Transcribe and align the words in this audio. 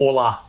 Olá! 0.00 0.44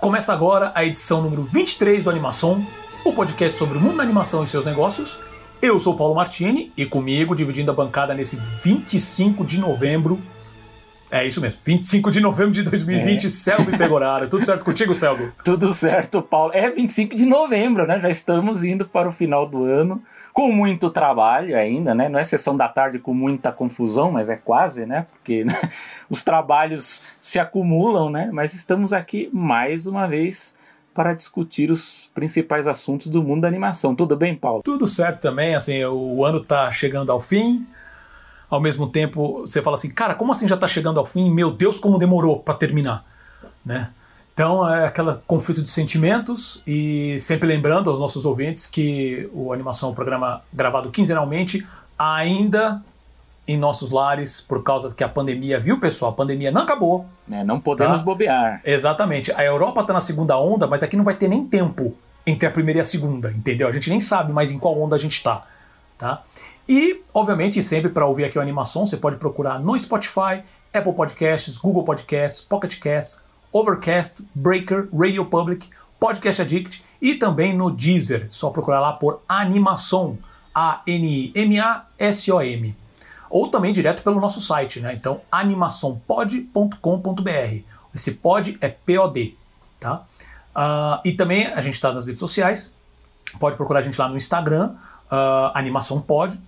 Começa 0.00 0.32
agora 0.32 0.72
a 0.74 0.82
edição 0.82 1.20
número 1.20 1.42
23 1.42 2.02
do 2.02 2.08
Animação, 2.08 2.66
o 3.04 3.12
podcast 3.12 3.58
sobre 3.58 3.76
o 3.76 3.80
mundo 3.80 3.98
da 3.98 4.02
animação 4.02 4.42
e 4.42 4.46
seus 4.46 4.64
negócios. 4.64 5.20
Eu 5.60 5.78
sou 5.78 5.94
Paulo 5.94 6.14
Martini 6.14 6.72
e 6.74 6.86
comigo, 6.86 7.36
dividindo 7.36 7.70
a 7.70 7.74
bancada 7.74 8.14
nesse 8.14 8.36
25 8.36 9.44
de 9.44 9.60
novembro. 9.60 10.18
É 11.10 11.28
isso 11.28 11.42
mesmo, 11.42 11.60
25 11.62 12.10
de 12.10 12.22
novembro 12.22 12.52
de 12.52 12.62
2020, 12.62 13.26
é. 13.26 13.28
Selby 13.28 13.76
Pegoraro. 13.76 14.30
Tudo 14.30 14.46
certo 14.46 14.64
contigo, 14.64 14.94
Selby? 14.94 15.30
Tudo 15.44 15.74
certo, 15.74 16.22
Paulo. 16.22 16.52
É 16.54 16.70
25 16.70 17.14
de 17.14 17.26
novembro, 17.26 17.86
né? 17.86 18.00
Já 18.00 18.08
estamos 18.08 18.64
indo 18.64 18.86
para 18.86 19.10
o 19.10 19.12
final 19.12 19.46
do 19.46 19.62
ano 19.62 20.02
com 20.36 20.52
muito 20.52 20.90
trabalho 20.90 21.56
ainda, 21.56 21.94
né? 21.94 22.10
Não 22.10 22.18
é 22.18 22.22
sessão 22.22 22.54
da 22.54 22.68
tarde 22.68 22.98
com 22.98 23.14
muita 23.14 23.50
confusão, 23.50 24.12
mas 24.12 24.28
é 24.28 24.36
quase, 24.36 24.84
né? 24.84 25.06
Porque 25.10 25.44
né? 25.44 25.54
os 26.10 26.22
trabalhos 26.22 27.00
se 27.22 27.38
acumulam, 27.38 28.10
né? 28.10 28.28
Mas 28.30 28.52
estamos 28.52 28.92
aqui 28.92 29.30
mais 29.32 29.86
uma 29.86 30.06
vez 30.06 30.54
para 30.92 31.14
discutir 31.14 31.70
os 31.70 32.10
principais 32.14 32.66
assuntos 32.66 33.06
do 33.06 33.22
mundo 33.22 33.40
da 33.40 33.48
animação. 33.48 33.94
Tudo 33.94 34.14
bem, 34.14 34.34
Paulo? 34.34 34.62
Tudo 34.62 34.86
certo 34.86 35.22
também, 35.22 35.54
assim, 35.54 35.82
o 35.86 36.22
ano 36.22 36.42
está 36.42 36.70
chegando 36.70 37.10
ao 37.10 37.18
fim. 37.18 37.66
Ao 38.50 38.60
mesmo 38.60 38.88
tempo, 38.88 39.40
você 39.40 39.62
fala 39.62 39.76
assim, 39.76 39.88
cara, 39.88 40.14
como 40.14 40.32
assim 40.32 40.46
já 40.46 40.54
está 40.54 40.68
chegando 40.68 41.00
ao 41.00 41.06
fim? 41.06 41.32
Meu 41.32 41.50
Deus, 41.50 41.80
como 41.80 41.98
demorou 41.98 42.40
para 42.40 42.52
terminar, 42.52 43.06
né? 43.64 43.88
Então 44.36 44.68
é 44.68 44.84
aquele 44.84 45.14
conflito 45.26 45.62
de 45.62 45.70
sentimentos 45.70 46.62
e 46.66 47.18
sempre 47.20 47.48
lembrando 47.48 47.88
aos 47.88 47.98
nossos 47.98 48.26
ouvintes 48.26 48.66
que 48.66 49.30
o 49.32 49.50
Animação 49.50 49.88
é 49.88 49.92
um 49.92 49.94
programa 49.94 50.42
gravado 50.52 50.90
quinzenalmente, 50.90 51.66
ainda 51.98 52.82
em 53.48 53.56
nossos 53.56 53.88
lares, 53.88 54.38
por 54.38 54.62
causa 54.62 54.94
que 54.94 55.02
a 55.02 55.08
pandemia, 55.08 55.58
viu 55.58 55.80
pessoal? 55.80 56.10
A 56.10 56.14
pandemia 56.14 56.50
não 56.50 56.60
acabou. 56.60 57.06
É, 57.32 57.42
não 57.44 57.58
podemos 57.58 58.00
tá? 58.00 58.04
bobear. 58.04 58.60
Exatamente. 58.62 59.32
A 59.32 59.42
Europa 59.42 59.80
está 59.80 59.94
na 59.94 60.02
segunda 60.02 60.38
onda, 60.38 60.66
mas 60.66 60.82
aqui 60.82 60.98
não 60.98 61.04
vai 61.04 61.14
ter 61.14 61.28
nem 61.28 61.46
tempo 61.46 61.96
entre 62.26 62.46
a 62.46 62.50
primeira 62.50 62.80
e 62.80 62.82
a 62.82 62.84
segunda, 62.84 63.30
entendeu? 63.30 63.66
A 63.66 63.72
gente 63.72 63.88
nem 63.88 64.00
sabe 64.00 64.34
mais 64.34 64.52
em 64.52 64.58
qual 64.58 64.78
onda 64.78 64.96
a 64.96 64.98
gente 64.98 65.14
está. 65.14 65.46
Tá? 65.96 66.24
E, 66.68 67.00
obviamente, 67.14 67.62
sempre 67.62 67.88
para 67.88 68.04
ouvir 68.04 68.26
aqui 68.26 68.38
o 68.38 68.42
Animação, 68.42 68.84
você 68.84 68.98
pode 68.98 69.16
procurar 69.16 69.58
no 69.58 69.78
Spotify, 69.78 70.42
Apple 70.74 70.92
Podcasts, 70.92 71.56
Google 71.56 71.84
Podcasts, 71.84 72.42
Pocket 72.42 72.78
Casts, 72.78 73.24
Overcast, 73.56 74.22
Breaker, 74.34 74.88
Radio 74.92 75.24
Public, 75.24 75.70
Podcast 75.98 76.42
Addict 76.42 76.84
e 77.00 77.14
também 77.14 77.56
no 77.56 77.70
Deezer. 77.70 78.26
Só 78.28 78.50
procurar 78.50 78.80
lá 78.80 78.92
por 78.92 79.22
Animação, 79.26 80.18
A-N-I-M-A-S-O-M. 80.54 81.16
Ou 83.30 83.48
também 83.48 83.72
direto 83.72 84.02
pelo 84.02 84.20
nosso 84.20 84.42
site, 84.42 84.80
né? 84.80 84.92
Então, 84.92 85.22
animaçãopod.com.br. 85.32 87.62
Esse 87.94 88.12
pod 88.12 88.58
é 88.60 88.68
P-O-D, 88.68 89.34
tá? 89.80 90.04
Uh, 90.54 91.00
e 91.02 91.12
também 91.12 91.46
a 91.46 91.62
gente 91.62 91.74
está 91.74 91.90
nas 91.90 92.06
redes 92.06 92.20
sociais. 92.20 92.74
Pode 93.40 93.56
procurar 93.56 93.80
a 93.80 93.82
gente 93.82 93.98
lá 93.98 94.06
no 94.06 94.18
Instagram, 94.18 94.74
uh, 95.10 95.50
Animação 95.54 96.02
Pod, 96.02 96.38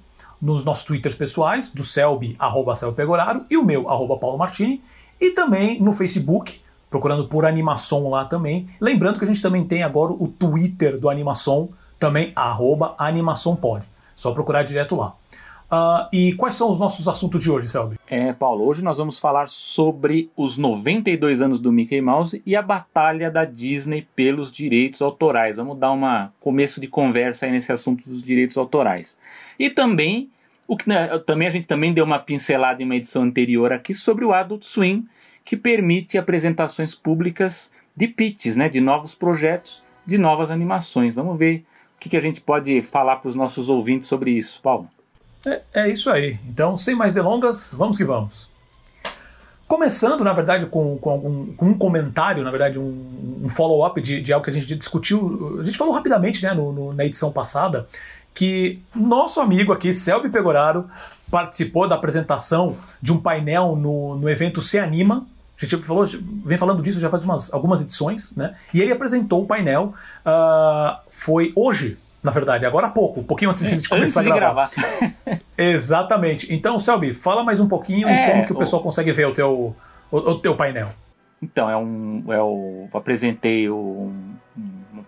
nos 0.43 0.63
nossos 0.63 0.85
twitters 0.85 1.15
pessoais, 1.15 1.71
do 1.71 1.83
Selby, 1.83 2.37
arroba 2.39 2.77
Selby 2.77 2.97
Pegoraro, 2.97 3.47
e 3.49 3.57
o 3.57 3.65
meu, 3.65 3.89
arroba 3.89 4.19
Paulo 4.19 4.37
Martini, 4.37 4.85
e 5.19 5.31
também 5.31 5.81
no 5.81 5.95
Facebook, 5.95 6.61
procurando 6.91 7.29
por 7.29 7.45
Animação 7.45 8.09
lá 8.09 8.25
também. 8.25 8.69
Lembrando 8.81 9.19
que 9.19 9.25
a 9.25 9.29
gente 9.29 9.43
também 9.43 9.65
tem 9.65 9.83
agora 9.83 10.13
o 10.13 10.29
Twitter 10.29 10.99
do 10.99 11.09
Animação, 11.09 11.71
também 11.99 12.33
AnimaçãoPod. 12.97 13.85
Só 14.15 14.33
procurar 14.33 14.63
direto 14.63 14.97
lá. 14.97 15.15
Uh, 15.71 16.09
e 16.11 16.33
quais 16.33 16.55
são 16.55 16.71
os 16.71 16.81
nossos 16.81 17.07
assuntos 17.07 17.43
de 17.43 17.51
hoje, 17.51 17.69
Selby? 17.69 17.99
É, 18.09 18.33
Paulo, 18.33 18.65
hoje 18.65 18.83
nós 18.83 18.97
vamos 18.97 19.19
falar 19.19 19.49
sobre 19.49 20.31
os 20.35 20.57
92 20.57 21.43
anos 21.43 21.61
do 21.61 21.71
Mickey 21.71 22.01
Mouse 22.01 22.43
e 22.47 22.57
a 22.57 22.63
batalha 22.63 23.31
da 23.31 23.45
Disney 23.45 24.09
pelos 24.17 24.51
direitos 24.51 25.03
autorais. 25.03 25.59
Vamos 25.59 25.79
dar 25.79 25.93
um 25.93 26.29
começo 26.41 26.81
de 26.81 26.87
conversa 26.87 27.45
aí 27.45 27.53
nesse 27.53 27.71
assunto 27.71 28.09
dos 28.09 28.23
direitos 28.23 28.57
autorais. 28.57 29.19
E 29.59 29.69
também, 29.69 30.31
o 30.67 30.75
que 30.75 30.89
né, 30.89 31.19
também 31.27 31.47
a 31.47 31.51
gente 31.51 31.67
também 31.67 31.93
deu 31.93 32.05
uma 32.07 32.19
pincelada 32.19 32.81
em 32.81 32.87
uma 32.87 32.97
edição 32.97 33.23
anterior 33.23 33.71
aqui 33.71 33.93
sobre 33.93 34.25
o 34.25 34.33
Adult 34.33 34.65
Swim, 34.65 35.07
que 35.49 35.57
permite 35.57 36.19
apresentações 36.19 36.95
públicas 36.95 37.73
de 37.97 38.07
pitches, 38.07 38.55
né, 38.55 38.69
de 38.69 38.83
novos 38.83 39.15
projetos, 39.15 39.83
de 40.05 40.19
novas 40.19 40.51
animações. 40.51 41.15
Vamos 41.15 41.39
ver 41.39 41.65
o 41.97 42.01
que, 42.01 42.11
que 42.11 42.19
a 42.19 42.21
gente 42.21 42.39
pode 42.39 42.83
falar 42.83 43.17
para 43.17 43.31
os 43.31 43.35
nossos 43.35 43.71
ouvintes 43.71 44.09
sobre 44.09 44.31
isso, 44.31 44.61
Paulo. 44.61 44.91
É, 45.47 45.63
é, 45.73 45.89
isso 45.89 46.11
aí. 46.11 46.39
Então, 46.47 46.77
sem 46.77 46.95
mais 46.95 47.15
delongas, 47.15 47.71
vamos 47.73 47.97
que 47.97 48.05
vamos. 48.05 48.51
Começando, 49.67 50.23
na 50.23 50.35
verdade, 50.35 50.67
com, 50.67 50.99
com, 50.99 51.09
algum, 51.09 51.47
com 51.55 51.67
um 51.67 51.79
comentário, 51.79 52.45
na 52.45 52.51
verdade, 52.51 52.79
um, 52.79 53.41
um 53.45 53.49
follow-up 53.49 54.03
de, 54.03 54.21
de, 54.21 54.31
algo 54.35 54.45
que 54.45 54.51
a 54.51 54.53
gente 54.53 54.77
discutiu. 54.77 55.61
A 55.63 55.65
gente 55.65 55.79
falou 55.79 55.95
rapidamente 55.95 56.43
né, 56.43 56.53
no, 56.53 56.73
no, 56.73 56.93
na 56.93 57.07
edição 57.07 57.33
passada 57.33 57.89
que 58.35 58.83
nosso 58.95 59.41
amigo 59.41 59.73
aqui, 59.73 59.95
Selby 59.95 60.29
Pegoraro, 60.29 60.91
participou 61.31 61.89
da 61.89 61.95
apresentação 61.95 62.77
de 63.01 63.13
um 63.13 63.19
painel 63.19 63.75
no, 63.75 64.15
no 64.15 64.29
evento 64.29 64.61
Se 64.61 64.79
Anima, 64.79 65.27
a 65.67 65.69
gente 65.69 65.83
falou, 65.83 66.07
vem 66.45 66.57
falando 66.57 66.83
disso 66.83 67.01
já 67.01 67.11
faz 67.11 67.25
umas, 67.25 67.53
algumas 67.53 67.81
edições, 67.81 68.35
né? 68.37 68.55
E 68.73 68.81
ele 68.81 68.93
apresentou 68.93 69.43
o 69.43 69.47
painel, 69.47 69.93
uh, 70.25 70.99
foi 71.11 71.53
hoje, 71.57 71.99
na 72.23 72.31
verdade, 72.31 72.65
agora 72.65 72.87
há 72.87 72.91
pouco, 72.91 73.21
um 73.21 73.25
pouquinho 73.25 73.51
antes 73.51 73.65
de 73.65 73.69
a 73.69 73.75
gente 73.75 73.89
começar 73.91 74.21
antes 74.21 74.33
a 74.33 74.37
gravar. 74.37 74.71
gravar. 74.71 75.41
Exatamente. 75.59 76.53
Então, 76.53 76.79
Selby, 76.79 77.13
fala 77.13 77.43
mais 77.43 77.59
um 77.59 77.67
pouquinho 77.67 78.09
é, 78.09 78.31
como 78.31 78.47
que 78.47 78.53
o 78.53 78.57
pessoal 78.57 78.83
consegue 78.83 79.11
ver 79.11 79.27
o 79.27 79.33
teu, 79.33 79.75
o, 80.11 80.17
o, 80.17 80.39
teu 80.39 80.55
painel. 80.55 80.91
Então, 81.43 81.69
é 81.69 81.77
um. 81.77 82.25
É 82.29 82.41
o, 82.41 82.89
apresentei 82.93 83.69
o, 83.69 84.13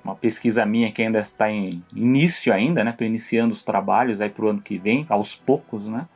uma 0.05 0.15
pesquisa 0.15 0.67
minha 0.67 0.91
que 0.91 1.03
ainda 1.03 1.21
está 1.21 1.51
em 1.51 1.83
início 1.95 2.53
ainda, 2.53 2.83
né? 2.83 2.91
Estou 2.91 3.07
iniciando 3.07 3.55
os 3.55 3.63
trabalhos 3.63 4.21
aí 4.21 4.31
para 4.31 4.45
o 4.45 4.49
ano 4.49 4.61
que 4.61 4.79
vem, 4.79 5.07
aos 5.09 5.37
poucos, 5.37 5.87
né? 5.87 6.07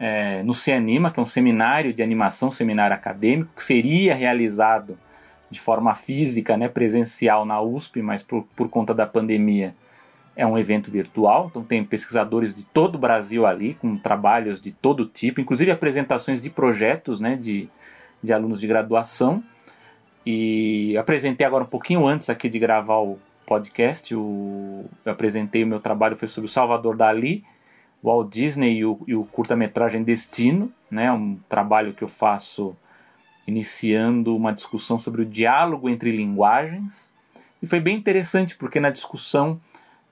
É, 0.00 0.42
no 0.42 0.54
CEANIMA, 0.54 1.10
que 1.10 1.20
é 1.20 1.22
um 1.22 1.26
seminário 1.26 1.92
de 1.92 2.02
animação, 2.02 2.50
seminário 2.50 2.96
acadêmico, 2.96 3.52
que 3.54 3.62
seria 3.62 4.14
realizado 4.14 4.98
de 5.50 5.60
forma 5.60 5.94
física, 5.94 6.56
né, 6.56 6.68
presencial 6.68 7.44
na 7.44 7.60
USP, 7.60 8.00
mas 8.00 8.22
por, 8.22 8.44
por 8.56 8.70
conta 8.70 8.94
da 8.94 9.06
pandemia 9.06 9.74
é 10.34 10.46
um 10.46 10.56
evento 10.56 10.90
virtual, 10.90 11.48
então 11.50 11.62
tem 11.62 11.84
pesquisadores 11.84 12.54
de 12.54 12.62
todo 12.62 12.94
o 12.94 12.98
Brasil 12.98 13.44
ali, 13.44 13.74
com 13.74 13.96
trabalhos 13.96 14.58
de 14.58 14.72
todo 14.72 15.04
tipo, 15.04 15.40
inclusive 15.40 15.70
apresentações 15.70 16.40
de 16.40 16.48
projetos 16.48 17.20
né, 17.20 17.36
de, 17.36 17.68
de 18.22 18.32
alunos 18.32 18.58
de 18.58 18.66
graduação. 18.66 19.42
E 20.24 20.96
apresentei 20.96 21.46
agora 21.46 21.64
um 21.64 21.66
pouquinho 21.66 22.06
antes 22.06 22.30
aqui 22.30 22.48
de 22.48 22.58
gravar 22.58 23.00
o 23.00 23.18
podcast, 23.44 24.14
o, 24.14 24.84
eu 25.04 25.12
apresentei 25.12 25.64
o 25.64 25.66
meu 25.66 25.80
trabalho, 25.80 26.16
foi 26.16 26.28
sobre 26.28 26.48
o 26.48 26.52
Salvador 26.52 26.96
Dali, 26.96 27.44
Walt 28.02 28.32
Disney 28.32 28.78
e 28.78 28.84
o, 28.84 29.00
e 29.06 29.14
o 29.14 29.24
curta-metragem 29.24 30.02
Destino, 30.02 30.72
né, 30.90 31.12
um 31.12 31.36
trabalho 31.48 31.92
que 31.92 32.02
eu 32.02 32.08
faço 32.08 32.76
iniciando 33.46 34.36
uma 34.36 34.52
discussão 34.52 34.98
sobre 34.98 35.22
o 35.22 35.26
diálogo 35.26 35.88
entre 35.88 36.10
linguagens. 36.10 37.12
E 37.62 37.66
foi 37.66 37.80
bem 37.80 37.96
interessante 37.96 38.56
porque 38.56 38.80
na 38.80 38.90
discussão 38.90 39.60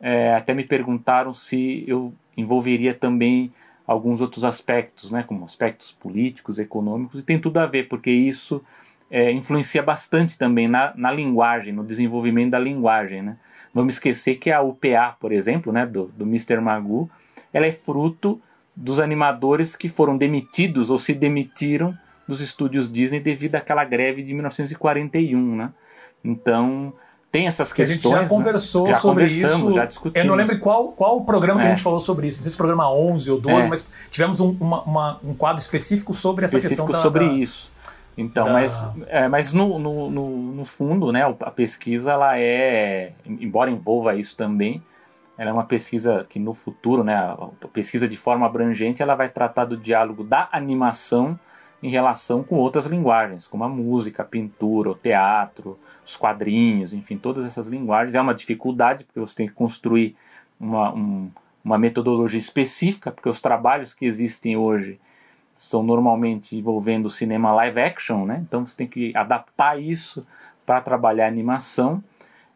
é, 0.00 0.34
até 0.34 0.54
me 0.54 0.65
perguntaram 0.65 1.32
se 1.32 1.84
eu 1.87 2.12
envolveria 2.37 2.94
também 2.94 3.53
alguns 3.87 4.21
outros 4.21 4.44
aspectos, 4.44 5.10
né, 5.10 5.22
como 5.22 5.44
aspectos 5.44 5.93
políticos, 5.93 6.59
econômicos, 6.59 7.21
e 7.21 7.22
tem 7.22 7.41
tudo 7.41 7.59
a 7.59 7.66
ver, 7.66 7.88
porque 7.88 8.10
isso 8.10 8.62
é, 9.10 9.32
influencia 9.32 9.82
bastante 9.82 10.37
também 10.37 10.69
na, 10.69 10.93
na 10.94 11.10
linguagem, 11.10 11.72
no 11.72 11.82
desenvolvimento 11.82 12.50
da 12.50 12.59
linguagem. 12.59 13.22
Né? 13.22 13.37
Vamos 13.72 13.94
esquecer 13.94 14.37
que 14.37 14.50
a 14.50 14.60
UPA, 14.60 15.16
por 15.19 15.32
exemplo, 15.32 15.72
né, 15.72 15.87
do, 15.87 16.09
do 16.09 16.25
Mr. 16.25 16.60
Magoo, 16.60 17.10
ela 17.53 17.66
é 17.66 17.72
fruto 17.72 18.41
dos 18.75 19.00
animadores 19.00 19.75
que 19.75 19.88
foram 19.88 20.16
demitidos 20.16 20.91
ou 20.91 20.98
se 20.98 21.12
demitiram 21.12 21.97
dos 22.26 22.41
estúdios 22.41 22.92
Disney 22.92 23.20
devido 23.20 23.56
àquela 23.56 23.84
greve 23.84 24.22
de 24.22 24.32
1941, 24.34 25.56
né? 25.56 25.70
Então, 26.22 26.92
tem 27.30 27.47
essas 27.47 27.72
questões. 27.72 28.15
A 28.15 28.18
gente 28.21 28.22
já 28.22 28.28
conversou 28.28 28.84
né? 28.84 28.95
já 28.95 29.00
sobre 29.00 29.27
isso. 29.27 29.71
Já 29.71 29.84
discutimos. 29.84 30.24
Eu 30.24 30.30
não 30.30 30.34
lembro 30.34 30.59
qual, 30.59 30.89
qual 30.89 31.16
o 31.16 31.24
programa 31.24 31.60
é. 31.60 31.62
que 31.62 31.66
a 31.66 31.72
é. 31.72 31.77
gente 31.77 31.83
falou 31.83 32.00
sobre 32.00 32.28
isso. 32.28 32.39
Não 32.39 32.42
sei 32.42 32.50
se 32.50 32.56
programa 32.56 32.91
11 32.92 33.30
ou 33.30 33.41
12, 33.41 33.56
é. 33.56 33.66
mas 33.66 33.91
tivemos 34.10 34.41
um, 34.41 34.56
uma, 34.60 34.83
uma, 34.83 35.21
um 35.24 35.34
quadro 35.34 35.60
específico 35.60 36.15
sobre 36.15 36.44
específico 36.44 36.83
essa 36.83 36.92
questão 36.92 37.03
sobre 37.03 37.27
da, 37.27 37.33
isso. 37.34 37.71
Então, 38.16 38.47
da... 38.47 38.53
mas, 38.53 38.91
é, 39.06 39.28
mas 39.28 39.53
no, 39.53 39.78
no, 39.78 40.10
no, 40.10 40.28
no, 40.54 40.65
fundo, 40.65 41.12
né, 41.12 41.22
a 41.41 41.51
pesquisa, 41.51 42.12
ela 42.12 42.39
é, 42.39 43.12
embora 43.27 43.71
envolva 43.71 44.16
isso 44.16 44.36
também, 44.36 44.83
ela 45.39 45.51
é 45.51 45.53
uma 45.53 45.65
pesquisa 45.65 46.27
que 46.29 46.41
no 46.41 46.53
futuro, 46.53 47.05
né, 47.05 47.15
a 47.15 47.69
pesquisa 47.73 48.09
de 48.09 48.17
forma 48.17 48.45
abrangente, 48.45 49.01
ela 49.01 49.15
vai 49.15 49.29
tratar 49.29 49.65
do 49.65 49.77
diálogo 49.77 50.25
da 50.25 50.49
animação 50.51 51.39
em 51.81 51.89
relação 51.89 52.43
com 52.43 52.57
outras 52.57 52.87
linguagens, 52.87 53.47
como 53.47 53.63
a 53.63 53.69
música, 53.69 54.25
a 54.25 54.27
pintura, 54.27 54.91
o 54.91 54.95
teatro, 54.97 55.79
os 56.05 56.17
quadrinhos, 56.17 56.93
enfim, 56.93 57.17
todas 57.17 57.45
essas 57.45 57.69
linguagens. 57.69 58.17
É 58.17 58.21
uma 58.21 58.35
dificuldade, 58.35 59.05
porque 59.05 59.21
você 59.21 59.37
tem 59.37 59.47
que 59.47 59.55
construir 59.55 60.17
uma, 60.59 60.93
um, 60.93 61.31
uma 61.65 61.79
metodologia 61.79 62.41
específica, 62.41 63.13
porque 63.13 63.29
os 63.29 63.41
trabalhos 63.41 63.95
que 63.95 64.05
existem 64.05 64.57
hoje 64.57 64.99
são 65.55 65.83
normalmente 65.85 66.57
envolvendo 66.57 67.09
cinema 67.09 67.53
live 67.53 67.81
action, 67.81 68.25
né? 68.25 68.41
Então 68.47 68.67
você 68.67 68.77
tem 68.77 68.87
que 68.89 69.17
adaptar 69.17 69.81
isso 69.81 70.27
para 70.67 70.81
trabalhar 70.81 71.29
animação. 71.29 72.03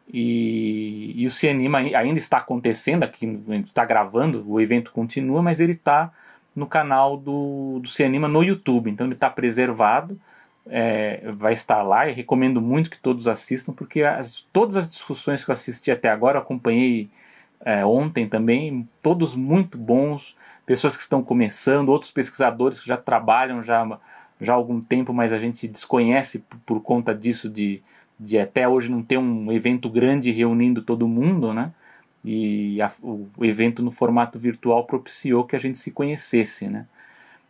E, 0.08 1.25
o 1.26 1.31
Cianima 1.31 1.78
ainda 1.78 2.19
está 2.19 2.38
acontecendo, 2.38 3.02
aqui 3.02 3.26
está 3.64 3.84
gravando, 3.84 4.44
o 4.46 4.60
evento 4.60 4.93
continua, 4.93 5.43
mas 5.43 5.60
ele 5.60 5.72
está 5.72 6.12
no 6.54 6.66
canal 6.66 7.16
do, 7.16 7.81
do 7.81 7.88
Cianima 7.88 8.28
no 8.28 8.43
YouTube, 8.43 8.90
então 8.90 9.06
ele 9.06 9.14
está 9.14 9.31
preservado, 9.31 10.19
é, 10.66 11.32
vai 11.32 11.54
estar 11.54 11.82
lá. 11.82 12.08
E 12.08 12.12
recomendo 12.12 12.60
muito 12.60 12.90
que 12.90 12.99
todos 12.99 13.26
assistam, 13.26 13.72
porque 13.72 14.02
as, 14.02 14.46
todas 14.52 14.76
as 14.76 14.90
discussões 14.90 15.44
que 15.44 15.50
eu 15.50 15.54
assisti 15.54 15.90
até 15.90 16.10
agora, 16.10 16.38
eu 16.38 16.43
acompanhei 16.43 17.08
é, 17.64 17.84
ontem 17.84 18.28
também, 18.28 18.88
todos 19.00 19.34
muito 19.34 19.78
bons, 19.78 20.37
pessoas 20.66 20.96
que 20.96 21.02
estão 21.02 21.22
começando, 21.22 21.88
outros 21.88 22.10
pesquisadores 22.10 22.81
que 22.81 22.88
já 22.88 22.96
trabalham 22.96 23.62
já, 23.62 23.98
já 24.40 24.52
há 24.52 24.56
algum 24.56 24.81
tempo, 24.81 25.12
mas 25.12 25.32
a 25.32 25.38
gente 25.38 25.66
desconhece 25.69 26.40
por, 26.40 26.58
por 26.66 26.81
conta 26.82 27.14
disso 27.14 27.48
de 27.48 27.82
de 28.24 28.38
até 28.38 28.69
hoje 28.69 28.90
não 28.90 29.02
ter 29.02 29.19
um 29.19 29.50
evento 29.50 29.90
grande 29.90 30.30
reunindo 30.30 30.82
todo 30.82 31.08
mundo, 31.08 31.52
né? 31.52 31.72
E 32.24 32.80
a, 32.80 32.90
o, 33.02 33.28
evento 33.40 33.82
no 33.82 33.90
formato 33.90 34.38
virtual 34.38 34.84
propiciou 34.86 35.44
que 35.44 35.56
a 35.56 35.58
gente 35.58 35.78
se 35.78 35.90
conhecesse, 35.90 36.69
né? 36.69 36.86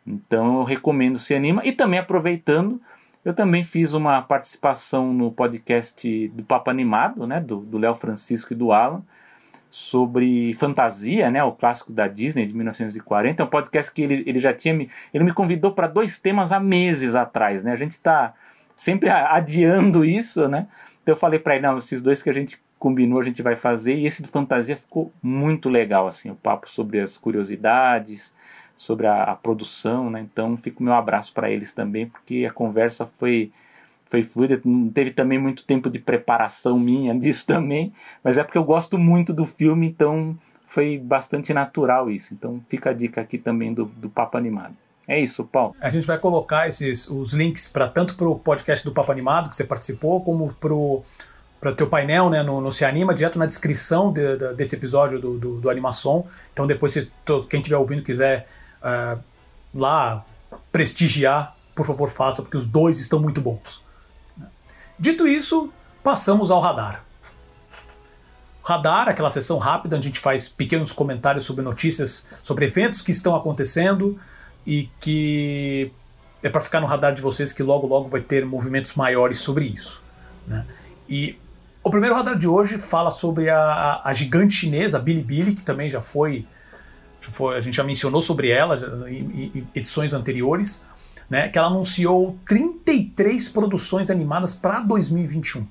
Então 0.06 0.58
eu 0.58 0.64
recomendo 0.64 1.18
Se 1.18 1.34
Anima. 1.34 1.62
E 1.64 1.72
também 1.72 2.00
aproveitando, 2.00 2.80
eu 3.24 3.34
também 3.34 3.62
fiz 3.62 3.92
uma 3.92 4.22
participação 4.22 5.12
no 5.12 5.30
podcast 5.30 6.28
do 6.28 6.42
Papo 6.42 6.70
Animado, 6.70 7.26
né? 7.26 7.38
Do 7.38 7.78
Léo 7.78 7.94
Francisco 7.94 8.54
e 8.54 8.56
do 8.56 8.72
Alan, 8.72 9.02
sobre 9.70 10.54
fantasia, 10.54 11.30
né? 11.30 11.44
O 11.44 11.52
clássico 11.52 11.92
da 11.92 12.08
Disney 12.08 12.46
de 12.46 12.54
1940. 12.54 13.42
É 13.42 13.44
um 13.44 13.48
podcast 13.48 13.92
que 13.92 14.02
ele, 14.02 14.24
ele 14.26 14.38
já 14.38 14.54
tinha 14.54 14.72
me. 14.72 14.90
Ele 15.12 15.24
me 15.24 15.34
convidou 15.34 15.72
para 15.72 15.86
dois 15.86 16.18
temas 16.18 16.50
há 16.50 16.58
meses 16.58 17.14
atrás, 17.14 17.62
né? 17.62 17.72
A 17.72 17.76
gente 17.76 17.92
está 17.92 18.34
sempre 18.82 19.08
adiando 19.08 20.04
isso, 20.04 20.48
né? 20.48 20.66
Então 21.00 21.14
eu 21.14 21.16
falei 21.16 21.38
para 21.38 21.54
ele, 21.54 21.64
não, 21.64 21.78
esses 21.78 22.02
dois 22.02 22.20
que 22.20 22.28
a 22.28 22.32
gente 22.32 22.60
combinou 22.80 23.20
a 23.20 23.22
gente 23.22 23.40
vai 23.40 23.54
fazer 23.54 23.94
e 23.94 24.06
esse 24.06 24.22
do 24.22 24.28
fantasia 24.28 24.76
ficou 24.76 25.12
muito 25.22 25.68
legal, 25.68 26.08
assim, 26.08 26.32
o 26.32 26.34
papo 26.34 26.68
sobre 26.68 26.98
as 26.98 27.16
curiosidades, 27.16 28.34
sobre 28.76 29.06
a, 29.06 29.22
a 29.22 29.36
produção, 29.36 30.10
né? 30.10 30.20
Então 30.20 30.56
fica 30.56 30.80
o 30.80 30.82
meu 30.82 30.94
abraço 30.94 31.32
para 31.32 31.48
eles 31.48 31.72
também, 31.72 32.08
porque 32.08 32.44
a 32.44 32.52
conversa 32.52 33.06
foi 33.06 33.52
foi 34.06 34.24
fluida, 34.24 34.60
não 34.64 34.90
teve 34.90 35.12
também 35.12 35.38
muito 35.38 35.64
tempo 35.64 35.88
de 35.88 36.00
preparação 36.00 36.76
minha 36.78 37.14
disso 37.18 37.46
também, 37.46 37.92
mas 38.22 38.36
é 38.36 38.42
porque 38.42 38.58
eu 38.58 38.64
gosto 38.64 38.98
muito 38.98 39.32
do 39.32 39.46
filme, 39.46 39.86
então 39.86 40.36
foi 40.66 40.98
bastante 40.98 41.54
natural 41.54 42.10
isso. 42.10 42.34
Então 42.34 42.60
fica 42.66 42.90
a 42.90 42.92
dica 42.92 43.20
aqui 43.20 43.38
também 43.38 43.72
do, 43.72 43.84
do 43.84 44.10
Papo 44.10 44.36
Animado. 44.36 44.74
É 45.08 45.18
isso, 45.18 45.44
Paulo. 45.44 45.74
A 45.80 45.90
gente 45.90 46.06
vai 46.06 46.18
colocar 46.18 46.68
esses, 46.68 47.08
os 47.08 47.32
links 47.32 47.66
para 47.66 47.88
tanto 47.88 48.14
para 48.14 48.28
o 48.28 48.38
podcast 48.38 48.84
do 48.84 48.92
Papo 48.92 49.10
Animado 49.10 49.48
que 49.48 49.56
você 49.56 49.64
participou, 49.64 50.22
como 50.22 50.52
para 50.54 50.72
o 50.72 51.04
teu 51.76 51.88
painel 51.88 52.30
né, 52.30 52.42
no, 52.42 52.60
no 52.60 52.70
Se 52.70 52.84
Anima, 52.84 53.14
direto 53.14 53.38
na 53.38 53.46
descrição 53.46 54.12
de, 54.12 54.36
de, 54.36 54.54
desse 54.54 54.76
episódio 54.76 55.20
do, 55.20 55.38
do, 55.38 55.60
do, 55.60 55.70
Animação. 55.70 56.26
Então 56.52 56.66
depois, 56.66 56.92
se 56.92 57.10
quem 57.50 57.60
estiver 57.60 57.76
ouvindo 57.76 58.02
quiser 58.02 58.48
uh, 58.80 59.20
lá 59.74 60.24
prestigiar, 60.70 61.56
por 61.74 61.84
favor 61.84 62.08
faça, 62.08 62.40
porque 62.40 62.56
os 62.56 62.66
dois 62.66 63.00
estão 63.00 63.18
muito 63.18 63.40
bons. 63.40 63.84
Dito 64.98 65.26
isso, 65.26 65.72
passamos 66.02 66.50
ao 66.50 66.60
radar. 66.60 67.04
Radar, 68.64 69.08
aquela 69.08 69.30
sessão 69.30 69.58
rápida 69.58 69.96
onde 69.96 70.06
a 70.06 70.10
gente 70.10 70.20
faz 70.20 70.48
pequenos 70.48 70.92
comentários 70.92 71.44
sobre 71.44 71.64
notícias, 71.64 72.28
sobre 72.40 72.66
eventos 72.66 73.02
que 73.02 73.10
estão 73.10 73.34
acontecendo, 73.34 74.16
e 74.66 74.88
que 75.00 75.90
é 76.42 76.48
para 76.48 76.60
ficar 76.60 76.80
no 76.80 76.86
radar 76.86 77.14
de 77.14 77.22
vocês 77.22 77.52
que 77.52 77.62
logo 77.62 77.86
logo 77.86 78.08
vai 78.08 78.20
ter 78.20 78.44
movimentos 78.44 78.94
maiores 78.94 79.38
sobre 79.38 79.64
isso. 79.66 80.02
Né? 80.46 80.64
E 81.08 81.36
o 81.82 81.90
primeiro 81.90 82.14
radar 82.14 82.38
de 82.38 82.46
hoje 82.46 82.78
fala 82.78 83.10
sobre 83.10 83.48
a, 83.48 83.58
a, 83.58 84.08
a 84.10 84.12
gigante 84.12 84.54
chinesa, 84.54 84.98
a 84.98 85.00
Bilibili, 85.00 85.54
que 85.54 85.62
também 85.62 85.90
já 85.90 86.00
foi, 86.00 86.46
já 87.20 87.30
foi, 87.30 87.56
a 87.56 87.60
gente 87.60 87.76
já 87.76 87.84
mencionou 87.84 88.22
sobre 88.22 88.50
ela 88.50 88.76
em, 89.08 89.50
em 89.54 89.68
edições 89.74 90.12
anteriores, 90.12 90.82
né? 91.28 91.48
que 91.48 91.58
ela 91.58 91.68
anunciou 91.68 92.38
33 92.46 93.48
produções 93.48 94.10
animadas 94.10 94.54
para 94.54 94.80
2021. 94.80 95.66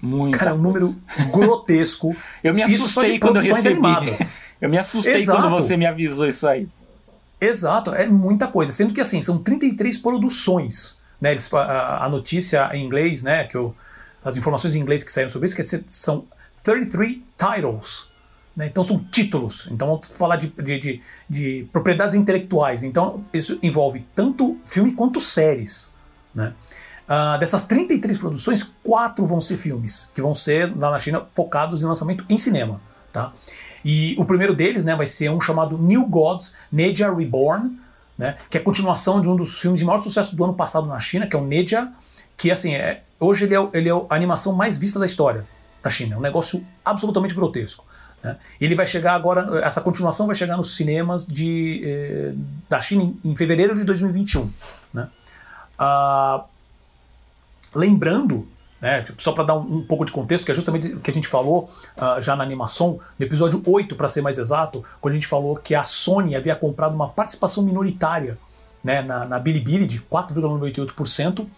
Muito. 0.00 0.36
Cara, 0.36 0.50
é 0.50 0.54
um 0.54 0.58
número 0.58 0.94
grotesco. 1.32 2.14
eu 2.44 2.52
me 2.52 2.62
assustei 2.62 3.18
quando 3.18 3.36
eu 3.36 3.42
recebi. 3.42 3.68
Animadas. 3.68 4.32
Eu 4.60 4.68
me 4.68 4.78
assustei 4.78 5.14
Exato. 5.16 5.40
quando 5.40 5.50
você 5.52 5.76
me 5.76 5.86
avisou 5.86 6.28
isso 6.28 6.46
aí. 6.46 6.68
Exato, 7.40 7.94
é 7.94 8.06
muita 8.06 8.46
coisa. 8.46 8.72
Sendo 8.72 8.92
que 8.92 9.00
assim, 9.00 9.20
são 9.22 9.38
33 9.38 9.98
produções. 9.98 11.00
Né? 11.20 11.32
Eles, 11.32 11.52
a, 11.52 12.04
a 12.04 12.08
notícia 12.08 12.70
em 12.72 12.84
inglês, 12.84 13.22
né? 13.22 13.44
Que 13.44 13.56
eu, 13.56 13.74
as 14.24 14.36
informações 14.36 14.74
em 14.74 14.80
inglês 14.80 15.04
que 15.04 15.12
saíram 15.12 15.30
sobre 15.30 15.46
isso, 15.46 15.56
dizer, 15.56 15.84
são 15.88 16.26
33 16.62 17.18
titles. 17.36 18.08
Né? 18.56 18.66
Então 18.66 18.84
são 18.84 18.98
títulos. 18.98 19.68
Então 19.70 19.88
vamos 19.88 20.08
falar 20.08 20.36
de, 20.36 20.48
de, 20.48 20.78
de, 20.78 21.02
de, 21.28 21.68
propriedades 21.72 22.14
intelectuais. 22.14 22.82
Então 22.82 23.24
isso 23.32 23.58
envolve 23.62 24.06
tanto 24.14 24.58
filme 24.64 24.92
quanto 24.92 25.20
séries. 25.20 25.92
Né? 26.34 26.52
Uh, 27.08 27.38
dessas 27.38 27.66
33 27.66 28.16
produções, 28.16 28.62
quatro 28.82 29.26
vão 29.26 29.40
ser 29.40 29.58
filmes, 29.58 30.10
que 30.14 30.22
vão 30.22 30.34
ser 30.34 30.74
lá 30.76 30.90
na 30.90 30.98
China 30.98 31.26
focados 31.34 31.82
em 31.82 31.86
lançamento 31.86 32.24
em 32.28 32.38
cinema. 32.38 32.80
Tá? 33.12 33.32
E 33.84 34.14
o 34.18 34.24
primeiro 34.24 34.54
deles 34.54 34.84
né, 34.84 34.96
vai 34.96 35.06
ser 35.06 35.30
um 35.30 35.40
chamado 35.40 35.76
New 35.76 36.06
Gods, 36.06 36.56
Nedia 36.72 37.12
Reborn, 37.12 37.78
né, 38.16 38.38
que 38.48 38.56
é 38.56 38.60
a 38.60 38.64
continuação 38.64 39.20
de 39.20 39.28
um 39.28 39.36
dos 39.36 39.60
filmes 39.60 39.80
de 39.80 39.86
maior 39.86 40.00
sucesso 40.00 40.34
do 40.34 40.44
ano 40.44 40.54
passado 40.54 40.86
na 40.86 40.98
China, 40.98 41.26
que 41.26 41.36
é 41.36 41.38
o 41.38 41.44
Nedia, 41.44 41.92
que 42.36 42.50
assim, 42.50 42.74
é, 42.74 43.02
hoje 43.20 43.44
ele 43.44 43.54
é, 43.54 43.68
ele 43.72 43.88
é 43.88 43.92
a 43.92 44.14
animação 44.14 44.54
mais 44.54 44.78
vista 44.78 44.98
da 44.98 45.06
história 45.06 45.44
da 45.82 45.90
China. 45.90 46.14
É 46.14 46.18
um 46.18 46.22
negócio 46.22 46.64
absolutamente 46.84 47.34
grotesco. 47.34 47.84
Né? 48.22 48.36
Ele 48.58 48.74
vai 48.74 48.86
chegar 48.86 49.14
agora, 49.14 49.60
essa 49.64 49.80
continuação 49.82 50.26
vai 50.26 50.34
chegar 50.34 50.56
nos 50.56 50.76
cinemas 50.76 51.26
de, 51.26 51.82
eh, 51.84 52.32
da 52.68 52.80
China 52.80 53.02
em, 53.02 53.32
em, 53.32 53.36
fevereiro 53.36 53.76
de 53.76 53.84
2021. 53.84 54.50
Né? 54.94 55.08
Ah, 55.78 56.44
lembrando 57.74 58.48
né? 58.84 59.02
Só 59.16 59.32
para 59.32 59.44
dar 59.44 59.54
um, 59.54 59.78
um, 59.78 59.82
pouco 59.82 60.04
de 60.04 60.12
contexto, 60.12 60.44
que 60.44 60.52
é 60.52 60.54
justamente 60.54 60.88
o 60.88 61.00
que 61.00 61.10
a 61.10 61.14
gente 61.14 61.26
falou 61.26 61.70
uh, 61.96 62.20
já 62.20 62.36
na 62.36 62.44
animação, 62.44 63.00
no 63.18 63.24
episódio 63.24 63.62
8, 63.64 63.96
para 63.96 64.10
ser 64.10 64.20
mais 64.20 64.36
exato, 64.36 64.84
quando 65.00 65.12
a 65.12 65.14
gente 65.14 65.26
falou 65.26 65.56
que 65.56 65.74
a 65.74 65.84
Sony 65.84 66.36
havia 66.36 66.54
comprado 66.54 66.94
uma 66.94 67.08
participação 67.08 67.64
minoritária 67.64 68.36
né, 68.84 69.00
na, 69.00 69.24
na 69.24 69.38
Bilibili 69.38 69.86
de 69.86 70.00
4,98%. 70.00 71.40
Uh, 71.40 71.48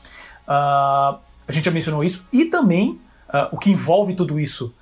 ah, 0.46 1.18
a 1.48 1.50
gente 1.50 1.64
já 1.64 1.72
mencionou 1.72 2.04
isso. 2.04 2.24
E 2.32 2.44
também 2.44 2.90
uh, 3.28 3.48
o 3.50 3.58
que 3.58 3.72
envolve 3.72 4.14
tudo 4.14 4.38
isso 4.38 4.72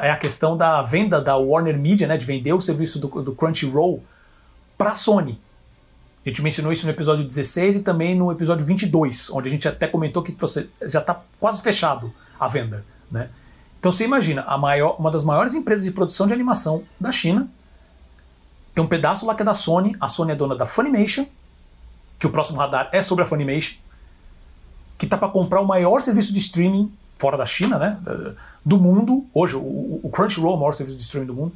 é 0.00 0.10
a 0.10 0.16
questão 0.16 0.56
da 0.56 0.80
venda 0.80 1.20
da 1.20 1.36
Warner 1.36 1.78
Media, 1.78 2.06
né, 2.06 2.16
de 2.16 2.24
vender 2.24 2.54
o 2.54 2.62
serviço 2.62 2.98
do, 2.98 3.08
do 3.22 3.34
Crunchyroll 3.34 4.02
para 4.78 4.92
a 4.92 4.94
Sony. 4.94 5.38
A 6.24 6.28
gente 6.28 6.42
mencionou 6.42 6.72
isso 6.72 6.86
no 6.86 6.92
episódio 6.92 7.24
16 7.24 7.76
e 7.76 7.80
também 7.80 8.14
no 8.14 8.32
episódio 8.32 8.64
22, 8.64 9.30
onde 9.30 9.48
a 9.48 9.50
gente 9.50 9.68
até 9.68 9.86
comentou 9.86 10.22
que 10.22 10.34
já 10.82 11.00
está 11.00 11.20
quase 11.38 11.62
fechado 11.62 12.12
a 12.40 12.48
venda. 12.48 12.84
Né? 13.10 13.28
Então 13.78 13.92
você 13.92 14.04
imagina, 14.04 14.42
maior, 14.56 14.96
uma 14.98 15.10
das 15.10 15.22
maiores 15.22 15.54
empresas 15.54 15.84
de 15.84 15.90
produção 15.90 16.26
de 16.26 16.32
animação 16.32 16.82
da 16.98 17.12
China 17.12 17.48
tem 18.74 18.82
um 18.82 18.88
pedaço 18.88 19.24
lá 19.24 19.34
que 19.34 19.42
é 19.42 19.44
da 19.44 19.54
Sony. 19.54 19.94
A 20.00 20.08
Sony 20.08 20.32
é 20.32 20.34
dona 20.34 20.56
da 20.56 20.66
Funimation, 20.66 21.26
que 22.18 22.26
o 22.26 22.30
próximo 22.30 22.58
radar 22.58 22.88
é 22.90 23.02
sobre 23.02 23.22
a 23.22 23.26
Funimation, 23.26 23.76
que 24.98 25.04
está 25.04 25.16
para 25.16 25.28
comprar 25.28 25.60
o 25.60 25.66
maior 25.66 26.00
serviço 26.00 26.32
de 26.32 26.38
streaming 26.38 26.92
fora 27.16 27.36
da 27.36 27.46
China, 27.46 27.78
né, 27.78 27.98
do 28.64 28.78
mundo. 28.78 29.26
Hoje, 29.32 29.54
o, 29.54 30.10
Crunchyroll 30.12 30.54
é 30.54 30.56
o 30.56 30.58
maior 30.58 30.72
serviço 30.72 30.96
de 30.96 31.02
streaming 31.04 31.26
do 31.26 31.34
mundo. 31.34 31.52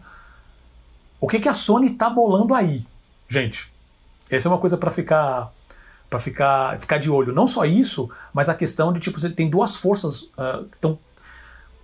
O 1.20 1.26
que, 1.26 1.40
que 1.40 1.48
a 1.48 1.54
Sony 1.54 1.92
está 1.92 2.08
bolando 2.08 2.54
aí, 2.54 2.86
gente? 3.28 3.68
Essa 4.30 4.48
é 4.48 4.50
uma 4.50 4.58
coisa 4.58 4.76
para 4.76 4.90
ficar 4.90 5.52
para 6.08 6.18
ficar, 6.18 6.78
ficar 6.80 6.98
de 6.98 7.10
olho. 7.10 7.34
Não 7.34 7.46
só 7.46 7.64
isso, 7.64 8.10
mas 8.32 8.48
a 8.48 8.54
questão 8.54 8.92
de 8.92 9.00
tipo, 9.00 9.20
você 9.20 9.28
tem 9.28 9.48
duas 9.48 9.76
forças 9.76 10.22
uh, 10.22 10.64
que 10.70 10.76
estão 10.76 10.98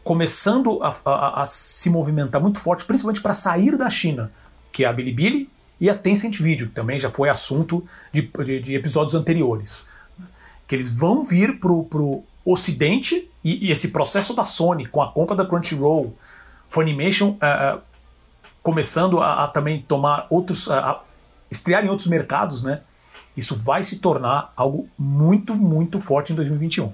começando 0.02 0.82
a, 0.82 0.94
a, 1.04 1.42
a, 1.42 1.46
se 1.46 1.90
movimentar 1.90 2.40
muito 2.40 2.58
forte, 2.58 2.84
principalmente 2.84 3.20
para 3.20 3.34
sair 3.34 3.76
da 3.76 3.88
China, 3.90 4.32
que 4.72 4.84
é 4.84 4.86
a 4.86 4.92
Bilibili 4.92 5.50
e 5.80 5.90
a 5.90 5.94
Tencent 5.94 6.38
Video, 6.40 6.68
que 6.68 6.74
também 6.74 6.98
já 6.98 7.10
foi 7.10 7.28
assunto 7.28 7.86
de, 8.12 8.22
de, 8.22 8.60
de 8.60 8.74
episódios 8.74 9.14
anteriores. 9.14 9.86
Que 10.66 10.74
eles 10.74 10.88
vão 10.88 11.22
vir 11.22 11.58
pro, 11.58 11.84
pro 11.84 12.22
Ocidente 12.44 13.30
e, 13.42 13.68
e, 13.68 13.72
esse 13.72 13.88
processo 13.88 14.34
da 14.34 14.44
Sony 14.44 14.84
com 14.84 15.00
a 15.00 15.10
compra 15.10 15.34
da 15.34 15.46
Crunchyroll, 15.46 16.14
Funimation 16.68 17.30
uh, 17.30 17.76
uh, 17.76 17.82
começando 18.62 19.20
a, 19.20 19.44
a, 19.44 19.48
também 19.48 19.80
tomar 19.80 20.26
outros 20.28 20.68
estrear 21.50 21.84
em 21.84 21.88
outros 21.88 22.08
mercados, 22.08 22.62
né? 22.62 22.82
Isso 23.36 23.56
vai 23.56 23.82
se 23.82 23.98
tornar 23.98 24.52
algo 24.56 24.88
muito, 24.98 25.54
muito 25.54 25.98
forte 25.98 26.32
em 26.32 26.36
2021. 26.36 26.92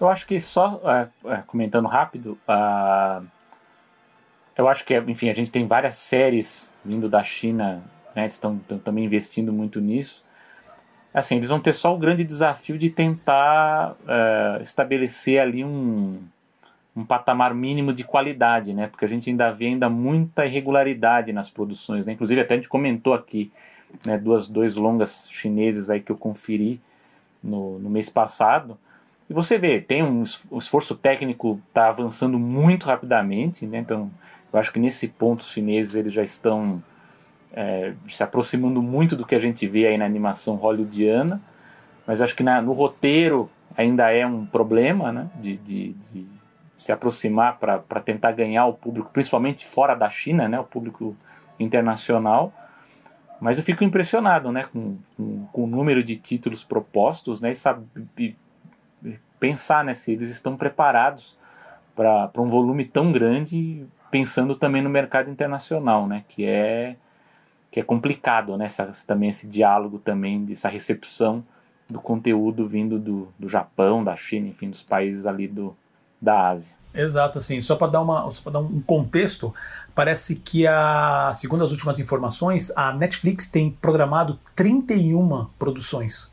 Eu 0.00 0.08
acho 0.08 0.26
que 0.26 0.40
só 0.40 0.80
é, 0.84 1.08
é, 1.30 1.36
comentando 1.46 1.86
rápido, 1.86 2.38
uh, 2.48 3.26
eu 4.56 4.66
acho 4.66 4.84
que, 4.84 4.96
enfim, 4.98 5.28
a 5.28 5.34
gente 5.34 5.50
tem 5.50 5.66
várias 5.66 5.96
séries 5.96 6.74
vindo 6.84 7.08
da 7.08 7.22
China, 7.22 7.82
né, 8.14 8.26
estão 8.26 8.58
também 8.82 9.04
investindo 9.04 9.52
muito 9.52 9.80
nisso. 9.80 10.24
Assim, 11.12 11.36
eles 11.36 11.48
vão 11.48 11.60
ter 11.60 11.72
só 11.72 11.94
o 11.94 11.98
grande 11.98 12.24
desafio 12.24 12.78
de 12.78 12.88
tentar 12.88 13.92
uh, 13.92 14.62
estabelecer 14.62 15.40
ali 15.40 15.64
um, 15.64 16.22
um 17.00 17.04
patamar 17.04 17.54
mínimo 17.54 17.92
de 17.92 18.04
qualidade, 18.04 18.74
né? 18.74 18.86
Porque 18.86 19.04
a 19.04 19.08
gente 19.08 19.30
ainda 19.30 19.50
vê 19.50 19.66
ainda 19.66 19.88
muita 19.88 20.44
irregularidade 20.44 21.32
nas 21.32 21.48
produções, 21.48 22.04
né? 22.04 22.12
Inclusive 22.12 22.40
até 22.40 22.54
a 22.54 22.56
gente 22.56 22.68
comentou 22.68 23.14
aqui, 23.14 23.50
né? 24.04 24.18
Duas, 24.18 24.46
dois 24.46 24.76
longas 24.76 25.28
chineses 25.30 25.88
aí 25.88 26.00
que 26.00 26.12
eu 26.12 26.16
conferi 26.16 26.80
no, 27.42 27.78
no 27.78 27.88
mês 27.88 28.08
passado. 28.10 28.78
E 29.28 29.32
você 29.32 29.58
vê, 29.58 29.80
tem 29.80 30.02
um, 30.02 30.24
um 30.50 30.58
esforço 30.58 30.94
técnico 30.94 31.60
está 31.68 31.88
avançando 31.88 32.38
muito 32.38 32.86
rapidamente, 32.86 33.66
né? 33.66 33.78
Então, 33.78 34.10
eu 34.52 34.58
acho 34.58 34.72
que 34.72 34.78
nesse 34.78 35.08
ponto 35.08 35.40
os 35.40 35.50
chineses 35.50 35.94
eles 35.94 36.12
já 36.12 36.22
estão 36.22 36.82
é, 37.52 37.94
se 38.08 38.22
aproximando 38.22 38.82
muito 38.82 39.16
do 39.16 39.24
que 39.24 39.34
a 39.34 39.38
gente 39.38 39.66
vê 39.66 39.86
aí 39.86 39.96
na 39.96 40.04
animação 40.04 40.56
hollywoodiana, 40.56 41.40
mas 42.06 42.20
acho 42.20 42.34
que 42.34 42.42
na, 42.42 42.60
no 42.60 42.72
roteiro 42.72 43.48
ainda 43.76 44.12
é 44.12 44.26
um 44.26 44.44
problema, 44.44 45.10
né? 45.12 45.30
De, 45.40 45.56
de, 45.56 45.92
de 45.92 46.39
se 46.80 46.92
aproximar 46.92 47.58
para 47.58 48.00
tentar 48.00 48.32
ganhar 48.32 48.64
o 48.64 48.72
público, 48.72 49.10
principalmente 49.12 49.66
fora 49.66 49.94
da 49.94 50.08
China, 50.08 50.48
né? 50.48 50.58
O 50.58 50.64
público 50.64 51.14
internacional. 51.58 52.54
Mas 53.38 53.58
eu 53.58 53.64
fico 53.64 53.84
impressionado, 53.84 54.50
né, 54.50 54.64
com, 54.64 54.96
com, 55.16 55.46
com 55.46 55.64
o 55.64 55.66
número 55.66 56.02
de 56.02 56.16
títulos 56.16 56.62
propostos, 56.62 57.40
né, 57.40 57.52
e, 57.52 57.54
sabe, 57.54 57.86
e 58.18 58.36
pensar, 59.38 59.82
né, 59.82 59.94
se 59.94 60.12
eles 60.12 60.28
estão 60.28 60.56
preparados 60.58 61.38
para 61.96 62.30
um 62.36 62.50
volume 62.50 62.84
tão 62.84 63.10
grande, 63.10 63.86
pensando 64.10 64.54
também 64.54 64.82
no 64.82 64.90
mercado 64.90 65.30
internacional, 65.30 66.06
né, 66.06 66.24
que 66.28 66.44
é 66.44 66.96
que 67.70 67.78
é 67.78 67.82
complicado, 67.82 68.56
né, 68.56 68.64
essa, 68.66 68.90
também 69.06 69.28
esse 69.28 69.46
diálogo 69.46 69.98
também, 69.98 70.44
essa 70.50 70.68
recepção 70.68 71.44
do 71.88 72.00
conteúdo 72.00 72.66
vindo 72.66 72.98
do, 72.98 73.28
do 73.38 73.48
Japão, 73.48 74.02
da 74.02 74.16
China, 74.16 74.48
enfim, 74.48 74.68
dos 74.68 74.82
países 74.82 75.24
ali 75.24 75.46
do, 75.46 75.74
da 76.20 76.48
Ásia. 76.48 76.80
Exato, 76.92 77.38
assim, 77.38 77.60
só 77.60 77.76
para 77.76 77.92
dar, 77.92 78.00
uma, 78.00 78.28
dar 78.50 78.58
um 78.58 78.80
contexto, 78.80 79.54
parece 79.94 80.36
que, 80.36 80.66
a, 80.66 81.30
segundo 81.34 81.64
as 81.64 81.70
últimas 81.70 81.98
informações, 82.00 82.72
a 82.74 82.92
Netflix 82.92 83.46
tem 83.46 83.70
programado 83.70 84.38
31 84.56 85.46
produções 85.58 86.32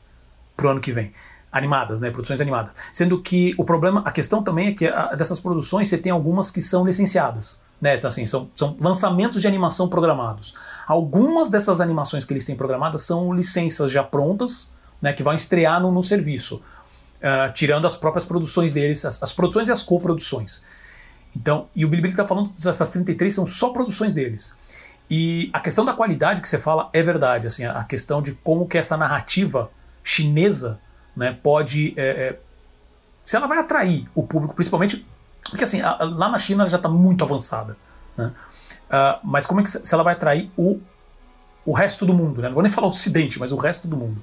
para 0.56 0.68
o 0.68 0.70
ano 0.70 0.82
que 0.82 0.92
vem. 0.92 1.14
Animadas, 1.52 2.02
né? 2.02 2.10
Produções 2.10 2.42
animadas. 2.42 2.76
Sendo 2.92 3.22
que 3.22 3.54
o 3.58 3.64
problema, 3.64 4.02
a 4.04 4.12
questão 4.12 4.44
também 4.44 4.70
é 4.70 4.74
que 4.74 4.88
a, 4.88 5.14
dessas 5.16 5.40
produções 5.40 5.88
você 5.88 5.98
tem 5.98 6.12
algumas 6.12 6.52
que 6.52 6.60
são 6.60 6.86
licenciadas. 6.86 7.60
Né, 7.80 7.94
assim, 7.94 8.26
são, 8.26 8.50
são 8.56 8.76
lançamentos 8.80 9.40
de 9.40 9.48
animação 9.48 9.88
programados. 9.88 10.56
Algumas 10.88 11.48
dessas 11.48 11.80
animações 11.80 12.26
que 12.26 12.34
eles 12.34 12.44
têm 12.44 12.56
programadas 12.56 13.04
são 13.04 13.32
licenças 13.32 13.92
já 13.92 14.04
prontas, 14.04 14.72
né, 15.00 15.14
que 15.14 15.22
vão 15.22 15.36
estrear 15.36 15.80
no, 15.80 15.92
no 15.92 16.02
serviço 16.02 16.60
uh, 17.18 17.52
tirando 17.54 17.88
as 17.88 17.96
próprias 17.96 18.26
produções 18.26 18.72
deles, 18.72 19.06
as, 19.06 19.22
as 19.22 19.34
produções 19.34 19.68
e 19.68 19.72
as 19.72 19.84
coproduções. 19.84 20.64
Então, 21.36 21.70
e 21.76 21.86
o 21.86 21.88
Billy 21.88 22.10
está 22.10 22.28
falando 22.28 22.50
que 22.50 22.68
essas 22.68 22.92
33 22.92 23.34
são 23.34 23.46
só 23.46 23.70
produções 23.70 24.14
deles. 24.14 24.56
E 25.10 25.50
a 25.54 25.60
questão 25.60 25.86
da 25.86 25.94
qualidade 25.94 26.42
que 26.42 26.48
você 26.48 26.58
fala 26.58 26.90
é 26.92 27.02
verdade, 27.02 27.48
assim, 27.48 27.64
a 27.64 27.84
questão 27.84 28.22
de 28.22 28.34
como 28.44 28.68
que 28.68 28.78
essa 28.78 28.98
narrativa 28.98 29.72
chinesa 30.04 30.80
né, 31.16 31.38
pode. 31.42 31.94
É, 31.98 32.06
é, 32.06 32.40
se 33.26 33.36
ela 33.36 33.48
vai 33.48 33.60
atrair 33.60 34.08
o 34.14 34.24
público, 34.24 34.54
principalmente. 34.56 35.06
Porque 35.50 35.64
assim, 35.64 35.82
a, 35.82 35.98
lá 36.04 36.30
na 36.30 36.38
China 36.38 36.64
ela 36.64 36.70
já 36.70 36.78
está 36.78 36.90
muito 36.90 37.24
avançada. 37.24 37.78
Né? 38.18 38.34
Uh, 38.90 39.20
mas 39.24 39.46
como 39.46 39.62
é 39.62 39.64
que 39.64 39.70
se 39.70 39.94
ela 39.94 40.04
vai 40.04 40.14
atrair 40.14 40.52
o, 40.58 40.80
o 41.66 41.72
resto 41.72 42.06
do 42.06 42.14
mundo? 42.14 42.42
Né? 42.42 42.48
Não 42.48 42.54
vou 42.54 42.64
nem 42.64 42.72
falar 42.72 42.88
o 42.88 42.90
Ocidente, 42.90 43.40
mas 43.40 43.52
o 43.52 43.58
resto 43.58 43.88
do 43.88 43.96
mundo. 43.96 44.22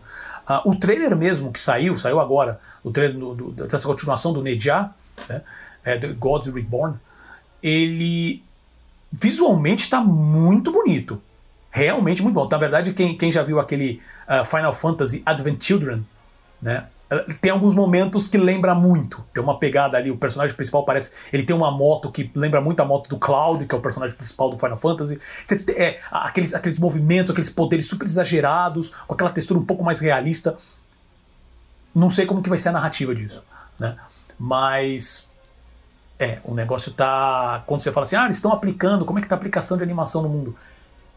Uh, 0.48 0.70
o 0.70 0.76
trailer 0.76 1.16
mesmo 1.16 1.52
que 1.52 1.58
saiu, 1.58 1.96
saiu 1.96 2.20
agora, 2.20 2.60
o 2.82 2.90
trailer 2.90 3.18
do, 3.18 3.34
do, 3.34 3.66
dessa 3.66 3.86
continuação 3.86 4.32
do 4.32 4.42
Nedia, 4.42 4.90
né, 5.28 5.42
é, 5.84 5.98
do 5.98 6.14
Gods 6.14 6.52
Reborn, 6.52 6.96
ele 7.62 8.42
visualmente 9.10 9.84
está 9.84 10.00
muito 10.00 10.70
bonito. 10.70 11.20
Realmente 11.70 12.22
muito 12.22 12.34
bom. 12.34 12.48
Na 12.48 12.58
verdade, 12.58 12.92
quem, 12.92 13.16
quem 13.16 13.32
já 13.32 13.42
viu 13.42 13.58
aquele 13.58 14.00
uh, 14.28 14.44
Final 14.44 14.72
Fantasy 14.72 15.22
Advent 15.24 15.62
Children, 15.62 16.04
né, 16.60 16.84
tem 17.40 17.50
alguns 17.50 17.74
momentos 17.74 18.28
que 18.28 18.38
lembra 18.38 18.74
muito. 18.74 19.24
Tem 19.32 19.42
uma 19.42 19.58
pegada 19.58 19.96
ali, 19.96 20.10
o 20.10 20.16
personagem 20.16 20.54
principal 20.54 20.84
parece. 20.84 21.12
Ele 21.32 21.42
tem 21.42 21.54
uma 21.54 21.70
moto 21.70 22.10
que 22.10 22.30
lembra 22.34 22.60
muito 22.60 22.80
a 22.80 22.84
moto 22.84 23.08
do 23.08 23.18
Cloud, 23.18 23.66
que 23.66 23.74
é 23.74 23.78
o 23.78 23.80
personagem 23.80 24.16
principal 24.16 24.50
do 24.50 24.58
Final 24.58 24.76
Fantasy. 24.76 25.20
Você 25.44 25.58
tem, 25.58 25.76
é, 25.76 26.00
aqueles, 26.10 26.54
aqueles 26.54 26.78
movimentos, 26.78 27.30
aqueles 27.30 27.50
poderes 27.50 27.88
super 27.88 28.06
exagerados, 28.06 28.90
com 28.90 29.14
aquela 29.14 29.30
textura 29.30 29.58
um 29.60 29.64
pouco 29.64 29.84
mais 29.84 30.00
realista. 30.00 30.56
Não 31.94 32.10
sei 32.10 32.26
como 32.26 32.42
que 32.42 32.48
vai 32.48 32.58
ser 32.58 32.70
a 32.70 32.72
narrativa 32.72 33.14
disso, 33.14 33.44
né? 33.78 33.96
Mas. 34.38 35.32
É, 36.18 36.38
o 36.44 36.54
negócio 36.54 36.92
tá. 36.92 37.62
Quando 37.66 37.80
você 37.80 37.92
fala 37.92 38.06
assim, 38.06 38.16
ah, 38.16 38.24
eles 38.24 38.36
estão 38.36 38.52
aplicando, 38.52 39.04
como 39.04 39.18
é 39.18 39.22
que 39.22 39.28
tá 39.28 39.34
a 39.34 39.38
aplicação 39.38 39.76
de 39.76 39.82
animação 39.82 40.22
no 40.22 40.28
mundo? 40.28 40.56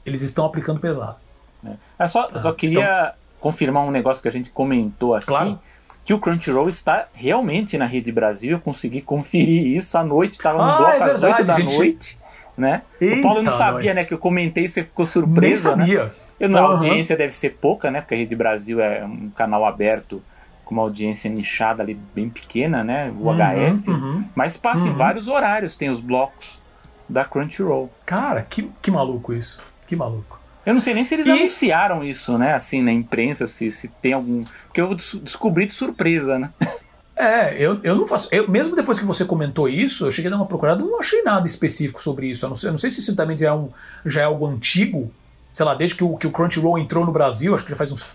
Eles 0.06 0.22
estão 0.22 0.46
aplicando 0.46 0.80
pesado. 0.80 1.18
É. 1.66 1.74
Eu 2.00 2.08
só, 2.08 2.28
tá. 2.28 2.40
só 2.40 2.52
queria 2.52 2.82
estão... 2.82 3.14
confirmar 3.40 3.84
um 3.84 3.92
negócio 3.92 4.22
que 4.22 4.28
a 4.28 4.32
gente 4.32 4.50
comentou 4.50 5.16
aqui. 5.16 5.28
Claro 5.28 5.60
que 6.08 6.14
o 6.14 6.20
Crunchyroll 6.20 6.70
está 6.70 7.10
realmente 7.14 7.78
na 7.78 7.86
Rede 7.86 8.14
Brasil. 8.14 8.52
Eu 8.54 8.62
consegui 8.62 9.02
conferir 9.02 9.76
isso 9.76 9.98
à 9.98 10.06
noite, 10.06 10.36
estava 10.38 10.58
no 10.58 10.64
ah, 10.64 10.78
bloco 10.78 11.04
é 11.04 11.12
às 11.12 11.22
8 11.22 11.44
da 11.44 11.54
gente... 11.60 11.76
noite. 11.76 12.18
Né? 12.58 12.82
Eita, 13.00 13.20
o 13.20 13.22
Paulo 13.22 13.44
não 13.44 13.52
sabia, 13.52 13.88
nós. 13.88 13.96
né? 13.96 14.06
Que 14.06 14.14
eu 14.14 14.18
comentei, 14.18 14.70
você 14.70 14.86
ficou 14.86 15.06
surpreso. 15.06 15.42
Nem 15.42 15.56
sabia. 15.56 16.06
Né? 16.06 16.12
Eu, 16.40 16.50
uhum. 16.50 16.56
A 16.56 16.62
audiência 16.62 17.18
deve 17.18 17.36
ser 17.36 17.58
pouca, 17.60 17.92
né? 17.92 18.00
Porque 18.00 18.16
a 18.16 18.18
Rede 18.18 18.38
Brasil 18.38 18.80
é 18.80 19.04
um 19.04 19.30
canal 19.32 19.66
aberto 19.66 20.24
com 20.64 20.76
uma 20.76 20.84
audiência 20.84 21.30
nichada 21.30 21.84
ali 21.84 22.00
bem 22.16 22.30
pequena, 22.30 22.86
né? 22.86 23.14
O 23.20 23.28
uhum, 23.28 23.36
HF. 23.36 23.90
Uhum, 23.90 24.24
mas 24.34 24.56
passa 24.56 24.88
em 24.88 24.92
uhum. 24.92 24.96
vários 24.96 25.28
horários, 25.28 25.76
tem 25.76 25.90
os 25.90 26.00
blocos 26.00 26.62
da 27.10 27.26
Crunchyroll. 27.26 27.92
Cara, 28.06 28.44
que, 28.44 28.72
que 28.82 28.90
maluco 28.90 29.34
isso. 29.34 29.62
Que 29.86 29.96
maluco. 29.98 30.37
Eu 30.68 30.74
não 30.74 30.82
sei 30.82 30.94
nem 30.94 31.06
se 31.06 31.14
eles 31.14 31.28
e... 31.28 31.32
anunciaram 31.32 32.04
isso, 32.04 32.38
né? 32.38 32.54
Assim, 32.54 32.82
na 32.82 32.92
imprensa, 32.92 33.48
se, 33.48 33.72
se 33.72 33.88
tem 33.88 34.12
algum. 34.12 34.44
Porque 34.66 34.82
eu 34.82 34.94
descobri 34.94 35.66
de 35.66 35.72
surpresa, 35.72 36.38
né? 36.38 36.52
É, 37.20 37.56
eu, 37.60 37.80
eu 37.82 37.96
não 37.96 38.06
faço. 38.06 38.30
Eu, 38.32 38.48
mesmo 38.48 38.76
depois 38.76 39.00
que 39.00 39.06
você 39.06 39.26
comentou 39.26 39.68
isso, 39.68 40.06
eu 40.06 40.12
cheguei 40.12 40.30
a 40.30 40.30
dar 40.30 40.38
uma 40.38 40.46
procurada, 40.46 40.84
não 40.84 41.00
achei 41.00 41.24
nada 41.24 41.48
específico 41.48 42.00
sobre 42.00 42.28
isso. 42.28 42.46
Eu 42.46 42.50
não 42.50 42.56
sei, 42.56 42.70
eu 42.70 42.72
não 42.74 42.78
sei 42.78 42.92
se 42.92 43.00
isso 43.00 43.16
também 43.16 43.36
já 43.36 43.48
é, 43.48 43.54
um, 43.54 43.72
já 44.06 44.22
é 44.22 44.26
algo 44.26 44.46
antigo. 44.46 45.12
Sei 45.52 45.66
lá, 45.66 45.74
desde 45.74 45.96
que 45.96 46.04
o, 46.04 46.16
que 46.16 46.28
o 46.28 46.32
Crunchyroll 46.32 46.78
entrou 46.78 47.04
no 47.04 47.12
Brasil, 47.12 47.56
acho 47.56 47.64
que 47.64 47.72
já 47.72 47.76
faz 47.76 47.92
uns. 47.92 48.06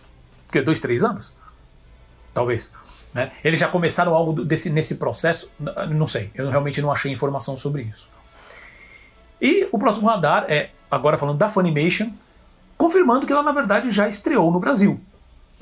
Que, 0.53 0.63
dois, 0.63 0.79
três 0.79 1.03
anos? 1.03 1.33
Talvez. 2.33 2.73
Né? 3.13 3.33
Eles 3.43 3.59
já 3.59 3.67
começaram 3.67 4.15
algo 4.15 4.45
desse, 4.45 4.71
nesse 4.71 4.95
processo? 4.95 5.51
Não 5.91 6.07
sei. 6.07 6.31
Eu 6.33 6.49
realmente 6.49 6.81
não 6.81 6.93
achei 6.93 7.11
informação 7.11 7.57
sobre 7.57 7.83
isso. 7.83 8.09
E 9.41 9.67
o 9.73 9.81
próximo 9.81 10.07
radar 10.07 10.47
é, 10.49 10.71
agora 10.89 11.19
falando 11.19 11.39
da 11.39 11.49
Funimation, 11.49 12.13
confirmando 12.83 13.25
que 13.25 13.33
ela 13.33 13.45
na 13.45 13.53
verdade 13.53 13.93
já 13.93 14.09
estreou 14.09 14.51
no 14.51 14.59
Brasil. 14.59 15.01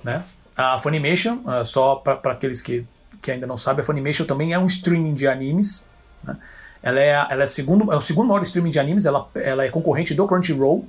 Né? 0.03 0.25
A 0.57 0.79
Funimation, 0.79 1.41
uh, 1.45 1.63
só 1.63 1.97
para 1.97 2.33
aqueles 2.33 2.63
que, 2.63 2.87
que 3.21 3.31
ainda 3.31 3.47
não 3.47 3.59
sabem, 3.59 3.83
a 3.83 3.85
Funimation 3.85 4.25
também 4.25 4.55
é 4.55 4.59
um 4.59 4.65
streaming 4.65 5.13
de 5.13 5.29
animes. 5.29 5.87
Né? 6.25 6.35
Ela, 6.83 6.99
é, 6.99 7.11
ela 7.11 7.43
é, 7.43 7.47
segundo, 7.47 7.93
é 7.93 7.97
o 7.97 8.01
segundo 8.01 8.29
maior 8.29 8.41
streaming 8.41 8.71
de 8.71 8.79
animes, 8.79 9.05
ela, 9.05 9.29
ela 9.35 9.67
é 9.67 9.69
concorrente 9.69 10.15
do 10.15 10.27
Crunchyroll. 10.27 10.89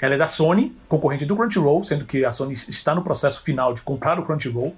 Ela 0.00 0.14
é 0.14 0.16
da 0.16 0.28
Sony, 0.28 0.76
concorrente 0.88 1.26
do 1.26 1.34
Crunchyroll, 1.34 1.82
sendo 1.82 2.04
que 2.04 2.24
a 2.24 2.30
Sony 2.30 2.52
está 2.52 2.94
no 2.94 3.02
processo 3.02 3.42
final 3.42 3.74
de 3.74 3.82
comprar 3.82 4.20
o 4.20 4.22
Crunchyroll. 4.22 4.72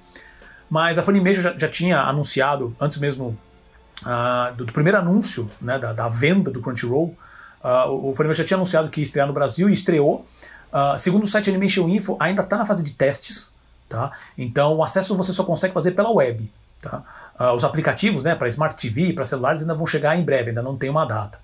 Mas 0.71 0.97
a 0.97 1.03
Funimation 1.03 1.43
já, 1.43 1.55
já 1.59 1.69
tinha 1.69 2.01
anunciado, 2.01 2.75
antes 2.81 2.97
mesmo 2.97 3.39
uh, 4.01 4.55
do, 4.57 4.65
do, 4.65 4.73
primeiro 4.73 4.97
anúncio 4.97 5.51
né, 5.61 5.79
da, 5.79 5.93
da, 5.93 6.09
venda 6.09 6.51
do 6.51 6.63
Crunchyroll, 6.63 7.15
uh, 7.63 7.91
o 7.91 8.15
Funimation 8.17 8.39
já 8.39 8.45
tinha 8.47 8.57
anunciado 8.57 8.89
que 8.89 9.01
ia 9.01 9.05
estrear 9.05 9.27
no 9.27 9.35
Brasil 9.35 9.69
e 9.69 9.75
estreou. 9.75 10.27
Uh, 10.75 10.99
segundo 10.99 11.23
o 11.23 11.27
site 11.29 11.49
Animation 11.49 11.89
Info, 11.89 12.17
ainda 12.19 12.43
está 12.43 12.57
na 12.57 12.67
fase 12.67 12.83
de 12.83 12.91
testes, 12.91 13.55
tá? 13.89 14.11
Então 14.37 14.75
o 14.75 14.83
acesso 14.83 15.17
você 15.17 15.33
só 15.33 15.45
consegue 15.45 15.73
fazer 15.73 15.93
pela 15.93 16.11
web, 16.11 16.51
tá? 16.83 17.05
Uh, 17.39 17.53
os 17.55 17.63
aplicativos, 17.63 18.25
né, 18.25 18.35
para 18.35 18.49
Smart 18.49 18.75
TV, 18.75 19.13
para 19.13 19.25
celulares 19.25 19.61
ainda 19.61 19.75
vão 19.75 19.87
chegar 19.87 20.19
em 20.19 20.25
breve, 20.25 20.49
ainda 20.49 20.63
não 20.63 20.77
tem 20.77 20.91
uma 20.91 21.05
data. 21.05 21.39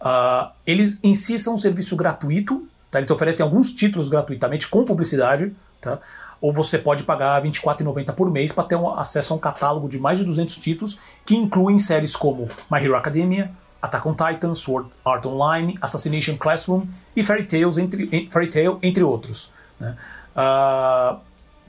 Uh, 0.00 0.50
eles 0.66 0.98
em 1.04 1.14
si 1.14 1.38
são 1.38 1.54
um 1.54 1.58
serviço 1.58 1.94
gratuito, 1.94 2.66
tá? 2.90 2.98
Eles 2.98 3.12
oferecem 3.12 3.44
alguns 3.44 3.70
títulos 3.70 4.08
gratuitamente 4.08 4.66
com 4.66 4.84
publicidade, 4.84 5.54
tá? 5.80 6.00
Ou 6.40 6.52
você 6.52 6.76
pode 6.76 7.04
pagar 7.04 7.40
R$ 7.40 7.48
24,90 7.48 8.12
por 8.12 8.28
mês 8.28 8.50
para 8.50 8.64
ter 8.64 8.74
um 8.74 8.92
acesso 8.98 9.32
a 9.32 9.36
um 9.36 9.38
catálogo 9.38 9.88
de 9.88 10.00
mais 10.00 10.18
de 10.18 10.24
200 10.24 10.56
títulos 10.56 10.98
que 11.24 11.36
incluem 11.36 11.78
séries 11.78 12.16
como 12.16 12.48
My 12.68 12.84
Hero 12.84 12.96
Academia, 12.96 13.52
Attack 13.84 14.08
on 14.08 14.14
Titan, 14.14 14.54
Sword 14.54 14.88
Art 15.04 15.26
Online, 15.26 15.76
Assassination 15.80 16.38
Classroom 16.38 16.86
e 17.14 17.22
Fairy, 17.22 17.44
Tales, 17.44 17.76
entre, 17.76 18.28
Fairy 18.30 18.48
Tail, 18.48 18.78
entre 18.82 19.02
outros. 19.02 19.52
Né? 19.78 19.94
Uh, 20.34 21.20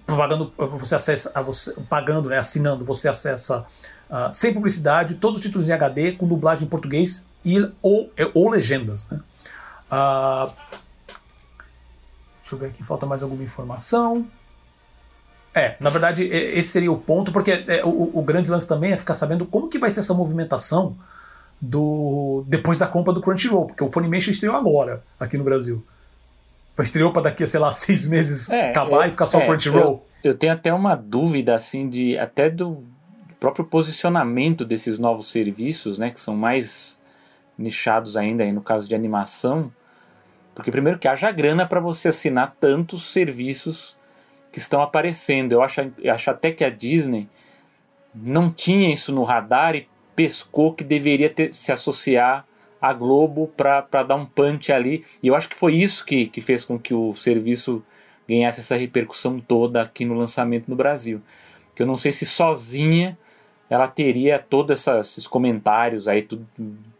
pagando, 0.06 0.54
você 0.58 0.96
acessa, 0.96 1.42
você, 1.44 1.74
pagando, 1.90 2.30
né, 2.30 2.38
assinando, 2.38 2.86
você 2.86 3.10
acessa 3.10 3.66
uh, 4.10 4.32
sem 4.32 4.54
publicidade 4.54 5.16
todos 5.16 5.38
os 5.38 5.44
títulos 5.44 5.68
em 5.68 5.74
HD 5.74 6.14
com 6.14 6.26
dublagem 6.26 6.66
em 6.66 6.70
português 6.70 7.30
e, 7.44 7.60
ou, 7.82 8.10
ou 8.34 8.50
legendas. 8.50 9.10
Né? 9.10 9.20
Uh, 9.92 10.50
deixa 12.42 12.56
eu 12.56 12.58
ver 12.60 12.68
aqui, 12.68 12.82
falta 12.82 13.06
mais 13.06 13.22
alguma 13.24 13.44
informação. 13.44 14.26
É, 15.54 15.76
na 15.82 15.90
verdade, 15.90 16.24
esse 16.24 16.70
seria 16.70 16.92
o 16.92 16.98
ponto, 16.98 17.32
porque 17.32 17.64
é, 17.68 17.84
o, 17.84 18.12
o, 18.20 18.22
grande 18.22 18.52
lance 18.52 18.68
também 18.68 18.92
é 18.92 18.98
ficar 18.98 19.14
sabendo 19.14 19.46
como 19.46 19.70
que 19.70 19.80
vai 19.80 19.90
ser 19.90 20.02
essa 20.02 20.14
movimentação 20.14 20.98
do 21.62 22.44
depois 22.48 22.78
da 22.78 22.88
compra 22.88 23.14
do 23.14 23.22
Crunchyroll, 23.22 23.68
porque 23.68 23.84
o 23.84 23.92
Funimation 23.92 24.32
estreou 24.32 24.56
agora 24.56 25.04
aqui 25.20 25.38
no 25.38 25.44
Brasil. 25.44 25.84
Estreou 26.78 27.14
para 27.14 27.24
daqui 27.24 27.44
a, 27.44 27.48
sei 27.48 27.60
lá, 27.60 27.72
seis 27.74 28.06
meses 28.06 28.50
é, 28.50 28.70
acabar 28.70 29.04
eu, 29.04 29.08
e 29.08 29.12
ficar 29.12 29.26
só 29.26 29.40
é, 29.40 29.44
o 29.44 29.48
Crunchyroll. 29.48 30.06
Eu, 30.24 30.32
eu 30.32 30.38
tenho 30.38 30.54
até 30.54 30.74
uma 30.74 30.96
dúvida, 30.96 31.56
assim, 31.56 31.88
de 31.88 32.18
até 32.18 32.50
do 32.50 32.84
próprio 33.40 33.66
posicionamento 33.66 34.66
desses 34.66 34.98
novos 34.98 35.30
serviços, 35.30 36.00
né, 36.00 36.10
que 36.10 36.20
são 36.20 36.36
mais 36.36 37.02
nichados 37.58 38.18
ainda, 38.18 38.44
aí 38.44 38.52
no 38.52 38.62
caso 38.62 38.88
de 38.88 38.96
animação, 38.96 39.72
porque 40.54 40.72
primeiro 40.72 40.98
que 40.98 41.08
haja 41.08 41.32
grana 41.32 41.68
para 41.68 41.80
você 41.80 42.08
assinar 42.08 42.56
tantos 42.60 43.04
serviços 43.04 43.98
que 44.52 44.60
estão 44.60 44.82
aparecendo. 44.82 45.52
Eu 45.52 45.62
acho, 45.62 45.92
eu 46.00 46.14
acho 46.14 46.32
até 46.32 46.52
que 46.52 46.64
a 46.64 46.70
Disney 46.70 47.28
não 48.14 48.50
tinha 48.50 48.94
isso 48.94 49.14
no 49.14 49.24
radar 49.24 49.76
e 49.76 49.88
pescou 50.16 50.74
que 50.74 50.84
deveria 50.84 51.30
ter, 51.30 51.54
se 51.54 51.72
associar 51.72 52.46
à 52.82 52.94
Globo 52.94 53.48
para 53.56 54.04
dar 54.04 54.16
um 54.16 54.26
punch 54.26 54.72
ali. 54.72 55.04
E 55.22 55.28
eu 55.28 55.36
acho 55.36 55.50
que 55.50 55.56
foi 55.56 55.76
isso 55.76 56.06
que, 56.06 56.28
que 56.28 56.42
fez 56.42 56.64
com 56.64 56.80
que 56.80 56.94
o 56.94 57.14
serviço 57.14 57.84
ganhasse 58.28 58.60
essa 58.60 58.76
repercussão 58.76 59.40
toda 59.40 59.82
aqui 59.82 60.06
no 60.06 60.14
lançamento 60.14 60.68
no 60.68 60.76
Brasil. 60.76 61.22
Que 61.76 61.82
eu 61.82 61.88
não 61.88 61.98
sei 61.98 62.12
se 62.12 62.26
sozinha 62.26 63.18
ela 63.70 63.88
teria 63.88 64.38
todos 64.38 64.88
esses 64.88 65.28
comentários 65.28 66.08
aí 66.08 66.22
do, 66.22 66.46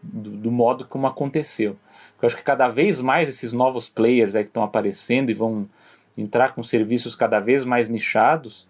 do, 0.02 0.30
do 0.30 0.50
modo 0.50 0.84
como 0.84 1.06
aconteceu. 1.06 1.76
Eu 2.20 2.26
acho 2.26 2.36
que 2.36 2.42
cada 2.42 2.68
vez 2.68 3.00
mais 3.00 3.28
esses 3.28 3.52
novos 3.52 3.88
players 3.88 4.34
aí 4.34 4.42
que 4.42 4.50
estão 4.50 4.64
aparecendo 4.64 5.30
e 5.30 5.34
vão 5.34 5.68
entrar 6.16 6.54
com 6.54 6.62
serviços 6.62 7.14
cada 7.14 7.38
vez 7.38 7.64
mais 7.64 7.88
nichados, 7.88 8.66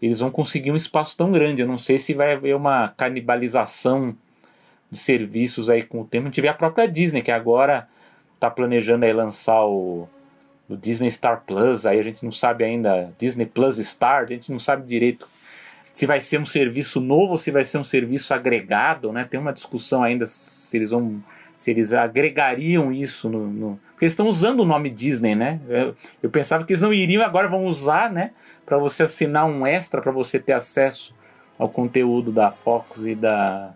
eles 0.00 0.18
vão 0.18 0.30
conseguir 0.30 0.70
um 0.70 0.76
espaço 0.76 1.16
tão 1.16 1.32
grande. 1.32 1.62
Eu 1.62 1.68
não 1.68 1.78
sei 1.78 1.98
se 1.98 2.14
vai 2.14 2.34
haver 2.34 2.54
uma 2.54 2.88
canibalização 2.96 4.14
de 4.90 4.98
serviços 4.98 5.70
aí 5.70 5.82
com 5.82 6.00
o 6.00 6.04
tempo. 6.04 6.26
A 6.26 6.28
gente 6.28 6.40
vê 6.40 6.48
a 6.48 6.54
própria 6.54 6.86
Disney, 6.86 7.22
que 7.22 7.30
agora 7.30 7.88
está 8.34 8.50
planejando 8.50 9.04
aí 9.04 9.12
lançar 9.12 9.64
o, 9.64 10.08
o, 10.68 10.76
Disney 10.76 11.10
Star 11.10 11.42
Plus, 11.46 11.86
aí 11.86 11.98
a 11.98 12.02
gente 12.02 12.22
não 12.22 12.30
sabe 12.30 12.64
ainda, 12.64 13.10
Disney 13.18 13.46
Plus 13.46 13.76
Star, 13.78 14.24
a 14.24 14.26
gente 14.26 14.52
não 14.52 14.58
sabe 14.58 14.86
direito 14.86 15.26
se 15.92 16.04
vai 16.04 16.20
ser 16.20 16.38
um 16.38 16.44
serviço 16.44 17.00
novo 17.00 17.32
ou 17.32 17.38
se 17.38 17.50
vai 17.50 17.64
ser 17.64 17.78
um 17.78 17.84
serviço 17.84 18.34
agregado, 18.34 19.10
né? 19.12 19.24
Tem 19.24 19.40
uma 19.40 19.52
discussão 19.52 20.02
ainda 20.02 20.26
se 20.26 20.76
eles 20.76 20.90
vão 20.90 21.22
se 21.56 21.70
eles 21.70 21.94
agregariam 21.94 22.92
isso 22.92 23.30
no, 23.30 23.46
no... 23.46 23.80
porque 23.92 24.04
eles 24.04 24.12
estão 24.12 24.26
usando 24.26 24.60
o 24.60 24.64
nome 24.66 24.90
Disney, 24.90 25.34
né? 25.34 25.58
Eu, 25.66 25.94
eu, 26.22 26.28
pensava 26.28 26.64
que 26.64 26.72
eles 26.74 26.82
não 26.82 26.92
iriam, 26.92 27.24
agora 27.24 27.48
vão 27.48 27.64
usar, 27.64 28.12
né? 28.12 28.32
Para 28.66 28.76
você 28.76 29.04
assinar 29.04 29.46
um 29.46 29.66
extra 29.66 30.02
para 30.02 30.12
você 30.12 30.38
ter 30.38 30.52
acesso 30.52 31.14
ao 31.58 31.68
conteúdo 31.68 32.30
da 32.30 32.50
Fox 32.50 33.04
e 33.04 33.14
da 33.14 33.72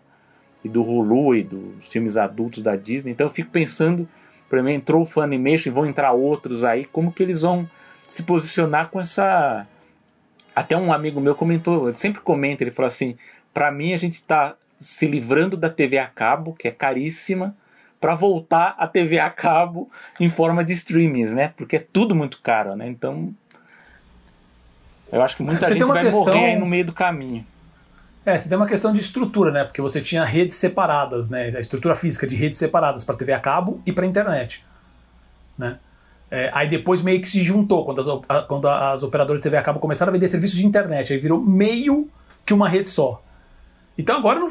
e 0.62 0.68
do 0.68 0.82
Hulu 0.82 1.34
e 1.34 1.42
dos 1.42 1.88
filmes 1.88 2.18
adultos 2.18 2.62
da 2.62 2.76
Disney. 2.76 3.12
Então 3.12 3.26
eu 3.26 3.32
fico 3.32 3.50
pensando, 3.50 4.06
para 4.48 4.62
mim 4.62 4.74
entrou 4.74 5.00
o 5.00 5.06
Funimation, 5.06 5.72
vão 5.72 5.86
entrar 5.86 6.12
outros 6.12 6.64
aí, 6.64 6.84
como 6.84 7.12
que 7.12 7.22
eles 7.22 7.40
vão 7.40 7.66
se 8.06 8.24
posicionar 8.24 8.90
com 8.90 9.00
essa 9.00 9.66
até 10.54 10.76
um 10.76 10.92
amigo 10.92 11.20
meu 11.20 11.34
comentou, 11.34 11.88
ele 11.88 11.96
sempre 11.96 12.20
comenta, 12.20 12.62
ele 12.62 12.70
falou 12.70 12.88
assim: 12.88 13.16
para 13.54 13.70
mim 13.70 13.94
a 13.94 13.98
gente 13.98 14.14
está 14.14 14.56
se 14.78 15.06
livrando 15.06 15.56
da 15.56 15.70
TV 15.70 15.98
a 15.98 16.06
cabo, 16.06 16.54
que 16.54 16.68
é 16.68 16.70
caríssima, 16.70 17.56
para 18.00 18.14
voltar 18.14 18.74
à 18.78 18.86
TV 18.86 19.18
a 19.18 19.30
cabo 19.30 19.90
em 20.18 20.28
forma 20.28 20.64
de 20.64 20.72
streamings, 20.72 21.32
né? 21.32 21.52
Porque 21.56 21.76
é 21.76 21.86
tudo 21.92 22.14
muito 22.14 22.40
caro, 22.42 22.74
né? 22.74 22.88
Então, 22.88 23.34
eu 25.12 25.22
acho 25.22 25.36
que 25.36 25.42
muita 25.42 25.66
você 25.66 25.74
gente 25.74 25.84
vai 25.84 26.02
questão... 26.02 26.24
morrer 26.24 26.44
aí 26.52 26.58
no 26.58 26.66
meio 26.66 26.86
do 26.86 26.92
caminho. 26.92 27.44
É, 28.24 28.36
você 28.36 28.48
tem 28.48 28.56
uma 28.56 28.66
questão 28.66 28.92
de 28.92 29.00
estrutura, 29.00 29.50
né? 29.50 29.64
Porque 29.64 29.80
você 29.80 30.00
tinha 30.00 30.24
redes 30.24 30.56
separadas, 30.56 31.28
né? 31.30 31.52
A 31.56 31.60
estrutura 31.60 31.94
física 31.94 32.26
de 32.26 32.36
redes 32.36 32.58
separadas 32.58 33.02
para 33.02 33.16
TV 33.16 33.32
a 33.32 33.40
cabo 33.40 33.80
e 33.86 33.92
para 33.92 34.06
internet, 34.06 34.64
né? 35.56 35.78
É, 36.30 36.50
aí 36.54 36.68
depois 36.68 37.02
meio 37.02 37.20
que 37.20 37.26
se 37.26 37.42
juntou 37.42 37.84
quando 37.84 38.00
as, 38.00 38.46
quando 38.46 38.68
as 38.68 39.02
operadoras 39.02 39.40
de 39.40 39.42
TV 39.42 39.56
a 39.56 39.62
cabo 39.62 39.80
começaram 39.80 40.10
a 40.10 40.12
vender 40.12 40.28
serviços 40.28 40.56
de 40.56 40.64
internet, 40.64 41.12
aí 41.12 41.18
virou 41.18 41.40
meio 41.40 42.08
que 42.46 42.54
uma 42.54 42.68
rede 42.68 42.88
só. 42.88 43.20
Então 43.98 44.16
agora 44.16 44.38
não, 44.38 44.50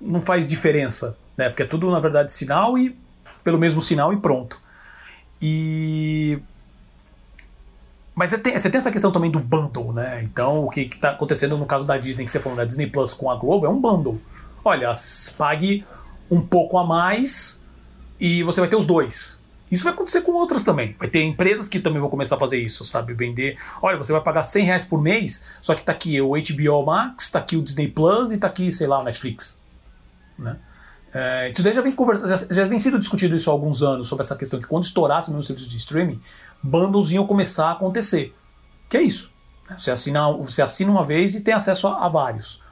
não 0.00 0.20
faz 0.20 0.46
diferença 0.46 1.16
né? 1.40 1.48
Porque 1.48 1.62
é 1.62 1.66
tudo, 1.66 1.90
na 1.90 1.98
verdade, 1.98 2.34
sinal 2.34 2.76
e 2.76 2.94
pelo 3.42 3.58
mesmo 3.58 3.80
sinal 3.80 4.12
e 4.12 4.18
pronto. 4.18 4.60
E 5.40 6.38
mas 8.20 8.28
você 8.28 8.36
tem, 8.36 8.52
você 8.52 8.68
tem, 8.68 8.76
essa 8.76 8.90
questão 8.90 9.10
também 9.10 9.30
do 9.30 9.38
bundle, 9.38 9.94
né? 9.94 10.22
Então, 10.22 10.66
o 10.66 10.68
que 10.68 10.82
está 10.82 11.12
acontecendo 11.12 11.56
no 11.56 11.64
caso 11.64 11.86
da 11.86 11.96
Disney, 11.96 12.26
que 12.26 12.30
você 12.30 12.38
falou, 12.38 12.54
da 12.54 12.66
Disney 12.66 12.86
Plus 12.86 13.14
com 13.14 13.30
a 13.30 13.34
Globo, 13.34 13.64
é 13.64 13.68
um 13.70 13.80
bundle. 13.80 14.20
Olha, 14.62 14.92
pague 15.38 15.86
um 16.30 16.42
pouco 16.42 16.76
a 16.76 16.86
mais 16.86 17.64
e 18.20 18.42
você 18.42 18.60
vai 18.60 18.68
ter 18.68 18.76
os 18.76 18.84
dois. 18.84 19.42
Isso 19.70 19.84
vai 19.84 19.94
acontecer 19.94 20.20
com 20.20 20.32
outras 20.32 20.62
também. 20.62 20.94
Vai 20.98 21.08
ter 21.08 21.22
empresas 21.22 21.66
que 21.66 21.80
também 21.80 21.98
vão 21.98 22.10
começar 22.10 22.36
a 22.36 22.38
fazer 22.38 22.58
isso, 22.58 22.84
sabe? 22.84 23.14
Vender. 23.14 23.56
Olha, 23.80 23.96
você 23.96 24.12
vai 24.12 24.20
pagar 24.20 24.42
100 24.42 24.66
reais 24.66 24.84
por 24.84 25.00
mês, 25.00 25.42
só 25.62 25.74
que 25.74 25.82
tá 25.82 25.92
aqui 25.92 26.20
o 26.20 26.32
HBO 26.32 26.84
Max, 26.84 27.30
tá 27.30 27.38
aqui 27.38 27.56
o 27.56 27.62
Disney 27.62 27.88
Plus 27.88 28.32
e 28.32 28.36
tá 28.36 28.48
aqui, 28.48 28.70
sei 28.70 28.86
lá, 28.86 29.00
o 29.00 29.02
Netflix. 29.02 29.58
Né? 30.38 30.58
É, 31.12 31.50
isso 31.50 31.62
daí 31.62 31.74
já 31.74 31.80
vem, 31.80 31.94
já, 31.96 32.36
já, 32.54 32.64
vem 32.66 32.78
sendo 32.78 32.98
discutido 32.98 33.34
isso 33.34 33.50
há 33.50 33.52
alguns 33.52 33.82
anos, 33.82 34.06
sobre 34.06 34.24
essa 34.24 34.36
questão 34.36 34.60
que 34.60 34.66
quando 34.66 34.84
estourasse 34.84 35.30
mesmo 35.30 35.40
o 35.40 35.44
serviço 35.44 35.68
de 35.68 35.76
streaming, 35.76 36.20
bundles 36.62 37.10
iam 37.10 37.26
começar 37.26 37.66
a 37.66 37.72
acontecer. 37.72 38.34
Que 38.88 38.96
é 38.96 39.02
isso. 39.02 39.32
Né? 39.68 39.76
Você 39.76 39.90
assina, 39.90 40.32
você 40.32 40.62
assina 40.62 40.90
uma 40.90 41.04
vez 41.04 41.34
e 41.34 41.40
tem 41.40 41.54
acesso 41.54 41.88
a, 41.88 42.06
a 42.06 42.08
vários. 42.08 42.62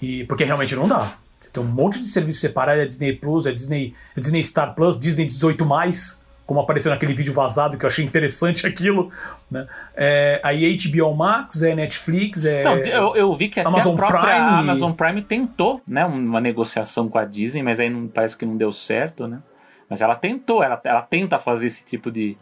E, 0.00 0.24
porque 0.24 0.44
realmente 0.44 0.76
não 0.76 0.86
dá. 0.86 1.14
tem 1.52 1.62
um 1.62 1.66
monte 1.66 1.98
de 1.98 2.06
serviço 2.06 2.40
separado, 2.40 2.80
é 2.80 2.84
Disney 2.84 3.14
Plus, 3.14 3.46
é 3.46 3.52
Disney, 3.52 3.94
é 4.14 4.20
Disney 4.20 4.44
Star 4.44 4.74
Plus, 4.74 4.98
Disney 4.98 5.24
18 5.24 5.64
como 6.46 6.60
apareceu 6.60 6.90
naquele 6.90 7.12
vídeo 7.12 7.34
vazado 7.34 7.76
que 7.76 7.84
eu 7.84 7.88
achei 7.88 8.04
interessante 8.04 8.64
aquilo. 8.68 9.10
Né? 9.50 9.66
É, 9.94 10.40
aí 10.42 10.76
HBO 10.76 11.14
Max, 11.14 11.60
é 11.62 11.74
Netflix, 11.74 12.44
é. 12.44 12.62
Não, 12.62 12.76
eu, 12.78 13.16
eu 13.16 13.34
vi 13.34 13.48
que 13.48 13.58
até 13.58 13.68
Amazon 13.68 13.94
a 13.94 13.96
própria 13.96 14.20
Prime... 14.20 14.60
Amazon 14.60 14.92
Prime 14.92 15.22
tentou 15.22 15.82
né, 15.86 16.04
uma 16.04 16.40
negociação 16.40 17.08
com 17.08 17.18
a 17.18 17.24
Disney, 17.24 17.62
mas 17.62 17.80
aí 17.80 17.90
não, 17.90 18.06
parece 18.06 18.36
que 18.38 18.46
não 18.46 18.56
deu 18.56 18.70
certo, 18.70 19.26
né? 19.26 19.40
Mas 19.90 20.00
ela 20.00 20.14
tentou, 20.14 20.62
ela, 20.62 20.80
ela 20.84 21.02
tenta 21.02 21.38
fazer 21.38 21.66
esse 21.66 21.84
tipo 21.84 22.10
de, 22.10 22.36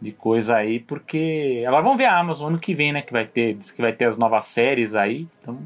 de 0.00 0.12
coisa 0.12 0.56
aí, 0.56 0.78
porque. 0.80 1.62
Agora 1.66 1.82
vamos 1.82 1.98
ver 1.98 2.06
a 2.06 2.18
Amazon 2.18 2.48
ano 2.48 2.58
que 2.58 2.74
vem, 2.74 2.92
né? 2.92 3.02
Que 3.02 3.12
vai 3.12 3.26
ter, 3.26 3.54
diz 3.54 3.70
que 3.70 3.82
vai 3.82 3.92
ter 3.92 4.06
as 4.06 4.16
novas 4.16 4.46
séries 4.46 4.94
aí. 4.94 5.28
Então 5.40 5.58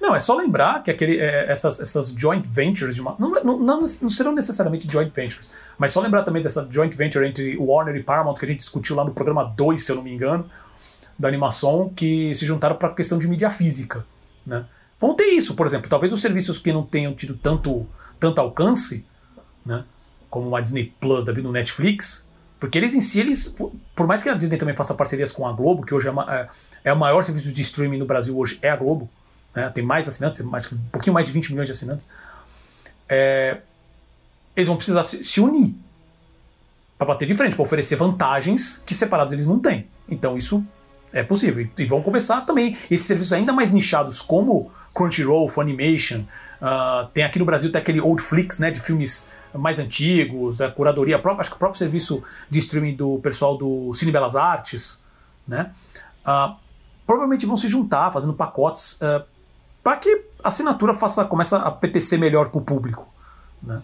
não, 0.00 0.14
é 0.14 0.20
só 0.20 0.36
lembrar 0.36 0.82
que 0.82 0.90
aquele, 0.90 1.18
é, 1.18 1.50
essas, 1.50 1.80
essas 1.80 2.10
joint 2.10 2.46
ventures 2.46 2.94
de 2.94 3.00
uma. 3.00 3.16
Não, 3.18 3.30
não, 3.30 3.58
não, 3.58 3.80
não, 3.80 4.08
serão 4.08 4.32
necessariamente 4.32 4.90
joint 4.90 5.12
ventures, 5.12 5.50
mas 5.78 5.92
só 5.92 6.00
lembrar 6.00 6.22
também 6.22 6.42
dessa 6.42 6.66
joint 6.70 6.94
venture 6.94 7.26
entre 7.26 7.56
Warner 7.56 7.96
e 7.96 8.02
Paramount 8.02 8.34
que 8.34 8.44
a 8.44 8.48
gente 8.48 8.58
discutiu 8.58 8.96
lá 8.96 9.04
no 9.04 9.12
programa 9.12 9.44
2, 9.44 9.82
se 9.82 9.90
eu 9.92 9.96
não 9.96 10.02
me 10.02 10.12
engano, 10.12 10.48
da 11.18 11.28
animação, 11.28 11.90
que 11.94 12.34
se 12.34 12.44
juntaram 12.46 12.76
para 12.76 12.88
a 12.88 12.94
questão 12.94 13.18
de 13.18 13.28
mídia 13.28 13.50
física. 13.50 14.04
Né? 14.46 14.64
Vão 14.98 15.14
ter 15.14 15.26
isso, 15.26 15.54
por 15.54 15.66
exemplo. 15.66 15.88
Talvez 15.88 16.12
os 16.12 16.20
serviços 16.20 16.58
que 16.58 16.72
não 16.72 16.82
tenham 16.82 17.14
tido 17.14 17.34
tanto, 17.34 17.86
tanto 18.18 18.40
alcance, 18.40 19.04
né? 19.64 19.84
como 20.28 20.54
a 20.54 20.60
Disney 20.60 20.92
Plus 21.00 21.24
da 21.24 21.32
vida 21.32 21.46
no 21.46 21.52
Netflix, 21.52 22.26
porque 22.58 22.78
eles 22.78 22.94
em 22.94 23.00
si, 23.00 23.20
eles, 23.20 23.54
por 23.94 24.06
mais 24.06 24.22
que 24.22 24.28
a 24.28 24.34
Disney 24.34 24.56
também 24.56 24.74
faça 24.74 24.94
parcerias 24.94 25.30
com 25.30 25.46
a 25.46 25.52
Globo, 25.52 25.84
que 25.84 25.94
hoje 25.94 26.08
é, 26.08 26.12
é, 26.12 26.48
é 26.84 26.92
o 26.92 26.96
maior 26.96 27.22
serviço 27.22 27.52
de 27.52 27.60
streaming 27.60 27.98
no 27.98 28.06
Brasil 28.06 28.36
hoje, 28.36 28.58
é 28.62 28.70
a 28.70 28.76
Globo 28.76 29.08
né, 29.56 29.70
tem 29.70 29.82
mais 29.82 30.06
assinantes, 30.06 30.38
mais, 30.40 30.70
um 30.70 30.76
pouquinho 30.92 31.14
mais 31.14 31.26
de 31.26 31.32
20 31.32 31.50
milhões 31.50 31.66
de 31.66 31.72
assinantes, 31.72 32.06
é, 33.08 33.62
eles 34.56 34.66
vão 34.66 34.76
precisar 34.76 35.02
se, 35.02 35.40
unir 35.40 35.74
para 36.96 37.06
bater 37.08 37.26
de 37.26 37.34
frente, 37.34 37.54
para 37.54 37.62
oferecer 37.62 37.96
vantagens 37.96 38.82
que 38.86 38.94
separados 38.94 39.32
eles 39.32 39.46
não 39.46 39.58
têm. 39.58 39.86
Então 40.08 40.36
isso 40.36 40.66
é 41.12 41.22
possível. 41.22 41.68
E, 41.76 41.84
vão 41.84 42.02
começar 42.02 42.40
também 42.40 42.76
esses 42.90 43.06
serviços 43.06 43.32
ainda 43.32 43.52
mais 43.52 43.70
nichados, 43.70 44.22
como 44.22 44.70
Crunchyroll, 44.94 45.48
Funimation. 45.48 46.24
Uh, 46.60 47.06
tem 47.12 47.22
aqui 47.22 47.38
no 47.38 47.44
Brasil 47.44 47.70
tem 47.70 47.80
aquele 47.80 48.00
Old 48.00 48.22
Flix, 48.22 48.58
né, 48.58 48.70
de 48.70 48.80
filmes 48.80 49.26
mais 49.52 49.78
antigos, 49.78 50.56
da 50.56 50.70
curadoria 50.70 51.18
própria, 51.18 51.42
acho 51.42 51.50
que 51.50 51.56
o 51.56 51.58
próprio 51.58 51.78
serviço 51.78 52.22
de 52.48 52.58
streaming 52.58 52.94
do 52.94 53.18
pessoal 53.18 53.56
do 53.56 53.92
Cine 53.94 54.12
Belas 54.12 54.36
Artes, 54.36 55.02
né? 55.46 55.72
Uh, 56.26 56.56
provavelmente 57.06 57.46
vão 57.46 57.56
se 57.56 57.68
juntar 57.68 58.10
fazendo 58.10 58.34
pacotes 58.34 59.00
uh, 59.00 59.24
para 59.82 59.96
que 59.98 60.24
a 60.42 60.48
assinatura 60.48 60.94
faça, 60.94 61.24
comece 61.24 61.54
a 61.54 61.58
apetecer 61.58 62.18
melhor 62.18 62.50
para 62.50 62.58
o 62.58 62.62
público. 62.62 63.08
Né? 63.62 63.80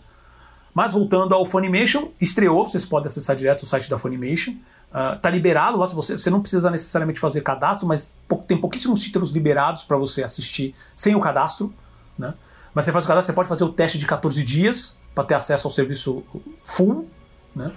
Mas 0.74 0.92
voltando 0.92 1.34
ao 1.34 1.44
Funimation, 1.44 2.10
estreou, 2.20 2.66
vocês 2.66 2.86
podem 2.86 3.06
acessar 3.06 3.36
direto 3.36 3.62
o 3.62 3.66
site 3.66 3.90
da 3.90 3.98
Funimation. 3.98 4.52
Uh, 4.90 5.18
tá 5.20 5.28
liberado 5.28 5.78
lá, 5.78 5.86
você, 5.86 6.16
você 6.16 6.30
não 6.30 6.40
precisa 6.40 6.70
necessariamente 6.70 7.20
fazer 7.20 7.42
cadastro, 7.42 7.86
mas 7.86 8.14
tem 8.46 8.58
pouquíssimos 8.58 9.00
títulos 9.00 9.30
liberados 9.30 9.84
para 9.84 9.96
você 9.96 10.22
assistir 10.22 10.74
sem 10.94 11.14
o 11.14 11.20
cadastro. 11.20 11.72
Né? 12.18 12.34
Mas 12.74 12.84
você 12.86 12.92
faz 12.92 13.04
o 13.04 13.08
cadastro, 13.08 13.32
você 13.32 13.36
pode 13.36 13.48
fazer 13.48 13.64
o 13.64 13.72
teste 13.72 13.98
de 13.98 14.06
14 14.06 14.42
dias 14.42 14.98
para 15.14 15.24
ter 15.24 15.34
acesso 15.34 15.66
ao 15.66 15.70
serviço 15.70 16.22
full. 16.62 17.08
Né? 17.54 17.70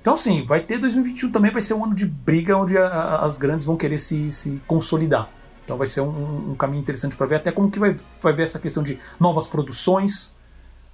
Então, 0.00 0.14
assim, 0.14 0.46
vai 0.46 0.60
ter 0.60 0.78
2021 0.78 1.30
também, 1.30 1.50
vai 1.50 1.60
ser 1.60 1.74
um 1.74 1.84
ano 1.84 1.94
de 1.94 2.06
briga 2.06 2.56
onde 2.56 2.78
a, 2.78 2.86
a, 2.86 3.26
as 3.26 3.36
grandes 3.36 3.66
vão 3.66 3.76
querer 3.76 3.98
se, 3.98 4.32
se 4.32 4.62
consolidar. 4.66 5.30
Então 5.68 5.76
vai 5.76 5.86
ser 5.86 6.00
um, 6.00 6.52
um 6.52 6.54
caminho 6.54 6.80
interessante 6.80 7.14
para 7.14 7.26
ver 7.26 7.34
até 7.34 7.52
como 7.52 7.70
que 7.70 7.78
vai, 7.78 7.94
vai 8.22 8.32
ver 8.32 8.44
essa 8.44 8.58
questão 8.58 8.82
de 8.82 8.98
novas 9.20 9.46
produções. 9.46 10.34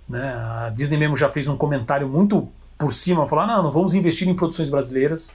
Né? 0.09 0.35
A 0.35 0.71
Disney 0.75 0.99
mesmo 0.99 1.17
já 1.17 1.29
fez 1.29 1.49
um 1.49 1.57
comentário 1.57 2.09
muito 2.09 2.49
por 2.79 2.93
cima, 2.93 3.27
falar, 3.27 3.47
não, 3.47 3.63
não 3.63 3.71
vamos 3.71 3.95
investir 3.95 4.29
em 4.29 4.35
produções 4.35 4.69
brasileiras, 4.69 5.31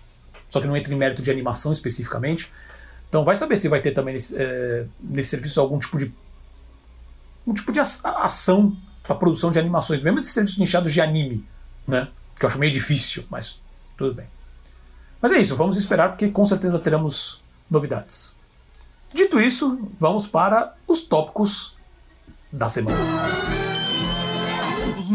só 0.50 0.60
que 0.60 0.68
não 0.68 0.76
entra 0.76 0.94
em 0.94 0.98
mérito 0.98 1.22
de 1.22 1.32
animação 1.32 1.72
especificamente. 1.72 2.52
Então 3.08 3.24
vai 3.24 3.36
saber 3.36 3.58
se 3.58 3.68
vai 3.68 3.82
ter 3.82 3.92
também 3.92 4.14
nesse, 4.14 4.36
é, 4.38 4.86
nesse 5.00 5.30
serviço 5.30 5.60
algum 5.60 5.80
tipo 5.80 5.98
de 5.98 6.14
um 7.48 7.54
tipo 7.54 7.72
de 7.72 7.80
ação 7.80 8.78
para 9.04 9.16
produção 9.16 9.52
de 9.52 9.58
animações, 9.58 10.04
mesmo 10.04 10.20
esses 10.20 10.32
serviços 10.32 10.60
nichados 10.60 10.94
de 10.94 11.02
anime, 11.02 11.44
né? 11.88 12.10
Que 12.36 12.46
eu 12.46 12.50
acho 12.50 12.60
meio 12.60 12.72
difícil, 12.72 13.26
mas 13.30 13.60
tudo 13.98 14.14
bem. 14.14 14.28
Mas 15.20 15.32
é 15.32 15.40
isso, 15.40 15.56
vamos 15.56 15.76
esperar 15.76 16.10
porque 16.10 16.30
com 16.30 16.46
certeza 16.46 16.78
teremos 16.78 17.42
novidades. 17.70 18.36
Dito 19.12 19.40
isso, 19.40 19.90
vamos 20.00 20.28
para 20.28 20.76
os 20.88 21.02
tópicos 21.02 21.76
da 22.52 22.70
semana. 22.70 23.69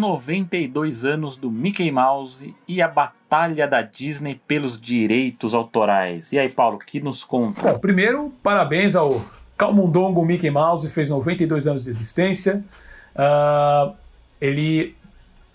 Os 0.05 0.27
92 0.27 1.05
anos 1.07 1.37
do 1.37 1.51
Mickey 1.51 1.91
Mouse 1.91 2.55
e 2.69 2.83
a 2.83 2.89
batalha 2.89 3.67
da 3.67 3.81
Disney 3.81 4.41
pelos 4.47 4.79
direitos 4.79 5.55
autorais. 5.55 6.31
E 6.33 6.39
aí, 6.39 6.51
Paulo, 6.51 6.79
que 6.79 7.01
nos 7.01 7.25
conta? 7.25 7.63
Bom, 7.63 7.79
primeiro, 7.79 8.33
parabéns 8.43 8.95
ao 8.95 9.25
Calmundongo 9.57 10.25
Mickey 10.25 10.51
Mouse, 10.51 10.89
fez 10.91 11.09
92 11.09 11.67
anos 11.67 11.85
de 11.85 11.91
existência. 11.91 12.63
Uh, 13.15 13.95
ele 14.41 14.95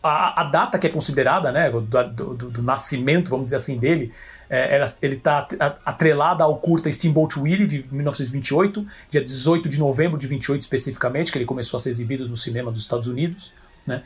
a, 0.02 0.42
a, 0.42 0.44
data 0.46 0.80
que 0.80 0.88
é 0.88 0.90
considerada, 0.90 1.52
né, 1.52 1.70
do, 1.70 1.82
do, 1.82 2.34
do, 2.50 2.64
nascimento, 2.64 3.30
vamos 3.30 3.46
dizer 3.46 3.58
assim, 3.58 3.78
dele, 3.78 4.14
é, 4.50 4.82
ele 5.02 5.16
está 5.16 5.46
atrelada 5.86 6.44
ao 6.44 6.58
curta 6.58 6.92
Steamboat 6.92 7.38
Willie, 7.38 7.68
de 7.68 7.86
1928, 7.92 8.88
dia 9.10 9.22
18 9.22 9.68
de 9.68 9.78
novembro 9.78 10.18
de 10.18 10.26
28 10.26 10.62
especificamente, 10.62 11.32
que 11.32 11.38
ele 11.38 11.46
começou 11.46 11.78
a 11.78 11.82
ser 11.82 11.90
exibido 11.90 12.28
no 12.28 12.38
cinema 12.38 12.72
dos 12.72 12.82
Estados 12.82 13.08
Unidos. 13.08 13.52
Né? 13.86 14.02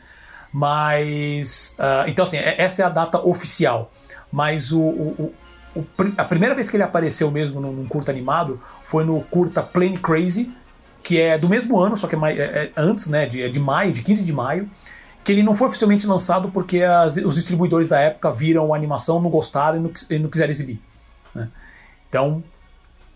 Mas. 0.56 1.76
Uh, 1.80 2.08
então, 2.08 2.22
assim, 2.22 2.36
é, 2.36 2.62
essa 2.62 2.82
é 2.82 2.84
a 2.84 2.88
data 2.88 3.18
oficial. 3.18 3.90
Mas 4.30 4.70
o, 4.70 4.80
o, 4.80 5.34
o, 5.74 5.84
a 6.16 6.24
primeira 6.24 6.54
vez 6.54 6.70
que 6.70 6.76
ele 6.76 6.84
apareceu 6.84 7.28
mesmo 7.28 7.60
num, 7.60 7.72
num, 7.72 7.86
curta 7.88 8.12
animado 8.12 8.60
foi 8.80 9.04
no 9.04 9.20
curta 9.22 9.64
Plane 9.64 9.98
Crazy, 9.98 10.52
que 11.02 11.20
é 11.20 11.36
do 11.36 11.48
mesmo 11.48 11.76
ano, 11.80 11.96
só 11.96 12.06
que 12.06 12.14
é, 12.14 12.18
mais, 12.18 12.38
é, 12.38 12.42
é 12.42 12.72
antes, 12.76 13.08
né, 13.08 13.26
de, 13.26 13.42
é 13.42 13.48
de 13.48 13.58
maio, 13.58 13.90
de 13.90 14.02
15 14.04 14.22
de 14.22 14.32
maio 14.32 14.70
que 15.24 15.32
ele 15.32 15.42
não 15.42 15.54
foi 15.54 15.68
oficialmente 15.68 16.06
lançado 16.06 16.50
porque 16.50 16.82
as, 16.82 17.16
os 17.16 17.34
distribuidores 17.34 17.88
da 17.88 17.98
época 17.98 18.30
viram 18.30 18.74
a 18.74 18.76
animação, 18.76 19.20
não 19.22 19.30
gostaram 19.30 19.78
e 19.78 19.80
não, 19.80 19.90
e 20.10 20.18
não 20.18 20.28
quiseram 20.28 20.50
exibir. 20.50 20.78
Né? 21.34 21.48
Então, 22.08 22.44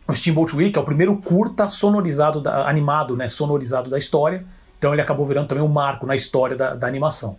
o 0.09 0.14
Steamboat 0.14 0.57
que 0.70 0.79
é 0.79 0.81
o 0.81 0.85
primeiro 0.85 1.14
curta 1.18 1.68
sonorizado, 1.68 2.40
da, 2.40 2.66
animado, 2.66 3.14
né, 3.14 3.29
sonorizado 3.29 3.90
da 3.90 3.98
história, 3.98 4.46
então 4.78 4.92
ele 4.92 5.02
acabou 5.02 5.26
virando 5.26 5.48
também 5.48 5.62
um 5.62 5.68
marco 5.68 6.06
na 6.06 6.14
história 6.14 6.56
da, 6.56 6.74
da 6.74 6.86
animação. 6.86 7.38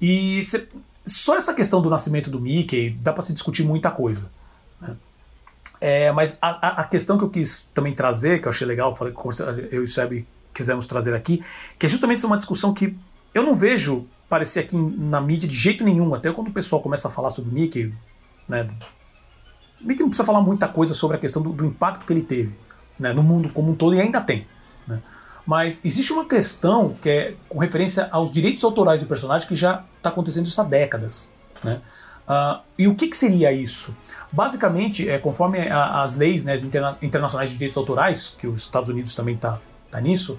E 0.00 0.44
cê, 0.44 0.68
só 1.04 1.36
essa 1.36 1.54
questão 1.54 1.80
do 1.80 1.88
nascimento 1.88 2.30
do 2.30 2.40
Mickey 2.40 2.90
dá 2.90 3.12
para 3.12 3.22
se 3.22 3.32
discutir 3.32 3.64
muita 3.64 3.90
coisa. 3.90 4.30
Né? 4.80 4.96
É, 5.80 6.12
mas 6.12 6.36
a, 6.40 6.82
a, 6.82 6.84
questão 6.84 7.16
que 7.16 7.24
eu 7.24 7.30
quis 7.30 7.70
também 7.74 7.92
trazer, 7.92 8.40
que 8.40 8.46
eu 8.46 8.50
achei 8.50 8.66
legal, 8.66 8.94
falei, 8.94 9.14
eu 9.70 9.80
e 9.80 9.84
o 9.84 9.88
Seb 9.88 10.26
quisemos 10.52 10.86
trazer 10.86 11.14
aqui, 11.14 11.42
que 11.78 11.86
é 11.86 11.88
justamente 11.88 12.24
uma 12.26 12.36
discussão 12.36 12.74
que 12.74 12.96
eu 13.32 13.42
não 13.42 13.54
vejo 13.54 14.06
aparecer 14.26 14.60
aqui 14.60 14.76
na 14.76 15.20
mídia 15.20 15.48
de 15.48 15.56
jeito 15.56 15.84
nenhum, 15.84 16.14
até 16.14 16.30
quando 16.32 16.48
o 16.48 16.52
pessoal 16.52 16.82
começa 16.82 17.08
a 17.08 17.10
falar 17.10 17.30
sobre 17.30 17.50
Mickey, 17.52 17.94
né? 18.46 18.68
Mickey 19.80 20.02
não 20.02 20.08
precisa 20.08 20.26
falar 20.26 20.40
muita 20.40 20.68
coisa 20.68 20.92
sobre 20.92 21.16
a 21.16 21.20
questão 21.20 21.40
do, 21.40 21.50
do 21.50 21.64
impacto 21.64 22.04
que 22.04 22.12
ele 22.12 22.22
teve 22.22 22.54
né, 22.98 23.12
no 23.12 23.22
mundo 23.22 23.48
como 23.50 23.70
um 23.70 23.74
todo 23.74 23.94
e 23.94 24.00
ainda 24.00 24.20
tem. 24.20 24.46
Mas 25.48 25.80
existe 25.82 26.12
uma 26.12 26.26
questão 26.26 26.94
que 27.00 27.08
é 27.08 27.34
com 27.48 27.58
referência 27.58 28.06
aos 28.12 28.30
direitos 28.30 28.62
autorais 28.62 29.00
do 29.00 29.06
personagem 29.06 29.48
que 29.48 29.56
já 29.56 29.82
está 29.96 30.10
acontecendo 30.10 30.46
isso 30.46 30.60
há 30.60 30.64
décadas. 30.64 31.32
Né? 31.64 31.80
Uh, 32.28 32.60
e 32.76 32.86
o 32.86 32.94
que, 32.94 33.08
que, 33.08 33.16
seria 33.16 33.50
isso? 33.50 33.96
Basicamente, 34.30 35.08
é, 35.08 35.18
conforme 35.18 35.58
a, 35.70 36.02
as 36.02 36.16
leis 36.16 36.44
né, 36.44 36.52
as 36.52 36.62
interna 36.62 36.98
internacionais 37.00 37.48
de 37.48 37.54
direitos 37.54 37.78
autorais, 37.78 38.36
que 38.38 38.46
os 38.46 38.60
Estados 38.60 38.90
Unidos 38.90 39.14
também 39.14 39.36
está 39.36 39.58
tá 39.90 39.98
nisso, 40.02 40.38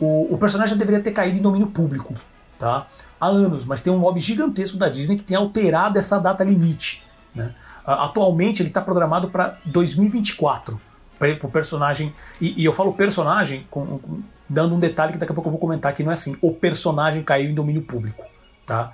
o, 0.00 0.32
o 0.32 0.38
personagem 0.38 0.72
já 0.72 0.78
deveria 0.78 1.02
ter 1.02 1.12
caído 1.12 1.36
em 1.36 1.42
domínio 1.42 1.66
público 1.66 2.14
tá? 2.58 2.86
há 3.20 3.26
anos, 3.26 3.66
mas 3.66 3.82
tem 3.82 3.92
um 3.92 3.98
lobby 3.98 4.20
gigantesco 4.20 4.78
da 4.78 4.88
Disney 4.88 5.16
que 5.18 5.24
tem 5.24 5.36
alterado 5.36 5.98
essa 5.98 6.18
data 6.18 6.42
limite. 6.42 7.04
Né? 7.34 7.54
Atualmente 7.84 8.62
ele 8.62 8.70
está 8.70 8.80
programado 8.80 9.28
para 9.28 9.58
2024 9.66 10.80
para 11.18 11.46
o 11.46 11.50
personagem. 11.50 12.14
E, 12.40 12.62
e, 12.62 12.64
eu 12.64 12.72
falo 12.72 12.94
personagem 12.94 13.66
com, 13.70 13.98
com, 13.98 14.22
dando 14.48 14.74
um 14.74 14.80
detalhe 14.80 15.12
que 15.12 15.18
daqui 15.18 15.32
a 15.32 15.34
pouco 15.34 15.48
eu 15.48 15.52
vou 15.52 15.60
comentar 15.60 15.94
que 15.94 16.02
não 16.02 16.10
é 16.10 16.14
assim. 16.14 16.36
O 16.40 16.52
personagem 16.52 17.22
caiu 17.22 17.50
em 17.50 17.54
domínio 17.54 17.82
público. 17.82 18.24
Tá? 18.64 18.92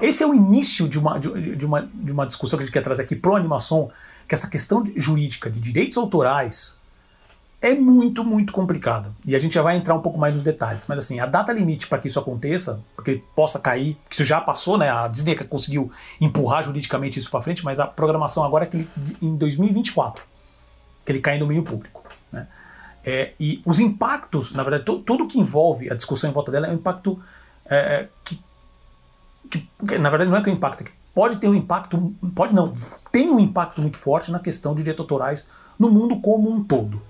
Esse 0.00 0.22
é 0.22 0.26
o 0.26 0.34
início 0.34 0.88
de 0.88 0.98
uma, 0.98 1.18
de, 1.18 1.56
de 1.56 1.64
uma, 1.64 1.82
de 1.82 2.12
uma 2.12 2.26
discussão 2.26 2.58
que 2.58 2.62
a 2.62 2.66
gente 2.66 2.72
quer 2.72 2.82
trazer 2.82 3.02
aqui 3.02 3.16
pro 3.16 3.36
animação, 3.36 3.90
que 4.28 4.34
essa 4.34 4.48
questão 4.48 4.84
jurídica 4.96 5.50
de 5.50 5.60
direitos 5.60 5.96
autorais 5.96 6.78
é 7.62 7.74
muito, 7.74 8.22
muito 8.22 8.52
complicado. 8.52 9.14
E 9.26 9.34
a 9.34 9.38
gente 9.38 9.54
já 9.54 9.62
vai 9.62 9.76
entrar 9.76 9.94
um 9.94 10.02
pouco 10.02 10.18
mais 10.18 10.34
nos 10.34 10.42
detalhes. 10.42 10.84
Mas 10.86 10.98
assim, 10.98 11.20
a 11.20 11.26
data 11.26 11.52
limite 11.52 11.86
para 11.86 11.98
que 11.98 12.08
isso 12.08 12.18
aconteça, 12.18 12.82
para 12.94 13.04
que 13.04 13.10
ele 13.12 13.24
possa 13.34 13.58
cair, 13.58 13.96
que 14.08 14.14
isso 14.14 14.24
já 14.24 14.40
passou, 14.40 14.76
né? 14.76 14.90
A 14.90 15.08
Disney 15.08 15.34
conseguiu 15.36 15.90
empurrar 16.20 16.64
juridicamente 16.64 17.18
isso 17.18 17.30
para 17.30 17.40
frente, 17.40 17.64
mas 17.64 17.80
a 17.80 17.86
programação 17.86 18.44
agora 18.44 18.64
é 18.64 18.66
que 18.66 18.76
ele, 18.76 18.88
em 19.22 19.36
2024 19.36 20.36
que 21.06 21.12
ele 21.12 21.20
cai 21.20 21.36
em 21.36 21.38
domínio 21.38 21.62
público. 21.62 22.02
Né? 22.32 22.46
É, 23.08 23.34
e 23.38 23.62
os 23.64 23.78
impactos, 23.78 24.52
na 24.52 24.64
verdade, 24.64 24.84
tudo 24.84 25.28
que 25.28 25.38
envolve 25.38 25.88
a 25.88 25.94
discussão 25.94 26.28
em 26.28 26.32
volta 26.32 26.50
dela 26.50 26.66
é 26.66 26.70
um 26.70 26.74
impacto 26.74 27.22
é, 27.64 27.76
é 27.76 28.08
que, 29.48 29.68
que, 29.86 29.96
na 29.96 30.10
verdade, 30.10 30.28
não 30.28 30.36
é 30.36 30.42
que 30.42 30.50
é 30.50 30.52
um 30.52 30.56
impacto, 30.56 30.80
é 30.82 30.86
que 30.86 30.92
pode 31.14 31.36
ter 31.36 31.48
um 31.48 31.54
impacto, 31.54 32.12
pode 32.34 32.52
não, 32.52 32.74
tem 33.12 33.30
um 33.30 33.38
impacto 33.38 33.80
muito 33.80 33.96
forte 33.96 34.32
na 34.32 34.40
questão 34.40 34.72
de 34.72 34.78
direitos 34.78 35.00
autorais 35.00 35.48
no 35.78 35.88
mundo 35.88 36.20
como 36.20 36.50
um 36.50 36.64
todo. 36.64 37.00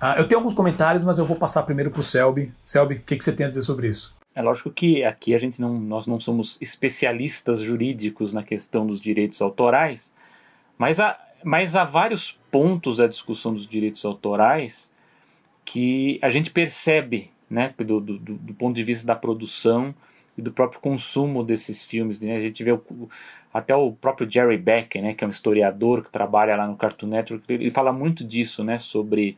Ah, 0.00 0.14
eu 0.16 0.26
tenho 0.26 0.38
alguns 0.38 0.54
comentários, 0.54 1.04
mas 1.04 1.18
eu 1.18 1.26
vou 1.26 1.36
passar 1.36 1.62
primeiro 1.64 1.90
para 1.90 2.00
o 2.00 2.02
Selby. 2.02 2.52
Selby, 2.64 2.94
o 2.94 3.02
que, 3.02 3.16
que 3.16 3.22
você 3.22 3.32
tem 3.32 3.44
a 3.44 3.48
dizer 3.48 3.62
sobre 3.62 3.88
isso? 3.88 4.16
É 4.34 4.40
lógico 4.40 4.70
que 4.70 5.04
aqui 5.04 5.34
a 5.34 5.38
gente 5.38 5.60
não, 5.60 5.78
nós 5.78 6.06
não 6.06 6.18
somos 6.18 6.56
especialistas 6.62 7.60
jurídicos 7.60 8.32
na 8.32 8.42
questão 8.42 8.86
dos 8.86 9.00
direitos 9.00 9.42
autorais, 9.42 10.14
mas 10.78 11.00
há, 11.00 11.18
mas 11.44 11.76
há 11.76 11.84
vários 11.84 12.38
pontos 12.50 12.96
da 12.96 13.06
discussão 13.06 13.52
dos 13.52 13.66
direitos 13.66 14.04
autorais 14.04 14.90
que 15.68 16.18
a 16.22 16.30
gente 16.30 16.50
percebe, 16.50 17.30
né, 17.48 17.74
do, 17.76 18.00
do, 18.00 18.18
do 18.18 18.54
ponto 18.54 18.74
de 18.74 18.82
vista 18.82 19.06
da 19.06 19.14
produção 19.14 19.94
e 20.36 20.40
do 20.40 20.50
próprio 20.50 20.80
consumo 20.80 21.44
desses 21.44 21.84
filmes. 21.84 22.22
Né? 22.22 22.34
A 22.34 22.40
gente 22.40 22.64
vê 22.64 22.72
o, 22.72 22.82
até 23.52 23.76
o 23.76 23.92
próprio 23.92 24.30
Jerry 24.30 24.56
Beck, 24.56 24.98
né, 24.98 25.12
que 25.12 25.22
é 25.22 25.26
um 25.26 25.30
historiador 25.30 26.02
que 26.02 26.10
trabalha 26.10 26.56
lá 26.56 26.66
no 26.66 26.74
Cartoon 26.74 27.08
Network, 27.08 27.44
ele 27.52 27.70
fala 27.70 27.92
muito 27.92 28.24
disso, 28.24 28.64
né, 28.64 28.78
sobre 28.78 29.36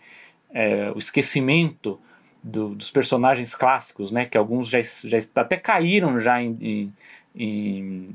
é, 0.55 0.93
o 0.95 0.99
esquecimento 0.99 1.99
do, 2.41 2.77
dos 2.77 2.93
personagens 2.93 3.53
clássicos, 3.53 4.13
né, 4.13 4.25
que 4.25 4.39
alguns 4.39 4.69
já, 4.69 4.81
já 4.83 5.19
até 5.35 5.57
caíram 5.57 6.21
já 6.21 6.41
em, 6.41 6.57
em, 6.61 6.93
em, 7.35 8.07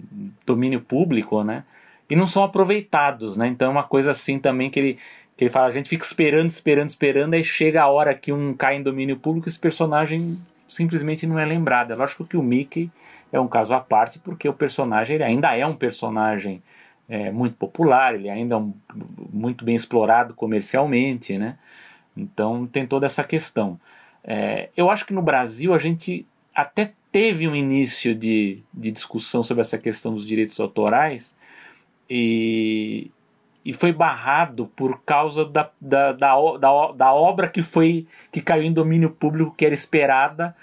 domínio 0.45 0.79
público, 0.79 1.43
né, 1.43 1.65
e 2.09 2.15
não 2.15 2.27
são 2.27 2.43
aproveitados, 2.43 3.35
né, 3.35 3.47
então 3.47 3.67
é 3.67 3.71
uma 3.71 3.83
coisa 3.83 4.11
assim 4.11 4.39
também 4.39 4.69
que 4.69 4.79
ele, 4.79 4.99
que 5.35 5.43
ele 5.43 5.51
fala, 5.51 5.67
a 5.67 5.71
gente 5.71 5.89
fica 5.89 6.05
esperando, 6.05 6.49
esperando, 6.49 6.89
esperando, 6.89 7.33
aí 7.33 7.43
chega 7.43 7.83
a 7.83 7.87
hora 7.87 8.15
que 8.15 8.31
um 8.31 8.53
cai 8.53 8.77
em 8.77 8.83
domínio 8.83 9.17
público, 9.17 9.47
esse 9.47 9.59
personagem 9.59 10.37
simplesmente 10.69 11.27
não 11.27 11.37
é 11.37 11.45
lembrado. 11.45 11.91
É 11.91 11.95
lógico 11.95 12.25
que 12.25 12.37
o 12.37 12.43
Mickey 12.43 12.89
é 13.31 13.39
um 13.39 13.47
caso 13.47 13.73
à 13.75 13.79
parte, 13.79 14.19
porque 14.19 14.47
o 14.47 14.53
personagem 14.53 15.21
ainda 15.21 15.55
é 15.55 15.65
um 15.65 15.75
personagem 15.75 16.63
é, 17.09 17.31
muito 17.31 17.55
popular, 17.57 18.15
ele 18.15 18.29
ainda 18.29 18.55
é 18.55 18.57
um, 18.57 18.73
muito 19.31 19.65
bem 19.65 19.75
explorado 19.75 20.33
comercialmente, 20.33 21.37
né? 21.37 21.57
Então 22.15 22.65
tem 22.65 22.87
toda 22.87 23.05
essa 23.05 23.23
questão. 23.23 23.79
É, 24.23 24.69
eu 24.75 24.89
acho 24.89 25.05
que 25.05 25.13
no 25.13 25.21
Brasil 25.21 25.73
a 25.73 25.77
gente 25.77 26.25
até 26.53 26.93
teve 27.11 27.47
um 27.47 27.55
início 27.55 28.15
de, 28.15 28.63
de 28.73 28.91
discussão 28.91 29.43
sobre 29.43 29.61
essa 29.61 29.77
questão 29.77 30.13
dos 30.13 30.25
direitos 30.25 30.59
autorais 30.59 31.35
e, 32.09 33.11
e 33.65 33.73
foi 33.73 33.91
barrado 33.91 34.67
por 34.75 35.01
causa 35.03 35.43
da, 35.43 35.71
da, 35.81 36.11
da, 36.11 36.35
da, 36.57 36.91
da 36.91 37.13
obra 37.13 37.49
que 37.49 37.63
foi 37.63 38.07
que 38.31 38.39
caiu 38.39 38.63
em 38.63 38.71
domínio 38.71 39.09
público 39.09 39.55
que 39.57 39.65
era 39.65 39.73
esperada, 39.73 40.55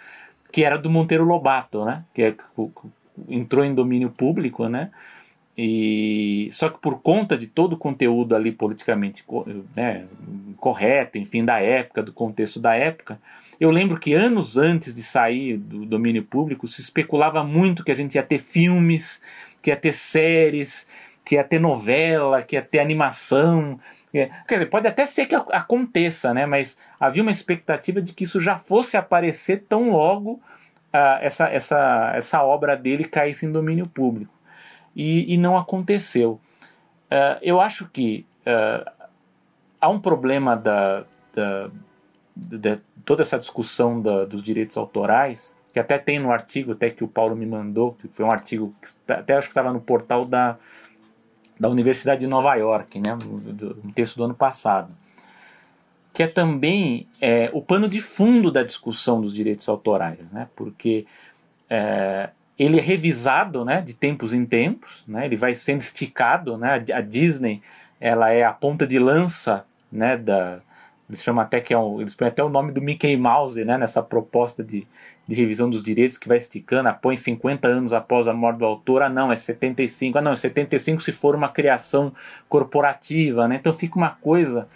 que 0.52 0.62
era 0.62 0.78
do 0.78 0.88
Monteiro 0.88 1.24
Lobato, 1.24 1.84
né? 1.84 2.04
Que, 2.14 2.22
é, 2.22 2.32
que 2.32 2.42
entrou 3.28 3.64
em 3.64 3.74
domínio 3.74 4.10
público, 4.10 4.68
né? 4.68 4.90
E 5.58 6.48
só 6.52 6.68
que 6.68 6.78
por 6.78 7.02
conta 7.02 7.36
de 7.36 7.46
todo 7.46 7.74
o 7.74 7.78
conteúdo 7.78 8.34
ali 8.34 8.52
politicamente 8.52 9.22
né, 9.76 10.06
correto, 10.56 11.18
enfim, 11.18 11.44
da 11.44 11.60
época, 11.60 12.02
do 12.02 12.12
contexto 12.12 12.58
da 12.58 12.74
época, 12.74 13.20
eu 13.60 13.70
lembro 13.70 14.00
que 14.00 14.14
anos 14.14 14.56
antes 14.56 14.94
de 14.94 15.02
sair 15.02 15.58
do 15.58 15.84
domínio 15.84 16.22
público 16.22 16.66
se 16.66 16.80
especulava 16.80 17.44
muito 17.44 17.84
que 17.84 17.92
a 17.92 17.94
gente 17.94 18.14
ia 18.14 18.22
ter 18.22 18.38
filmes 18.38 19.22
que 19.62 19.70
ia 19.70 19.76
ter 19.76 19.94
séries, 19.94 20.88
que 21.24 21.36
ia 21.36 21.44
ter 21.44 21.60
novela, 21.60 22.42
que 22.42 22.56
ia 22.56 22.62
ter 22.62 22.78
animação. 22.78 23.78
Quer 24.12 24.30
dizer, 24.48 24.66
pode 24.66 24.86
até 24.86 25.06
ser 25.06 25.26
que 25.26 25.34
aconteça, 25.34 26.34
né? 26.34 26.44
Mas 26.44 26.78
havia 27.00 27.22
uma 27.22 27.30
expectativa 27.30 28.00
de 28.00 28.12
que 28.12 28.24
isso 28.24 28.40
já 28.40 28.58
fosse 28.58 28.96
aparecer 28.96 29.64
tão 29.68 29.90
logo 29.90 30.32
uh, 30.32 31.18
essa, 31.20 31.48
essa, 31.48 32.12
essa 32.14 32.42
obra 32.42 32.76
dele 32.76 33.04
caísse 33.04 33.46
em 33.46 33.52
domínio 33.52 33.88
público. 33.88 34.34
E, 34.94 35.32
e 35.32 35.38
não 35.38 35.56
aconteceu. 35.56 36.38
Uh, 37.10 37.38
eu 37.40 37.60
acho 37.60 37.88
que 37.88 38.26
uh, 38.46 38.90
há 39.80 39.88
um 39.88 40.00
problema 40.00 40.54
da, 40.56 41.04
da, 41.34 41.70
toda 43.04 43.22
essa 43.22 43.38
discussão 43.38 44.00
da, 44.00 44.24
dos 44.24 44.42
direitos 44.42 44.76
autorais, 44.76 45.56
que 45.72 45.80
até 45.80 45.98
tem 45.98 46.18
no 46.18 46.30
artigo 46.30 46.72
até 46.72 46.90
que 46.90 47.02
o 47.02 47.08
Paulo 47.08 47.34
me 47.34 47.46
mandou, 47.46 47.92
que 47.94 48.08
foi 48.08 48.26
um 48.26 48.30
artigo 48.30 48.74
que 48.80 49.12
até 49.12 49.34
acho 49.34 49.48
que 49.48 49.52
estava 49.52 49.72
no 49.72 49.80
portal 49.80 50.26
da, 50.26 50.58
da 51.62 51.68
Universidade 51.68 52.22
de 52.22 52.26
Nova 52.26 52.56
York, 52.56 52.98
né, 52.98 53.14
um 53.14 53.90
texto 53.90 54.16
do 54.16 54.24
ano 54.24 54.34
passado, 54.34 54.90
que 56.12 56.24
é 56.24 56.26
também 56.26 57.06
é, 57.20 57.50
o 57.52 57.62
pano 57.62 57.88
de 57.88 58.00
fundo 58.00 58.50
da 58.50 58.64
discussão 58.64 59.20
dos 59.20 59.32
direitos 59.32 59.68
autorais, 59.68 60.32
né, 60.32 60.48
porque 60.56 61.06
é, 61.70 62.30
ele 62.58 62.80
é 62.80 62.82
revisado 62.82 63.64
né, 63.64 63.80
de 63.80 63.94
tempos 63.94 64.34
em 64.34 64.44
tempos, 64.44 65.04
né, 65.06 65.24
ele 65.24 65.36
vai 65.36 65.54
sendo 65.54 65.82
esticado, 65.82 66.58
né, 66.58 66.84
a 66.92 67.00
Disney 67.00 67.62
ela 68.00 68.32
é 68.32 68.42
a 68.42 68.52
ponta 68.52 68.84
de 68.84 68.98
lança 68.98 69.64
né, 69.92 70.16
da, 70.16 70.58
eles 71.08 71.22
chamam 71.22 71.44
até 71.44 71.60
que 71.60 71.72
é 71.72 71.78
um, 71.78 72.00
eles 72.00 72.16
põem 72.16 72.26
até 72.26 72.42
o 72.42 72.48
nome 72.48 72.72
do 72.72 72.82
Mickey 72.82 73.16
Mouse, 73.16 73.64
né, 73.64 73.78
nessa 73.78 74.02
proposta 74.02 74.64
de, 74.64 74.84
de 75.26 75.34
revisão 75.34 75.70
dos 75.70 75.82
direitos 75.82 76.18
que 76.18 76.28
vai 76.28 76.36
esticando, 76.36 76.88
ah, 76.88 76.92
põe 76.92 77.16
50 77.16 77.68
anos 77.68 77.92
após 77.92 78.26
a 78.26 78.32
morte 78.32 78.58
do 78.58 78.64
autor, 78.64 79.02
ah 79.02 79.08
não, 79.08 79.30
é 79.30 79.36
75, 79.36 80.18
ah 80.18 80.20
não, 80.20 80.32
é 80.32 80.36
75 80.36 81.00
se 81.00 81.12
for 81.12 81.34
uma 81.34 81.48
criação 81.48 82.12
corporativa, 82.48 83.46
né? 83.46 83.56
Então 83.56 83.72
fica 83.72 83.96
uma 83.96 84.10
coisa 84.10 84.68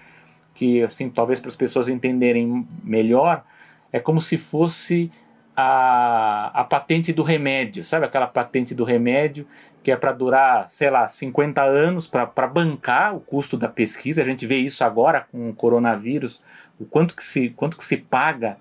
que, 0.54 0.82
assim, 0.82 1.10
talvez 1.10 1.40
para 1.40 1.48
as 1.48 1.56
pessoas 1.56 1.88
entenderem 1.88 2.66
melhor, 2.82 3.44
é 3.92 3.98
como 3.98 4.20
se 4.20 4.38
fosse 4.38 5.10
a, 5.54 6.50
a 6.54 6.64
patente 6.64 7.12
do 7.12 7.22
remédio, 7.22 7.82
sabe 7.82 8.06
aquela 8.06 8.26
patente 8.26 8.74
do 8.74 8.84
remédio 8.84 9.46
que 9.86 9.92
é 9.92 9.96
para 9.96 10.10
durar, 10.10 10.68
sei 10.68 10.90
lá, 10.90 11.06
50 11.06 11.62
anos 11.62 12.08
para 12.08 12.46
bancar 12.48 13.14
o 13.14 13.20
custo 13.20 13.56
da 13.56 13.68
pesquisa. 13.68 14.20
A 14.20 14.24
gente 14.24 14.44
vê 14.44 14.56
isso 14.56 14.82
agora 14.82 15.24
com 15.30 15.48
o 15.48 15.54
coronavírus, 15.54 16.42
o 16.76 16.84
quanto 16.84 17.14
que 17.14 17.24
se, 17.24 17.50
quanto 17.50 17.76
que 17.76 17.84
se 17.84 17.96
paga, 17.96 18.56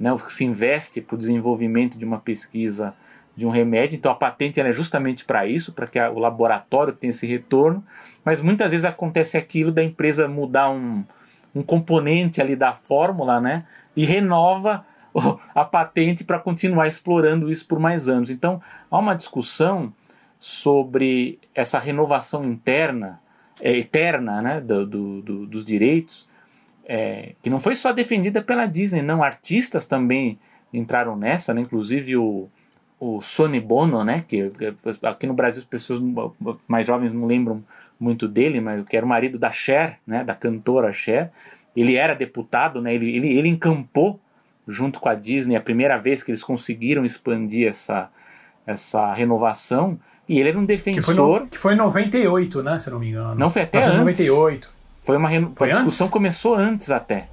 né, 0.00 0.16
se 0.28 0.44
investe 0.44 1.00
para 1.00 1.14
o 1.14 1.18
desenvolvimento 1.18 1.98
de 1.98 2.04
uma 2.04 2.18
pesquisa 2.18 2.94
de 3.36 3.46
um 3.46 3.50
remédio. 3.50 3.96
Então 3.96 4.10
a 4.10 4.14
patente 4.14 4.60
é 4.60 4.72
justamente 4.72 5.24
para 5.24 5.46
isso, 5.46 5.72
para 5.72 5.86
que 5.86 5.98
a, 5.98 6.10
o 6.10 6.18
laboratório 6.18 6.92
tenha 6.92 7.10
esse 7.10 7.26
retorno. 7.26 7.84
Mas 8.24 8.40
muitas 8.40 8.70
vezes 8.70 8.84
acontece 8.84 9.36
aquilo 9.36 9.70
da 9.70 9.82
empresa 9.84 10.26
mudar 10.26 10.70
um, 10.70 11.04
um 11.54 11.62
componente 11.62 12.40
ali 12.40 12.56
da 12.56 12.74
fórmula, 12.74 13.40
né, 13.40 13.64
e 13.94 14.04
renova 14.04 14.84
a 15.54 15.64
patente 15.64 16.24
para 16.24 16.38
continuar 16.38 16.86
explorando 16.86 17.52
isso 17.52 17.66
por 17.66 17.78
mais 17.78 18.08
anos. 18.08 18.30
Então 18.30 18.60
há 18.90 18.98
uma 18.98 19.14
discussão 19.14 19.92
sobre 20.38 21.38
essa 21.54 21.78
renovação 21.78 22.44
interna, 22.44 23.20
é, 23.60 23.76
eterna, 23.76 24.40
né, 24.40 24.60
do, 24.60 24.86
do, 24.86 25.22
do, 25.22 25.46
dos 25.46 25.64
direitos, 25.64 26.29
é, 26.92 27.34
que 27.40 27.48
não 27.48 27.60
foi 27.60 27.76
só 27.76 27.92
defendida 27.92 28.42
pela 28.42 28.66
Disney, 28.66 29.00
não, 29.00 29.22
artistas 29.22 29.86
também 29.86 30.40
entraram 30.74 31.16
nessa, 31.16 31.54
né, 31.54 31.60
inclusive 31.60 32.16
o, 32.16 32.48
o 32.98 33.20
Sonny 33.20 33.60
Bono, 33.60 34.02
né, 34.02 34.24
que 34.26 34.50
aqui 35.04 35.24
no 35.24 35.32
Brasil 35.32 35.62
as 35.62 35.68
pessoas 35.68 36.00
mais 36.66 36.84
jovens 36.84 37.12
não 37.12 37.26
lembram 37.26 37.62
muito 37.98 38.26
dele, 38.26 38.60
mas 38.60 38.84
que 38.84 38.96
era 38.96 39.06
o 39.06 39.08
marido 39.08 39.38
da 39.38 39.52
Cher, 39.52 40.00
né, 40.04 40.24
da 40.24 40.34
cantora 40.34 40.92
Cher, 40.92 41.30
ele 41.76 41.94
era 41.94 42.12
deputado, 42.12 42.82
né, 42.82 42.92
ele, 42.92 43.14
ele, 43.14 43.38
ele 43.38 43.48
encampou 43.48 44.18
junto 44.66 44.98
com 44.98 45.08
a 45.08 45.14
Disney 45.14 45.54
a 45.54 45.60
primeira 45.60 45.96
vez 45.96 46.24
que 46.24 46.32
eles 46.32 46.42
conseguiram 46.42 47.04
expandir 47.04 47.68
essa, 47.68 48.10
essa 48.66 49.14
renovação, 49.14 49.96
e 50.28 50.40
ele 50.40 50.48
era 50.48 50.58
um 50.58 50.64
defensor. 50.64 51.04
Que 51.04 51.14
foi, 51.14 51.14
no, 51.14 51.46
que 51.46 51.58
foi 51.58 51.72
em 51.74 51.76
98, 51.76 52.62
né? 52.62 52.78
Se 52.78 52.88
não 52.88 53.00
me 53.00 53.08
engano. 53.08 53.34
Não, 53.34 53.50
foi 53.50 53.62
até 53.62 53.78
antes. 53.78 53.96
98. 53.96 54.79
Foi 55.10 55.16
uma 55.16 55.52
foi 55.56 55.68
a 55.68 55.72
discussão 55.72 56.06
antes? 56.06 56.12
começou 56.12 56.54
antes 56.54 56.90
até. 56.90 57.28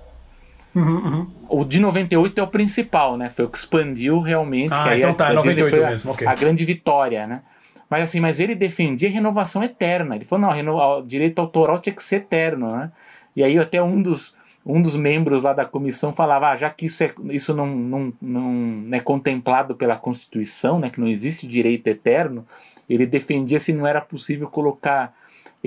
Uhum, 0.73 0.97
uhum. 0.97 1.27
O 1.49 1.63
de 1.63 1.79
98 1.79 2.39
é 2.39 2.43
o 2.43 2.47
principal, 2.47 3.17
né? 3.17 3.29
Foi 3.29 3.45
o 3.45 3.49
que 3.49 3.57
expandiu 3.57 4.19
realmente. 4.19 4.73
Ah, 4.73 4.83
que 4.83 4.89
aí 4.89 4.99
então 4.99 5.13
tá, 5.13 5.27
a, 5.27 5.33
98 5.33 5.75
foi 5.75 5.85
mesmo, 5.89 6.15
a, 6.25 6.31
a 6.31 6.35
grande 6.35 6.65
vitória, 6.65 7.25
né? 7.25 7.41
Mas 7.89 8.03
assim, 8.03 8.19
mas 8.19 8.39
ele 8.39 8.53
defendia 8.53 9.09
renovação 9.09 9.63
eterna. 9.63 10.15
Ele 10.15 10.25
falou, 10.25 10.49
não, 10.49 10.99
o 10.99 11.01
direito 11.01 11.39
autoral 11.39 11.79
tinha 11.79 11.93
que 11.93 12.03
ser 12.03 12.17
eterno, 12.17 12.75
né? 12.75 12.91
E 13.35 13.43
aí 13.43 13.57
até 13.57 13.81
um 13.81 14.01
dos, 14.01 14.35
um 14.65 14.81
dos 14.81 14.95
membros 14.95 15.43
lá 15.43 15.53
da 15.53 15.63
comissão 15.63 16.11
falava, 16.11 16.49
ah, 16.49 16.55
já 16.55 16.69
que 16.69 16.87
isso, 16.87 17.03
é, 17.03 17.13
isso 17.29 17.53
não, 17.55 17.67
não, 17.67 18.13
não 18.21 18.87
é 18.91 18.99
contemplado 18.99 19.75
pela 19.75 19.95
Constituição, 19.95 20.79
né, 20.79 20.89
que 20.89 20.99
não 20.99 21.07
existe 21.07 21.47
direito 21.47 21.87
eterno, 21.87 22.45
ele 22.89 23.05
defendia 23.05 23.59
se 23.59 23.71
não 23.71 23.87
era 23.87 24.01
possível 24.01 24.49
colocar 24.49 25.13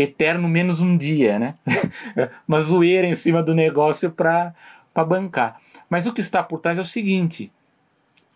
eterno 0.01 0.49
menos 0.49 0.81
um 0.81 0.97
dia, 0.97 1.39
né? 1.39 1.55
Uma 2.47 2.61
zoeira 2.61 3.07
em 3.07 3.15
cima 3.15 3.43
do 3.43 3.55
negócio 3.55 4.11
para 4.11 4.55
bancar. 4.95 5.61
Mas 5.89 6.07
o 6.07 6.13
que 6.13 6.21
está 6.21 6.43
por 6.43 6.61
trás 6.61 6.79
é 6.79 6.81
o 6.81 6.85
seguinte: 6.85 7.51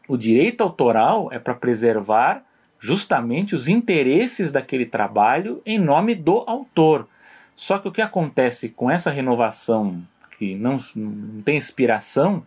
o 0.08 0.16
direito 0.16 0.62
autoral 0.62 1.28
é 1.32 1.38
para 1.38 1.54
preservar 1.54 2.42
justamente 2.78 3.54
os 3.54 3.66
interesses 3.66 4.52
daquele 4.52 4.84
trabalho 4.84 5.62
em 5.64 5.78
nome 5.78 6.14
do 6.14 6.44
autor. 6.46 7.08
Só 7.54 7.78
que 7.78 7.88
o 7.88 7.92
que 7.92 8.02
acontece 8.02 8.68
com 8.68 8.90
essa 8.90 9.10
renovação 9.10 10.02
que 10.38 10.54
não, 10.56 10.76
não 10.94 11.40
tem 11.42 11.56
inspiração 11.56 12.44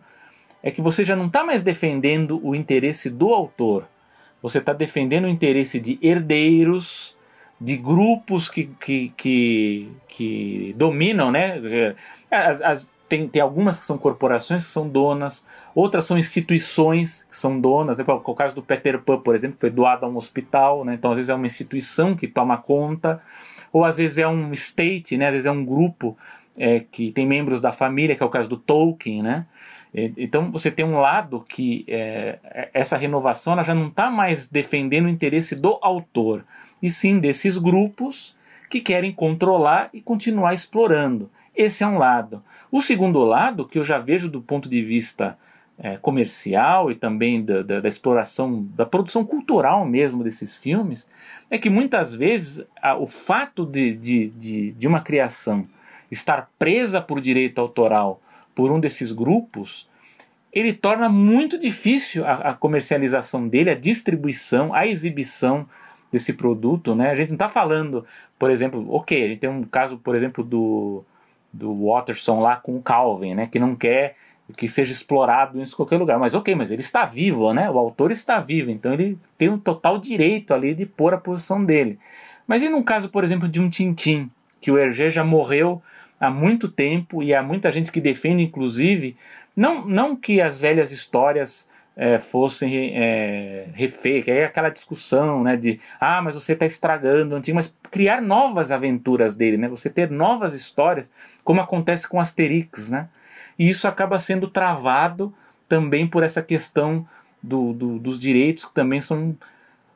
é 0.62 0.70
que 0.70 0.82
você 0.82 1.04
já 1.04 1.16
não 1.16 1.26
está 1.26 1.42
mais 1.42 1.62
defendendo 1.62 2.40
o 2.44 2.54
interesse 2.54 3.08
do 3.08 3.32
autor, 3.32 3.88
você 4.42 4.58
está 4.58 4.72
defendendo 4.72 5.24
o 5.24 5.28
interesse 5.28 5.80
de 5.80 5.98
herdeiros, 6.00 7.16
de 7.60 7.76
grupos 7.76 8.48
que, 8.48 8.66
que, 8.80 9.12
que, 9.16 9.92
que 10.08 10.74
dominam, 10.76 11.30
né? 11.30 11.94
As, 12.30 12.60
as, 12.62 12.88
tem, 13.08 13.26
tem 13.26 13.40
algumas 13.40 13.78
que 13.78 13.86
são 13.86 13.96
corporações 13.96 14.64
que 14.64 14.70
são 14.70 14.88
donas, 14.88 15.46
outras 15.74 16.04
são 16.04 16.18
instituições 16.18 17.26
que 17.28 17.36
são 17.36 17.58
donas. 17.58 17.98
Né? 17.98 18.04
O 18.06 18.34
caso 18.34 18.54
do 18.54 18.62
Peter 18.62 19.00
Pan, 19.00 19.18
por 19.18 19.34
exemplo, 19.34 19.56
foi 19.58 19.70
doado 19.70 20.04
a 20.04 20.08
um 20.08 20.16
hospital, 20.16 20.84
né? 20.84 20.94
então 20.94 21.10
às 21.10 21.16
vezes 21.16 21.30
é 21.30 21.34
uma 21.34 21.46
instituição 21.46 22.14
que 22.14 22.28
toma 22.28 22.58
conta, 22.58 23.22
ou 23.72 23.84
às 23.84 23.96
vezes 23.96 24.18
é 24.18 24.28
um 24.28 24.52
state, 24.52 25.16
né? 25.16 25.26
às 25.26 25.32
vezes 25.32 25.46
é 25.46 25.50
um 25.50 25.64
grupo 25.64 26.16
é, 26.56 26.80
que 26.80 27.10
tem 27.12 27.26
membros 27.26 27.60
da 27.60 27.72
família, 27.72 28.14
que 28.14 28.22
é 28.22 28.26
o 28.26 28.30
caso 28.30 28.48
do 28.48 28.56
Tolkien, 28.56 29.22
né? 29.22 29.46
Então 29.94 30.52
você 30.52 30.70
tem 30.70 30.84
um 30.84 31.00
lado 31.00 31.42
que 31.48 31.84
é, 31.88 32.68
essa 32.74 32.94
renovação 32.94 33.54
ela 33.54 33.62
já 33.62 33.74
não 33.74 33.88
está 33.88 34.10
mais 34.10 34.48
defendendo 34.48 35.06
o 35.06 35.08
interesse 35.08 35.56
do 35.56 35.78
autor, 35.80 36.44
e 36.82 36.90
sim 36.90 37.18
desses 37.18 37.58
grupos 37.58 38.36
que 38.68 38.80
querem 38.80 39.12
controlar 39.12 39.88
e 39.92 40.00
continuar 40.00 40.54
explorando. 40.54 41.30
Esse 41.54 41.82
é 41.82 41.86
um 41.86 41.98
lado. 41.98 42.42
O 42.70 42.80
segundo 42.80 43.24
lado, 43.24 43.66
que 43.66 43.78
eu 43.78 43.84
já 43.84 43.98
vejo 43.98 44.30
do 44.30 44.40
ponto 44.40 44.68
de 44.68 44.82
vista 44.82 45.38
é, 45.78 45.96
comercial 45.96 46.90
e 46.90 46.94
também 46.94 47.42
da, 47.42 47.62
da, 47.62 47.80
da, 47.80 47.88
exploração, 47.88 48.66
da 48.74 48.84
produção 48.84 49.24
cultural 49.24 49.86
mesmo 49.86 50.22
desses 50.22 50.56
filmes, 50.56 51.08
é 51.50 51.56
que 51.56 51.70
muitas 51.70 52.14
vezes 52.14 52.66
a, 52.82 52.96
o 52.96 53.06
fato 53.06 53.64
de, 53.64 53.94
de, 53.94 54.28
de, 54.30 54.72
de 54.72 54.86
uma 54.86 55.00
criação 55.00 55.66
estar 56.10 56.50
presa 56.58 57.00
por 57.00 57.20
direito 57.20 57.60
autoral 57.60 58.20
por 58.54 58.72
um 58.72 58.80
desses 58.80 59.12
grupos, 59.12 59.88
ele 60.52 60.72
torna 60.72 61.08
muito 61.08 61.58
difícil 61.58 62.26
a, 62.26 62.50
a 62.50 62.54
comercialização 62.54 63.46
dele, 63.46 63.70
a 63.70 63.74
distribuição, 63.74 64.74
a 64.74 64.86
exibição 64.86 65.68
desse 66.12 66.32
produto, 66.32 66.94
né? 66.94 67.10
A 67.10 67.14
gente 67.14 67.28
não 67.28 67.36
está 67.36 67.48
falando, 67.48 68.04
por 68.38 68.50
exemplo, 68.50 68.86
ok, 68.94 69.24
a 69.24 69.28
gente 69.28 69.40
tem 69.40 69.50
um 69.50 69.62
caso, 69.64 69.98
por 69.98 70.16
exemplo, 70.16 70.42
do, 70.42 71.04
do 71.52 71.86
Watterson 71.86 72.40
lá 72.40 72.56
com 72.56 72.76
o 72.76 72.82
Calvin, 72.82 73.34
né? 73.34 73.46
Que 73.46 73.58
não 73.58 73.74
quer 73.74 74.16
que 74.56 74.66
seja 74.66 74.92
explorado 74.92 75.60
em 75.60 75.70
qualquer 75.70 75.98
lugar. 75.98 76.18
Mas 76.18 76.34
ok, 76.34 76.54
mas 76.54 76.70
ele 76.70 76.80
está 76.80 77.04
vivo, 77.04 77.52
né? 77.52 77.70
O 77.70 77.78
autor 77.78 78.10
está 78.10 78.40
vivo, 78.40 78.70
então 78.70 78.92
ele 78.92 79.18
tem 79.36 79.48
um 79.48 79.58
total 79.58 79.98
direito 79.98 80.54
ali 80.54 80.74
de 80.74 80.86
pôr 80.86 81.12
a 81.12 81.18
posição 81.18 81.64
dele. 81.64 81.98
Mas 82.46 82.62
e 82.62 82.68
no 82.68 82.82
caso, 82.82 83.10
por 83.10 83.24
exemplo, 83.24 83.48
de 83.48 83.60
um 83.60 83.68
Tintim, 83.68 84.30
que 84.60 84.70
o 84.70 84.78
Hergé 84.78 85.10
já 85.10 85.22
morreu 85.22 85.82
há 86.18 86.30
muito 86.30 86.68
tempo 86.68 87.22
e 87.22 87.34
há 87.34 87.42
muita 87.42 87.70
gente 87.70 87.92
que 87.92 88.00
defende, 88.00 88.42
inclusive, 88.42 89.16
não, 89.54 89.86
não 89.86 90.16
que 90.16 90.40
as 90.40 90.58
velhas 90.60 90.90
histórias 90.90 91.70
é, 91.98 92.18
fossem 92.18 92.92
é, 92.94 93.68
é 94.26 94.44
aquela 94.44 94.70
discussão 94.70 95.42
né, 95.42 95.56
de 95.56 95.80
ah, 96.00 96.22
mas 96.22 96.36
você 96.36 96.52
está 96.52 96.64
estragando 96.64 97.34
o 97.34 97.38
antigo, 97.38 97.56
mas 97.56 97.76
criar 97.90 98.22
novas 98.22 98.70
aventuras 98.70 99.34
dele, 99.34 99.56
né, 99.56 99.68
você 99.68 99.90
ter 99.90 100.08
novas 100.08 100.54
histórias, 100.54 101.10
como 101.42 101.60
acontece 101.60 102.08
com 102.08 102.20
Asterix, 102.20 102.90
né, 102.90 103.08
e 103.58 103.68
isso 103.68 103.88
acaba 103.88 104.18
sendo 104.18 104.48
travado 104.48 105.34
também 105.68 106.06
por 106.06 106.22
essa 106.22 106.40
questão 106.40 107.06
do, 107.42 107.72
do, 107.72 107.98
dos 107.98 108.18
direitos 108.18 108.64
que 108.64 108.74
também 108.74 109.00
são 109.00 109.36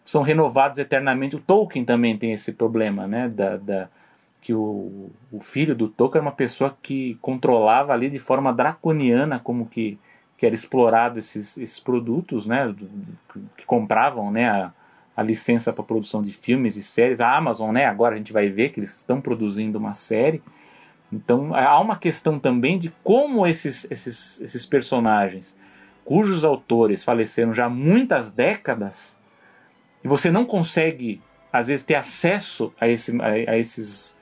são 0.05 0.23
renovados 0.23 0.81
eternamente. 0.81 1.37
O 1.37 1.41
Tolkien 1.41 1.85
também 1.85 2.19
tem 2.19 2.33
esse 2.33 2.55
problema, 2.55 3.07
né? 3.07 3.29
Da, 3.29 3.57
da 3.57 3.89
que 4.41 4.53
o, 4.53 5.11
o 5.31 5.41
filho 5.41 5.73
do 5.73 5.89
Tolkien 5.89 6.19
era 6.19 6.29
uma 6.29 6.35
pessoa 6.35 6.77
que 6.83 7.17
controlava 7.23 7.93
ali 7.93 8.11
de 8.11 8.19
forma 8.19 8.53
draconiana 8.53 9.39
como 9.39 9.67
que, 9.67 9.97
que 10.43 10.47
era 10.47 10.57
explorado 10.57 11.21
esses, 11.21 11.57
esses 11.57 11.79
produtos, 11.79 12.49
né? 12.49 12.75
Que 13.57 13.65
compravam, 13.65 14.29
né? 14.29 14.51
A, 14.51 14.73
a 15.17 15.23
licença 15.23 15.73
para 15.73 15.85
produção 15.85 16.21
de 16.21 16.33
filmes 16.33 16.77
e 16.77 16.83
séries. 16.83 17.21
A 17.21 17.37
Amazon, 17.37 17.73
né? 17.73 17.87
Agora 17.87 18.17
a 18.17 18.19
gente 18.19 18.33
vai 18.33 18.49
ver 18.49 18.71
que 18.71 18.81
eles 18.81 18.97
estão 18.97 19.21
produzindo 19.21 19.79
uma 19.79 19.95
série. 19.95 20.43
Então 21.13 21.55
há 21.55 21.79
uma 21.79 21.97
questão 21.97 22.41
também 22.41 22.77
de 22.77 22.93
como 23.05 23.47
esses, 23.47 23.89
esses, 23.89 24.41
esses 24.41 24.67
personagens, 24.67 25.57
cujos 26.05 26.45
autores 26.45 27.05
faleceram 27.05 27.55
já 27.55 27.67
há 27.67 27.71
muitas 27.71 28.33
décadas, 28.33 29.21
e 30.03 30.09
você 30.09 30.29
não 30.29 30.45
consegue, 30.45 31.23
às 31.53 31.69
vezes, 31.69 31.85
ter 31.85 31.95
acesso 31.95 32.75
a, 32.81 32.89
esse, 32.89 33.17
a, 33.23 33.53
a 33.53 33.59
esses, 33.59 34.17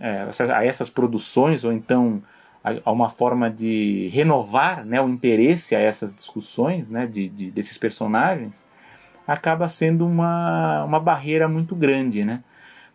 é, 0.00 0.30
a 0.50 0.64
essas 0.64 0.88
produções, 0.88 1.62
ou 1.62 1.74
então 1.74 2.22
a, 2.62 2.90
uma 2.90 3.08
forma 3.08 3.50
de 3.50 4.08
renovar 4.12 4.84
né, 4.84 5.00
o 5.00 5.08
interesse 5.08 5.74
a 5.74 5.80
essas 5.80 6.14
discussões 6.14 6.90
né, 6.90 7.06
de, 7.06 7.28
de, 7.28 7.50
desses 7.50 7.78
personagens, 7.78 8.66
acaba 9.26 9.68
sendo 9.68 10.06
uma, 10.06 10.84
uma 10.84 10.98
barreira 10.98 11.46
muito 11.46 11.74
grande, 11.76 12.24
né? 12.24 12.42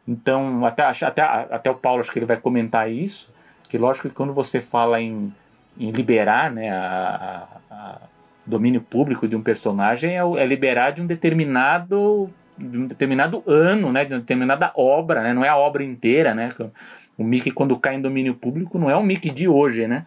Então, 0.07 0.65
até, 0.65 0.83
até, 0.83 1.21
até 1.21 1.71
o 1.71 1.75
Paulo, 1.75 2.01
acho 2.01 2.11
que 2.11 2.19
ele 2.19 2.25
vai 2.25 2.37
comentar 2.37 2.91
isso, 2.91 3.31
que 3.69 3.77
lógico 3.77 4.09
que 4.09 4.15
quando 4.15 4.33
você 4.33 4.59
fala 4.59 4.99
em, 4.99 5.33
em 5.79 5.91
liberar 5.91 6.51
né, 6.51 6.69
a, 6.69 7.47
a, 7.69 7.75
a 7.75 7.97
domínio 8.45 8.81
público 8.81 9.27
de 9.27 9.35
um 9.35 9.41
personagem, 9.41 10.17
é, 10.17 10.21
é, 10.21 10.45
liberar 10.45 10.91
de 10.91 11.01
um 11.01 11.07
determinado 11.07 12.29
de 12.55 12.77
um 12.77 12.85
determinado 12.85 13.43
ano, 13.47 13.91
né, 13.91 14.05
de 14.05 14.13
uma 14.13 14.19
determinada 14.19 14.71
obra, 14.75 15.23
né, 15.23 15.33
não 15.33 15.43
é 15.43 15.49
a 15.49 15.57
obra 15.57 15.83
inteira, 15.83 16.35
né, 16.35 16.51
o 17.17 17.23
Mickey 17.23 17.51
quando 17.51 17.77
cai 17.77 17.95
em 17.95 18.01
domínio 18.01 18.33
público 18.33 18.77
não 18.79 18.89
é 18.89 18.95
o 18.95 19.03
Mickey 19.03 19.29
de 19.29 19.47
hoje, 19.47 19.87
né, 19.87 20.05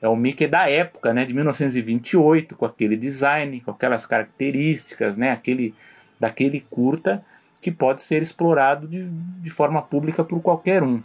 é 0.00 0.08
o 0.08 0.16
Mickey 0.16 0.46
da 0.46 0.68
época, 0.70 1.12
né, 1.12 1.24
de 1.24 1.34
1928, 1.34 2.54
com 2.56 2.64
aquele 2.64 2.96
design, 2.96 3.60
com 3.60 3.70
aquelas 3.70 4.06
características, 4.06 5.16
né, 5.16 5.32
aquele, 5.32 5.74
daquele 6.20 6.60
curta 6.70 7.24
que 7.60 7.70
pode 7.70 8.02
ser 8.02 8.22
explorado 8.22 8.86
de, 8.86 9.04
de 9.08 9.50
forma 9.50 9.82
pública 9.82 10.22
por 10.22 10.40
qualquer 10.40 10.82
um. 10.82 11.02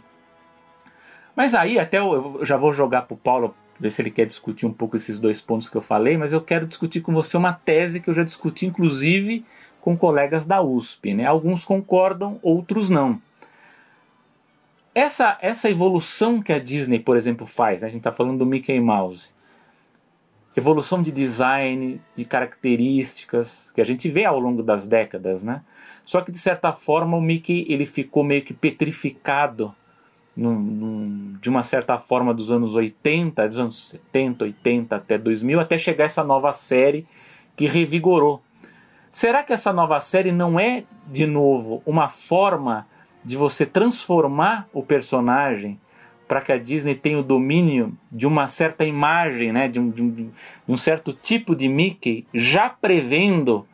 Mas 1.34 1.54
aí, 1.54 1.78
até 1.78 1.98
eu, 1.98 2.38
eu 2.38 2.44
já 2.44 2.56
vou 2.56 2.72
jogar 2.72 3.02
para 3.02 3.14
o 3.14 3.18
Paulo, 3.18 3.54
ver 3.78 3.90
se 3.90 4.00
ele 4.00 4.10
quer 4.10 4.26
discutir 4.26 4.66
um 4.66 4.72
pouco 4.72 4.96
esses 4.96 5.18
dois 5.18 5.40
pontos 5.40 5.68
que 5.68 5.76
eu 5.76 5.80
falei, 5.80 6.16
mas 6.16 6.32
eu 6.32 6.40
quero 6.40 6.66
discutir 6.66 7.00
com 7.00 7.12
você 7.12 7.36
uma 7.36 7.52
tese 7.52 7.98
que 7.98 8.08
eu 8.08 8.14
já 8.14 8.22
discuti, 8.22 8.66
inclusive, 8.66 9.44
com 9.80 9.96
colegas 9.96 10.46
da 10.46 10.62
USP. 10.62 11.12
Né? 11.12 11.26
Alguns 11.26 11.64
concordam, 11.64 12.38
outros 12.40 12.88
não. 12.88 13.20
Essa, 14.94 15.36
essa 15.42 15.68
evolução 15.68 16.40
que 16.40 16.52
a 16.52 16.58
Disney, 16.58 17.00
por 17.00 17.16
exemplo, 17.16 17.46
faz, 17.46 17.82
né? 17.82 17.88
a 17.88 17.90
gente 17.90 18.00
está 18.00 18.12
falando 18.12 18.38
do 18.38 18.46
Mickey 18.46 18.78
Mouse, 18.78 19.30
evolução 20.56 21.02
de 21.02 21.10
design, 21.10 22.00
de 22.14 22.24
características, 22.24 23.72
que 23.72 23.80
a 23.80 23.84
gente 23.84 24.08
vê 24.08 24.24
ao 24.24 24.38
longo 24.38 24.62
das 24.62 24.86
décadas, 24.86 25.42
né? 25.42 25.62
Só 26.04 26.20
que 26.20 26.30
de 26.30 26.38
certa 26.38 26.72
forma 26.72 27.16
o 27.16 27.20
Mickey 27.20 27.66
ele 27.68 27.86
ficou 27.86 28.22
meio 28.22 28.42
que 28.42 28.54
petrificado 28.54 29.74
num, 30.36 30.54
num, 30.54 31.32
de 31.40 31.48
uma 31.48 31.62
certa 31.62 31.98
forma 31.98 32.32
dos 32.32 32.52
anos 32.52 32.74
80, 32.74 33.48
dos 33.48 33.58
anos 33.58 33.88
70, 33.88 34.44
80 34.44 34.96
até 34.96 35.18
2000, 35.18 35.60
até 35.60 35.78
chegar 35.78 36.04
essa 36.04 36.22
nova 36.22 36.52
série 36.52 37.06
que 37.56 37.66
revigorou. 37.66 38.42
Será 39.10 39.42
que 39.42 39.52
essa 39.52 39.72
nova 39.72 39.98
série 40.00 40.32
não 40.32 40.58
é, 40.58 40.84
de 41.06 41.26
novo, 41.26 41.82
uma 41.86 42.08
forma 42.08 42.86
de 43.24 43.36
você 43.36 43.64
transformar 43.64 44.68
o 44.72 44.82
personagem 44.82 45.80
para 46.26 46.40
que 46.40 46.52
a 46.52 46.58
Disney 46.58 46.94
tenha 46.94 47.18
o 47.18 47.22
domínio 47.22 47.96
de 48.10 48.26
uma 48.26 48.48
certa 48.48 48.84
imagem, 48.84 49.52
né, 49.52 49.68
de, 49.68 49.78
um, 49.78 49.90
de, 49.90 50.02
um, 50.02 50.10
de 50.10 50.32
um 50.68 50.76
certo 50.76 51.12
tipo 51.12 51.54
de 51.54 51.68
Mickey, 51.68 52.26
já 52.32 52.68
prevendo 52.68 53.66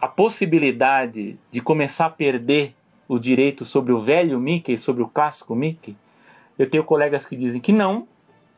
a 0.00 0.08
possibilidade 0.08 1.38
de 1.50 1.60
começar 1.60 2.06
a 2.06 2.10
perder 2.10 2.74
o 3.06 3.18
direito 3.18 3.64
sobre 3.64 3.92
o 3.92 4.00
velho 4.00 4.40
Mickey, 4.40 4.76
sobre 4.76 5.02
o 5.02 5.08
clássico 5.08 5.54
Mickey? 5.54 5.96
Eu 6.58 6.68
tenho 6.68 6.84
colegas 6.84 7.26
que 7.26 7.36
dizem 7.36 7.60
que 7.60 7.72
não, 7.72 8.06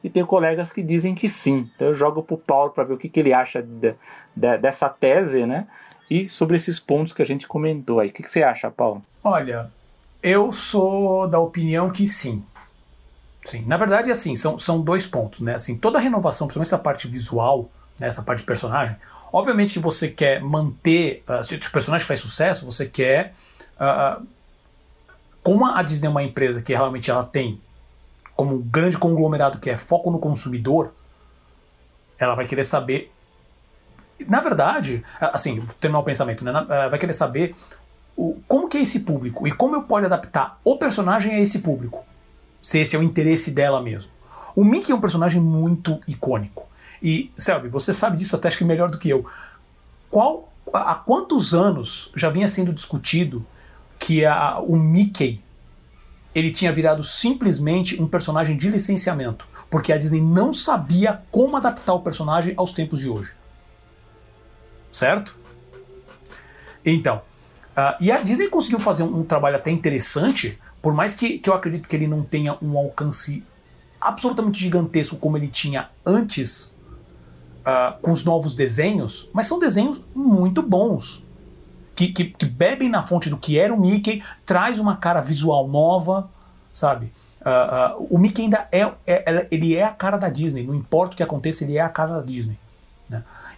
e 0.03 0.11
tenho 0.11 0.27
colegas 0.27 0.73
que 0.73 0.83
dizem 0.83 1.15
que 1.15 1.29
sim. 1.29 1.71
Então 1.75 1.89
eu 1.89 1.95
jogo 1.95 2.23
para 2.23 2.35
o 2.35 2.39
Paulo 2.39 2.71
para 2.71 2.85
ver 2.85 2.95
o 2.95 2.99
que, 2.99 3.09
que 3.09 3.21
ele 3.21 3.33
acha 3.33 3.63
de, 3.63 3.95
de, 4.35 4.59
dessa 4.59 4.89
tese, 4.89 5.47
né? 5.47 5.67
E 6.11 6.29
sobre 6.29 6.57
esses 6.57 6.79
pontos 6.79 7.13
que 7.13 7.23
a 7.23 7.25
gente 7.25 7.47
comentou 7.47 8.01
aí. 8.01 8.09
O 8.09 8.13
que, 8.13 8.23
que 8.23 8.31
você 8.31 8.43
acha, 8.43 8.71
Paulo? 8.71 9.03
Olha, 9.23 9.71
eu 10.23 10.53
sou 10.53 11.27
da 11.27 11.39
opinião 11.39 11.91
que 11.91 12.07
sim. 12.07 12.45
Sim, 13.45 13.65
na 13.67 13.77
verdade, 13.77 14.11
assim, 14.11 14.37
são, 14.37 14.57
são 14.57 14.81
dois 14.81 15.05
pontos, 15.05 15.41
né? 15.41 15.57
Assim, 15.57 15.77
toda 15.77 15.99
renovação, 15.99 16.47
principalmente 16.47 16.69
essa 16.69 16.79
parte 16.79 17.09
visual, 17.09 17.69
né, 17.99 18.07
essa 18.07 18.23
parte 18.23 18.39
de 18.39 18.45
personagem, 18.45 18.97
obviamente 19.33 19.73
que 19.73 19.81
você 19.81 20.09
quer 20.09 20.41
manter, 20.41 21.25
uh, 21.29 21.43
se 21.43 21.57
o 21.57 21.71
personagem 21.73 22.07
faz 22.07 22.21
sucesso, 22.21 22.65
você 22.65 22.87
quer, 22.87 23.35
uh, 23.81 24.25
como 25.43 25.67
a 25.67 25.83
Disney 25.83 26.07
é 26.07 26.11
uma 26.11 26.23
empresa 26.23 26.63
que 26.63 26.73
realmente 26.73 27.11
ela 27.11 27.25
tem 27.25 27.61
como 28.37 28.55
um 28.55 28.63
grande 28.63 28.97
conglomerado 28.97 29.59
que 29.59 29.69
é 29.69 29.77
foco 29.77 30.11
no 30.11 30.21
consumidor, 30.21 30.95
ela 32.17 32.37
vai 32.37 32.47
querer 32.47 32.65
saber, 32.65 33.13
na 34.29 34.41
verdade, 34.41 35.05
assim, 35.21 35.59
vou 35.59 35.75
terminar 35.81 35.99
o 35.99 36.05
pensamento, 36.05 36.45
né, 36.45 36.53
vai 36.89 36.99
querer 36.99 37.13
saber 37.13 37.57
o, 38.17 38.41
como 38.47 38.69
que 38.69 38.79
é 38.79 38.83
esse 38.83 39.01
público 39.01 39.47
e 39.47 39.53
como 39.53 39.77
eu 39.77 39.83
posso 39.83 40.07
adaptar 40.07 40.61
o 40.65 40.77
personagem 40.77 41.35
a 41.35 41.41
esse 41.41 41.61
público. 41.61 42.05
Se 42.63 42.79
esse 42.79 42.95
é 42.95 42.99
o 42.99 43.03
interesse 43.03 43.51
dela 43.51 43.83
mesmo. 43.83 44.11
O 44.55 44.65
Mickey 44.65 44.93
é 44.93 44.95
um 44.95 45.01
personagem 45.01 45.41
muito 45.41 46.01
icônico. 46.07 46.67
E, 47.03 47.33
Selby, 47.37 47.69
você 47.69 47.93
sabe 47.93 48.17
disso 48.17 48.37
até 48.37 48.49
acho 48.49 48.59
que 48.59 48.65
melhor 48.65 48.91
do 48.91 48.99
que 48.99 49.09
eu. 49.09 49.27
Qual, 50.09 50.53
há 50.73 50.95
quantos 50.95 51.53
anos 51.53 52.13
já 52.15 52.31
vinha 52.31 52.47
sendo 52.47 52.73
discutido 52.73 53.45
que 53.99 54.25
a, 54.25 54.59
o 54.61 54.77
Mickey 54.77 55.41
ele 56.35 56.51
tinha 56.51 56.73
virado 56.73 57.03
simplesmente 57.03 58.01
um 58.01 58.07
personagem 58.07 58.57
de 58.57 58.69
licenciamento, 58.69 59.47
porque 59.71 59.93
a 59.93 59.99
Disney 59.99 60.21
não 60.21 60.53
sabia 60.53 61.23
como 61.31 61.57
adaptar 61.57 61.95
o 61.95 62.01
personagem 62.01 62.55
aos 62.57 62.73
tempos 62.73 63.01
de 63.01 63.09
hoje. 63.09 63.33
Certo? 64.91 65.37
Então, 66.85 67.23
Uh, 67.73 67.97
e 68.01 68.13
a 68.13 68.21
Disney 68.21 68.49
conseguiu 68.49 68.79
fazer 68.79 69.03
um, 69.03 69.21
um, 69.21 69.25
trabalho 69.25 69.57
até 69.57 69.71
interessante, 69.71 70.59
por 70.81 70.93
mais 70.93 71.15
que, 71.15 71.39
que 71.39 71.49
eu 71.49 71.55
acredito 71.55 71.89
que 71.89 71.97
ele 71.97 72.07
não 72.07 72.23
tenha 72.23 72.57
um 72.61 72.77
alcance 72.77 73.43
absolutamente 74.01 74.59
gigantesco 74.59 75.17
como 75.17 75.37
ele 75.37 75.49
tinha 75.49 75.89
antes 76.05 76.77
uh, 77.63 77.99
com 78.03 78.11
os 78.11 78.25
novos 78.25 78.55
desenhos, 78.55 79.31
mas 79.33 79.47
são 79.47 79.59
desenhos 79.59 80.05
muito 80.15 80.63
bons. 80.63 81.25
Que, 81.95 82.09
que, 82.09 82.25
que, 82.25 82.47
bebem 82.47 82.89
na 82.89 83.03
fonte 83.03 83.29
do 83.29 83.37
que 83.37 83.59
era 83.59 83.73
o 83.73 83.81
Mickey, 83.81 84.23
traz 84.47 84.79
uma 84.79 84.97
cara 84.97 85.21
visual 85.21 85.69
nova, 85.69 86.31
sabe? 86.73 87.13
Uh, 87.41 88.07
o 88.11 88.19
Mickey 88.19 88.43
ainda 88.43 88.67
é, 88.73 88.91
é, 89.07 89.49
ele 89.51 89.77
é 89.77 89.85
a 89.85 89.91
cara 89.91 90.17
da 90.17 90.29
Disney, 90.29 90.63
não 90.63 90.75
importa 90.75 91.15
o 91.15 91.17
que 91.17 91.23
aconteça, 91.23 91.65
ele 91.65 91.77
é 91.77 91.81
a 91.81 91.89
cara 91.89 92.15
da 92.15 92.23
Disney. 92.23 92.59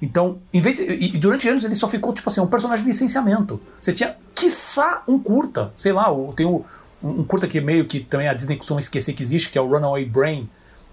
Então, 0.00 0.38
em 0.52 0.60
vez 0.60 0.76
de, 0.76 0.84
e 0.84 1.16
durante 1.18 1.48
anos 1.48 1.64
ele 1.64 1.74
só 1.74 1.88
ficou 1.88 2.12
tipo 2.12 2.28
assim, 2.28 2.40
um 2.40 2.46
personagem 2.46 2.84
de 2.84 2.90
licenciamento. 2.90 3.60
Você 3.80 3.92
tinha, 3.92 4.16
quiçá, 4.34 5.02
um 5.06 5.18
curta, 5.18 5.72
sei 5.76 5.92
lá, 5.92 6.06
tem 6.36 6.46
um, 6.46 6.62
um 7.02 7.24
curta 7.24 7.46
que 7.46 7.60
meio 7.60 7.86
que 7.86 8.00
também 8.00 8.28
a 8.28 8.34
Disney 8.34 8.56
costuma 8.56 8.80
esquecer 8.80 9.12
que 9.12 9.22
existe, 9.22 9.50
que 9.50 9.58
é 9.58 9.60
o 9.60 9.68
Runaway 9.68 10.04
Brain, 10.04 10.48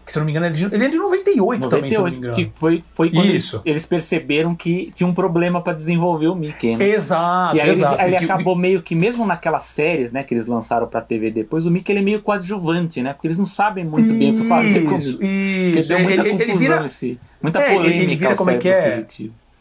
que 0.06 0.12
se 0.12 0.18
eu 0.18 0.22
não 0.22 0.26
me 0.26 0.32
engano, 0.32 0.46
ele 0.48 0.56
é 0.56 0.58
de, 0.58 0.76
ele 0.76 0.86
é 0.86 0.90
de 0.90 0.98
98, 0.98 1.62
98 1.62 1.70
também, 1.70 1.92
se 1.92 1.98
eu 1.98 2.04
não 2.04 2.12
me 2.12 2.18
engano. 2.18 2.36
Que 2.36 2.52
foi, 2.56 2.84
foi 2.94 3.10
quando 3.10 3.26
eles, 3.26 3.62
eles, 3.66 3.86
perceberam 3.86 4.56
que 4.56 4.92
tinha 4.96 5.08
um 5.08 5.14
problema 5.14 5.62
para 5.62 5.74
desenvolver 5.74 6.28
o 6.28 6.36
Mickey, 6.36 6.76
né? 6.76 6.90
Exato, 6.90 7.56
E 7.56 7.62
aí 7.62 7.70
exato. 7.70 8.04
ele, 8.04 8.16
ele 8.16 8.26
acabou 8.26 8.56
meio 8.56 8.82
que, 8.82 8.96
mesmo 8.96 9.26
naquelas 9.26 9.64
séries 9.64 10.12
né, 10.12 10.24
que 10.24 10.34
eles 10.34 10.48
lançaram 10.48 10.88
pra 10.88 11.02
TV 11.02 11.32
depois, 11.32 11.66
o 11.66 11.72
Mickey 11.72 11.92
ele 11.92 12.00
é 12.00 12.04
meio 12.04 12.22
coadjuvante, 12.22 13.02
né? 13.02 13.14
Porque 13.14 13.28
eles 13.28 13.38
não 13.38 13.46
sabem 13.46 13.86
muito 13.86 14.10
isso, 14.10 14.20
bem 14.20 14.32
o 14.32 14.42
que 14.42 14.48
fazer 14.48 14.84
com 14.86 14.96
o 14.96 14.98
Mickey. 14.98 15.80
Isso, 15.80 15.90
deu 15.90 16.00
muita 16.00 16.22
ele, 16.22 16.30
confusão 16.32 16.50
ele 16.50 16.58
vira, 16.58 16.86
esse, 16.86 17.20
muita 17.42 17.60
é, 17.60 17.74
polêmica 17.74 18.04
ele 18.04 18.16
vira 18.16 18.36
como 18.36 18.50
é 18.50 18.58
que 18.58 18.70
é, 18.70 19.06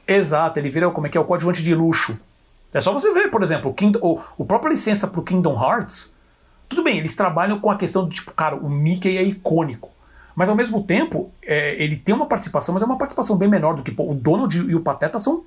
Exato, 0.06 0.58
ele 0.58 0.70
vira 0.70 0.90
como 0.90 1.06
é 1.06 1.10
que 1.10 1.16
é 1.16 1.20
o 1.20 1.24
coadjuvante 1.24 1.62
de 1.62 1.74
luxo. 1.74 2.18
É 2.72 2.80
só 2.80 2.92
você 2.92 3.12
ver, 3.12 3.28
por 3.28 3.42
exemplo, 3.42 3.70
o, 3.70 3.74
Kingdom, 3.74 3.98
o, 4.02 4.20
o 4.38 4.44
próprio 4.44 4.70
licença 4.70 5.06
pro 5.06 5.22
Kingdom 5.22 5.60
Hearts, 5.60 6.14
tudo 6.68 6.84
bem, 6.84 6.98
eles 6.98 7.16
trabalham 7.16 7.58
com 7.58 7.70
a 7.70 7.76
questão 7.76 8.04
do 8.04 8.14
tipo, 8.14 8.30
cara, 8.32 8.54
o 8.54 8.70
Mickey 8.70 9.18
é 9.18 9.22
icônico. 9.22 9.89
Mas 10.40 10.48
ao 10.48 10.56
mesmo 10.56 10.82
tempo, 10.82 11.30
é, 11.42 11.74
ele 11.74 11.96
tem 11.96 12.14
uma 12.14 12.24
participação, 12.24 12.72
mas 12.72 12.82
é 12.82 12.86
uma 12.86 12.96
participação 12.96 13.36
bem 13.36 13.46
menor 13.46 13.74
do 13.74 13.82
que 13.82 13.90
pô, 13.90 14.10
o 14.10 14.14
Donald 14.14 14.56
e 14.56 14.74
o 14.74 14.80
Pateta 14.80 15.18
são 15.18 15.44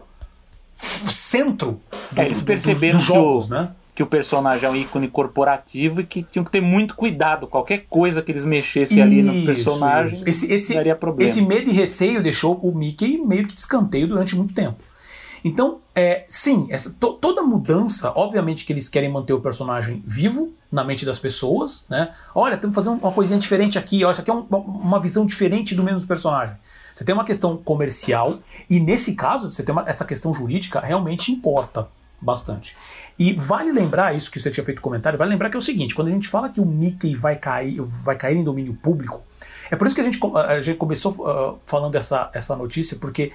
centro 0.76 1.80
do, 2.12 2.22
é, 2.22 2.26
eles 2.28 2.44
perceberam 2.44 3.00
do, 3.00 3.02
do, 3.02 3.08
jogos, 3.08 3.46
que, 3.48 3.52
o, 3.52 3.56
né? 3.56 3.70
que 3.96 4.04
o 4.04 4.06
personagem 4.06 4.70
é 4.70 4.72
um 4.72 4.76
ícone 4.76 5.08
corporativo 5.08 6.02
e 6.02 6.04
que 6.06 6.22
tinham 6.22 6.46
que 6.46 6.52
ter 6.52 6.62
muito 6.62 6.94
cuidado. 6.94 7.48
Qualquer 7.48 7.88
coisa 7.90 8.22
que 8.22 8.32
eles 8.32 8.46
mexessem 8.46 9.00
isso, 9.00 9.04
ali 9.04 9.24
no 9.24 9.44
personagem 9.48 10.14
isso. 10.14 10.30
Esse, 10.30 10.54
esse, 10.54 10.74
daria 10.76 10.96
problema. 10.96 11.28
Esse 11.28 11.42
medo 11.42 11.72
e 11.72 11.74
receio 11.74 12.22
deixou 12.22 12.54
o 12.62 12.72
Mickey 12.72 13.18
meio 13.18 13.48
que 13.48 13.56
de 13.56 13.62
escanteio 13.62 14.08
durante 14.08 14.36
muito 14.36 14.54
tempo. 14.54 14.78
Então, 15.44 15.82
é, 15.94 16.26
sim, 16.30 16.68
essa, 16.70 16.90
to, 16.92 17.14
toda 17.14 17.44
mudança, 17.44 18.12
obviamente 18.16 18.64
que 18.66 18.72
eles 18.72 18.88
querem 18.88 19.12
manter 19.12 19.34
o 19.34 19.42
personagem 19.42 20.02
vivo 20.06 20.54
na 20.72 20.84
mente 20.84 21.06
das 21.06 21.20
pessoas, 21.20 21.86
né? 21.90 22.14
Olha, 22.34 22.58
temos 22.58 22.76
que 22.76 22.84
fazer 22.84 22.90
uma 22.90 23.12
coisinha 23.12 23.38
diferente 23.38 23.78
aqui, 23.78 24.04
olha, 24.04 24.14
isso 24.14 24.22
aqui 24.22 24.32
é 24.32 24.34
um, 24.34 24.42
uma 24.42 25.00
visão 25.00 25.26
diferente 25.26 25.76
do 25.76 25.84
mesmo 25.84 26.08
personagem. 26.08 26.56
Você 26.94 27.04
tem 27.04 27.14
uma 27.14 27.26
questão 27.26 27.58
comercial 27.58 28.40
e 28.70 28.80
nesse 28.80 29.16
caso, 29.16 29.52
você 29.52 29.64
tem 29.64 29.74
uma, 29.74 29.84
essa 29.88 30.06
questão 30.06 30.34
jurídica 30.34 30.80
realmente 30.80 31.32
importa 31.32 31.88
bastante. 32.22 32.76
E 33.20 33.34
vale 33.34 33.72
lembrar 33.72 34.16
isso 34.16 34.32
que 34.32 34.40
você 34.40 34.50
tinha 34.50 34.64
feito 34.64 34.82
comentário, 34.82 35.20
vale 35.20 35.32
lembrar 35.32 35.50
que 35.50 35.58
é 35.58 35.60
o 35.60 35.62
seguinte, 35.62 35.94
quando 35.94 36.08
a 36.08 36.12
gente 36.12 36.28
fala 36.28 36.50
que 36.50 36.62
o 36.62 36.66
Mickey 36.66 37.16
vai 37.16 37.36
cair, 37.36 37.82
vai 37.82 38.16
cair 38.16 38.38
em 38.38 38.44
domínio 38.44 38.74
público, 38.74 39.22
é 39.70 39.76
por 39.76 39.86
isso 39.86 39.96
que 39.96 40.02
a 40.02 40.04
gente, 40.04 40.20
a 40.36 40.62
gente 40.62 40.78
começou 40.78 41.12
uh, 41.14 41.60
falando 41.66 41.96
essa, 41.96 42.30
essa 42.34 42.56
notícia, 42.56 42.98
porque 43.00 43.32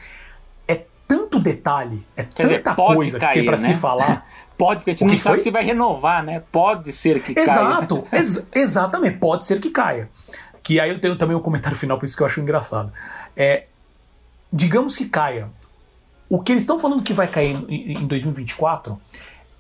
tanto 1.09 1.40
detalhe, 1.40 2.06
é 2.14 2.22
Quer 2.22 2.42
tanta 2.42 2.70
dizer, 2.70 2.76
coisa 2.76 3.18
cair, 3.18 3.32
que 3.32 3.38
tem 3.40 3.46
para 3.46 3.56
né? 3.56 3.72
se 3.72 3.80
falar. 3.80 4.26
Pode, 4.59 4.80
porque 4.80 4.90
a 4.90 4.94
gente 4.94 5.04
não 5.04 5.16
sabe 5.16 5.36
foi? 5.36 5.44
se 5.44 5.50
vai 5.52 5.64
renovar, 5.64 6.22
né? 6.22 6.42
Pode 6.50 6.92
ser 6.92 7.22
que 7.22 7.38
Exato, 7.38 8.02
caia. 8.02 8.18
Ex 8.20 8.48
exatamente, 8.52 9.16
pode 9.18 9.44
ser 9.44 9.61
que 9.61 9.70
caia. 9.70 10.11
Que 10.64 10.80
aí 10.80 10.90
eu 10.90 11.00
tenho 11.00 11.14
também 11.14 11.36
um 11.36 11.40
comentário 11.40 11.78
final, 11.78 11.96
por 11.96 12.04
isso 12.04 12.16
que 12.16 12.22
eu 12.24 12.26
acho 12.26 12.40
engraçado. 12.40 12.92
É, 13.36 13.66
digamos 14.52 14.96
que 14.96 15.09
caia. 15.09 15.48
O 16.28 16.40
que 16.40 16.50
eles 16.50 16.64
estão 16.64 16.80
falando 16.80 17.04
que 17.04 17.12
vai 17.12 17.28
cair 17.28 17.56
em, 17.68 18.02
em 18.02 18.06
2024 18.09 19.00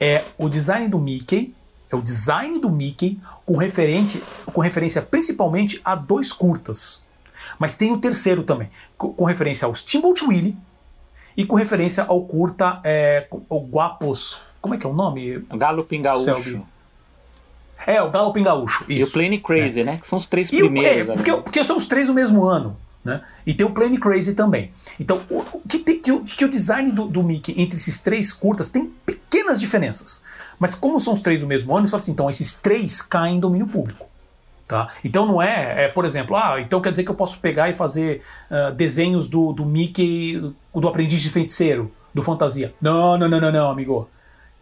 é 0.00 0.24
o 0.36 0.48
design 0.48 0.88
do 0.88 0.98
Mickey, 0.98 1.54
é 1.90 1.94
o 1.94 2.02
design 2.02 2.58
do 2.58 2.68
Mickey 2.68 3.20
com, 3.46 3.56
referente, 3.56 4.20
com 4.52 4.60
referência 4.60 5.00
principalmente 5.00 5.80
a 5.84 5.94
dois 5.94 6.32
curtas. 6.32 7.04
Mas 7.56 7.76
tem 7.76 7.92
o 7.92 7.98
terceiro 7.98 8.42
também, 8.42 8.68
com, 8.96 9.12
com 9.12 9.24
referência 9.24 9.64
ao 9.64 9.74
Steamboat 9.76 10.24
Willie 10.24 10.56
e 11.38 11.46
com 11.46 11.54
referência 11.54 12.02
ao 12.02 12.22
curta 12.22 12.80
é, 12.82 13.28
o 13.30 13.60
Guapos. 13.60 14.40
Como 14.60 14.74
é 14.74 14.76
que 14.76 14.84
é 14.84 14.88
o 14.88 14.92
nome? 14.92 15.38
Galo 15.52 15.84
Pingaúcho. 15.84 16.66
É, 17.86 18.02
o 18.02 18.10
Galo 18.10 18.32
Pingaúcho. 18.32 18.84
E 18.88 19.04
o 19.04 19.12
Plane 19.12 19.38
Crazy, 19.38 19.82
é. 19.82 19.84
né? 19.84 19.98
Que 20.00 20.08
são 20.08 20.18
os 20.18 20.26
três 20.26 20.50
primeiros. 20.50 21.08
é, 21.08 21.14
porque, 21.14 21.32
porque 21.36 21.64
são 21.64 21.76
os 21.76 21.86
três 21.86 22.08
no 22.08 22.14
mesmo 22.14 22.44
ano. 22.44 22.76
Né? 23.04 23.22
E 23.46 23.54
tem 23.54 23.64
o 23.64 23.70
Plane 23.70 23.98
Crazy 23.98 24.34
também. 24.34 24.72
Então, 24.98 25.20
o, 25.30 25.60
que, 25.60 25.78
tem, 25.78 26.00
que, 26.00 26.10
o, 26.10 26.24
que 26.24 26.44
o 26.44 26.48
design 26.48 26.90
do, 26.90 27.06
do 27.06 27.22
Mickey 27.22 27.54
entre 27.56 27.76
esses 27.76 28.00
três 28.00 28.32
curtas 28.32 28.68
tem 28.68 28.86
pequenas 29.06 29.60
diferenças. 29.60 30.20
Mas 30.58 30.74
como 30.74 30.98
são 30.98 31.12
os 31.12 31.20
três 31.20 31.40
do 31.40 31.46
mesmo 31.46 31.70
ano, 31.70 31.82
eles 31.82 31.90
falam 31.92 32.02
assim, 32.02 32.10
então 32.10 32.28
esses 32.28 32.54
três 32.54 33.00
caem 33.00 33.36
em 33.36 33.40
domínio 33.40 33.68
público. 33.68 34.07
Tá? 34.68 34.88
Então 35.02 35.24
não 35.24 35.40
é, 35.40 35.86
é, 35.86 35.88
por 35.88 36.04
exemplo, 36.04 36.36
ah, 36.36 36.60
então 36.60 36.78
quer 36.78 36.90
dizer 36.90 37.02
que 37.02 37.10
eu 37.10 37.14
posso 37.14 37.38
pegar 37.38 37.70
e 37.70 37.74
fazer 37.74 38.22
uh, 38.50 38.70
desenhos 38.74 39.26
do, 39.26 39.50
do 39.50 39.64
Mickey, 39.64 40.52
do, 40.74 40.86
aprendiz 40.86 41.22
de 41.22 41.30
feiticeiro, 41.30 41.90
do 42.12 42.22
fantasia. 42.22 42.74
Não, 42.78 43.16
não, 43.16 43.26
não, 43.26 43.40
não, 43.40 43.50
não, 43.50 43.70
amigo. 43.70 44.10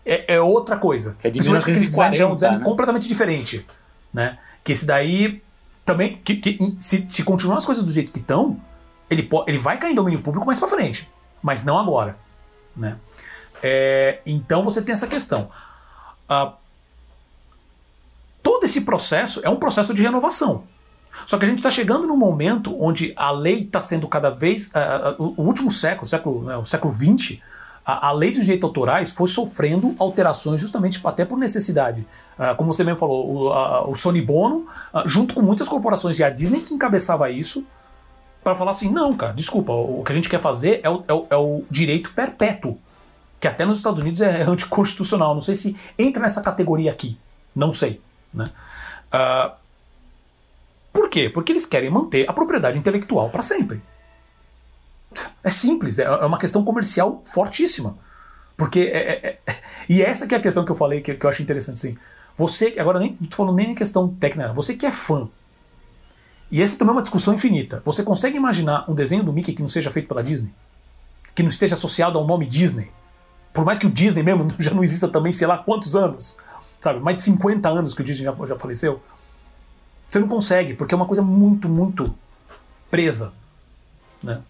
É, 0.05 0.37
é 0.37 0.41
outra 0.41 0.77
coisa. 0.77 1.17
É 1.25 1.29
de 1.29 1.41
1940, 1.41 1.89
design 1.89 2.19
é 2.19 2.25
um 2.25 2.35
design 2.37 2.59
né? 2.59 2.65
completamente 2.65 3.09
diferente. 3.09 3.67
Né? 4.15 4.39
Que 4.63 4.71
esse 4.71 4.87
daí 4.87 5.43
também, 5.85 6.21
que, 6.23 6.37
que 6.37 6.77
se, 6.79 7.05
se, 7.11 7.25
continuar 7.25 7.57
as 7.57 7.67
coisas 7.67 7.83
do 7.83 7.91
jeito 7.91 8.13
que 8.13 8.21
estão, 8.21 8.61
ele, 9.11 9.29
ele 9.49 9.59
vai 9.59 9.77
cair 9.77 9.91
em 9.91 9.97
domínio 9.97 10.23
público 10.23 10.47
mais 10.47 10.61
para 10.61 10.69
frente. 10.69 11.11
Mas 11.43 11.65
não 11.65 11.81
agora. 11.81 12.17
Né? 12.77 12.97
É, 13.61 14.21
então 14.25 14.63
você 14.63 14.81
tem 14.81 14.93
essa 14.93 15.09
questão. 15.09 15.51
Uh, 16.31 16.53
todo 18.47 18.63
esse 18.63 18.83
processo 18.83 19.41
é 19.43 19.51
um 19.51 19.57
processo 19.57 19.93
de 19.93 20.01
renovação. 20.01 20.63
Só 21.27 21.37
que 21.37 21.45
a 21.45 21.49
gente 21.49 21.59
está 21.59 21.71
chegando 21.71 22.07
num 22.07 22.17
momento 22.17 22.81
onde 22.81 23.13
a 23.17 23.33
lei 23.33 23.63
está 23.63 23.81
sendo 23.81 24.07
cada 24.07 24.31
vez. 24.31 24.69
Uh, 24.69 25.21
uh, 25.21 25.35
o 25.37 25.43
último 25.43 25.69
século, 25.69 26.07
século 26.07 26.45
né, 26.45 26.57
o 26.57 26.65
século 26.65 26.93
XX, 26.95 27.41
a, 27.85 28.07
a, 28.07 28.13
lei 28.13 28.31
dos 28.31 28.43
direitos 28.43 28.65
autorais 28.65 29.11
foi 29.11 29.27
sofrendo 29.27 29.97
alterações 29.99 30.61
justamente 30.61 31.01
até 31.05 31.25
por 31.25 31.37
necessidade. 31.37 32.07
Uh, 32.39 32.55
como 32.57 32.73
você 32.73 32.85
mesmo 32.85 33.01
falou, 33.01 33.29
o, 33.29 33.91
o 33.91 33.97
Sony 33.97 34.23
Bono, 34.23 34.69
junto 35.07 35.35
com 35.35 35.43
muitas 35.43 35.69
corporações, 35.69 36.17
e 36.21 36.23
a 36.23 36.31
Disney 36.31 36.61
que 36.61 36.73
encabeçava 36.73 37.29
isso, 37.29 37.67
para 38.45 38.55
falar 38.55 38.71
assim: 38.71 38.89
não, 38.93 39.13
cara, 39.17 39.33
desculpa, 39.33 39.73
o 39.73 40.05
que 40.05 40.13
a 40.13 40.15
gente 40.15 40.29
quer 40.29 40.41
fazer 40.41 40.79
é 40.85 40.89
o, 40.89 41.03
é 41.09 41.13
o, 41.13 41.27
é 41.31 41.37
o 41.37 41.65
direito 41.69 42.13
perpétuo. 42.13 42.79
Que 43.41 43.49
até 43.49 43.67
nos 43.67 43.79
Estados 43.79 44.01
Unidos 44.01 44.21
é 44.21 44.43
anticonstitucional. 44.43 45.35
Não 45.35 45.41
sei 45.41 45.57
se 45.57 45.77
entra 45.99 46.23
nessa 46.23 46.41
categoria 46.41 46.93
aqui. 46.93 47.19
Não 47.53 47.73
sei. 47.73 48.01
Né? 48.37 48.51
Uh, 49.09 49.53
por 50.93 51.09
quê? 51.09 51.29
Porque 51.29 51.53
eles 51.53 51.67
querem 51.67 51.91
manter 51.91 52.29
a 52.29 52.33
propriedade 52.33 52.79
intelectual 52.79 53.31
para 53.31 53.43
sempre. 53.43 53.83
É 55.43 55.51
simples, 55.51 55.99
é, 55.99 56.05
é 56.05 56.27
uma 56.27 56.39
questão 56.39 56.63
comercial 56.63 57.23
fortíssima. 57.25 57.97
Porque 58.57 58.81
é, 58.81 58.99
é, 59.27 59.39
é, 59.47 59.57
e 59.89 60.03
essa 60.03 60.27
que 60.27 60.35
é 60.35 60.39
a 60.39 60.41
questão 60.41 60.65
que 60.65 60.71
eu 60.71 60.77
falei 60.77 61.01
que, 61.01 61.15
que 61.15 61.25
eu 61.25 61.31
acho 61.31 61.43
interessante 61.43 61.75
assim. 61.77 61.99
Você, 62.37 62.75
agora 62.79 62.99
nem 62.99 63.15
tô 63.15 63.37
falando 63.37 63.57
nem 63.57 63.71
em 63.71 63.75
questão 63.75 64.09
técnica, 64.09 64.53
você 64.53 64.75
que 64.75 64.85
é 64.85 64.91
fã. 64.91 65.29
E 66.51 66.63
essa 66.63 66.77
também 66.77 66.93
é 66.93 66.97
uma 66.97 67.03
discussão 67.03 67.35
infinita. 67.35 67.83
Você 67.85 68.03
consegue 68.03 68.37
imaginar 68.37 68.89
um 68.89 68.95
desenho 68.95 69.23
do 69.23 69.33
Mickey 69.33 69.53
que 69.53 69.63
não 69.63 69.69
seja 69.69 69.91
feito 69.91 70.07
pela 70.07 70.23
Disney? 70.23 70.53
Que 71.35 71.43
não 71.43 71.51
esteja 71.51 71.75
associado 71.75 72.19
ao 72.19 72.27
nome 72.27 72.47
Disney? 72.47 72.91
Por 73.53 73.65
mais 73.65 73.79
que 73.79 73.87
o 73.87 73.91
Disney 73.91 74.23
mesmo 74.23 74.49
já 74.59 74.73
não 74.73 74.85
exista 74.85 75.09
também, 75.09 75.33
sei 75.33 75.47
lá 75.47 75.59
quantos 75.59 75.97
anos 75.97 76.37
sabe, 76.79 77.01
mais 77.01 77.17
de 77.17 77.23
50 77.23 77.69
anos 77.69 77.95
que 77.95 78.01
o 78.01 78.05
Disney 78.05 78.25
já, 78.25 78.47
já 78.47 78.59
faleceu. 78.59 79.03
Você 80.07 80.19
não 80.19 80.29
consegue, 80.29 80.75
porque 80.75 80.95
é 80.95 80.97
uma 80.97 81.07
coisa 81.07 81.23
muito, 81.23 81.69
muito 81.69 82.15
presa. 82.91 83.33
Né? 84.23 84.41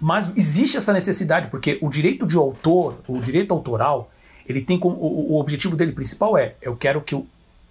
Mas 0.00 0.36
existe 0.36 0.76
essa 0.76 0.92
necessidade, 0.92 1.48
porque 1.48 1.78
o 1.82 1.88
direito 1.88 2.26
de 2.26 2.36
autor, 2.36 2.98
o 3.08 3.20
direito 3.20 3.52
autoral, 3.52 4.10
ele 4.46 4.60
tem 4.60 4.78
como, 4.78 4.96
o, 4.96 5.32
o 5.32 5.40
objetivo 5.40 5.76
dele 5.76 5.92
principal 5.92 6.38
é: 6.38 6.54
eu 6.62 6.76
quero 6.76 7.00
que 7.00 7.14
o, 7.14 7.26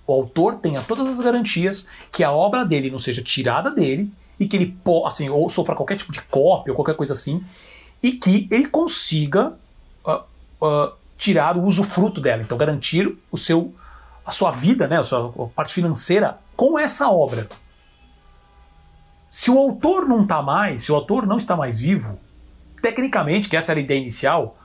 o, 0.05 0.13
autor 0.13 0.55
tenha 0.55 0.81
todas 0.81 1.07
as 1.07 1.19
garantias 1.19 1.87
que 2.11 2.23
a 2.23 2.31
obra 2.31 2.65
dele 2.65 2.91
não 2.91 2.99
seja 2.99 3.21
tirada 3.21 3.71
dele 3.71 4.11
e 4.39 4.45
que 4.45 4.57
ele 4.57 4.77
assim, 5.05 5.29
ou 5.29 5.49
sofra 5.49 5.75
qualquer 5.75 5.95
tipo 5.95 6.11
de 6.11 6.21
cópia 6.23 6.71
ou 6.71 6.75
qualquer 6.75 6.95
coisa 6.95 7.13
assim, 7.13 7.43
e 8.03 8.11
que 8.11 8.47
ele 8.51 8.67
consiga 8.67 9.53
uh, 10.05 10.21
uh, 10.61 10.91
tirar 11.17 11.57
o 11.57 11.63
usufruto 11.63 12.21
dela, 12.21 12.41
então 12.41 12.57
garantir 12.57 13.17
o 13.31 13.37
seu 13.37 13.73
a 14.25 14.31
sua 14.31 14.51
vida, 14.51 14.87
né, 14.87 14.99
a 14.99 15.03
sua 15.05 15.31
parte 15.55 15.73
financeira 15.73 16.37
com 16.55 16.77
essa 16.77 17.09
obra. 17.09 17.47
Se 19.31 19.49
o 19.49 19.57
autor 19.57 20.05
não 20.05 20.23
está 20.23 20.41
mais, 20.41 20.83
se 20.83 20.91
o 20.91 20.95
autor 20.95 21.25
não 21.25 21.37
está 21.37 21.55
mais 21.55 21.79
vivo, 21.79 22.19
tecnicamente, 22.81 23.47
que 23.47 23.55
essa 23.55 23.71
era 23.71 23.79
a 23.79 23.83
ideia 23.83 23.99
inicial, 23.99 24.57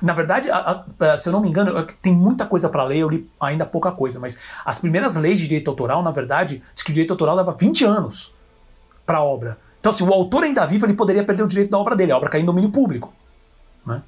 na 0.00 0.12
verdade, 0.12 0.48
a, 0.50 0.84
a, 1.00 1.16
se 1.16 1.28
eu 1.28 1.32
não 1.32 1.40
me 1.40 1.48
engano, 1.48 1.84
tem 2.00 2.12
muita 2.12 2.46
coisa 2.46 2.68
para 2.68 2.84
ler, 2.84 2.98
eu 2.98 3.08
li 3.08 3.28
ainda 3.40 3.66
pouca 3.66 3.90
coisa, 3.90 4.20
mas 4.20 4.38
as 4.64 4.78
primeiras 4.78 5.16
leis 5.16 5.40
de 5.40 5.48
direito 5.48 5.68
autoral, 5.68 6.02
na 6.02 6.12
verdade, 6.12 6.62
diz 6.72 6.84
que 6.84 6.90
o 6.90 6.94
direito 6.94 7.10
autoral 7.10 7.34
leva 7.34 7.52
20 7.52 7.84
anos 7.84 8.32
para 9.04 9.18
a 9.18 9.24
obra. 9.24 9.58
Então, 9.80 9.90
se 9.90 10.02
assim, 10.02 10.12
o 10.12 10.14
autor 10.14 10.44
ainda 10.44 10.64
vivo, 10.66 10.86
ele 10.86 10.94
poderia 10.94 11.24
perder 11.24 11.42
o 11.42 11.48
direito 11.48 11.70
da 11.70 11.78
obra 11.78 11.96
dele, 11.96 12.12
a 12.12 12.16
obra 12.16 12.30
cair 12.30 12.42
em 12.42 12.46
domínio 12.46 12.70
público. 12.70 13.12
Né? 13.84 14.02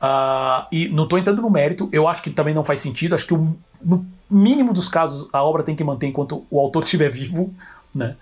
Uh, 0.00 0.64
e 0.72 0.88
não 0.88 1.04
estou 1.04 1.18
entrando 1.18 1.42
no 1.42 1.50
mérito, 1.50 1.88
eu 1.92 2.08
acho 2.08 2.22
que 2.22 2.30
também 2.30 2.54
não 2.54 2.64
faz 2.64 2.80
sentido. 2.80 3.14
Acho 3.14 3.26
que 3.26 3.34
o, 3.34 3.54
no 3.82 4.06
mínimo 4.30 4.72
dos 4.72 4.88
casos 4.88 5.28
a 5.32 5.42
obra 5.42 5.62
tem 5.62 5.76
que 5.76 5.84
manter 5.84 6.06
enquanto 6.06 6.46
o 6.50 6.58
autor 6.58 6.84
estiver 6.84 7.10
vivo, 7.10 7.52
né? 7.94 8.16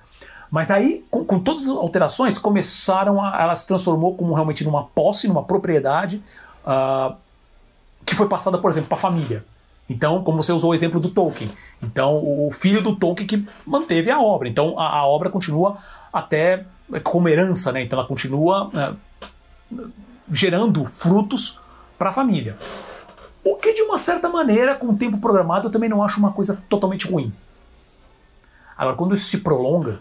Mas 0.50 0.70
aí, 0.70 1.04
com, 1.10 1.24
com, 1.24 1.38
todas 1.38 1.64
as 1.64 1.68
alterações, 1.68 2.38
começaram 2.38 3.22
a. 3.22 3.40
Ela 3.40 3.54
se 3.54 3.66
transformou 3.66 4.16
como 4.16 4.34
realmente 4.34 4.64
numa 4.64 4.84
posse, 4.84 5.28
numa 5.28 5.44
propriedade 5.44 6.22
uh, 6.64 7.14
que 8.04 8.14
foi 8.14 8.26
passada, 8.26 8.56
por 8.56 8.70
exemplo, 8.70 8.88
para 8.88 8.96
a 8.96 9.00
família. 9.00 9.44
Então, 9.88 10.22
como 10.22 10.42
você 10.42 10.52
usou 10.52 10.70
o 10.70 10.74
exemplo 10.74 10.98
do 11.00 11.10
Tolkien. 11.10 11.50
Então, 11.82 12.16
o 12.16 12.50
filho 12.50 12.82
do 12.82 12.96
Tolkien 12.96 13.26
que 13.26 13.46
manteve 13.66 14.10
a 14.10 14.20
obra. 14.20 14.48
Então, 14.48 14.78
a, 14.78 15.00
a 15.00 15.06
obra 15.06 15.30
continua 15.30 15.76
até 16.12 16.64
como 17.04 17.28
herança, 17.28 17.70
né? 17.70 17.82
Então, 17.82 17.98
ela 17.98 18.08
continua 18.08 18.70
uh, 19.70 19.88
gerando 20.30 20.86
frutos 20.86 21.60
para 21.98 22.10
a 22.10 22.12
família. 22.12 22.56
O 23.44 23.56
que, 23.56 23.72
de 23.72 23.82
uma 23.82 23.98
certa 23.98 24.28
maneira, 24.28 24.74
com 24.74 24.88
o 24.88 24.96
tempo 24.96 25.18
programado, 25.18 25.66
eu 25.68 25.72
também 25.72 25.88
não 25.88 26.02
acho 26.02 26.18
uma 26.18 26.32
coisa 26.32 26.62
totalmente 26.68 27.10
ruim. 27.10 27.32
Agora, 28.76 28.96
quando 28.96 29.14
isso 29.14 29.24
se 29.24 29.38
prolonga, 29.38 29.98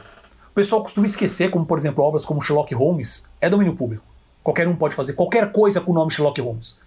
o 0.52 0.54
pessoal 0.54 0.82
costuma 0.82 1.08
esquecer, 1.08 1.50
como 1.50 1.66
por 1.66 1.78
exemplo, 1.78 2.04
obras 2.04 2.24
como 2.26 2.42
Sherlock 2.42 2.74
Holmes 2.76 3.28
é 3.42 3.50
domínio 3.50 3.76
público. 3.76 4.04
Qualquer 4.44 4.68
um 4.68 4.76
pode 4.76 4.96
fazer 4.96 5.14
qualquer 5.14 5.52
coisa 5.52 5.82
com 5.82 5.92
o 5.92 5.96
nome 5.96 6.12
Sherlock 6.12 6.40
Holmes. 6.40 6.78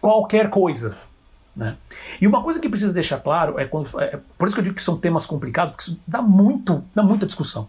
Qualquer 0.00 0.50
coisa. 0.50 0.96
Né? 1.54 1.76
E 2.20 2.26
uma 2.26 2.42
coisa 2.42 2.60
que 2.60 2.68
precisa 2.68 2.92
deixar 2.92 3.18
claro 3.20 3.58
é 3.58 3.64
quando. 3.64 3.88
É, 4.00 4.18
por 4.36 4.46
isso 4.46 4.54
que 4.54 4.60
eu 4.60 4.64
digo 4.64 4.76
que 4.76 4.82
são 4.82 4.96
temas 4.96 5.26
complicados, 5.26 5.72
porque 5.72 5.90
isso 5.90 6.00
dá, 6.06 6.20
muito, 6.20 6.82
dá 6.94 7.02
muita 7.02 7.26
discussão. 7.26 7.68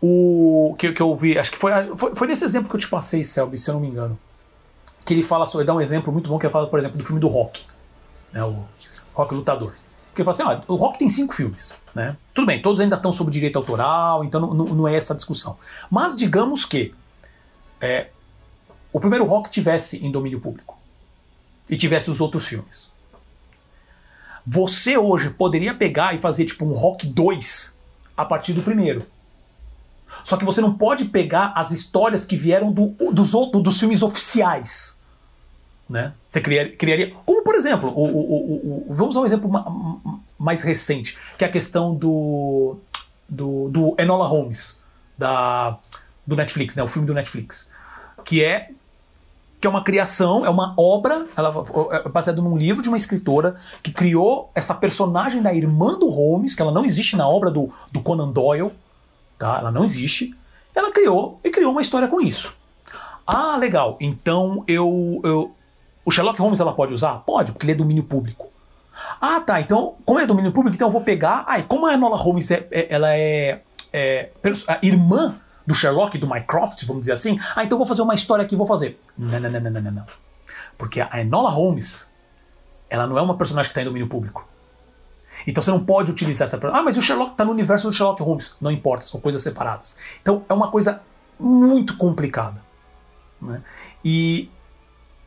O 0.00 0.74
que, 0.78 0.92
que 0.92 1.00
eu 1.00 1.14
vi, 1.16 1.38
acho 1.38 1.50
que 1.50 1.56
foi, 1.56 1.72
foi, 1.96 2.14
foi 2.14 2.26
nesse 2.26 2.44
exemplo 2.44 2.68
que 2.68 2.76
eu 2.76 2.80
te 2.80 2.88
passei, 2.88 3.24
Selby, 3.24 3.58
se 3.58 3.70
eu 3.70 3.74
não 3.74 3.80
me 3.80 3.88
engano 3.88 4.18
que 5.04 5.12
ele 5.12 5.22
fala 5.22 5.46
sobre, 5.46 5.66
dá 5.66 5.74
um 5.74 5.80
exemplo 5.80 6.12
muito 6.12 6.28
bom 6.28 6.38
que 6.38 6.46
ele 6.46 6.52
fala, 6.52 6.66
por 6.66 6.78
exemplo, 6.78 6.96
do 6.96 7.04
filme 7.04 7.20
do 7.20 7.28
Rock, 7.28 7.62
né, 8.32 8.42
o 8.42 8.64
Rock 9.12 9.34
Lutador. 9.34 9.74
Que 10.14 10.22
ele 10.22 10.24
fala 10.32 10.52
assim, 10.52 10.62
ó, 10.68 10.72
o 10.72 10.76
Rock 10.76 10.98
tem 10.98 11.08
cinco 11.08 11.34
filmes, 11.34 11.74
né? 11.94 12.16
Tudo 12.32 12.46
bem, 12.46 12.62
todos 12.62 12.80
ainda 12.80 12.96
estão 12.96 13.12
sob 13.12 13.30
direito 13.30 13.56
autoral, 13.58 14.24
então 14.24 14.40
não, 14.40 14.54
não, 14.54 14.88
é 14.88 14.96
essa 14.96 15.14
discussão. 15.14 15.58
Mas 15.90 16.16
digamos 16.16 16.64
que 16.64 16.94
é, 17.80 18.08
o 18.92 19.00
primeiro 19.00 19.24
rock 19.24 19.50
tivesse 19.50 20.04
em 20.04 20.10
domínio 20.10 20.40
público 20.40 20.78
e 21.68 21.76
tivesse 21.76 22.10
os 22.10 22.20
outros 22.20 22.46
filmes. 22.46 22.88
Você 24.46 24.96
hoje 24.96 25.30
poderia 25.30 25.74
pegar 25.74 26.14
e 26.14 26.18
fazer 26.18 26.44
tipo 26.44 26.64
um 26.64 26.72
rock 26.72 27.06
2 27.06 27.76
a 28.16 28.24
partir 28.24 28.52
do 28.52 28.62
primeiro. 28.62 29.06
Só 30.24 30.38
que 30.38 30.44
você 30.44 30.60
não 30.60 30.72
pode 30.72 31.04
pegar 31.04 31.52
as 31.54 31.70
histórias 31.70 32.24
que 32.24 32.34
vieram 32.34 32.72
do, 32.72 32.96
dos 33.12 33.34
outros 33.34 33.62
dos 33.62 33.78
filmes 33.78 34.02
oficiais. 34.02 34.98
Né? 35.88 36.14
Você 36.26 36.40
criaria, 36.40 36.74
criaria. 36.74 37.14
Como, 37.26 37.44
por 37.44 37.54
exemplo, 37.54 37.90
o, 37.90 38.04
o, 38.04 38.86
o, 38.90 38.94
vamos 38.94 39.14
usar 39.14 39.20
um 39.20 39.26
exemplo 39.26 39.50
mais 40.38 40.62
recente, 40.62 41.18
que 41.36 41.44
é 41.44 41.46
a 41.46 41.50
questão 41.50 41.94
do, 41.94 42.78
do, 43.28 43.68
do 43.68 43.94
Enola 43.98 44.26
Holmes, 44.26 44.80
da, 45.16 45.78
do 46.26 46.34
Netflix, 46.34 46.74
né? 46.74 46.82
o 46.82 46.88
filme 46.88 47.06
do 47.06 47.12
Netflix. 47.12 47.70
Que 48.24 48.42
é 48.42 48.70
que 49.60 49.66
é 49.66 49.70
uma 49.70 49.82
criação, 49.82 50.44
é 50.44 50.50
uma 50.50 50.74
obra, 50.76 51.26
ela 51.34 51.64
é 51.92 52.08
baseada 52.10 52.42
num 52.42 52.54
livro 52.54 52.82
de 52.82 52.88
uma 52.88 52.98
escritora 52.98 53.56
que 53.82 53.90
criou 53.90 54.50
essa 54.54 54.74
personagem 54.74 55.40
da 55.40 55.54
irmã 55.54 55.98
do 55.98 56.10
Holmes, 56.10 56.54
que 56.54 56.60
ela 56.60 56.70
não 56.70 56.84
existe 56.84 57.16
na 57.16 57.26
obra 57.26 57.50
do, 57.50 57.72
do 57.90 58.02
Conan 58.02 58.30
Doyle, 58.30 58.70
tá? 59.44 59.58
Ela 59.58 59.70
não 59.70 59.84
existe. 59.84 60.34
Ela 60.74 60.90
criou 60.90 61.38
e 61.44 61.50
criou 61.50 61.70
uma 61.70 61.82
história 61.82 62.08
com 62.08 62.18
isso. 62.18 62.56
Ah, 63.26 63.56
legal. 63.58 63.98
Então 64.00 64.64
eu, 64.66 65.20
eu 65.22 65.54
o 66.02 66.10
Sherlock 66.10 66.40
Holmes 66.40 66.60
ela 66.60 66.72
pode 66.72 66.94
usar? 66.94 67.18
Pode, 67.18 67.52
porque 67.52 67.66
ele 67.66 67.72
é 67.72 67.74
domínio 67.74 68.04
público. 68.04 68.50
Ah, 69.20 69.40
tá. 69.40 69.60
Então, 69.60 69.96
como 70.04 70.18
é 70.18 70.26
domínio 70.26 70.50
público, 70.52 70.74
então 70.74 70.88
eu 70.88 70.92
vou 70.92 71.02
pegar. 71.02 71.44
Ah, 71.46 71.58
e 71.58 71.62
como 71.64 71.86
a 71.86 71.92
Enola 71.92 72.16
Holmes 72.16 72.50
é, 72.50 72.66
é, 72.70 72.86
ela 72.88 73.14
é, 73.14 73.60
é 73.92 74.30
irmã 74.82 75.36
do 75.66 75.74
Sherlock, 75.74 76.16
do 76.16 76.28
Mycroft, 76.28 76.84
vamos 76.86 77.00
dizer 77.00 77.12
assim. 77.12 77.38
Ah, 77.54 77.64
então 77.64 77.76
eu 77.76 77.78
vou 77.78 77.86
fazer 77.86 78.02
uma 78.02 78.14
história 78.14 78.44
aqui, 78.44 78.56
vou 78.56 78.66
fazer. 78.66 78.98
Não, 79.16 79.38
não, 79.38 79.50
não, 79.50 79.60
não, 79.60 79.80
não, 79.82 79.90
não. 79.90 80.06
Porque 80.78 81.02
a 81.02 81.20
Enola 81.20 81.50
Holmes, 81.50 82.10
ela 82.88 83.06
não 83.06 83.18
é 83.18 83.22
uma 83.22 83.36
personagem 83.36 83.68
que 83.68 83.72
está 83.72 83.82
em 83.82 83.86
domínio 83.86 84.08
público. 84.08 84.48
Então 85.46 85.62
você 85.62 85.70
não 85.70 85.84
pode 85.84 86.10
utilizar 86.10 86.46
essa. 86.46 86.58
Ah, 86.72 86.82
mas 86.82 86.96
o 86.96 87.02
Sherlock 87.02 87.32
está 87.32 87.44
no 87.44 87.52
universo 87.52 87.88
do 87.88 87.92
Sherlock 87.92 88.22
Holmes. 88.22 88.56
Não 88.60 88.70
importa, 88.70 89.04
são 89.06 89.20
coisas 89.20 89.42
separadas. 89.42 89.96
Então 90.20 90.44
é 90.48 90.54
uma 90.54 90.70
coisa 90.70 91.00
muito 91.38 91.96
complicada. 91.96 92.62
Né? 93.40 93.62
E, 94.04 94.48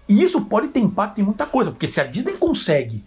e 0.08 0.24
isso 0.24 0.46
pode 0.46 0.70
ter 0.70 0.80
impacto 0.80 1.20
em 1.20 1.24
muita 1.24 1.46
coisa, 1.46 1.72
porque 1.72 1.88
se 1.88 2.00
a 2.00 2.06
Disney 2.06 2.34
consegue 2.34 3.04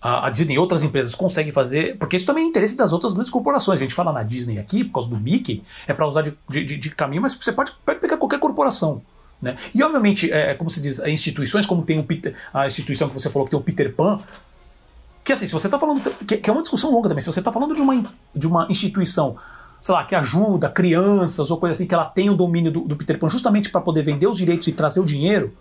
a, 0.00 0.30
Disney 0.30 0.54
e 0.54 0.58
outras 0.58 0.82
empresas 0.82 1.14
conseguem 1.14 1.52
fazer, 1.52 1.96
porque 1.98 2.16
isso 2.16 2.26
também 2.26 2.44
é 2.44 2.46
interesse 2.46 2.76
das 2.76 2.92
outras 2.92 3.12
grandes 3.12 3.30
corporações. 3.30 3.78
A 3.78 3.82
gente 3.82 3.94
fala 3.94 4.12
na 4.12 4.22
Disney 4.22 4.58
aqui, 4.58 4.84
por 4.84 4.94
causa 4.94 5.08
do 5.08 5.18
Mickey, 5.18 5.62
é 5.86 5.92
para 5.92 6.06
usar 6.06 6.22
de, 6.22 6.36
de, 6.48 6.76
de, 6.76 6.90
caminho, 6.90 7.22
mas 7.22 7.34
você 7.34 7.52
pode, 7.52 7.72
pode 7.84 8.00
pegar 8.00 8.16
qualquer 8.16 8.38
corporação. 8.38 9.02
Né? 9.40 9.56
E 9.74 9.82
obviamente, 9.82 10.30
é, 10.32 10.54
como 10.54 10.70
se 10.70 10.80
diz, 10.80 10.98
instituições 11.00 11.66
como 11.66 11.82
tem 11.82 11.98
o 11.98 12.04
Peter, 12.04 12.34
a 12.52 12.66
instituição 12.66 13.08
que 13.08 13.14
você 13.14 13.30
falou 13.30 13.46
que 13.46 13.50
tem 13.50 13.58
o 13.58 13.62
Peter 13.62 13.94
Pan, 13.94 14.20
que 15.28 15.32
assim, 15.34 15.46
se 15.46 15.52
você 15.52 15.66
está 15.66 15.78
falando, 15.78 16.00
que, 16.24 16.38
que, 16.38 16.48
é 16.48 16.52
uma 16.52 16.62
discussão 16.62 16.90
longa 16.90 17.06
também, 17.06 17.20
se 17.20 17.30
você 17.30 17.40
está 17.40 17.52
falando 17.52 17.74
de 17.74 17.82
uma, 17.82 18.02
de 18.34 18.46
uma 18.46 18.66
instituição, 18.70 19.36
sei 19.78 19.94
lá, 19.94 20.02
que 20.02 20.14
ajuda 20.14 20.70
crianças 20.70 21.50
ou 21.50 21.58
coisa 21.58 21.72
assim, 21.72 21.86
que 21.86 21.92
ela 21.92 22.06
tem 22.06 22.30
o 22.30 22.34
domínio 22.34 22.72
do, 22.72 22.80
do 22.80 22.96
Peter 22.96 23.18
Pan 23.18 23.28
justamente 23.28 23.68
para 23.68 23.82
poder 23.82 24.02
vender 24.02 24.26
os 24.26 24.38
direitos 24.38 24.66
e 24.68 24.72
trazer 24.72 25.00
o 25.00 25.04
dinheiro, 25.04 25.52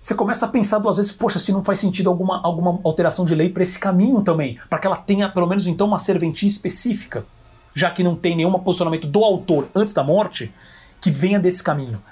você 0.00 0.14
começa 0.14 0.46
a 0.46 0.48
pensar 0.48 0.78
duas 0.78 0.96
vezes, 0.96 1.12
poxa, 1.12 1.38
se 1.38 1.52
não 1.52 1.62
faz 1.62 1.78
sentido 1.78 2.08
alguma, 2.08 2.40
alguma 2.42 2.80
alteração 2.84 3.26
de 3.26 3.34
lei 3.34 3.50
para 3.50 3.62
esse 3.62 3.78
caminho 3.78 4.22
também, 4.22 4.58
para 4.70 4.78
que 4.78 4.86
ela 4.86 4.96
tenha 4.96 5.28
pelo 5.28 5.46
menos 5.46 5.66
então 5.66 5.86
uma 5.86 5.98
serventia 5.98 6.48
específica, 6.48 7.26
já 7.74 7.90
que 7.90 8.02
não 8.02 8.16
tem 8.16 8.34
nenhum 8.34 8.52
posicionamento 8.60 9.06
do 9.06 9.22
autor 9.22 9.68
antes 9.74 9.92
da 9.92 10.02
morte 10.02 10.50
que 11.02 11.10
venha 11.10 11.38
desse 11.38 11.62
caminho. 11.62 12.02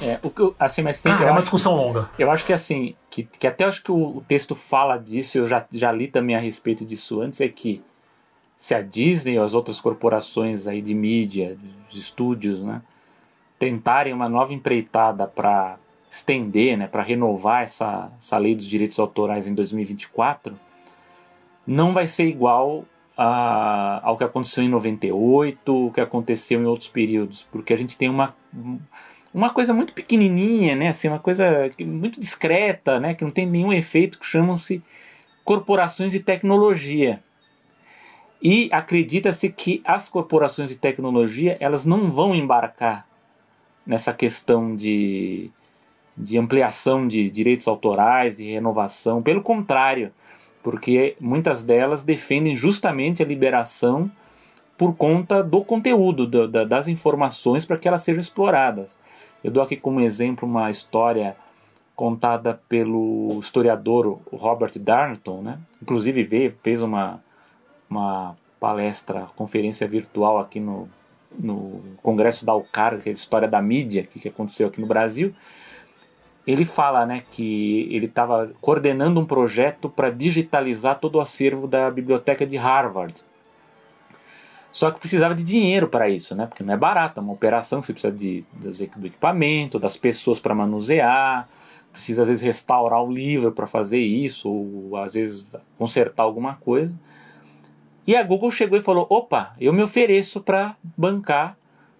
É, 0.00 0.18
o 0.22 0.30
que 0.30 0.54
assim, 0.58 0.82
mas 0.82 1.04
ah, 1.06 1.24
é 1.24 1.30
uma 1.30 1.40
discussão 1.40 1.76
que, 1.76 1.82
longa. 1.82 2.10
Eu 2.18 2.30
acho 2.30 2.44
que 2.44 2.52
assim, 2.52 2.94
que, 3.10 3.24
que 3.24 3.46
até 3.46 3.64
acho 3.64 3.82
que 3.82 3.90
o, 3.90 4.18
o, 4.18 4.24
texto 4.26 4.54
fala 4.54 4.96
disso, 4.96 5.38
eu 5.38 5.46
já, 5.46 5.66
já 5.72 5.90
li 5.90 6.06
também 6.06 6.36
a 6.36 6.40
respeito 6.40 6.84
disso 6.84 7.20
antes, 7.20 7.40
é 7.40 7.48
que 7.48 7.82
se 8.56 8.74
a 8.74 8.82
Disney 8.82 9.38
ou 9.38 9.44
as 9.44 9.54
outras 9.54 9.80
corporações 9.80 10.66
aí 10.66 10.80
de 10.80 10.94
mídia, 10.94 11.56
dos 11.86 11.96
estúdios, 11.96 12.62
né, 12.62 12.80
tentarem 13.58 14.12
uma 14.12 14.28
nova 14.28 14.54
empreitada 14.54 15.26
para 15.26 15.76
estender, 16.10 16.76
né, 16.76 16.86
para 16.86 17.02
renovar 17.02 17.64
essa, 17.64 18.10
essa 18.18 18.38
lei 18.38 18.54
dos 18.54 18.66
direitos 18.66 18.98
autorais 18.98 19.48
em 19.48 19.54
2024, 19.54 20.58
não 21.66 21.92
vai 21.92 22.06
ser 22.06 22.26
igual 22.26 22.84
a, 23.16 24.00
ao 24.02 24.16
que 24.16 24.24
aconteceu 24.24 24.62
em 24.62 24.68
98, 24.68 25.86
o 25.86 25.92
que 25.92 26.00
aconteceu 26.00 26.60
em 26.60 26.66
outros 26.66 26.88
períodos, 26.88 27.46
porque 27.50 27.72
a 27.72 27.76
gente 27.76 27.98
tem 27.98 28.08
uma, 28.08 28.34
uma 29.32 29.50
coisa 29.50 29.72
muito 29.74 29.92
pequenininha, 29.92 30.74
né, 30.74 30.88
assim, 30.88 31.08
uma 31.08 31.18
coisa 31.18 31.70
muito 31.80 32.20
discreta, 32.20 32.98
né, 32.98 33.14
que 33.14 33.24
não 33.24 33.30
tem 33.30 33.46
nenhum 33.46 33.72
efeito, 33.72 34.18
que 34.18 34.26
chamam-se 34.26 34.82
corporações 35.44 36.12
de 36.12 36.20
tecnologia. 36.20 37.22
E 38.40 38.68
acredita-se 38.72 39.48
que 39.48 39.82
as 39.84 40.08
corporações 40.08 40.68
de 40.68 40.76
tecnologia 40.76 41.56
elas 41.60 41.84
não 41.84 42.10
vão 42.10 42.34
embarcar 42.34 43.06
nessa 43.86 44.12
questão 44.12 44.76
de 44.76 45.50
de 46.18 46.36
ampliação 46.36 47.06
de 47.06 47.30
direitos 47.30 47.68
autorais 47.68 48.40
e 48.40 48.50
renovação. 48.50 49.22
Pelo 49.22 49.40
contrário, 49.40 50.12
porque 50.62 51.16
muitas 51.20 51.62
delas 51.62 52.02
defendem 52.02 52.56
justamente 52.56 53.22
a 53.22 53.26
liberação 53.26 54.10
por 54.76 54.96
conta 54.96 55.42
do 55.42 55.64
conteúdo, 55.64 56.26
do, 56.26 56.48
da, 56.48 56.64
das 56.64 56.88
informações 56.88 57.64
para 57.64 57.78
que 57.78 57.86
elas 57.86 58.02
sejam 58.02 58.20
exploradas. 58.20 58.98
Eu 59.42 59.50
dou 59.50 59.62
aqui 59.62 59.76
como 59.76 60.00
exemplo 60.00 60.48
uma 60.48 60.70
história 60.70 61.36
contada 61.94 62.60
pelo 62.68 63.38
historiador 63.40 64.20
Robert 64.32 64.78
Darnton, 64.78 65.42
né? 65.42 65.58
inclusive 65.82 66.22
veio, 66.22 66.54
fez 66.62 66.80
uma, 66.80 67.22
uma 67.90 68.36
palestra, 68.60 69.28
conferência 69.36 69.86
virtual 69.86 70.38
aqui 70.38 70.60
no, 70.60 70.88
no 71.36 71.80
Congresso 72.02 72.44
da 72.44 72.54
UCAR, 72.54 72.98
que 72.98 73.08
é 73.08 73.12
a 73.12 73.14
história 73.14 73.48
da 73.48 73.60
mídia, 73.60 74.04
que, 74.04 74.20
que 74.20 74.28
aconteceu 74.28 74.68
aqui 74.68 74.80
no 74.80 74.86
Brasil, 74.86 75.34
ele 76.46 76.64
fala 76.64 77.04
né, 77.04 77.24
que 77.30 77.88
ele 77.94 78.06
estava 78.06 78.52
coordenando 78.60 79.20
um 79.20 79.26
projeto 79.26 79.88
para 79.88 80.08
digitalizar 80.08 80.98
todo 80.98 81.16
o 81.16 81.20
acervo 81.20 81.66
da 81.66 81.90
biblioteca 81.90 82.46
de 82.46 82.56
Harvard. 82.56 83.22
Só 84.78 84.92
que 84.92 85.00
precisava 85.00 85.34
de 85.34 85.42
dinheiro 85.42 85.88
para 85.88 86.08
isso, 86.08 86.36
né? 86.36 86.46
Porque 86.46 86.62
não 86.62 86.72
é 86.72 86.76
barato, 86.76 87.18
é 87.18 87.20
uma 87.20 87.32
operação, 87.32 87.82
você 87.82 87.92
precisa 87.92 88.12
de, 88.12 88.44
do 88.52 89.06
equipamento, 89.08 89.76
das 89.76 89.96
pessoas 89.96 90.38
para 90.38 90.54
manusear, 90.54 91.48
precisa 91.90 92.22
às 92.22 92.28
vezes 92.28 92.44
restaurar 92.44 93.02
o 93.02 93.10
livro 93.10 93.50
para 93.50 93.66
fazer 93.66 93.98
isso, 93.98 94.48
ou 94.48 94.96
às 94.96 95.14
vezes 95.14 95.44
consertar 95.76 96.22
alguma 96.22 96.54
coisa. 96.54 96.96
E 98.06 98.14
a 98.14 98.22
Google 98.22 98.52
chegou 98.52 98.78
e 98.78 98.80
falou: 98.80 99.04
opa, 99.10 99.52
eu 99.58 99.72
me 99.72 99.82
ofereço 99.82 100.40
para 100.40 100.76
bancar 100.96 101.58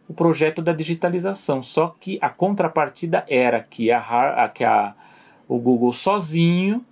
o 0.08 0.14
projeto 0.14 0.62
da 0.62 0.72
digitalização. 0.72 1.60
Só 1.60 1.96
que 1.98 2.16
a 2.22 2.28
contrapartida 2.28 3.24
era 3.28 3.60
que, 3.60 3.90
a, 3.90 4.48
que 4.54 4.62
a, 4.62 4.94
o 5.48 5.58
Google 5.58 5.92
sozinho 5.92 6.86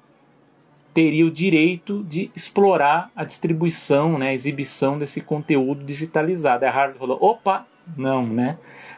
teria 0.97 1.27
o 1.27 1.31
direito 1.31 2.03
de 2.05 2.31
explorar 2.35 3.11
a 3.15 3.23
distribuição, 3.23 4.17
né, 4.17 4.31
a 4.31 4.33
exibição 4.33 4.99
desse 4.99 5.21
conteúdo 5.21 5.85
digitalizado. 5.85 6.65
A 6.65 6.71
Harvard 6.71 6.99
falou: 6.99 7.19
opa, 7.21 7.67
não, 7.95 8.27
né? 8.27 8.57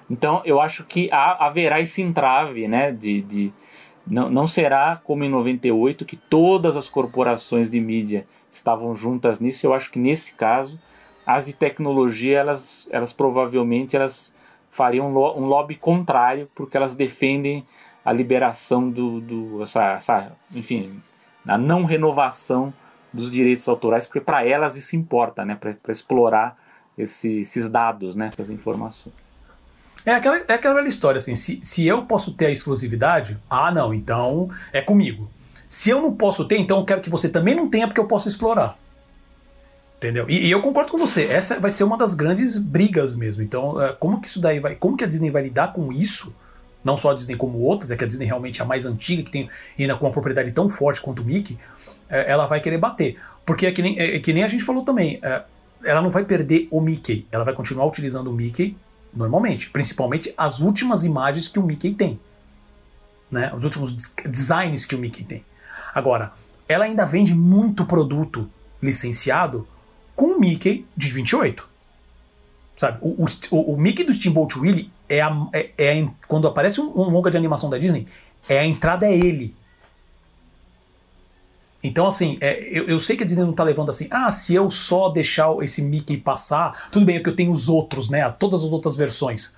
Então 0.09 0.41
eu 0.45 0.61
acho 0.61 0.85
que 0.85 1.11
há, 1.11 1.45
haverá 1.45 1.81
esse 1.81 2.01
entrave, 2.01 2.69
né, 2.69 2.93
de, 2.93 3.21
de 3.23 3.53
não, 4.07 4.31
não 4.31 4.47
será 4.47 5.01
como 5.03 5.25
em 5.25 5.29
98 5.29 6.05
que 6.05 6.15
todas 6.15 6.77
as 6.77 6.89
corporações 6.89 7.69
de 7.69 7.81
mídia 7.81 8.29
estavam 8.49 8.95
juntas 8.95 9.41
nisso. 9.41 9.67
Eu 9.67 9.75
acho 9.75 9.91
que 9.91 9.99
nesse 9.99 10.35
caso 10.35 10.79
as 11.27 11.47
de 11.47 11.53
tecnologia, 11.53 12.39
elas, 12.39 12.89
elas 12.93 13.13
provavelmente 13.13 13.97
elas 13.97 14.33
fariam 14.71 15.09
um 15.09 15.47
lobby 15.47 15.75
contrário, 15.75 16.49
porque 16.55 16.77
elas 16.77 16.95
defendem 16.95 17.67
a 18.05 18.13
liberação 18.13 18.89
do, 18.89 19.21
do 19.21 19.63
essa, 19.65 19.95
essa, 19.95 20.33
enfim, 20.55 21.03
a 21.47 21.57
não 21.59 21.85
renovação 21.85 22.73
dos 23.13 23.31
direitos 23.31 23.67
autorais, 23.69 24.07
porque 24.07 24.21
para 24.21 24.47
elas 24.47 24.77
isso 24.77 24.97
importa, 24.97 25.45
né, 25.45 25.55
para 25.55 25.77
explorar 25.89 26.57
esse, 26.97 27.41
esses 27.41 27.71
dados, 27.71 28.15
né, 28.15 28.27
essas 28.27 28.51
informações. 28.51 29.15
É 30.05 30.15
aquela, 30.15 30.37
é 30.37 30.53
aquela 30.55 30.87
história, 30.87 31.19
assim, 31.19 31.35
se, 31.35 31.61
se 31.63 31.87
eu 31.87 32.05
posso 32.05 32.35
ter 32.35 32.47
a 32.47 32.51
exclusividade, 32.51 33.39
ah, 33.49 33.71
não, 33.71 33.93
então 33.93 34.51
é 34.73 34.81
comigo. 34.81 35.31
Se 35.69 35.91
eu 35.91 36.01
não 36.01 36.15
posso 36.15 36.47
ter, 36.47 36.57
então 36.57 36.79
eu 36.79 36.85
quero 36.85 37.01
que 37.01 37.11
você 37.11 37.29
também 37.29 37.55
não 37.55 37.69
tenha, 37.69 37.87
porque 37.87 38.01
eu 38.01 38.07
posso 38.07 38.29
explorar. 38.29 38.79
Entendeu? 39.99 40.27
E, 40.29 40.47
e, 40.47 40.51
eu 40.51 40.63
concordo 40.63 40.93
com 40.93 40.97
você. 40.97 41.25
Essa 41.25 41.59
vai 41.59 41.73
ser 41.73 41.83
uma 41.83 41.99
das 41.99 42.15
grandes 42.15 42.57
brigas 42.57 43.17
mesmo. 43.17 43.43
Então, 43.43 43.83
é, 43.83 43.93
como 43.93 44.21
que 44.21 44.29
isso 44.29 44.41
daí 44.41 44.61
vai. 44.61 44.77
Como 44.77 44.97
que 44.97 45.03
a 45.03 45.07
Disney 45.09 45.29
vai 45.29 45.43
lidar 45.43 45.73
com 45.73 45.93
isso? 45.93 46.35
Não 46.89 46.97
só 46.97 47.11
a 47.11 47.15
Disney 47.15 47.37
como 47.37 47.59
outras, 47.59 47.91
é 47.91 47.97
que 47.97 48.05
a 48.05 48.07
Disney 48.07 48.25
realmente 48.25 48.61
é 48.61 48.65
a 48.65 48.67
mais 48.67 48.87
antiga, 48.87 49.23
que 49.23 49.31
tem 49.31 49.51
ainda 49.79 49.95
com 49.95 50.07
uma 50.07 50.13
propriedade 50.13 50.51
tão 50.53 50.71
forte 50.71 51.01
quanto 51.03 51.21
o 51.21 51.25
Mickey, 51.25 51.59
é, 52.09 52.31
ela 52.31 52.47
vai 52.47 52.61
querer 52.61 52.79
bater. 52.79 53.19
Porque 53.45 53.67
é 53.67 53.73
que 53.73 53.83
nem, 53.83 53.99
é, 53.99 54.17
é 54.17 54.21
que 54.21 54.33
nem 54.33 54.43
a 54.43 54.49
gente 54.49 54.65
falou 54.65 54.83
também. 54.85 55.19
É, 55.23 55.43
ela 55.85 56.01
não 56.01 56.11
vai 56.11 56.25
perder 56.25 56.67
o 56.71 56.81
Mickey. 56.81 57.27
Ela 57.31 57.45
vai 57.45 57.53
continuar 57.53 57.85
utilizando 57.85 58.29
o 58.29 58.33
Mickey 58.33 58.75
Normalmente. 59.13 59.71
Principalmente 59.71 60.33
as 60.37 60.61
últimas 60.61 61.05
imagens 61.05 61.49
que 61.49 61.59
o 61.59 61.63
Mickey 61.63 61.95
tem. 61.95 62.21
Né? 63.31 63.53
Os 63.55 63.65
últimos 63.65 63.95
designs 64.25 64.87
que 64.87 64.95
o 64.95 64.99
Mickey 64.99 65.25
tem. 65.25 65.45
Agora, 65.95 66.33
ela 66.69 66.85
ainda 66.85 67.05
vende 67.05 67.35
muito 67.35 67.85
produto 67.85 68.49
licenciado 68.83 69.67
com 70.15 70.37
o 70.37 70.41
Mickey 70.41 70.87
de 70.97 71.11
28. 71.11 71.67
Sabe? 72.77 72.99
O, 73.01 73.25
o, 73.51 73.75
o 73.75 73.77
Mickey 73.77 74.05
do 74.05 74.15
Steamboat 74.15 74.59
Willie 74.59 74.91
é, 75.09 75.21
a, 75.21 75.49
é, 75.53 75.71
é 75.79 76.09
quando 76.27 76.47
aparece 76.47 76.81
um, 76.81 76.89
um 76.89 77.11
longa 77.11 77.31
de 77.31 77.37
animação 77.37 77.71
da 77.71 77.79
Disney, 77.79 78.07
é 78.49 78.59
a 78.59 78.65
entrada 78.65 79.07
é 79.07 79.17
ele. 79.17 79.55
Então, 81.83 82.07
assim, 82.07 82.39
é, 82.41 82.61
eu, 82.77 82.85
eu, 82.85 83.01
sei 83.01 83.17
que 83.17 83.23
a 83.23 83.27
Disney 83.27 83.45
não 83.45 83.53
tá 83.53 83.63
levando 83.63 83.91
assim, 83.91 84.09
ah, 84.11 84.31
se 84.31 84.55
eu 84.55 84.69
só 84.71 85.09
deixar 85.09 85.49
esse 85.63 85.81
Mickey 85.81 86.17
passar, 86.17 86.91
tudo 86.91 87.07
bem, 87.07 87.17
é 87.17 87.21
que 87.21 87.29
eu 87.29 87.37
tenho 87.37 87.53
os 87.53 87.69
outros, 87.69 88.11
né? 88.11 88.29
Todas 88.33 88.65
as 88.65 88.71
outras 88.71 88.97
versões. 88.97 89.57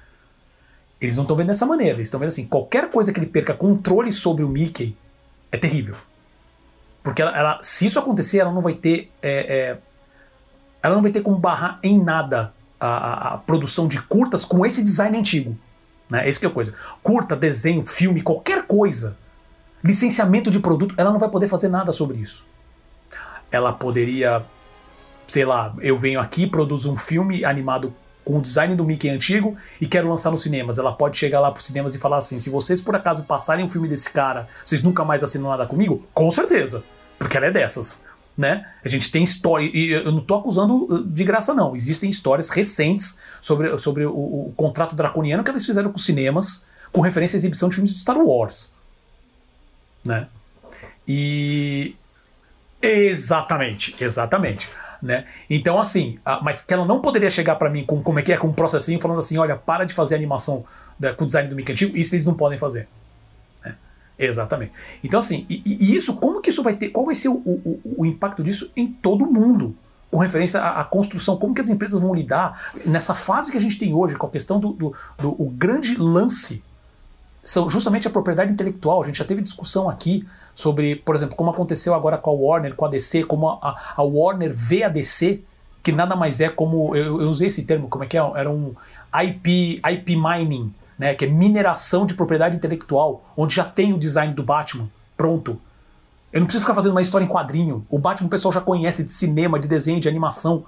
Eles 1.01 1.17
não 1.17 1.25
estão 1.25 1.35
vendo 1.35 1.47
dessa 1.47 1.65
maneira, 1.65 1.95
eles 1.95 2.09
estão 2.09 2.21
vendo 2.21 2.29
assim, 2.29 2.47
qualquer 2.47 2.91
coisa 2.91 3.11
que 3.11 3.19
ele 3.19 3.27
perca 3.27 3.55
controle 3.55 4.13
sobre 4.13 4.45
o 4.45 4.49
Mickey 4.49 4.95
é 5.51 5.57
terrível. 5.57 5.97
Porque 7.03 7.23
ela, 7.23 7.37
ela 7.37 7.59
se 7.63 7.87
isso 7.87 7.99
acontecer, 7.99 8.39
ela 8.39 8.53
não 8.53 8.61
vai 8.61 8.75
ter. 8.75 9.11
É, 9.23 9.31
é, 9.31 9.79
ela 10.83 10.95
não 10.95 11.03
vai 11.03 11.11
ter 11.11 11.23
como 11.23 11.39
barrar 11.39 11.79
em 11.83 11.99
nada 11.99 12.53
a, 12.81 13.35
a, 13.35 13.39
produção 13.39 13.87
de 13.87 14.01
curtas 14.03 14.45
com 14.45 14.65
esse 14.65 14.83
design 14.83 15.19
antigo. 15.19 15.57
Né? 16.09 16.29
Essa 16.29 16.41
que 16.41 16.47
é 16.47 16.49
a 16.49 16.53
coisa. 16.53 16.75
Curta, 17.03 17.37
desenho, 17.37 17.85
filme, 17.85 18.23
qualquer 18.23 18.67
coisa 18.67 19.17
licenciamento 19.83 20.51
de 20.51 20.61
produto, 20.61 20.95
ela 20.97 21.11
não 21.11 21.19
vai 21.19 21.29
poder 21.29 21.49
fazer 21.49 21.69
nada 21.69 21.93
sobre 21.93 22.19
isso. 22.19 22.45
Ela 23.51 23.73
poderia, 23.73 24.45
sei 25.27 25.45
lá, 25.45 25.75
eu 25.81 25.99
venho 25.99 26.21
aqui, 26.21 26.47
produzo 26.47 26.93
um 26.93 26.97
filme 26.97 27.45
animado 27.45 27.93
com 28.23 28.39
o 28.39 28.41
design 28.41 28.75
do 28.77 28.85
Mickey 28.85 29.09
antigo 29.09 29.57
e 29.81 29.87
quero 29.87 30.09
lançar 30.09 30.31
nos 30.31 30.43
cinemas. 30.43 30.79
Ela 30.79 30.93
pode 30.93 31.17
chegar 31.17 31.41
lá 31.41 31.51
para 31.51 31.61
os 31.61 31.67
cinemas 31.67 31.95
e 31.95 31.99
falar 31.99 32.19
assim: 32.19 32.39
se 32.39 32.51
vocês 32.51 32.81
por 32.81 32.95
acaso 32.95 33.25
passarem 33.25 33.65
um 33.65 33.69
filme 33.69 33.89
desse 33.89 34.11
cara, 34.13 34.47
vocês 34.65 34.83
nunca 34.83 35.05
mais 35.05 35.25
assinam 35.25 35.51
nada 35.51 35.67
comigo? 35.67 36.07
Com 36.15 36.31
certeza, 36.31 36.85
porque 37.19 37.37
ela 37.37 37.47
é 37.47 37.51
dessas. 37.51 38.01
Né? 38.39 38.67
A 38.83 38.89
gente 38.89 39.11
tem 39.11 39.23
história, 39.23 39.71
e 39.73 39.91
eu 39.91 40.11
não 40.11 40.21
estou 40.21 40.39
acusando 40.39 40.85
uh, 40.85 41.05
de 41.05 41.25
graça, 41.25 41.53
não. 41.53 41.77
Existem 41.77 42.09
histórias 42.09 42.49
recentes 42.49 43.19
sobre, 43.41 43.77
sobre 43.77 44.07
o, 44.07 44.13
o 44.13 44.55
contrato 44.57 44.97
draconiano 44.97 45.45
que 45.45 45.51
eles 45.51 45.67
fizeram 45.67 45.91
com 45.91 45.99
os 45.99 46.05
cinemas, 46.05 46.65
com 46.91 47.01
referência 47.01 47.37
à 47.37 47.39
exibição 47.39 47.69
de 47.69 47.75
filmes 47.75 47.93
de 47.93 48.01
Star 48.01 48.17
Wars 48.17 48.73
né? 50.05 50.27
E 51.07 51.95
exatamente, 52.81 53.95
exatamente, 54.01 54.69
né? 55.03 55.27
Então 55.49 55.79
assim, 55.79 56.19
mas 56.43 56.63
que 56.63 56.73
ela 56.73 56.85
não 56.85 57.01
poderia 57.01 57.31
chegar 57.31 57.57
para 57.57 57.71
mim 57.71 57.85
com 57.85 58.03
como 58.03 58.19
é 58.19 58.23
que 58.23 58.33
é 58.33 58.37
com 58.37 58.49
um 58.49 58.53
processinho 58.53 59.01
falando 59.01 59.21
assim, 59.21 59.39
olha, 59.39 59.57
para 59.57 59.85
de 59.85 59.93
fazer 59.93 60.15
animação 60.15 60.65
da, 60.99 61.13
com 61.15 61.25
o 61.25 61.27
design 61.27 61.49
do 61.49 61.57
Mickey 61.57 61.73
antigo, 61.73 61.97
isso 61.97 62.15
eles 62.15 62.25
não 62.25 62.35
podem 62.35 62.59
fazer. 62.59 62.89
Exatamente. 64.25 64.73
Então 65.03 65.19
assim, 65.19 65.47
e, 65.49 65.63
e, 65.65 65.97
isso, 65.97 66.17
como 66.17 66.41
que 66.41 66.51
isso 66.51 66.63
vai 66.63 66.75
ter, 66.75 66.89
qual 66.91 67.07
vai 67.07 67.15
ser 67.15 67.29
o, 67.29 67.35
o, 67.35 67.81
o 67.99 68.07
impacto 68.07 68.43
disso 68.43 68.71
em 68.77 68.87
todo 68.87 69.27
mundo? 69.27 69.75
com 70.11 70.19
referência 70.19 70.61
à, 70.61 70.81
à, 70.81 70.85
construção, 70.85 71.37
como 71.37 71.55
que 71.55 71.61
as 71.61 71.69
empresas 71.69 72.01
vão 72.01 72.13
lidar 72.13 72.73
nessa 72.85 73.15
fase 73.15 73.49
que 73.49 73.57
a 73.57 73.61
gente 73.61 73.79
tem 73.79 73.95
hoje, 73.95 74.17
com 74.17 74.27
a 74.27 74.31
questão 74.31 74.59
do, 74.59 74.73
do, 74.73 74.93
do 75.17 75.31
o 75.41 75.49
grande 75.49 75.95
lance 75.97 76.65
são 77.43 77.71
justamente 77.71 78.07
a 78.07 78.11
propriedade 78.11 78.53
intelectual. 78.53 79.03
A 79.03 79.07
gente 79.07 79.19
já 79.19 79.25
teve 79.25 79.41
discussão 79.41 79.89
aqui 79.89 80.27
sobre, 80.55 80.97
por 80.97 81.15
exemplo, 81.15 81.37
como 81.37 81.51
aconteceu 81.51 81.95
agora 81.95 82.19
com 82.19 82.31
a 82.31 82.33
Warner, 82.33 82.75
com 82.75 82.85
a 82.85 82.89
DC, 82.89 83.25
como 83.25 83.49
a, 83.49 83.95
a 83.97 84.03
Warner 84.03 84.53
vê 84.55 84.83
a 84.83 84.89
DC, 84.89 85.41
que 85.83 85.93
nada 85.93 86.15
mais 86.15 86.41
é 86.41 86.49
como. 86.49 86.95
Eu, 86.95 87.21
eu, 87.21 87.31
usei 87.31 87.49
esse 87.49 87.63
termo, 87.63 87.89
como 87.89 88.05
é 88.05 88.07
que 88.07 88.19
é? 88.19 88.21
Era 88.35 88.51
um 88.51 88.75
IP, 89.25 89.81
IP 89.83 90.17
mining, 90.17 90.73
né? 91.01 91.15
Que 91.15 91.25
é 91.25 91.29
mineração 91.29 92.05
de 92.05 92.13
propriedade 92.13 92.55
intelectual, 92.55 93.25
onde 93.35 93.55
já 93.55 93.65
tem 93.65 93.95
o 93.95 93.99
design 93.99 94.35
do 94.35 94.43
Batman 94.43 94.87
pronto. 95.17 95.59
Eu 96.31 96.41
não 96.41 96.47
preciso 96.47 96.65
ficar 96.65 96.75
fazendo 96.75 96.91
uma 96.91 97.01
história 97.01 97.25
em 97.25 97.29
quadrinho. 97.29 97.87
O 97.89 97.99
Batman 97.99 98.27
o 98.27 98.31
pessoal 98.31 98.53
já 98.53 98.61
conhece 98.61 99.03
de 99.03 99.11
cinema, 99.11 99.59
de 99.59 99.67
desenho, 99.67 99.99
de 99.99 100.09
animação. 100.09 100.63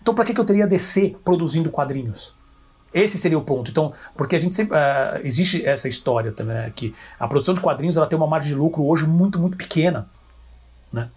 Então, 0.00 0.14
para 0.14 0.24
que, 0.24 0.32
que 0.32 0.40
eu 0.40 0.44
teria 0.44 0.68
DC 0.68 1.16
produzindo 1.24 1.68
quadrinhos? 1.68 2.32
Esse 2.94 3.18
seria 3.18 3.36
o 3.36 3.42
ponto. 3.42 3.68
Então, 3.68 3.92
porque 4.16 4.36
a 4.36 4.38
gente 4.38 4.54
sempre. 4.54 4.76
Uh, 4.76 5.26
existe 5.26 5.66
essa 5.66 5.88
história 5.88 6.30
também, 6.30 6.54
né, 6.54 6.72
que 6.74 6.94
a 7.18 7.26
produção 7.26 7.52
de 7.52 7.60
quadrinhos 7.60 7.96
ela 7.96 8.06
tem 8.06 8.16
uma 8.16 8.26
margem 8.28 8.52
de 8.52 8.54
lucro 8.54 8.84
hoje 8.84 9.04
muito, 9.04 9.36
muito 9.36 9.56
pequena. 9.56 10.08
Né? 10.92 11.10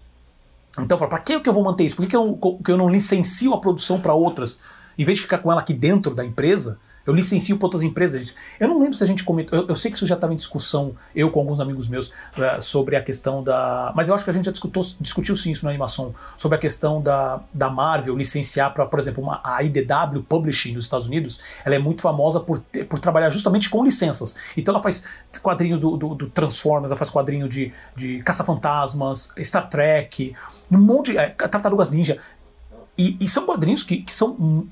Então, 0.80 0.98
para 0.98 1.20
que 1.20 1.34
eu 1.34 1.54
vou 1.54 1.64
manter 1.64 1.84
isso? 1.84 1.96
Por 1.96 2.02
que, 2.02 2.10
que, 2.10 2.16
eu, 2.16 2.60
que 2.66 2.72
eu 2.72 2.78
não 2.78 2.90
licencio 2.90 3.54
a 3.54 3.62
produção 3.62 4.02
para 4.02 4.16
outras, 4.16 4.60
em 4.98 5.06
vez 5.06 5.20
de 5.20 5.22
ficar 5.22 5.38
com 5.38 5.52
ela 5.52 5.62
aqui 5.62 5.74
dentro 5.74 6.16
da 6.16 6.26
empresa? 6.26 6.80
Eu 7.10 7.16
licencio 7.16 7.58
para 7.58 7.66
outras 7.66 7.82
empresas. 7.82 8.36
Eu 8.60 8.68
não 8.68 8.80
lembro 8.80 8.96
se 8.96 9.04
a 9.04 9.08
gente 9.08 9.24
comentou. 9.24 9.58
Eu, 9.58 9.68
eu 9.68 9.76
sei 9.76 9.90
que 9.90 9.98
isso 9.98 10.06
já 10.06 10.14
estava 10.14 10.32
em 10.32 10.36
discussão, 10.36 10.94
eu 11.16 11.32
com 11.32 11.40
alguns 11.40 11.60
amigos 11.60 11.88
meus, 11.88 12.10
uh, 12.10 12.62
sobre 12.62 12.96
a 12.96 13.02
questão 13.02 13.42
da. 13.42 13.92
Mas 13.96 14.08
eu 14.08 14.14
acho 14.14 14.24
que 14.24 14.30
a 14.30 14.34
gente 14.34 14.46
já 14.46 14.52
discutou, 14.52 14.86
discutiu 15.02 15.36
sim 15.36 15.50
isso 15.52 15.66
na 15.66 15.72
animação, 15.72 16.14
sobre 16.38 16.56
a 16.56 16.62
questão 16.62 17.02
da, 17.02 17.42
da 17.52 17.68
Marvel 17.68 18.16
licenciar 18.16 18.72
para, 18.76 18.86
por 18.86 19.00
exemplo, 19.00 19.24
uma, 19.24 19.42
a 19.44 19.64
IDW 19.64 20.22
Publishing 20.30 20.74
nos 20.74 20.84
Estados 20.84 21.08
Unidos. 21.08 21.40
Ela 21.66 21.74
é 21.74 21.80
muito 21.80 22.04
famosa 22.04 22.40
por, 22.40 22.60
ter, 22.60 22.86
por 22.86 23.00
trabalhar 23.00 23.32
justamente 23.32 23.72
com 23.72 23.84
licenças. 23.84 24.36
Então 24.56 24.72
ela 24.72 24.84
faz 24.84 25.04
quadrinhos 25.42 25.82
do, 25.82 25.98
do, 25.98 26.14
do 26.14 26.30
Transformers, 26.30 26.92
ela 26.92 26.98
faz 26.98 27.10
quadrinho 27.10 27.50
de, 27.50 27.74
de 27.96 28.22
Caça-Fantasmas, 28.22 29.34
Star 29.44 29.68
Trek, 29.68 30.36
um 30.72 30.78
monte 30.78 31.14
de. 31.14 31.18
É, 31.18 31.30
Tartarugas 31.30 31.90
Ninja. 31.90 32.22
E, 32.96 33.18
e 33.20 33.28
são 33.28 33.48
quadrinhos 33.48 33.82
que, 33.82 33.98
que 33.98 34.14
são 34.14 34.68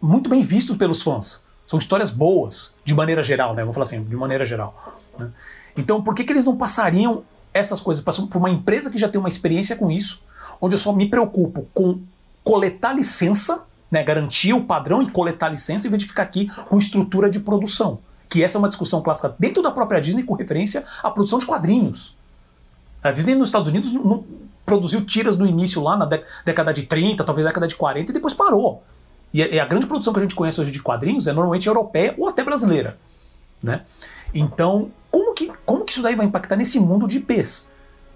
muito 0.00 0.30
bem 0.30 0.42
vistos 0.42 0.76
pelos 0.76 1.02
fãs. 1.02 1.49
São 1.70 1.78
histórias 1.78 2.10
boas, 2.10 2.74
de 2.84 2.92
maneira 2.92 3.22
geral, 3.22 3.54
né? 3.54 3.62
Vamos 3.62 3.74
falar 3.74 3.84
assim, 3.84 4.02
de 4.02 4.16
maneira 4.16 4.44
geral. 4.44 4.98
Né? 5.16 5.30
Então, 5.76 6.02
por 6.02 6.16
que, 6.16 6.24
que 6.24 6.32
eles 6.32 6.44
não 6.44 6.56
passariam 6.56 7.22
essas 7.54 7.80
coisas 7.80 8.02
para 8.02 8.38
uma 8.38 8.50
empresa 8.50 8.90
que 8.90 8.98
já 8.98 9.08
tem 9.08 9.20
uma 9.20 9.28
experiência 9.28 9.76
com 9.76 9.88
isso, 9.88 10.20
onde 10.60 10.74
eu 10.74 10.80
só 10.80 10.92
me 10.92 11.08
preocupo 11.08 11.68
com 11.72 12.00
coletar 12.42 12.92
licença, 12.92 13.68
né, 13.88 14.02
garantir 14.02 14.52
o 14.52 14.64
padrão 14.64 15.00
e 15.00 15.12
coletar 15.12 15.48
licença, 15.48 15.86
em 15.86 15.90
vez 15.90 16.02
de 16.02 16.08
ficar 16.08 16.24
aqui 16.24 16.48
com 16.68 16.76
estrutura 16.76 17.30
de 17.30 17.38
produção? 17.38 18.00
Que 18.28 18.42
essa 18.42 18.58
é 18.58 18.58
uma 18.58 18.68
discussão 18.68 19.00
clássica 19.00 19.32
dentro 19.38 19.62
da 19.62 19.70
própria 19.70 20.00
Disney 20.00 20.24
com 20.24 20.34
referência 20.34 20.84
à 21.04 21.08
produção 21.08 21.38
de 21.38 21.46
quadrinhos. 21.46 22.16
A 23.00 23.12
Disney 23.12 23.36
nos 23.36 23.46
Estados 23.46 23.68
Unidos 23.68 23.92
não, 23.92 24.24
produziu 24.66 25.04
tiras 25.04 25.36
no 25.36 25.46
início 25.46 25.80
lá 25.80 25.96
na 25.96 26.06
década 26.44 26.74
de 26.74 26.82
30, 26.82 27.22
talvez 27.22 27.46
década 27.46 27.68
de 27.68 27.76
40 27.76 28.10
e 28.10 28.12
depois 28.12 28.34
parou. 28.34 28.82
E 29.32 29.60
a, 29.60 29.64
grande 29.64 29.86
produção 29.86 30.12
que 30.12 30.18
a 30.18 30.22
gente 30.22 30.34
conhece 30.34 30.60
hoje 30.60 30.70
de 30.70 30.82
quadrinhos 30.82 31.26
é 31.28 31.32
normalmente 31.32 31.68
europeia 31.68 32.14
ou 32.18 32.28
até 32.28 32.42
brasileira. 32.42 32.98
Né? 33.62 33.82
Então, 34.34 34.90
como 35.10 35.34
que, 35.34 35.52
como 35.64 35.84
que 35.84 35.92
isso 35.92 36.02
daí 36.02 36.16
vai 36.16 36.26
impactar 36.26 36.56
nesse 36.56 36.80
mundo 36.80 37.06
de 37.06 37.18
IPs? 37.18 37.68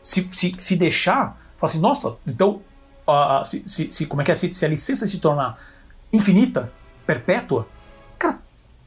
Se, 0.02 0.28
se, 0.32 0.54
se 0.58 0.76
deixar, 0.76 1.40
fala 1.56 1.70
assim, 1.70 1.80
nossa, 1.80 2.16
então, 2.26 2.62
uh, 3.06 3.44
se, 3.44 3.62
se, 3.66 3.90
se, 3.90 4.06
como 4.06 4.22
é 4.22 4.24
que 4.24 4.32
é? 4.32 4.34
Se, 4.34 4.52
se 4.52 4.64
a 4.64 4.68
licença 4.68 5.06
se 5.06 5.18
tornar 5.18 5.58
infinita, 6.12 6.72
perpétua, 7.06 7.68
cara, 8.18 8.40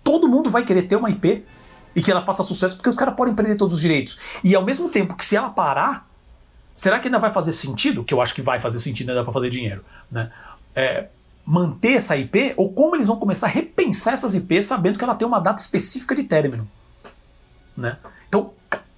todo 0.04 0.28
mundo 0.28 0.50
vai 0.50 0.66
querer 0.66 0.84
ter 0.84 0.96
uma 0.96 1.10
IP 1.10 1.46
e 1.96 2.02
que 2.02 2.12
ela 2.12 2.24
faça 2.26 2.44
sucesso 2.44 2.76
porque 2.76 2.90
os 2.90 2.96
caras 2.96 3.16
podem 3.16 3.34
perder 3.34 3.56
todos 3.56 3.74
os 3.74 3.80
direitos. 3.80 4.20
E 4.44 4.54
ao 4.54 4.64
mesmo 4.64 4.90
tempo 4.90 5.16
que 5.16 5.26
se 5.26 5.36
ela 5.36 5.50
parar, 5.50 6.08
será 6.76 7.00
que 7.00 7.08
ainda 7.08 7.20
vai 7.20 7.34
fazer 7.34 7.54
sentido? 7.54 8.04
Que 8.04 8.14
eu 8.14 8.22
acho 8.22 8.36
que 8.36 8.42
vai 8.42 8.60
fazer 8.60 8.80
sentido, 8.80 9.10
ainda 9.10 9.24
para 9.24 9.34
fazer 9.34 9.50
dinheiro, 9.50 9.84
né? 10.12 10.32
É, 10.76 11.08
manter 11.48 11.94
essa 11.94 12.18
IP 12.18 12.54
ou 12.58 12.74
como 12.74 12.98
eles 12.98 13.08
vão 13.08 13.16
começar 13.16 13.48
a 13.48 13.50
repensar 13.50 14.14
essas 14.14 14.36
IPs 14.36 14.66
sabendo 14.66 14.98
que 14.98 15.04
ela 15.06 15.16
tem 15.16 15.26
uma 15.26 15.40
data 15.40 15.62
específica 15.62 16.14
de 16.14 16.24
término. 16.24 16.70
Né? 17.76 17.98
Então, 18.28 18.52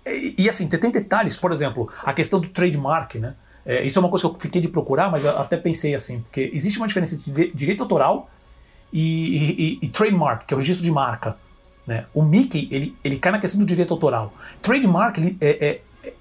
e, 0.04 0.34
e 0.36 0.50
assim, 0.50 0.68
tem 0.68 0.90
detalhes, 0.90 1.38
por 1.38 1.52
exemplo, 1.52 1.92
a 2.04 2.12
questão 2.12 2.40
do 2.40 2.50
trademark, 2.50 3.16
né? 3.16 3.36
É, 3.64 3.86
isso 3.86 4.00
é 4.00 4.02
uma 4.02 4.10
coisa 4.10 4.28
que 4.28 4.36
eu 4.36 4.40
fiquei 4.40 4.60
de 4.60 4.68
procurar, 4.68 5.12
mas 5.12 5.24
até 5.24 5.58
pensei 5.58 5.94
assim, 5.94 6.22
porque 6.22 6.50
existe 6.52 6.80
uma 6.80 6.88
diferença 6.88 7.14
entre 7.14 7.52
direito 7.54 7.84
autoral 7.84 8.28
e, 8.92 9.78
e, 9.82 9.86
e, 9.86 9.90
trademark, 9.90 10.48
que 10.48 10.54
é 10.54 10.56
o 10.56 10.58
registro 10.58 10.84
de 10.84 10.90
marca. 10.90 11.38
Né? 11.86 12.06
O 12.16 12.24
Mickey, 12.24 12.68
ele, 12.72 12.98
ele 13.04 13.20
cai 13.20 13.32
na 13.32 13.38
questão 13.38 13.60
do 13.60 13.66
direito 13.66 13.94
autoral. 13.94 14.34
Trademark, 14.60 15.20
ele 15.20 15.38
é, 15.40 15.82
é, 16.04 16.14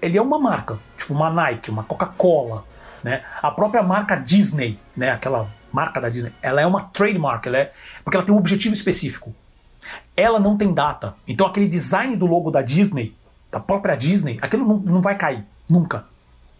ele 0.00 0.16
é 0.16 0.22
uma 0.22 0.38
marca, 0.38 0.78
tipo 0.96 1.12
uma 1.12 1.28
Nike, 1.28 1.70
uma 1.70 1.82
Coca-Cola, 1.82 2.64
né? 3.02 3.24
A 3.42 3.50
própria 3.50 3.82
marca 3.82 4.14
Disney, 4.14 4.78
né? 4.96 5.10
Aquela 5.10 5.50
marca 5.72 6.00
da 6.00 6.08
Disney, 6.08 6.32
ela 6.42 6.60
é 6.60 6.66
uma 6.66 6.84
trademark, 6.84 7.46
ela 7.46 7.58
é, 7.58 7.72
porque 8.04 8.16
ela 8.16 8.24
tem 8.24 8.34
um 8.34 8.38
objetivo 8.38 8.74
específico. 8.74 9.34
Ela 10.16 10.38
não 10.38 10.56
tem 10.56 10.72
data. 10.72 11.14
Então 11.26 11.46
aquele 11.46 11.66
design 11.66 12.16
do 12.16 12.26
logo 12.26 12.50
da 12.50 12.62
Disney, 12.62 13.16
da 13.50 13.58
própria 13.58 13.96
Disney, 13.96 14.38
aquilo 14.40 14.66
não, 14.66 14.76
não 14.78 15.00
vai 15.00 15.16
cair, 15.16 15.44
nunca. 15.68 16.04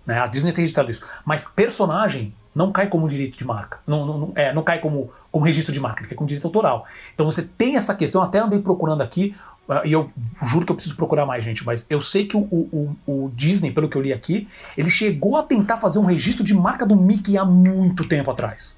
Né? 0.07 0.19
A 0.19 0.27
Disney 0.27 0.53
tem 0.53 0.63
registrado 0.63 0.91
isso. 0.91 1.05
Mas 1.25 1.45
personagem 1.45 2.35
não 2.55 2.73
cai 2.73 2.89
como 2.89 3.09
direito 3.09 3.39
de 3.39 3.45
marca. 3.47 3.79
Não, 3.87 4.05
não, 4.05 4.19
não, 4.19 4.33
é, 4.35 4.53
não 4.53 4.63
cai 4.63 4.79
como, 4.79 5.11
como 5.31 5.45
registro 5.45 5.73
de 5.73 5.81
marca, 5.81 6.01
ele 6.01 6.09
cai 6.09 6.17
como 6.17 6.29
direito 6.29 6.47
autoral. 6.47 6.87
Então 7.15 7.25
você 7.25 7.43
tem 7.43 7.77
essa 7.77 7.95
questão, 7.95 8.23
até 8.23 8.39
andei 8.39 8.59
procurando 8.59 9.01
aqui, 9.01 9.35
uh, 9.69 9.87
e 9.87 9.93
eu 9.93 10.11
juro 10.43 10.67
que 10.67 10.73
eu 10.73 10.77
preciso 10.77 10.97
procurar 10.97 11.25
mais, 11.25 11.43
gente, 11.43 11.65
mas 11.65 11.87
eu 11.89 12.01
sei 12.01 12.27
que 12.27 12.37
o, 12.37 12.41
o, 12.41 12.97
o, 13.07 13.33
Disney, 13.35 13.71
pelo 13.71 13.89
que 13.89 13.97
eu 13.97 14.03
li 14.03 14.13
aqui, 14.13 14.49
ele 14.77 14.91
chegou 14.91 15.37
a 15.37 15.43
tentar 15.43 15.79
fazer 15.79 15.99
um 15.99 16.05
registro 16.05 16.45
de 16.45 16.55
marca 16.55 16.85
do 16.85 16.97
Mickey 16.97 17.39
há 17.39 17.45
muito 17.45 18.07
tempo 18.07 18.31
atrás 18.31 18.77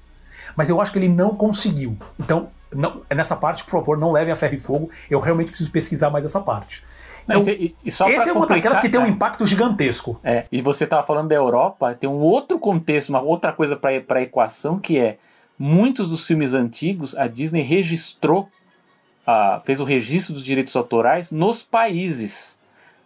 mas 0.55 0.69
eu 0.69 0.79
acho 0.81 0.91
que 0.91 0.99
ele 0.99 1.09
não 1.09 1.35
conseguiu. 1.35 1.97
Então, 2.19 2.49
não, 2.73 3.01
nessa 3.13 3.35
parte, 3.35 3.63
por 3.63 3.71
favor, 3.71 3.97
não 3.97 4.11
levem 4.11 4.33
a 4.33 4.35
ferro 4.35 4.55
e 4.55 4.59
fogo. 4.59 4.89
Eu 5.09 5.19
realmente 5.19 5.49
preciso 5.49 5.71
pesquisar 5.71 6.09
mais 6.09 6.25
essa 6.25 6.41
parte. 6.41 6.83
Então, 7.27 7.41
e- 7.49 7.75
e 7.83 7.91
pra 7.91 8.29
é 8.29 8.33
uma 8.33 8.45
daquelas 8.47 8.79
que 8.79 8.89
tem 8.89 8.99
um 8.99 9.03
complicar- 9.03 9.29
impacto 9.29 9.45
gigantesco. 9.47 10.19
É, 10.23 10.45
e 10.51 10.61
você 10.61 10.83
estava 10.83 11.01
falando 11.01 11.29
da 11.29 11.35
Europa, 11.35 11.93
tem 11.95 12.07
um 12.09 12.19
outro 12.19 12.59
contexto, 12.59 13.09
uma 13.09 13.21
outra 13.21 13.51
coisa 13.51 13.75
para 13.75 14.19
a 14.19 14.21
equação, 14.21 14.77
que 14.77 14.99
é 14.99 15.17
muitos 15.57 16.09
dos 16.09 16.27
filmes 16.27 16.53
antigos, 16.53 17.17
a 17.17 17.27
Disney 17.27 17.61
registrou, 17.63 18.47
fez 19.63 19.79
o 19.79 19.83
registro 19.85 20.33
dos 20.35 20.43
direitos 20.43 20.75
autorais 20.75 21.31
nos 21.31 21.63
países. 21.63 22.59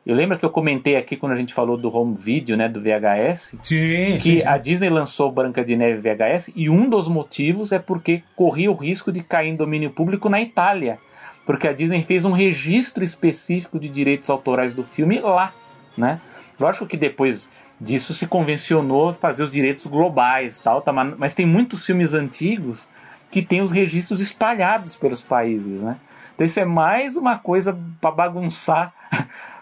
Eu 0.06 0.16
lembro 0.16 0.38
que 0.40 0.46
eu 0.46 0.50
comentei 0.50 0.96
aqui 0.96 1.16
quando 1.16 1.34
a 1.34 1.36
gente 1.36 1.54
falou 1.54 1.78
do 1.78 1.94
home 1.96 2.16
video, 2.16 2.56
né, 2.56 2.68
do 2.68 2.82
VHS, 2.82 3.56
Sim, 3.62 4.18
que 4.20 4.44
a 4.44 4.58
Disney 4.58 4.90
lançou 4.90 5.32
Branca 5.32 5.64
de 5.64 5.76
Neve 5.76 6.00
VHS 6.00 6.52
e 6.56 6.70
um 6.70 6.90
dos 6.90 7.08
motivos 7.08 7.72
é 7.72 7.80
porque 7.80 8.24
corria 8.36 8.72
o 8.72 8.76
risco 8.76 9.12
de 9.12 9.22
cair 9.22 9.50
em 9.50 9.56
domínio 9.56 9.92
público 9.92 10.30
na 10.30 10.42
Itália. 10.42 10.98
Porque 11.46 11.68
a 11.68 11.74
Disney 11.74 12.04
fez 12.04 12.26
um 12.26 12.32
registro 12.32 13.04
específico 13.04 13.80
de 13.80 13.90
direitos 13.90 14.30
autorais 14.30 14.74
do 14.74 14.84
filme 14.84 15.20
lá, 15.20 15.54
né? 15.98 16.22
Lógico 16.60 16.86
que 16.86 16.98
depois 16.98 17.50
disso 17.80 18.14
se 18.14 18.28
convencionou 18.28 19.14
fazer 19.14 19.44
os 19.44 19.52
direitos 19.52 19.86
globais 19.88 20.60
tal, 20.60 20.82
tá? 20.82 20.92
mas 20.92 21.34
tem 21.34 21.46
muitos 21.46 21.86
filmes 21.86 22.14
antigos 22.14 22.90
que 23.32 23.42
têm 23.42 23.62
os 23.62 23.72
registros 23.72 24.20
espalhados 24.20 24.96
pelos 24.96 25.22
países, 25.22 25.82
né? 25.82 25.98
Então 26.36 26.46
isso 26.46 26.60
é 26.60 26.66
mais 26.66 27.16
uma 27.16 27.38
coisa 27.38 27.78
para 28.00 28.12
bagunçar, 28.12 28.94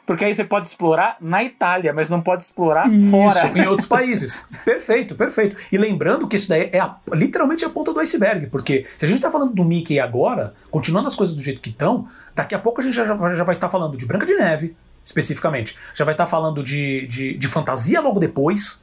porque 0.08 0.26
aí 0.26 0.34
você 0.34 0.44
pode 0.44 0.66
explorar 0.66 1.18
na 1.22 1.44
Itália, 1.44 1.94
mas 1.94 2.10
não 2.10 2.22
pode 2.22 2.42
explorar 2.42 2.88
Isso, 2.88 3.12
fora. 3.12 3.52
em 3.56 3.68
outros 3.68 3.88
países. 3.88 4.36
perfeito, 4.66 5.14
perfeito. 5.14 5.56
E 5.72 5.78
lembrando 5.78 6.28
que 6.28 6.38
isso 6.38 6.48
daí 6.50 6.70
é 6.74 6.80
a- 6.80 6.96
literalmente 7.14 7.64
a 7.66 7.70
ponta 7.70 7.94
do 7.94 8.00
iceberg, 8.00 8.48
porque 8.48 8.88
se 8.98 9.04
a 9.06 9.08
gente 9.08 9.18
está 9.18 9.30
falando 9.30 9.54
do 9.54 9.64
Mickey 9.66 10.00
agora, 10.00 10.56
continuando 10.72 11.08
as 11.10 11.16
coisas 11.16 11.36
do 11.36 11.44
jeito 11.44 11.62
que 11.62 11.70
estão, 11.70 12.08
daqui 12.34 12.56
a 12.56 12.60
pouco 12.60 12.82
a 12.82 12.84
gente 12.84 12.96
já, 12.96 13.04
já- 13.06 13.44
vai 13.44 13.54
estar 13.56 13.70
falando 13.70 13.96
de 13.98 14.06
Branca 14.06 14.26
de 14.26 14.34
Neve, 14.34 14.76
especificamente. 15.06 15.78
Já 15.94 16.04
vai 16.06 16.14
estar 16.14 16.26
falando 16.26 16.64
de, 16.64 17.06
de, 17.08 17.38
de 17.38 17.48
fantasia 17.48 18.02
logo 18.02 18.20
depois, 18.20 18.82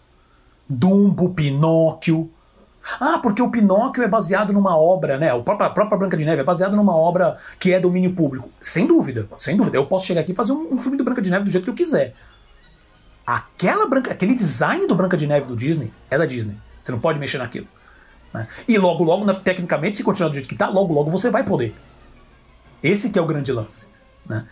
Dumbo, 0.69 1.31
Pinóquio. 1.31 2.31
Ah, 3.01 3.19
porque 3.19 3.41
o 3.41 3.51
Pinóquio 3.51 4.03
é 4.03 4.09
baseado 4.09 4.53
numa 4.53 4.77
obra, 4.77 5.17
né? 5.19 5.31
A 5.31 5.39
própria, 5.39 5.67
a 5.67 5.71
própria 5.71 5.99
Branca 5.99 6.17
de 6.17 6.25
Neve 6.25 6.43
é 6.43 6.45
baseado 6.45 6.77
numa 6.77 6.95
obra 6.95 7.39
que 7.59 7.73
é 7.73 7.81
domínio 7.81 8.13
público. 8.15 8.51
Sem 8.61 8.87
dúvida, 8.87 9.29
sem 9.39 9.57
dúvida. 9.57 9.77
Eu 9.77 9.87
posso 9.87 10.07
chegar 10.07 10.21
aqui 10.21 10.33
e 10.33 10.35
fazer 10.35 10.53
um, 10.53 10.75
um 10.75 10.79
filme 10.79 10.97
do 10.97 11.05
Branca 11.05 11.23
de 11.23 11.31
Neve 11.31 11.45
do 11.45 11.51
jeito 11.51 11.65
que 11.65 11.71
eu 11.71 11.75
quiser. 11.75 12.15
Aquela 13.27 13.87
branca, 13.89 14.11
aquele 14.13 14.35
design 14.35 14.87
do 14.87 14.95
Branca 14.95 15.17
de 15.17 15.27
Neve 15.27 15.47
do 15.47 15.57
Disney 15.57 15.93
é 16.11 16.19
da 16.19 16.27
Disney. 16.27 16.57
Você 16.83 16.93
não 16.93 17.01
pode 17.01 17.19
mexer 17.19 17.39
naquilo. 17.39 17.67
né? 18.33 18.47
E 18.69 18.77
logo, 18.77 19.03
logo, 19.03 19.33
tecnicamente, 19.35 19.97
se 19.97 20.05
continuar 20.05 20.29
do 20.29 20.35
jeito 20.35 20.49
que 20.49 20.55
tá, 20.55 20.69
logo, 20.69 20.93
logo 20.93 21.11
você 21.11 21.31
vai 21.31 21.43
poder. 21.43 21.75
Esse 22.83 23.09
que 23.09 23.19
é 23.19 23.23
o 23.23 23.27
grande 23.27 23.51
lance. 23.51 23.87
né? 24.27 24.47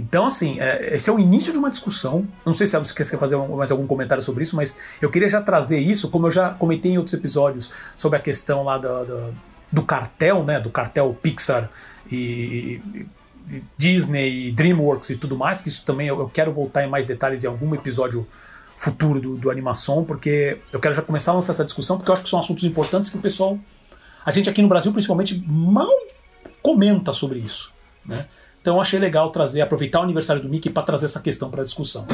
Então, 0.00 0.26
assim, 0.26 0.60
é, 0.60 0.94
esse 0.94 1.10
é 1.10 1.12
o 1.12 1.18
início 1.18 1.50
de 1.52 1.58
uma 1.58 1.68
discussão. 1.70 2.24
Não 2.46 2.52
sei 2.54 2.68
se 2.68 2.78
você 2.78 2.94
quer 2.94 3.18
fazer 3.18 3.36
mais 3.36 3.72
algum 3.72 3.84
comentário 3.86 4.22
sobre 4.22 4.44
isso, 4.44 4.54
mas 4.54 4.76
eu 5.02 5.10
queria 5.10 5.28
já 5.28 5.42
trazer 5.42 5.78
isso, 5.78 6.08
como 6.08 6.28
eu 6.28 6.30
já 6.30 6.50
comentei 6.50 6.92
em 6.92 6.98
outros 6.98 7.14
episódios 7.14 7.72
sobre 7.96 8.16
a 8.16 8.22
questão 8.22 8.62
lá 8.62 8.78
da- 8.78 9.02
da- 9.02 9.30
do 9.72 9.82
cartel, 9.82 10.44
né? 10.44 10.60
Do 10.60 10.70
cartel 10.70 11.12
Pixar 11.20 11.68
e, 12.10 12.80
e 13.50 13.62
Disney, 13.76 14.48
e 14.48 14.52
DreamWorks 14.52 15.10
e 15.10 15.16
tudo 15.16 15.36
mais, 15.36 15.60
que 15.60 15.68
isso 15.68 15.84
também 15.84 16.06
eu, 16.06 16.18
eu 16.20 16.28
quero 16.28 16.52
voltar 16.52 16.84
em 16.84 16.88
mais 16.88 17.04
detalhes 17.04 17.42
em 17.42 17.46
algum 17.48 17.74
episódio 17.74 18.24
futuro 18.76 19.20
do, 19.20 19.36
do 19.36 19.50
Animação, 19.50 20.04
porque 20.04 20.58
eu 20.72 20.78
quero 20.78 20.94
já 20.94 21.02
começar 21.02 21.32
a 21.32 21.34
lançar 21.34 21.52
essa 21.52 21.64
discussão, 21.64 21.96
porque 21.96 22.08
eu 22.08 22.14
acho 22.14 22.22
que 22.22 22.30
são 22.30 22.38
assuntos 22.38 22.62
importantes 22.62 23.10
que 23.10 23.16
o 23.16 23.20
pessoal, 23.20 23.58
a 24.24 24.30
gente 24.30 24.48
aqui 24.48 24.62
no 24.62 24.68
Brasil 24.68 24.92
principalmente, 24.92 25.42
mal 25.48 25.90
comenta 26.62 27.12
sobre 27.12 27.40
isso. 27.40 27.72
Né? 28.06 28.26
Então 28.68 28.76
eu 28.76 28.82
achei 28.82 28.98
legal 28.98 29.30
trazer, 29.30 29.62
aproveitar 29.62 30.00
o 30.00 30.02
aniversário 30.02 30.42
do 30.42 30.48
Mickey 30.50 30.68
para 30.68 30.82
trazer 30.82 31.06
essa 31.06 31.20
questão 31.20 31.50
para 31.50 31.64
discussão. 31.64 32.06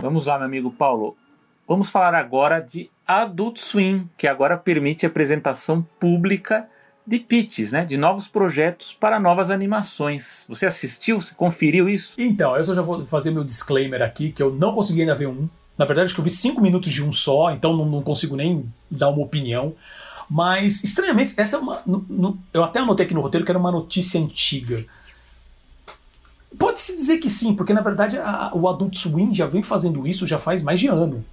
Vamos 0.00 0.26
lá, 0.26 0.36
meu 0.36 0.46
amigo 0.46 0.72
Paulo. 0.72 1.16
Vamos 1.64 1.90
falar 1.90 2.12
agora 2.12 2.58
de 2.58 2.90
Adult 3.06 3.58
Swim, 3.58 4.10
que 4.18 4.26
agora 4.26 4.58
permite 4.58 5.06
a 5.06 5.08
apresentação 5.08 5.86
pública 6.00 6.68
de 7.06 7.20
pitches, 7.20 7.70
né, 7.70 7.84
de 7.84 7.96
novos 7.96 8.26
projetos 8.26 8.92
para 8.92 9.20
novas 9.20 9.48
animações. 9.48 10.44
Você 10.48 10.66
assistiu? 10.66 11.20
Você 11.20 11.36
conferiu 11.36 11.88
isso? 11.88 12.16
Então, 12.18 12.56
eu 12.56 12.64
só 12.64 12.74
já 12.74 12.82
vou 12.82 13.06
fazer 13.06 13.30
meu 13.30 13.44
disclaimer 13.44 14.02
aqui, 14.02 14.32
que 14.32 14.42
eu 14.42 14.52
não 14.52 14.74
consegui 14.74 15.02
ainda 15.02 15.14
ver 15.14 15.28
um. 15.28 15.48
Na 15.78 15.84
verdade, 15.84 16.06
acho 16.06 16.14
que 16.14 16.20
eu 16.20 16.24
vi 16.24 16.30
cinco 16.30 16.60
minutos 16.60 16.92
de 16.92 17.04
um 17.04 17.12
só, 17.12 17.52
então 17.52 17.76
não, 17.76 17.86
não 17.86 18.02
consigo 18.02 18.34
nem 18.34 18.68
dar 18.90 19.08
uma 19.08 19.22
opinião. 19.22 19.72
Mas, 20.28 20.82
estranhamente, 20.84 21.34
essa 21.36 21.56
é 21.56 21.58
uma. 21.58 21.82
no- 21.86 22.04
no- 22.08 22.38
eu 22.52 22.64
até 22.64 22.78
anotei 22.80 23.04
aqui 23.06 23.14
no 23.14 23.20
roteiro 23.20 23.44
que 23.44 23.50
era 23.52 23.58
uma 23.58 23.70
notícia 23.72 24.20
antiga. 24.20 24.84
Pode-se 26.58 26.94
dizer 26.96 27.18
que 27.18 27.30
sim, 27.30 27.54
porque 27.54 27.72
na 27.72 27.80
verdade 27.80 28.18
a- 28.18 28.50
o 28.54 28.68
Adult 28.68 28.94
Swim 28.96 29.32
já 29.34 29.46
vem 29.46 29.62
fazendo 29.62 30.06
isso 30.06 30.26
já 30.26 30.38
faz 30.38 30.62
mais 30.62 30.78
de 30.78 30.86
ano. 30.86 31.24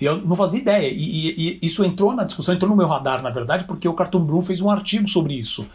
E 0.00 0.04
eu 0.04 0.16
não 0.18 0.34
fazia 0.36 0.60
ideia. 0.60 0.88
E, 0.88 0.94
e- 1.30 1.58
e 1.62 1.66
isso 1.66 1.84
entrou 1.84 2.14
na 2.14 2.24
discussão, 2.24 2.54
entrou 2.54 2.70
no 2.70 2.76
meu 2.76 2.86
radar, 2.86 3.22
na 3.22 3.30
verdade, 3.30 3.64
porque 3.64 3.86
o 3.88 3.94
Cartoon 3.94 4.24
Bloom 4.24 4.42
fez 4.42 4.60
um 4.60 4.70
artigo 4.70 5.06
sobre 5.08 5.34
isso. 5.34 5.66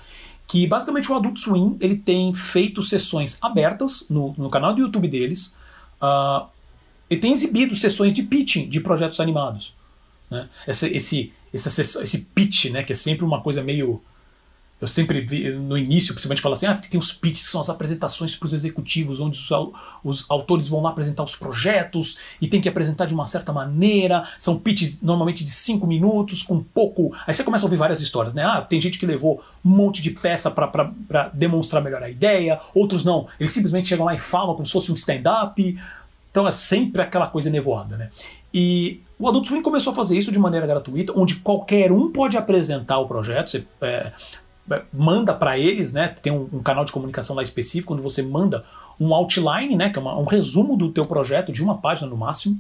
Que 0.48 0.68
basicamente 0.68 1.12
o 1.12 1.16
Adult 1.16 1.38
Swim 1.38 1.78
ele 1.80 1.96
tem 1.96 2.34
feito 2.34 2.82
sessões 2.84 3.38
abertas 3.42 4.06
no, 4.10 4.34
no 4.38 4.50
canal 4.50 4.74
do 4.74 4.82
YouTube 4.82 5.08
deles. 5.08 5.56
ah, 6.00 6.48
e 7.10 7.18
tem 7.18 7.34
exibido 7.34 7.76
sessões 7.76 8.14
de 8.14 8.24
pitching 8.24 8.68
de 8.70 8.80
projetos 8.80 9.20
animados. 9.20 9.74
Né? 10.32 10.48
Esse, 10.66 10.88
esse, 10.88 11.34
esse 11.54 12.20
pitch, 12.34 12.72
né, 12.72 12.82
que 12.82 12.94
é 12.94 12.96
sempre 12.96 13.26
uma 13.26 13.42
coisa 13.42 13.62
meio. 13.62 14.02
Eu 14.80 14.88
sempre 14.88 15.22
vi 15.22 15.52
no 15.52 15.78
início, 15.78 16.12
principalmente, 16.12 16.42
falar 16.42 16.54
assim: 16.54 16.66
ah, 16.66 16.74
porque 16.74 16.90
tem 16.90 17.00
os 17.00 17.14
pitches 17.14 17.46
que 17.46 17.52
são 17.52 17.62
as 17.62 17.70
apresentações 17.70 18.36
para 18.36 18.48
os 18.48 18.54
executivos, 18.54 19.20
onde 19.20 19.38
os, 19.38 19.52
os 20.04 20.26
autores 20.28 20.68
vão 20.68 20.82
lá 20.82 20.90
apresentar 20.90 21.22
os 21.22 21.36
projetos 21.36 22.18
e 22.42 22.48
tem 22.48 22.60
que 22.60 22.68
apresentar 22.68 23.06
de 23.06 23.14
uma 23.14 23.28
certa 23.28 23.54
maneira. 23.54 24.28
São 24.40 24.58
pitches 24.58 25.00
normalmente 25.00 25.44
de 25.44 25.52
cinco 25.52 25.86
minutos, 25.86 26.42
com 26.42 26.64
pouco. 26.64 27.14
Aí 27.28 27.34
você 27.34 27.44
começa 27.44 27.64
a 27.64 27.68
ouvir 27.68 27.78
várias 27.78 28.02
histórias, 28.02 28.34
né? 28.34 28.44
Ah, 28.44 28.62
tem 28.62 28.82
gente 28.82 28.98
que 28.98 29.06
levou 29.06 29.44
um 29.64 29.70
monte 29.70 30.02
de 30.02 30.10
peça 30.10 30.50
para 30.50 31.30
demonstrar 31.32 31.84
melhor 31.84 32.02
a 32.02 32.10
ideia, 32.10 32.60
outros 32.74 33.04
não. 33.04 33.28
Eles 33.40 33.52
simplesmente 33.52 33.88
chegam 33.88 34.06
lá 34.08 34.16
e 34.16 34.18
falam 34.18 34.56
como 34.56 34.66
se 34.66 34.74
fosse 34.74 34.92
um 34.92 34.96
stand-up. 34.96 35.78
Então 36.32 36.48
é 36.48 36.52
sempre 36.52 37.04
aquela 37.04 37.28
coisa 37.28 37.52
nevoada, 37.52 37.98
né? 37.98 38.10
E 38.54 39.02
o 39.18 39.28
Adult 39.28 39.48
Swim 39.48 39.62
começou 39.62 39.94
a 39.94 39.96
fazer 39.96 40.18
isso 40.18 40.32
de 40.32 40.40
maneira 40.40 40.68
gratuita, 40.68 41.14
onde 41.16 41.36
qualquer 41.36 41.92
um 41.92 42.12
pode 42.12 42.38
apresentar 42.38 42.98
o 43.00 43.08
projeto. 43.08 43.50
Você 43.50 43.66
é, 43.82 44.12
é, 44.70 44.82
manda 44.94 45.34
para 45.34 45.58
eles, 45.58 45.94
né? 45.94 46.10
Tem 46.22 46.32
um, 46.34 46.50
um 46.52 46.60
canal 46.62 46.84
de 46.84 46.92
comunicação 46.92 47.36
lá 47.36 47.44
específico 47.44 47.94
onde 47.94 48.02
você 48.02 48.22
manda 48.22 48.66
um 49.00 49.14
outline, 49.14 49.76
né? 49.76 49.90
Que 49.90 50.00
é 50.00 50.02
uma- 50.02 50.18
um 50.18 50.26
resumo 50.26 50.76
do 50.76 50.92
teu 50.92 51.06
projeto 51.06 51.52
de 51.52 51.64
uma 51.64 51.78
página 51.78 52.10
no 52.10 52.18
máximo. 52.18 52.60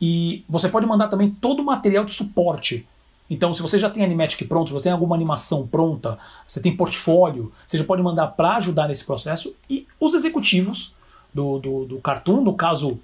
E 0.00 0.44
você 0.48 0.68
pode 0.68 0.86
mandar 0.86 1.08
também 1.08 1.30
todo 1.30 1.60
o 1.60 1.64
material 1.64 2.04
de 2.04 2.12
suporte. 2.12 2.86
Então, 3.30 3.54
se 3.54 3.62
você 3.62 3.78
já 3.78 3.88
tem 3.88 4.04
animatic 4.04 4.46
pronto, 4.46 4.68
se 4.68 4.72
você 4.74 4.84
tem 4.84 4.92
alguma 4.92 5.16
animação 5.16 5.66
pronta, 5.66 6.18
você 6.46 6.60
tem 6.60 6.76
portfólio, 6.76 7.50
você 7.66 7.78
já 7.78 7.84
pode 7.84 8.02
mandar 8.02 8.26
para 8.28 8.56
ajudar 8.56 8.86
nesse 8.86 9.04
processo. 9.04 9.54
E 9.68 9.86
os 9.98 10.12
executivos 10.12 10.94
do, 11.32 11.58
do, 11.58 11.84
do 11.86 11.98
Cartoon, 12.00 12.42
no 12.42 12.52
caso 12.54 13.00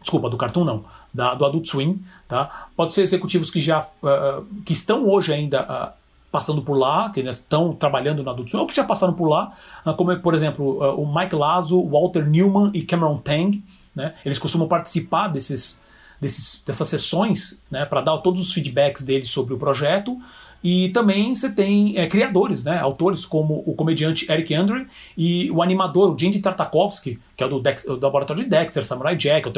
desculpa, 0.00 0.30
do 0.30 0.36
Cartoon 0.36 0.64
não, 0.64 0.84
da, 1.16 1.34
do 1.34 1.46
Adult 1.46 1.66
Swim, 1.66 1.98
tá? 2.28 2.68
Pode 2.76 2.92
ser 2.92 3.02
executivos 3.02 3.50
que 3.50 3.60
já 3.60 3.84
ah, 4.04 4.42
que 4.64 4.72
estão 4.74 5.08
hoje 5.08 5.32
ainda 5.32 5.60
ah, 5.60 5.92
passando 6.30 6.60
por 6.60 6.76
lá, 6.76 7.08
que 7.10 7.20
ainda 7.20 7.30
estão 7.30 7.72
trabalhando 7.72 8.22
no 8.22 8.30
Adult 8.30 8.50
Swim, 8.50 8.60
ou 8.60 8.66
que 8.66 8.76
já 8.76 8.84
passaram 8.84 9.14
por 9.14 9.28
lá, 9.28 9.52
ah, 9.84 9.94
como 9.94 10.14
por 10.18 10.34
exemplo, 10.34 10.78
o 10.94 11.06
Mike 11.12 11.34
Lazo, 11.34 11.82
Walter 11.82 12.28
Newman 12.28 12.70
e 12.74 12.82
Cameron 12.82 13.16
Tang, 13.16 13.62
né? 13.94 14.14
Eles 14.24 14.38
costumam 14.38 14.68
participar 14.68 15.28
desses, 15.28 15.82
desses 16.20 16.62
dessas 16.64 16.86
sessões, 16.86 17.62
né, 17.70 17.86
para 17.86 18.02
dar 18.02 18.18
todos 18.18 18.40
os 18.40 18.52
feedbacks 18.52 19.02
deles 19.02 19.30
sobre 19.30 19.54
o 19.54 19.58
projeto. 19.58 20.20
E 20.62 20.88
também 20.88 21.34
você 21.34 21.50
tem 21.50 21.96
é, 21.96 22.06
criadores, 22.08 22.64
né, 22.64 22.78
autores 22.78 23.24
como 23.24 23.62
o 23.66 23.74
comediante 23.74 24.30
Eric 24.30 24.54
Andre 24.54 24.86
e 25.16 25.50
o 25.50 25.62
animador, 25.62 26.12
o 26.12 26.18
Jindy 26.18 26.40
Tartakovsky, 26.40 27.18
que 27.36 27.44
é 27.44 27.48
do, 27.48 27.60
Dex, 27.60 27.84
do 27.84 28.00
laboratório 28.00 28.42
de 28.42 28.50
Dexter, 28.50 28.84
Samurai 28.84 29.16
Jack, 29.16 29.48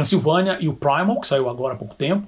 Transilvânia 0.00 0.58
e 0.60 0.68
o 0.68 0.74
Primal, 0.74 1.18
que 1.20 1.26
saiu 1.26 1.48
agora 1.48 1.72
há 1.72 1.76
pouco 1.78 1.94
tempo. 1.94 2.26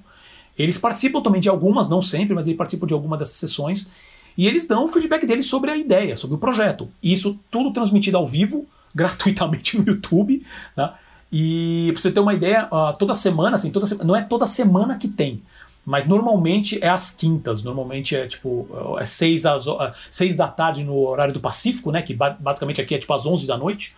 Eles 0.59 0.79
participam 0.79 1.21
também 1.21 1.39
de 1.41 1.51
algumas, 1.51 1.87
não 1.89 2.01
sempre, 2.01 2.35
mas 2.35 2.47
eles 2.47 2.57
participam 2.57 2.87
de 2.87 2.95
alguma 2.95 3.17
dessas 3.19 3.37
sessões. 3.37 3.91
E 4.39 4.47
eles 4.47 4.67
dão 4.67 4.87
o 4.87 4.89
feedback 4.89 5.27
deles 5.27 5.47
sobre 5.47 5.71
a 5.71 5.77
ideia, 5.77 6.17
sobre 6.17 6.37
o 6.37 6.39
projeto. 6.39 6.89
E 7.03 7.13
isso 7.13 7.39
tudo 7.51 7.71
transmitido 7.73 8.17
ao 8.17 8.27
vivo, 8.27 8.67
gratuitamente 8.95 9.79
no 9.79 9.85
YouTube. 9.87 10.45
Tá? 10.75 10.99
E 11.31 11.91
pra 11.93 12.01
você 12.01 12.11
ter 12.11 12.21
uma 12.21 12.33
ideia, 12.33 12.67
ah, 12.73 12.95
toda 12.99 13.15
semana, 13.15 13.57
assim, 13.57 13.71
toda 13.71 13.85
sema- 13.85 14.03
não 14.03 14.17
é 14.17 14.23
toda 14.23 14.47
semana 14.47 14.97
que 14.97 15.07
tem. 15.09 15.43
Mas 15.85 16.07
normalmente 16.09 16.83
é 16.83 16.89
às 16.89 17.11
quintas, 17.11 17.63
normalmente 17.63 18.17
é 18.17 18.27
tipo 18.27 18.67
é 18.99 19.05
seis, 19.05 19.45
às, 19.47 19.69
ah, 19.69 19.95
seis 20.11 20.37
da 20.37 20.49
tarde 20.49 20.83
no 20.85 20.97
horário 21.07 21.35
do 21.35 21.41
Pacífico, 21.41 21.91
né? 21.93 22.01
Que 22.03 22.15
ba- 22.15 22.37
basicamente 22.41 22.81
aqui 22.81 22.95
é 22.95 22.99
tipo 22.99 23.13
às 23.13 23.27
11 23.27 23.47
da 23.47 23.57
noite. 23.59 23.95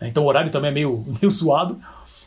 né, 0.00 0.08
Então 0.08 0.24
o 0.24 0.26
horário 0.26 0.50
também 0.50 0.70
é 0.70 0.74
meio, 0.74 1.04
meio 1.20 1.30
zoado. 1.30 1.78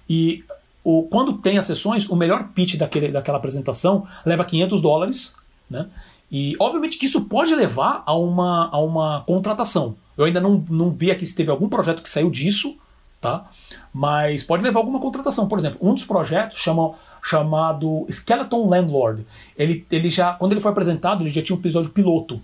E 0.10 0.44
o, 0.84 1.04
quando 1.04 1.34
tem 1.34 1.58
as 1.58 1.66
sessões, 1.66 2.10
o 2.10 2.16
melhor 2.16 2.50
pitch 2.50 2.76
daquele, 2.76 3.10
daquela 3.10 3.38
apresentação 3.38 4.06
leva 4.26 4.44
500 4.44 4.82
dólares, 4.82 5.36
né? 5.70 5.88
E 6.32 6.56
obviamente 6.60 6.98
que 6.98 7.06
isso 7.06 7.26
pode 7.26 7.54
levar 7.54 8.02
a 8.06 8.16
uma, 8.16 8.70
a 8.72 8.80
uma 8.80 9.24
contratação. 9.26 9.96
Eu 10.18 10.26
ainda 10.26 10.42
não, 10.42 10.64
não 10.70 10.92
vi 10.92 11.12
aqui 11.12 11.26
se 11.26 11.36
teve 11.36 11.52
algum 11.52 11.70
projeto 11.70 12.02
que 12.02 12.10
saiu 12.10 12.30
disso, 12.30 12.78
tá? 13.22 13.50
Mas 13.94 14.44
pode 14.44 14.64
levar 14.64 14.80
a 14.80 14.82
alguma 14.82 15.00
contratação. 15.00 15.48
Por 15.48 15.60
exemplo, 15.60 15.78
um 15.82 15.94
dos 15.94 16.06
projetos 16.06 16.58
chama, 16.58 16.96
chamado 17.22 18.06
Skeleton 18.10 18.68
Landlord. 18.68 19.26
Ele, 19.56 19.86
ele 19.92 20.10
já, 20.10 20.34
quando 20.34 20.54
ele 20.54 20.62
foi 20.62 20.72
apresentado, 20.72 21.24
ele 21.24 21.30
já 21.30 21.42
tinha 21.42 21.56
um 21.56 21.60
episódio 21.60 21.92
piloto 21.92 22.42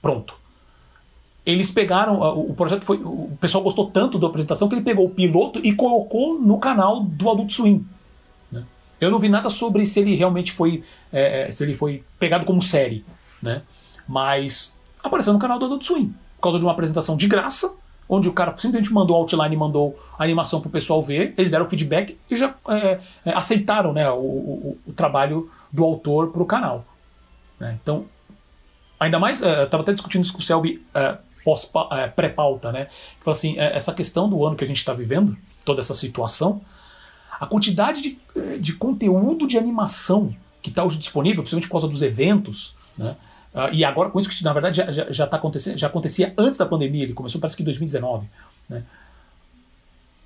pronto. 0.00 0.34
Eles 1.50 1.70
pegaram, 1.70 2.20
o 2.20 2.54
projeto 2.54 2.84
foi, 2.84 2.98
o 2.98 3.36
pessoal 3.40 3.64
gostou 3.64 3.90
tanto 3.90 4.18
da 4.18 4.26
apresentação 4.26 4.68
que 4.68 4.74
ele 4.74 4.82
pegou 4.82 5.06
o 5.06 5.10
piloto 5.10 5.60
e 5.64 5.72
colocou 5.74 6.38
no 6.38 6.58
canal 6.58 7.02
do 7.02 7.30
Adult 7.30 7.50
Swim. 7.50 7.84
Eu 9.00 9.10
não 9.10 9.18
vi 9.18 9.28
nada 9.28 9.48
sobre 9.48 9.86
se 9.86 9.98
ele 9.98 10.14
realmente 10.14 10.52
foi. 10.52 10.84
É, 11.12 11.48
é, 11.48 11.52
se 11.52 11.64
ele 11.64 11.74
foi 11.74 12.04
pegado 12.18 12.44
como 12.44 12.60
série. 12.60 13.04
Né? 13.42 13.62
Mas 14.06 14.78
apareceu 15.02 15.32
no 15.32 15.38
canal 15.38 15.58
do 15.58 15.64
Adult 15.64 15.82
Swim. 15.82 16.14
Por 16.36 16.42
causa 16.42 16.58
de 16.58 16.64
uma 16.64 16.72
apresentação 16.72 17.16
de 17.16 17.26
graça, 17.26 17.76
onde 18.08 18.28
o 18.28 18.32
cara 18.32 18.54
simplesmente 18.56 18.92
mandou 18.92 19.16
outline 19.16 19.54
e 19.54 19.58
mandou 19.58 19.98
a 20.18 20.24
animação 20.24 20.60
para 20.60 20.68
o 20.68 20.70
pessoal 20.70 21.02
ver, 21.02 21.34
eles 21.38 21.50
deram 21.50 21.68
feedback 21.68 22.18
e 22.30 22.36
já 22.36 22.54
é, 22.68 23.00
é, 23.24 23.32
aceitaram 23.34 23.92
né, 23.92 24.10
o, 24.10 24.16
o, 24.16 24.78
o, 24.86 24.92
trabalho 24.92 25.50
do 25.72 25.84
autor 25.84 26.30
para 26.30 26.42
o 26.42 26.46
canal. 26.46 26.84
Né? 27.58 27.78
Então, 27.82 28.04
ainda 28.98 29.18
mais, 29.18 29.42
é, 29.42 29.64
estava 29.64 29.82
até 29.82 29.92
discutindo 29.92 30.24
isso 30.24 30.32
com 30.32 30.40
o 30.40 30.42
Selby 30.42 30.82
pré-pauta, 32.14 32.72
né? 32.72 32.88
Falou 33.20 33.32
assim, 33.32 33.58
essa 33.58 33.92
questão 33.92 34.28
do 34.28 34.44
ano 34.44 34.56
que 34.56 34.64
a 34.64 34.66
gente 34.66 34.78
está 34.78 34.92
vivendo, 34.92 35.36
toda 35.64 35.80
essa 35.80 35.94
situação, 35.94 36.60
a 37.40 37.46
quantidade 37.46 38.02
de, 38.02 38.18
eh, 38.36 38.58
de 38.58 38.74
conteúdo 38.74 39.46
de 39.46 39.56
animação 39.56 40.34
que 40.60 40.68
está 40.68 40.84
hoje 40.84 40.98
disponível, 40.98 41.42
principalmente 41.42 41.68
por 41.68 41.72
causa 41.72 41.88
dos 41.88 42.02
eventos, 42.02 42.74
né? 42.96 43.16
Uh, 43.52 43.72
e 43.72 43.84
agora 43.84 44.10
com 44.10 44.20
isso 44.20 44.30
que 44.30 44.44
na 44.44 44.52
verdade 44.52 44.76
já, 44.76 44.92
já, 44.92 45.10
já, 45.10 45.26
tá 45.26 45.36
acontecendo, 45.36 45.76
já 45.76 45.88
acontecia 45.88 46.32
antes 46.38 46.56
da 46.56 46.66
pandemia, 46.66 47.02
ele 47.02 47.14
começou 47.14 47.40
parece 47.40 47.56
que 47.56 47.62
em 47.62 47.64
2019. 47.64 48.28
Né? 48.68 48.84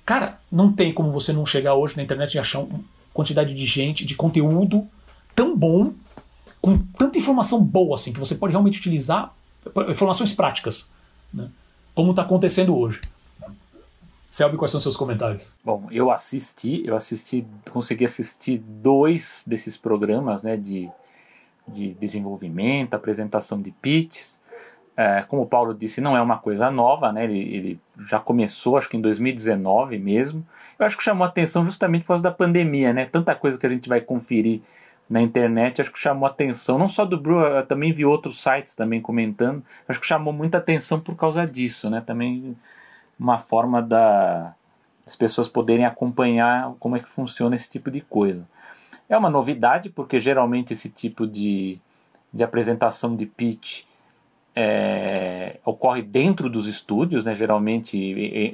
Cara, 0.05 0.39
não 0.51 0.71
tem 0.71 0.93
como 0.93 1.11
você 1.11 1.33
não 1.33 1.43
chegar 1.43 1.73
hoje 1.73 1.97
na 1.97 2.03
internet 2.03 2.35
e 2.35 2.39
achar 2.39 2.59
uma 2.59 2.79
quantidade 3.11 3.55
de 3.55 3.65
gente, 3.65 4.05
de 4.05 4.13
conteúdo 4.13 4.87
tão 5.35 5.57
bom, 5.57 5.93
com 6.61 6.77
tanta 6.77 7.17
informação 7.17 7.63
boa 7.63 7.95
assim, 7.95 8.13
que 8.13 8.19
você 8.19 8.35
pode 8.35 8.51
realmente 8.51 8.77
utilizar 8.77 9.33
informações 9.89 10.31
práticas, 10.31 10.87
né? 11.33 11.49
como 11.93 12.11
está 12.11 12.23
acontecendo 12.23 12.77
hoje. 12.77 12.99
Selby, 14.29 14.57
quais 14.57 14.69
são 14.69 14.79
os 14.79 14.83
seus 14.83 14.97
comentários? 14.97 15.53
Bom, 15.63 15.87
eu 15.89 16.11
assisti, 16.11 16.85
eu 16.85 16.93
assisti, 16.93 17.47
consegui 17.71 18.03
assistir 18.03 18.57
dois 18.57 19.45
desses 19.47 19.77
programas, 19.77 20.43
né, 20.43 20.57
de, 20.57 20.89
de 21.65 21.93
desenvolvimento, 21.93 22.95
apresentação 22.95 23.61
de 23.61 23.71
pitches. 23.71 24.41
É, 24.97 25.23
como 25.23 25.43
o 25.43 25.45
Paulo 25.45 25.73
disse, 25.73 26.01
não 26.01 26.17
é 26.17 26.21
uma 26.21 26.37
coisa 26.37 26.69
nova, 26.69 27.13
né? 27.13 27.23
Ele, 27.25 27.39
ele, 27.39 27.79
já 28.09 28.19
começou, 28.19 28.77
acho 28.77 28.89
que 28.89 28.97
em 28.97 29.01
2019 29.01 29.97
mesmo. 29.99 30.45
Eu 30.77 30.85
acho 30.85 30.97
que 30.97 31.03
chamou 31.03 31.25
atenção 31.25 31.63
justamente 31.63 32.03
por 32.03 32.09
causa 32.09 32.23
da 32.23 32.31
pandemia, 32.31 32.93
né? 32.93 33.05
Tanta 33.05 33.35
coisa 33.35 33.57
que 33.57 33.65
a 33.65 33.69
gente 33.69 33.87
vai 33.87 34.01
conferir 34.01 34.61
na 35.09 35.21
internet, 35.21 35.81
acho 35.81 35.91
que 35.91 35.99
chamou 35.99 36.25
atenção, 36.25 36.79
não 36.79 36.89
só 36.89 37.05
do 37.05 37.19
Bru, 37.19 37.39
eu 37.39 37.65
também 37.65 37.91
vi 37.93 38.03
outros 38.05 38.41
sites 38.41 38.73
também 38.75 38.99
comentando, 38.99 39.63
acho 39.87 39.99
que 39.99 40.07
chamou 40.07 40.33
muita 40.33 40.57
atenção 40.57 40.99
por 40.99 41.15
causa 41.15 41.45
disso, 41.45 41.89
né? 41.89 42.01
Também 42.01 42.57
uma 43.19 43.37
forma 43.37 43.81
da, 43.81 44.55
das 45.05 45.15
pessoas 45.15 45.47
poderem 45.47 45.85
acompanhar 45.85 46.73
como 46.79 46.95
é 46.95 46.99
que 46.99 47.07
funciona 47.07 47.55
esse 47.55 47.69
tipo 47.69 47.91
de 47.91 48.01
coisa. 48.01 48.47
É 49.07 49.15
uma 49.15 49.29
novidade, 49.29 49.89
porque 49.89 50.19
geralmente 50.19 50.73
esse 50.73 50.89
tipo 50.89 51.27
de, 51.27 51.79
de 52.33 52.43
apresentação 52.43 53.15
de 53.15 53.27
pitch 53.27 53.83
é, 54.55 55.57
ocorre 55.63 56.01
dentro 56.01 56.49
dos 56.49 56.65
estúdios, 56.65 57.25
né, 57.25 57.35
geralmente 57.35 57.97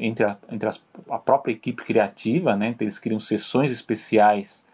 entre, 0.02 0.26
a, 0.26 0.38
entre 0.52 0.68
as, 0.68 0.84
a 1.10 1.18
própria 1.18 1.54
equipe 1.54 1.84
criativa, 1.84 2.58
né, 2.58 2.70
então 2.70 2.84
eles 2.84 3.00
criam 3.00 3.20
sessões 3.20 3.72
especiais 3.72 4.66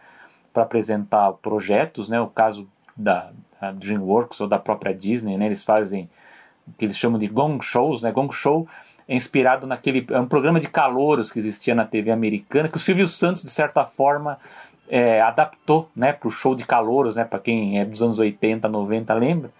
para 0.57 0.63
apresentar 0.63 1.33
projetos, 1.33 2.09
né, 2.09 2.19
o 2.19 2.25
caso 2.25 2.67
da, 2.95 3.29
da, 3.61 3.71
DreamWorks 3.73 4.41
ou 4.41 4.47
da 4.47 4.57
própria 4.57 4.91
Disney, 4.91 5.37
né, 5.37 5.45
eles 5.45 5.63
fazem 5.63 6.09
o 6.67 6.71
que 6.71 6.85
eles 6.85 6.97
chamam 6.97 7.19
de 7.19 7.27
gong 7.27 7.63
shows, 7.63 8.01
né, 8.01 8.11
gong 8.11 8.33
show 8.33 8.67
é 9.07 9.15
inspirado 9.15 9.67
naquele 9.67 10.03
é 10.09 10.19
um 10.19 10.25
programa 10.25 10.59
de 10.59 10.67
calouros 10.67 11.31
que 11.31 11.37
existia 11.37 11.75
na 11.75 11.85
TV 11.85 12.09
americana, 12.09 12.67
que 12.67 12.75
o 12.75 12.79
Silvio 12.79 13.07
Santos, 13.07 13.43
de 13.43 13.51
certa 13.51 13.85
forma, 13.85 14.39
é, 14.89 15.21
adaptou 15.21 15.91
né, 15.95 16.11
para 16.11 16.27
o 16.27 16.31
show 16.31 16.55
de 16.55 16.65
calouros, 16.65 17.15
né, 17.15 17.23
para 17.23 17.37
quem 17.37 17.79
é 17.79 17.85
dos 17.85 18.01
anos 18.01 18.17
80, 18.17 18.67
90, 18.67 19.13
lembra? 19.13 19.51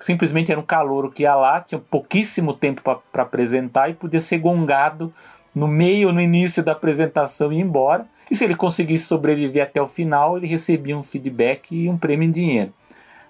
Simplesmente 0.00 0.50
era 0.50 0.60
um 0.60 0.64
calouro 0.64 1.12
que 1.12 1.22
ia 1.22 1.36
lá, 1.36 1.60
tinha 1.60 1.78
pouquíssimo 1.78 2.54
tempo 2.54 2.82
para 3.12 3.22
apresentar 3.22 3.88
e 3.88 3.94
podia 3.94 4.20
ser 4.20 4.38
gongado 4.38 5.14
no 5.54 5.68
meio, 5.68 6.10
no 6.10 6.20
início 6.20 6.60
da 6.64 6.72
apresentação 6.72 7.52
e 7.52 7.58
ir 7.58 7.60
embora. 7.60 8.04
E 8.30 8.36
se 8.36 8.44
ele 8.44 8.54
conseguisse 8.54 9.06
sobreviver 9.06 9.64
até 9.64 9.82
o 9.82 9.86
final, 9.86 10.36
ele 10.36 10.46
recebia 10.46 10.96
um 10.96 11.02
feedback 11.02 11.74
e 11.74 11.88
um 11.88 11.98
prêmio 11.98 12.26
em 12.26 12.30
dinheiro. 12.30 12.72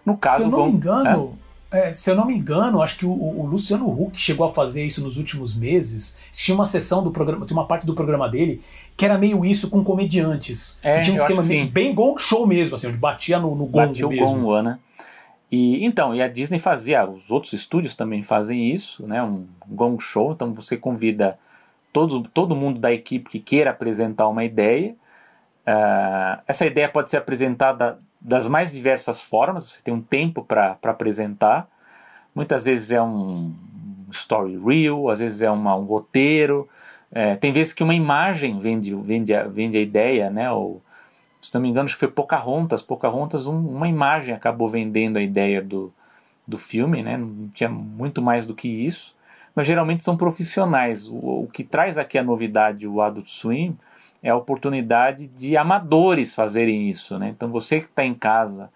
No 0.04 0.16
caso, 0.16 0.38
se 0.38 0.42
eu 0.42 0.48
não 0.48 0.66
me 0.66 0.72
engano, 0.72 1.38
é? 1.46 1.50
É, 1.72 1.92
se 1.92 2.10
eu 2.10 2.16
não 2.16 2.26
me 2.26 2.36
engano, 2.36 2.82
acho 2.82 2.98
que 2.98 3.06
o, 3.06 3.12
o, 3.12 3.46
Luciano 3.46 3.88
Huck 3.88 4.20
chegou 4.20 4.44
a 4.44 4.52
fazer 4.52 4.84
isso 4.84 5.00
nos 5.00 5.16
últimos 5.16 5.54
meses. 5.54 6.16
Tinha 6.32 6.54
uma 6.54 6.66
sessão 6.66 7.02
do 7.02 7.12
programa, 7.12 7.46
tinha 7.46 7.56
uma 7.56 7.66
parte 7.66 7.86
do 7.86 7.94
programa 7.94 8.28
dele 8.28 8.60
que 8.96 9.04
era 9.04 9.16
meio 9.16 9.44
isso 9.44 9.70
com 9.70 9.84
comediantes. 9.84 10.80
É, 10.82 10.96
que 10.96 11.02
tinha 11.02 11.14
um 11.14 11.16
esquema 11.16 11.40
assim. 11.40 11.66
bem 11.66 11.94
gong 11.94 12.20
show 12.20 12.44
mesmo, 12.44 12.74
assim, 12.74 12.88
onde 12.88 12.96
batia 12.96 13.38
no, 13.38 13.54
no 13.54 13.66
gongo 13.66 13.86
batia 13.86 14.08
mesmo. 14.08 14.26
o 14.26 14.28
gongo, 14.28 14.62
né? 14.62 14.78
E, 15.50 15.84
então, 15.84 16.14
e 16.14 16.20
a 16.20 16.28
Disney 16.28 16.58
fazia, 16.58 17.08
os 17.08 17.30
outros 17.30 17.52
estúdios 17.52 17.94
também 17.94 18.22
fazem 18.22 18.70
isso, 18.72 19.06
né? 19.06 19.22
Um 19.22 19.46
gong 19.68 20.00
show, 20.02 20.32
então 20.32 20.52
você 20.52 20.76
convida 20.76 21.38
todo, 21.92 22.22
todo 22.28 22.56
mundo 22.56 22.78
da 22.78 22.92
equipe 22.92 23.30
que 23.30 23.40
queira 23.40 23.70
apresentar 23.70 24.28
uma 24.28 24.44
ideia. 24.44 24.94
Uh, 25.66 26.42
essa 26.46 26.66
ideia 26.66 26.88
pode 26.88 27.10
ser 27.10 27.18
apresentada 27.18 27.98
das 28.20 28.48
mais 28.48 28.72
diversas 28.72 29.22
formas, 29.22 29.64
você 29.64 29.82
tem 29.82 29.94
um 29.94 30.00
tempo 30.00 30.44
para 30.44 30.78
apresentar. 30.82 31.68
Muitas 32.34 32.66
vezes 32.66 32.90
é 32.90 33.02
um 33.02 33.54
story 34.12 34.58
reel, 34.58 35.08
às 35.08 35.20
vezes 35.20 35.42
é 35.42 35.50
uma, 35.50 35.74
um 35.74 35.84
roteiro. 35.84 36.68
É, 37.10 37.34
tem 37.36 37.52
vezes 37.52 37.72
que 37.72 37.82
uma 37.82 37.94
imagem 37.94 38.60
vende, 38.60 38.94
vende, 38.94 39.34
a, 39.34 39.44
vende 39.44 39.76
a 39.76 39.80
ideia, 39.80 40.30
né? 40.30 40.50
Ou, 40.52 40.82
se 41.42 41.52
não 41.54 41.60
me 41.60 41.68
engano, 41.68 41.86
acho 41.86 41.94
que 41.94 42.00
foi 42.00 42.10
Pocahontas. 42.10 42.82
Pocahontas, 42.82 43.46
um, 43.46 43.58
uma 43.58 43.88
imagem 43.88 44.34
acabou 44.34 44.68
vendendo 44.68 45.16
a 45.16 45.22
ideia 45.22 45.62
do, 45.62 45.92
do 46.46 46.58
filme, 46.58 47.02
né? 47.02 47.16
Não 47.16 47.48
tinha 47.48 47.68
muito 47.68 48.22
mais 48.22 48.46
do 48.46 48.54
que 48.54 48.68
isso. 48.68 49.16
Mas 49.54 49.66
geralmente 49.66 50.04
são 50.04 50.16
profissionais. 50.16 51.08
O, 51.08 51.44
o 51.44 51.48
que 51.52 51.64
traz 51.64 51.98
aqui 51.98 52.18
a 52.18 52.22
novidade, 52.22 52.86
o 52.86 53.00
Adult 53.00 53.26
Swim, 53.26 53.76
é 54.22 54.30
a 54.30 54.36
oportunidade 54.36 55.26
de 55.26 55.56
amadores 55.56 56.34
fazerem 56.34 56.88
isso. 56.88 57.18
Né? 57.18 57.28
Então 57.30 57.50
você 57.50 57.80
que 57.80 57.86
está 57.86 58.04
em 58.04 58.14
casa 58.14 58.70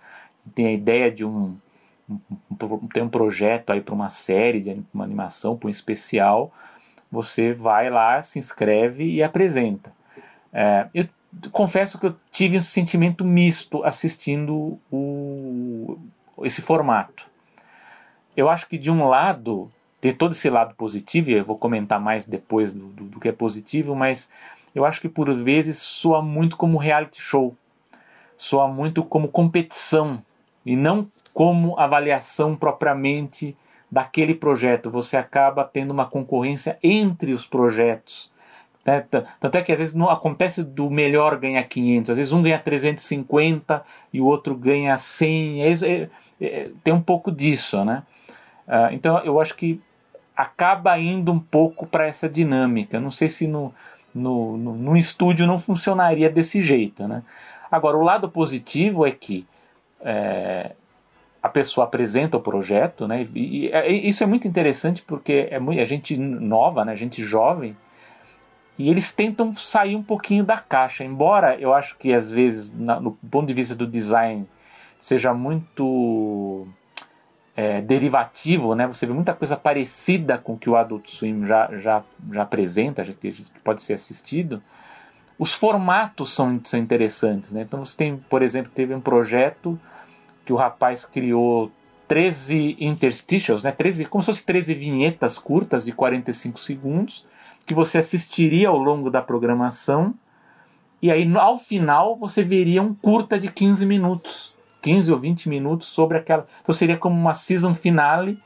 tem 0.54 0.66
a 0.66 0.72
ideia 0.72 1.10
de 1.10 1.24
um, 1.24 1.56
um, 2.08 2.18
um 2.60 2.88
tem 2.88 3.02
um 3.02 3.08
projeto 3.08 3.70
aí 3.70 3.80
para 3.80 3.94
uma 3.94 4.10
série, 4.10 4.60
de 4.60 4.82
uma 4.92 5.04
animação, 5.04 5.56
para 5.56 5.68
um 5.68 5.70
especial, 5.70 6.52
você 7.10 7.52
vai 7.52 7.88
lá, 7.88 8.20
se 8.20 8.38
inscreve 8.38 9.04
e 9.04 9.22
apresenta. 9.22 9.92
É, 10.52 10.86
eu 10.92 11.08
confesso 11.50 11.98
que 11.98 12.06
eu 12.06 12.16
tive 12.30 12.58
um 12.58 12.62
sentimento 12.62 13.24
misto 13.24 13.82
assistindo 13.84 14.78
o, 14.90 15.98
esse 16.42 16.60
formato. 16.60 17.26
Eu 18.36 18.50
acho 18.50 18.68
que 18.68 18.76
de 18.76 18.90
um 18.90 19.06
lado 19.08 19.70
tem 20.04 20.12
todo 20.12 20.32
esse 20.32 20.50
lado 20.50 20.74
positivo, 20.74 21.30
e 21.30 21.32
eu 21.32 21.42
vou 21.42 21.56
comentar 21.56 21.98
mais 21.98 22.26
depois 22.26 22.74
do, 22.74 22.88
do, 22.88 23.04
do 23.04 23.18
que 23.18 23.30
é 23.30 23.32
positivo, 23.32 23.96
mas 23.96 24.30
eu 24.74 24.84
acho 24.84 25.00
que 25.00 25.08
por 25.08 25.32
vezes 25.32 25.78
soa 25.78 26.20
muito 26.20 26.58
como 26.58 26.76
reality 26.76 27.22
show, 27.22 27.56
soa 28.36 28.68
muito 28.68 29.02
como 29.02 29.28
competição 29.28 30.22
e 30.66 30.76
não 30.76 31.10
como 31.32 31.80
avaliação 31.80 32.54
propriamente 32.54 33.56
daquele 33.90 34.34
projeto. 34.34 34.90
Você 34.90 35.16
acaba 35.16 35.64
tendo 35.64 35.92
uma 35.92 36.04
concorrência 36.04 36.78
entre 36.82 37.32
os 37.32 37.46
projetos. 37.46 38.30
Né? 38.84 39.00
Tanto 39.40 39.56
é 39.56 39.62
que 39.62 39.72
às 39.72 39.78
vezes 39.78 39.94
não 39.94 40.10
acontece 40.10 40.62
do 40.62 40.90
melhor 40.90 41.38
ganhar 41.38 41.64
500, 41.64 42.10
às 42.10 42.16
vezes 42.18 42.32
um 42.34 42.42
ganha 42.42 42.58
350 42.58 43.82
e 44.12 44.20
o 44.20 44.26
outro 44.26 44.54
ganha 44.54 44.98
100. 44.98 45.62
É, 45.62 45.72
é, 45.72 46.08
é, 46.42 46.70
tem 46.84 46.92
um 46.92 47.00
pouco 47.00 47.32
disso, 47.32 47.82
né? 47.86 48.02
Uh, 48.68 48.92
então 48.92 49.18
eu 49.20 49.40
acho 49.40 49.56
que 49.56 49.80
acaba 50.36 50.98
indo 50.98 51.32
um 51.32 51.38
pouco 51.38 51.86
para 51.86 52.06
essa 52.06 52.28
dinâmica. 52.28 52.98
Não 53.00 53.10
sei 53.10 53.28
se 53.28 53.46
no, 53.46 53.72
no, 54.14 54.56
no, 54.56 54.74
no 54.74 54.96
estúdio 54.96 55.46
não 55.46 55.58
funcionaria 55.58 56.28
desse 56.28 56.62
jeito. 56.62 57.06
Né? 57.06 57.22
Agora, 57.70 57.96
o 57.96 58.02
lado 58.02 58.28
positivo 58.28 59.06
é 59.06 59.10
que 59.10 59.46
é, 60.00 60.72
a 61.42 61.48
pessoa 61.48 61.86
apresenta 61.86 62.36
o 62.36 62.40
projeto, 62.40 63.06
né? 63.06 63.28
E, 63.34 63.66
e, 63.68 64.08
isso 64.08 64.22
é 64.22 64.26
muito 64.26 64.48
interessante 64.48 65.02
porque 65.02 65.48
é, 65.50 65.58
muito, 65.58 65.78
é 65.78 65.84
gente 65.84 66.16
nova, 66.16 66.84
né? 66.84 66.96
Gente 66.96 67.22
jovem, 67.22 67.76
e 68.78 68.90
eles 68.90 69.12
tentam 69.12 69.52
sair 69.54 69.94
um 69.94 70.02
pouquinho 70.02 70.42
da 70.42 70.56
caixa. 70.56 71.04
Embora 71.04 71.56
eu 71.58 71.72
acho 71.72 71.96
que 71.96 72.12
às 72.12 72.30
vezes, 72.30 72.72
na, 72.74 73.00
no 73.00 73.12
ponto 73.30 73.46
de 73.46 73.54
vista 73.54 73.74
do 73.74 73.86
design, 73.86 74.46
seja 74.98 75.32
muito 75.32 76.66
é, 77.56 77.80
derivativo, 77.80 78.74
né? 78.74 78.86
Você 78.86 79.06
vê 79.06 79.12
muita 79.12 79.32
coisa 79.32 79.56
parecida 79.56 80.38
com 80.38 80.54
o 80.54 80.58
que 80.58 80.68
o 80.68 80.76
Adult 80.76 81.08
Swim 81.08 81.46
já, 81.46 81.70
já, 81.78 82.02
já 82.32 82.42
apresenta, 82.42 83.04
já 83.04 83.12
que 83.12 83.32
pode 83.62 83.82
ser 83.82 83.94
assistido. 83.94 84.62
Os 85.38 85.52
formatos 85.52 86.32
são, 86.32 86.60
são 86.64 86.78
interessantes, 86.78 87.52
né? 87.52 87.62
Então 87.62 87.84
você 87.84 87.96
tem, 87.96 88.16
por 88.16 88.42
exemplo, 88.42 88.72
teve 88.74 88.94
um 88.94 89.00
projeto 89.00 89.78
que 90.44 90.52
o 90.52 90.56
rapaz 90.56 91.04
criou 91.04 91.70
13 92.08 92.76
interstitials, 92.80 93.62
né? 93.62 93.72
13, 93.72 94.04
como 94.06 94.22
se 94.22 94.26
fosse 94.26 94.44
13 94.44 94.74
vinhetas 94.74 95.38
curtas 95.38 95.84
de 95.84 95.92
45 95.92 96.58
segundos, 96.60 97.26
que 97.64 97.74
você 97.74 97.98
assistiria 97.98 98.68
ao 98.68 98.78
longo 98.78 99.10
da 99.10 99.22
programação, 99.22 100.14
e 101.00 101.10
aí 101.10 101.30
ao 101.36 101.58
final 101.58 102.16
você 102.16 102.42
veria 102.42 102.82
um 102.82 102.94
curta 102.94 103.38
de 103.38 103.50
15 103.50 103.86
minutos 103.86 104.54
15 104.84 105.10
ou 105.10 105.18
20 105.18 105.48
minutos 105.48 105.88
sobre 105.88 106.18
aquela. 106.18 106.46
Então 106.60 106.74
seria 106.74 106.98
como 106.98 107.18
uma 107.18 107.32
season 107.32 107.74
finale, 107.74 108.38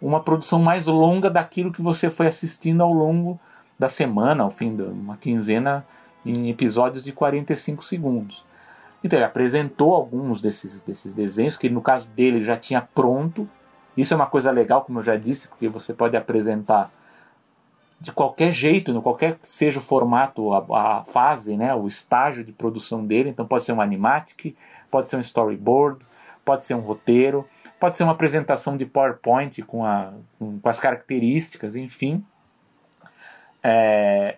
uma 0.00 0.18
produção 0.18 0.58
mais 0.58 0.86
longa 0.86 1.28
daquilo 1.28 1.70
que 1.70 1.82
você 1.82 2.08
foi 2.08 2.26
assistindo 2.26 2.82
ao 2.82 2.90
longo 2.90 3.38
da 3.78 3.86
semana, 3.86 4.44
ao 4.44 4.50
fim 4.50 4.74
de 4.74 4.82
uma 4.82 5.18
quinzena, 5.18 5.86
em 6.24 6.48
episódios 6.48 7.04
de 7.04 7.12
45 7.12 7.84
segundos. 7.84 8.42
Então 9.02 9.18
ele 9.18 9.26
apresentou 9.26 9.94
alguns 9.94 10.40
desses, 10.40 10.80
desses 10.80 11.12
desenhos, 11.12 11.54
que 11.54 11.68
no 11.68 11.82
caso 11.82 12.08
dele 12.08 12.42
já 12.42 12.56
tinha 12.56 12.80
pronto. 12.80 13.46
Isso 13.94 14.14
é 14.14 14.16
uma 14.16 14.26
coisa 14.26 14.50
legal, 14.50 14.82
como 14.82 15.00
eu 15.00 15.02
já 15.02 15.16
disse, 15.16 15.48
porque 15.48 15.68
você 15.68 15.92
pode 15.92 16.16
apresentar 16.16 16.90
de 18.00 18.10
qualquer 18.10 18.52
jeito, 18.52 18.90
no 18.90 19.02
qualquer 19.02 19.34
que 19.34 19.52
seja 19.52 19.80
o 19.80 19.82
formato, 19.82 20.50
a, 20.54 21.00
a, 21.00 21.04
fase, 21.04 21.58
né, 21.58 21.74
o 21.74 21.86
estágio 21.86 22.42
de 22.42 22.52
produção 22.52 23.04
dele. 23.04 23.28
Então 23.28 23.46
pode 23.46 23.64
ser 23.64 23.72
um 23.72 23.82
animatic, 23.82 24.56
pode 24.94 25.10
ser 25.10 25.16
um 25.16 25.20
storyboard, 25.20 26.06
pode 26.44 26.64
ser 26.64 26.74
um 26.74 26.80
roteiro, 26.80 27.44
pode 27.80 27.96
ser 27.96 28.04
uma 28.04 28.12
apresentação 28.12 28.76
de 28.76 28.86
PowerPoint 28.86 29.60
com, 29.62 29.84
a, 29.84 30.12
com, 30.38 30.60
com 30.60 30.68
as 30.68 30.78
características, 30.78 31.74
enfim. 31.74 32.24
É, 33.60 34.36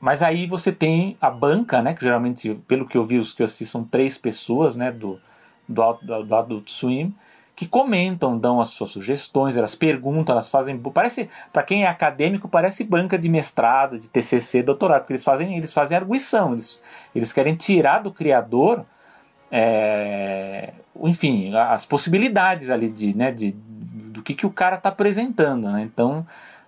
mas 0.00 0.22
aí 0.22 0.46
você 0.46 0.72
tem 0.72 1.18
a 1.20 1.28
banca, 1.28 1.82
né, 1.82 1.92
que 1.92 2.00
geralmente, 2.00 2.54
pelo 2.66 2.86
que 2.86 2.96
eu 2.96 3.04
vi, 3.04 3.18
os 3.18 3.34
que 3.34 3.42
eu 3.42 3.44
assisti 3.44 3.66
são 3.66 3.84
três 3.84 4.16
pessoas 4.16 4.76
né, 4.76 4.90
do, 4.90 5.20
do, 5.68 5.92
do, 6.00 6.22
do 6.22 6.34
Adult 6.34 6.70
Swim, 6.70 7.14
que 7.54 7.68
comentam, 7.68 8.38
dão 8.38 8.62
as 8.62 8.70
suas 8.70 8.92
sugestões, 8.92 9.58
elas 9.58 9.74
perguntam, 9.74 10.32
elas 10.32 10.48
fazem. 10.48 10.78
Parece, 10.78 11.28
para 11.52 11.62
quem 11.62 11.84
é 11.84 11.86
acadêmico, 11.86 12.48
parece 12.48 12.82
banca 12.82 13.18
de 13.18 13.28
mestrado, 13.28 13.98
de 13.98 14.08
TCC, 14.08 14.62
doutorado, 14.62 15.02
porque 15.02 15.12
eles 15.12 15.22
fazem, 15.22 15.54
eles 15.54 15.70
fazem 15.70 15.98
arguição, 15.98 16.54
eles, 16.54 16.82
eles 17.14 17.30
querem 17.30 17.54
tirar 17.54 17.98
do 17.98 18.10
criador 18.10 18.86
é, 19.54 20.72
enfim, 21.02 21.54
as 21.54 21.84
possibilidades 21.84 22.70
ali 22.70 22.88
de, 22.88 23.14
né, 23.14 23.30
de, 23.30 23.52
do 23.52 24.22
que, 24.22 24.34
que 24.34 24.46
o 24.46 24.50
cara 24.50 24.76
está 24.76 24.88
apresentando. 24.88 25.70
Né? 25.70 25.82
Então, 25.82 26.26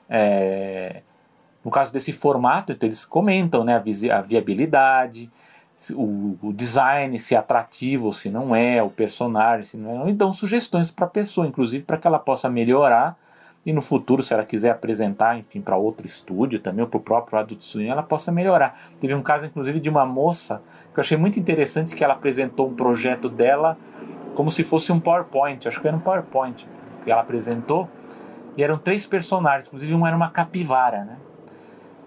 é, 0.09 1.01
no 1.65 1.71
caso 1.71 1.91
desse 1.91 2.13
formato, 2.13 2.73
então 2.73 2.87
eles 2.87 3.03
comentam 3.03 3.65
né, 3.65 3.83
a, 4.13 4.21
viabilidade, 4.21 5.31
o, 5.93 6.37
o, 6.43 6.53
design, 6.53 7.19
se 7.19 7.35
é 7.35 7.39
atrativo 7.39 8.07
ou 8.07 8.13
se 8.13 8.29
não 8.29 8.55
é, 8.55 8.83
o 8.83 8.91
personagem, 8.91 9.65
se 9.65 9.77
não 9.79 10.07
é, 10.07 10.11
e 10.11 10.13
dão 10.13 10.33
sugestões 10.35 10.91
para 10.91 11.07
a 11.07 11.11
pessoa, 11.11 11.47
inclusive 11.47 11.85
para 11.85 11.97
que 11.97 12.07
ela 12.07 12.19
possa 12.19 12.51
melhorar 12.51 13.17
e 13.65 13.73
no 13.73 13.81
futuro, 13.81 14.23
se 14.23 14.35
ela 14.35 14.45
quiser 14.45 14.71
apresentar, 14.71 15.39
enfim, 15.39 15.61
para 15.61 15.77
outro 15.77 16.07
estúdio 16.07 16.61
também, 16.61 16.83
ou 16.83 16.89
para 16.89 16.99
o 16.99 17.03
próprio 17.03 17.39
Adult 17.39 17.63
Swim, 17.63 17.87
ela 17.87 18.03
possa 18.03 18.31
melhorar. 18.31 18.79
Teve 19.01 19.15
um 19.15 19.23
caso, 19.23 19.47
inclusive, 19.47 19.81
de 19.81 19.89
uma 19.89 20.05
moça 20.05 20.61
que 20.95 21.01
eu 21.01 21.03
achei 21.03 21.17
muito 21.19 21.39
interessante 21.39 21.95
que 21.95 22.05
ela 22.05 22.15
apresentou 22.15 22.69
um 22.69 22.75
projeto 22.75 23.29
dela 23.29 23.77
como 24.35 24.51
se 24.51 24.65
fosse 24.65 24.91
um 24.93 24.99
PowerPoint, 24.99 25.67
acho 25.69 25.81
que 25.81 25.87
era 25.87 25.97
um 25.97 26.01
PowerPoint 26.01 26.67
que 27.03 27.11
ela 27.11 27.21
apresentou, 27.21 27.89
e 28.57 28.63
eram 28.63 28.79
três 28.79 29.07
personagens, 29.07 29.67
inclusive 29.67 29.95
um 29.95 30.07
era 30.07 30.17
uma 30.17 30.31
capivara, 30.31 31.05
né? 31.05 31.17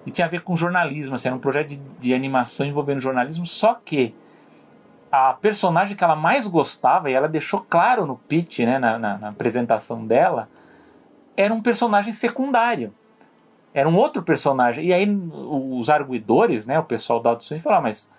E 0.06 0.12
tinha 0.12 0.26
a 0.26 0.30
ver 0.30 0.42
com 0.42 0.56
jornalismo, 0.56 1.16
assim, 1.16 1.28
era 1.28 1.36
um 1.36 1.40
projeto 1.40 1.70
de, 1.70 1.78
de 2.00 2.14
animação 2.14 2.66
envolvendo 2.66 3.02
jornalismo, 3.02 3.46
só 3.46 3.76
que 3.76 4.16
a 5.12 5.34
personagem 5.34 5.96
que 5.96 6.04
ela 6.04 6.16
mais 6.16 6.48
gostava, 6.48 7.10
e 7.10 7.14
ela 7.14 7.28
deixou 7.28 7.66
claro 7.70 8.06
no 8.06 8.16
pitch, 8.16 8.60
né, 8.60 8.80
na, 8.80 8.98
na, 8.98 9.18
na 9.18 9.30
apresentação 9.30 10.06
dela, 10.06 10.50
era 11.36 11.54
um 11.54 11.62
personagem 11.62 12.12
secundário. 12.14 12.94
Era 13.74 13.88
um 13.88 13.96
outro 13.96 14.24
personagem. 14.24 14.86
E 14.86 14.94
aí 14.94 15.08
os 15.30 15.90
arguidores, 15.90 16.66
né, 16.66 16.80
o 16.80 16.84
pessoal 16.84 17.20
da 17.20 17.30
audição, 17.30 17.60
falaram, 17.60 17.82
ah, 17.82 17.84
mas 17.84 18.12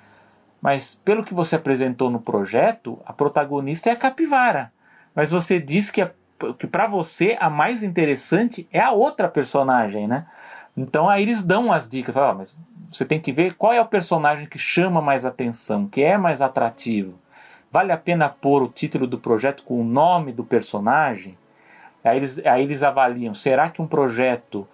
mas 0.60 0.94
pelo 0.94 1.24
que 1.24 1.34
você 1.34 1.56
apresentou 1.56 2.10
no 2.10 2.20
projeto, 2.20 2.98
a 3.06 3.12
protagonista 3.12 3.88
é 3.88 3.92
a 3.92 3.96
capivara. 3.96 4.72
Mas 5.14 5.30
você 5.30 5.60
diz 5.60 5.90
que, 5.90 6.08
que 6.58 6.66
para 6.66 6.86
você 6.86 7.36
a 7.40 7.48
mais 7.48 7.82
interessante 7.82 8.68
é 8.72 8.80
a 8.80 8.90
outra 8.90 9.28
personagem, 9.28 10.06
né? 10.08 10.26
Então 10.76 11.08
aí 11.08 11.22
eles 11.22 11.44
dão 11.44 11.72
as 11.72 11.88
dicas, 11.88 12.14
falam, 12.14 12.30
ah, 12.30 12.34
mas 12.34 12.56
você 12.88 13.04
tem 13.04 13.20
que 13.20 13.32
ver 13.32 13.54
qual 13.54 13.72
é 13.72 13.80
o 13.80 13.86
personagem 13.86 14.46
que 14.46 14.58
chama 14.58 15.00
mais 15.00 15.24
atenção, 15.24 15.86
que 15.86 16.02
é 16.02 16.16
mais 16.16 16.40
atrativo. 16.40 17.18
Vale 17.70 17.92
a 17.92 17.98
pena 17.98 18.28
pôr 18.28 18.62
o 18.62 18.68
título 18.68 19.06
do 19.06 19.18
projeto 19.18 19.62
com 19.62 19.80
o 19.80 19.84
nome 19.84 20.32
do 20.32 20.44
personagem? 20.44 21.36
Aí 22.02 22.16
eles, 22.16 22.44
aí 22.46 22.62
eles 22.62 22.82
avaliam, 22.82 23.34
será 23.34 23.68
que 23.68 23.82
um 23.82 23.86
projeto 23.86 24.66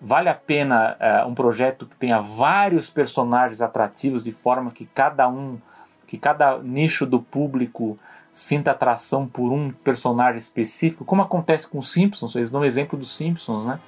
Vale 0.00 0.28
a 0.28 0.34
pena 0.34 0.96
uh, 1.00 1.28
um 1.28 1.34
projeto 1.34 1.86
que 1.86 1.96
tenha 1.96 2.20
vários 2.20 2.90
personagens 2.90 3.60
atrativos 3.60 4.22
de 4.22 4.32
forma 4.32 4.70
que 4.70 4.84
cada 4.86 5.28
um, 5.28 5.58
que 6.06 6.18
cada 6.18 6.58
nicho 6.58 7.06
do 7.06 7.20
público 7.20 7.98
sinta 8.32 8.72
atração 8.72 9.26
por 9.26 9.52
um 9.52 9.70
personagem 9.70 10.38
específico, 10.38 11.04
como 11.04 11.22
acontece 11.22 11.68
com 11.68 11.78
os 11.78 11.92
Simpsons, 11.92 12.34
eles 12.34 12.50
dão 12.50 12.62
um 12.62 12.64
exemplo 12.64 12.98
dos 12.98 13.16
Simpsons, 13.16 13.64
né? 13.64 13.78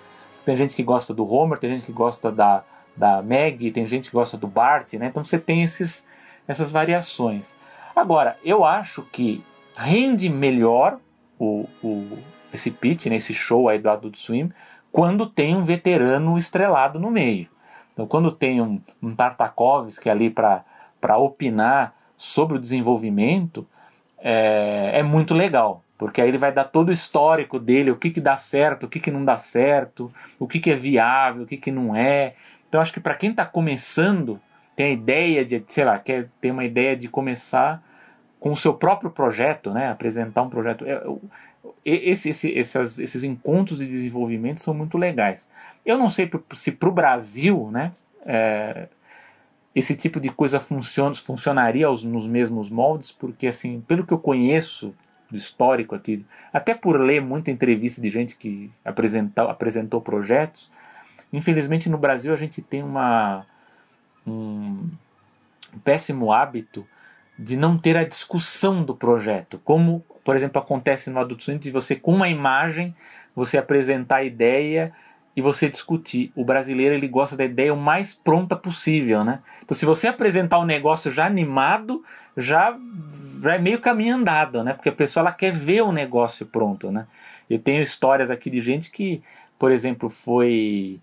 Tem 0.44 0.56
gente 0.56 0.76
que 0.76 0.82
gosta 0.82 1.12
do 1.12 1.28
Homer, 1.28 1.58
tem 1.58 1.70
gente 1.70 1.84
que 1.84 1.92
gosta 1.92 2.30
da, 2.30 2.62
da 2.96 3.20
Maggie, 3.20 3.72
tem 3.72 3.86
gente 3.88 4.08
que 4.08 4.14
gosta 4.14 4.36
do 4.36 4.46
Bart, 4.46 4.92
né? 4.94 5.06
Então 5.06 5.24
você 5.24 5.38
tem 5.38 5.62
esses, 5.62 6.06
essas 6.46 6.70
variações. 6.70 7.56
Agora, 7.94 8.38
eu 8.44 8.64
acho 8.64 9.02
que 9.10 9.44
rende 9.76 10.28
melhor 10.28 10.98
o, 11.38 11.66
o, 11.82 12.18
esse 12.52 12.70
pitch, 12.70 13.06
né, 13.06 13.16
esse 13.16 13.34
show 13.34 13.68
aí 13.68 13.78
do 13.78 13.90
Adult 13.90 14.16
Swim, 14.16 14.52
quando 14.96 15.26
tem 15.26 15.54
um 15.54 15.62
veterano 15.62 16.38
estrelado 16.38 16.98
no 16.98 17.10
meio. 17.10 17.50
Então, 17.92 18.06
quando 18.06 18.32
tem 18.32 18.62
um, 18.62 18.80
um 19.02 19.14
Tartakovsky 19.14 20.08
ali 20.08 20.30
para 20.30 21.18
opinar 21.18 21.94
sobre 22.16 22.56
o 22.56 22.58
desenvolvimento, 22.58 23.66
é, 24.16 24.92
é, 24.94 25.02
muito 25.02 25.34
legal, 25.34 25.84
porque 25.98 26.22
aí 26.22 26.28
ele 26.28 26.38
vai 26.38 26.50
dar 26.50 26.64
todo 26.64 26.88
o 26.88 26.92
histórico 26.92 27.58
dele, 27.58 27.90
o 27.90 27.96
que, 27.96 28.08
que 28.08 28.22
dá 28.22 28.38
certo, 28.38 28.84
o 28.84 28.88
que, 28.88 28.98
que 28.98 29.10
não 29.10 29.22
dá 29.22 29.36
certo, 29.36 30.10
o 30.38 30.48
que, 30.48 30.58
que 30.58 30.70
é 30.70 30.74
viável, 30.74 31.42
o 31.42 31.46
que, 31.46 31.58
que 31.58 31.70
não 31.70 31.94
é. 31.94 32.32
Então, 32.66 32.80
acho 32.80 32.90
que 32.90 32.98
para 32.98 33.16
quem 33.16 33.32
está 33.32 33.44
começando, 33.44 34.40
tem 34.74 34.86
a 34.86 34.92
ideia 34.94 35.44
de, 35.44 35.62
sei 35.68 35.84
lá, 35.84 35.98
quer 35.98 36.30
ter 36.40 36.52
uma 36.52 36.64
ideia 36.64 36.96
de 36.96 37.06
começar 37.06 37.82
com 38.40 38.50
o 38.50 38.56
seu 38.56 38.72
próprio 38.72 39.10
projeto, 39.10 39.72
né, 39.72 39.90
apresentar 39.90 40.40
um 40.40 40.48
projeto. 40.48 40.86
É, 40.86 41.02
esse, 41.84 42.30
esse, 42.30 42.48
esses, 42.50 43.24
encontros 43.24 43.78
de 43.78 43.86
desenvolvimento 43.86 44.60
são 44.60 44.74
muito 44.74 44.98
legais. 44.98 45.48
Eu 45.84 45.96
não 45.96 46.08
sei 46.08 46.30
se 46.52 46.72
para 46.72 46.88
o 46.88 46.92
Brasil, 46.92 47.70
né, 47.70 47.92
é, 48.24 48.88
esse 49.74 49.94
tipo 49.94 50.18
de 50.18 50.30
coisa 50.30 50.58
funciona, 50.58 51.14
funcionaria 51.14 51.86
aos, 51.86 52.02
nos 52.02 52.26
mesmos 52.26 52.70
moldes, 52.70 53.12
porque 53.12 53.46
assim, 53.46 53.82
pelo 53.86 54.06
que 54.06 54.12
eu 54.12 54.18
conheço 54.18 54.94
do 55.30 55.36
histórico 55.36 55.94
aqui, 55.94 56.24
até 56.52 56.74
por 56.74 57.00
ler 57.00 57.20
muita 57.20 57.50
entrevista 57.50 58.00
de 58.00 58.08
gente 58.10 58.36
que 58.36 58.70
apresentou, 58.84 59.48
apresentou 59.48 60.00
projetos, 60.00 60.70
infelizmente 61.32 61.88
no 61.88 61.98
Brasil 61.98 62.32
a 62.32 62.36
gente 62.36 62.62
tem 62.62 62.82
uma, 62.82 63.44
um, 64.26 64.88
um 65.74 65.78
péssimo 65.84 66.32
hábito 66.32 66.86
de 67.38 67.56
não 67.56 67.76
ter 67.76 67.96
a 67.96 68.04
discussão 68.04 68.82
do 68.82 68.96
projeto, 68.96 69.60
como 69.62 70.02
por 70.26 70.34
exemplo, 70.34 70.60
acontece 70.60 71.08
no 71.08 71.20
Adult 71.20 71.40
Swim 71.40 71.56
de 71.56 71.70
você, 71.70 71.94
com 71.94 72.12
uma 72.12 72.28
imagem, 72.28 72.92
você 73.32 73.56
apresentar 73.56 74.16
a 74.16 74.24
ideia 74.24 74.92
e 75.36 75.40
você 75.40 75.68
discutir. 75.68 76.32
O 76.34 76.44
brasileiro 76.44 76.96
ele 76.96 77.06
gosta 77.06 77.36
da 77.36 77.44
ideia 77.44 77.72
o 77.72 77.76
mais 77.76 78.12
pronta 78.12 78.56
possível, 78.56 79.22
né? 79.22 79.38
Então, 79.62 79.76
se 79.76 79.86
você 79.86 80.08
apresentar 80.08 80.58
um 80.58 80.64
negócio 80.64 81.12
já 81.12 81.26
animado, 81.26 82.04
já, 82.36 82.76
já 83.40 83.54
é 83.54 83.58
meio 83.60 83.80
caminho 83.80 84.16
andado, 84.16 84.64
né? 84.64 84.72
Porque 84.72 84.88
a 84.88 84.92
pessoa 84.92 85.22
ela 85.22 85.32
quer 85.32 85.52
ver 85.52 85.82
o 85.82 85.92
negócio 85.92 86.44
pronto, 86.44 86.90
né? 86.90 87.06
Eu 87.48 87.60
tenho 87.60 87.80
histórias 87.80 88.28
aqui 88.28 88.50
de 88.50 88.60
gente 88.60 88.90
que, 88.90 89.22
por 89.56 89.70
exemplo, 89.70 90.08
foi 90.08 90.98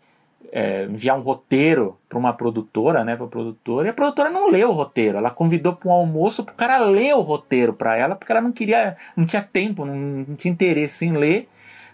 é, 0.51 0.83
enviar 0.83 1.17
um 1.17 1.21
roteiro 1.21 1.97
para 2.07 2.17
uma 2.17 2.33
produtora, 2.33 3.03
né, 3.03 3.15
para 3.15 3.27
produtora, 3.27 3.87
e 3.87 3.89
a 3.89 3.93
produtora 3.93 4.29
não 4.29 4.49
leu 4.49 4.69
o 4.69 4.73
roteiro. 4.73 5.17
Ela 5.17 5.29
convidou 5.29 5.73
para 5.73 5.89
um 5.89 5.91
almoço 5.91 6.43
para 6.43 6.53
o 6.53 6.55
cara 6.57 6.77
ler 6.79 7.15
o 7.15 7.21
roteiro 7.21 7.73
para 7.73 7.95
ela, 7.95 8.15
porque 8.15 8.31
ela 8.31 8.41
não 8.41 8.51
queria, 8.51 8.95
não 9.15 9.25
tinha 9.25 9.41
tempo, 9.41 9.85
não, 9.85 9.95
não, 9.95 10.35
tinha 10.35 10.51
interesse 10.51 11.05
em 11.05 11.13
ler. 11.13 11.49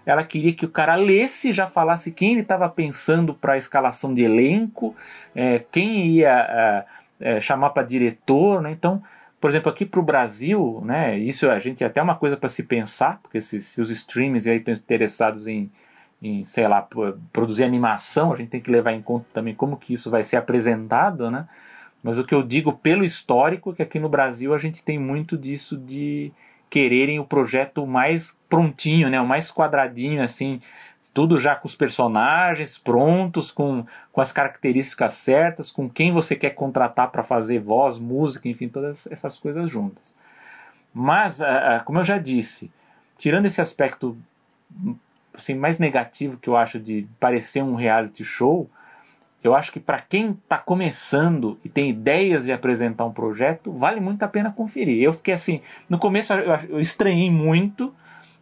Ela 0.05 0.23
queria 0.23 0.53
que 0.53 0.65
o 0.65 0.69
cara 0.69 0.95
lesse, 0.95 1.53
já 1.53 1.67
falasse 1.67 2.11
quem 2.11 2.31
ele 2.33 2.41
estava 2.41 2.67
pensando 2.67 3.33
para 3.33 3.53
a 3.53 3.57
escalação 3.57 4.13
de 4.13 4.23
elenco, 4.23 4.95
é, 5.35 5.63
quem 5.71 6.07
ia 6.07 6.85
é, 7.19 7.35
é 7.37 7.41
chamar 7.41 7.69
para 7.69 7.83
diretor, 7.83 8.61
né? 8.61 8.71
Então, 8.71 9.03
por 9.39 9.49
exemplo, 9.49 9.71
aqui 9.71 9.85
para 9.85 9.99
o 9.99 10.03
Brasil, 10.03 10.81
né, 10.83 11.17
isso 11.17 11.49
a 11.49 11.59
gente 11.59 11.81
é 11.83 11.87
até 11.87 12.01
uma 12.01 12.15
coisa 12.15 12.35
para 12.35 12.49
se 12.49 12.63
pensar, 12.63 13.19
porque 13.21 13.39
se, 13.39 13.61
se 13.61 13.79
os 13.79 13.89
streams 13.89 14.49
aí 14.49 14.57
estão 14.57 14.73
interessados 14.73 15.47
em, 15.47 15.71
em, 16.22 16.43
sei 16.43 16.67
lá, 16.67 16.88
produzir 17.32 17.63
animação, 17.63 18.34
a 18.34 18.36
gente 18.36 18.49
tem 18.49 18.61
que 18.61 18.72
levar 18.72 18.91
em 18.93 19.01
conta 19.01 19.26
também 19.34 19.55
como 19.55 19.78
que 19.78 19.93
isso 19.93 20.09
vai 20.09 20.24
ser 20.24 20.36
apresentado, 20.38 21.32
né? 21.32 21.47
Mas 22.03 22.17
o 22.17 22.24
que 22.24 22.34
eu 22.34 22.43
digo 22.43 22.74
pelo 22.74 23.03
histórico 23.03 23.72
é 23.72 23.76
que 23.76 23.82
aqui 23.82 23.99
no 23.99 24.09
Brasil 24.09 24.53
a 24.53 24.57
gente 24.57 24.84
tem 24.84 24.97
muito 24.97 25.38
disso 25.38 25.78
de 25.78 26.32
quererem 26.70 27.20
o 27.20 27.26
projeto 27.26 27.86
mais 27.86 28.39
prontinho, 28.47 29.09
né, 29.09 29.20
o 29.20 29.26
mais 29.26 29.51
quadradinho 29.51 30.24
assim, 30.24 30.61
tudo 31.13 31.39
já 31.39 31.55
com 31.55 31.67
os 31.67 31.76
personagens 31.76 32.78
prontos, 32.78 33.51
com, 33.51 33.86
com 34.11 34.22
as 34.22 34.32
características 34.32 35.13
certas, 35.13 35.72
com 35.72 35.89
quem 35.89 36.11
você 36.11 36.36
quer 36.36 36.51
contratar 36.51 37.09
para 37.09 37.24
fazer 37.24 37.59
voz, 37.59 37.97
música, 37.97 38.47
enfim, 38.47 38.70
todas 38.70 39.07
essas 39.07 39.39
coisas 39.39 39.70
juntas. 39.70 40.15
Mas, 40.93 41.39
como 41.86 41.99
eu 41.99 42.03
já 42.03 42.17
disse, 42.17 42.72
tirando 43.17 43.47
esse 43.47 43.59
aspecto 43.59 44.17
assim, 45.39 45.55
mais 45.55 45.79
negativo 45.79 46.37
que 46.37 46.49
eu 46.49 46.55
acho 46.55 46.79
de 46.79 47.07
parecer 47.19 47.63
um 47.63 47.75
reality 47.75 48.23
show, 48.23 48.69
eu 49.43 49.55
acho 49.55 49.71
que 49.71 49.79
para 49.79 49.99
quem 49.99 50.31
está 50.31 50.57
começando 50.57 51.57
e 51.63 51.69
tem 51.69 51.89
ideias 51.89 52.45
de 52.45 52.51
apresentar 52.51 53.05
um 53.05 53.13
projeto, 53.13 53.71
vale 53.71 53.99
muito 53.99 54.23
a 54.23 54.27
pena 54.27 54.51
conferir. 54.51 55.01
Eu 55.01 55.13
fiquei 55.13 55.33
assim, 55.33 55.61
no 55.89 55.97
começo 55.97 56.33
eu, 56.33 56.55
eu 56.69 56.79
estranhei 56.79 57.31
muito, 57.31 57.93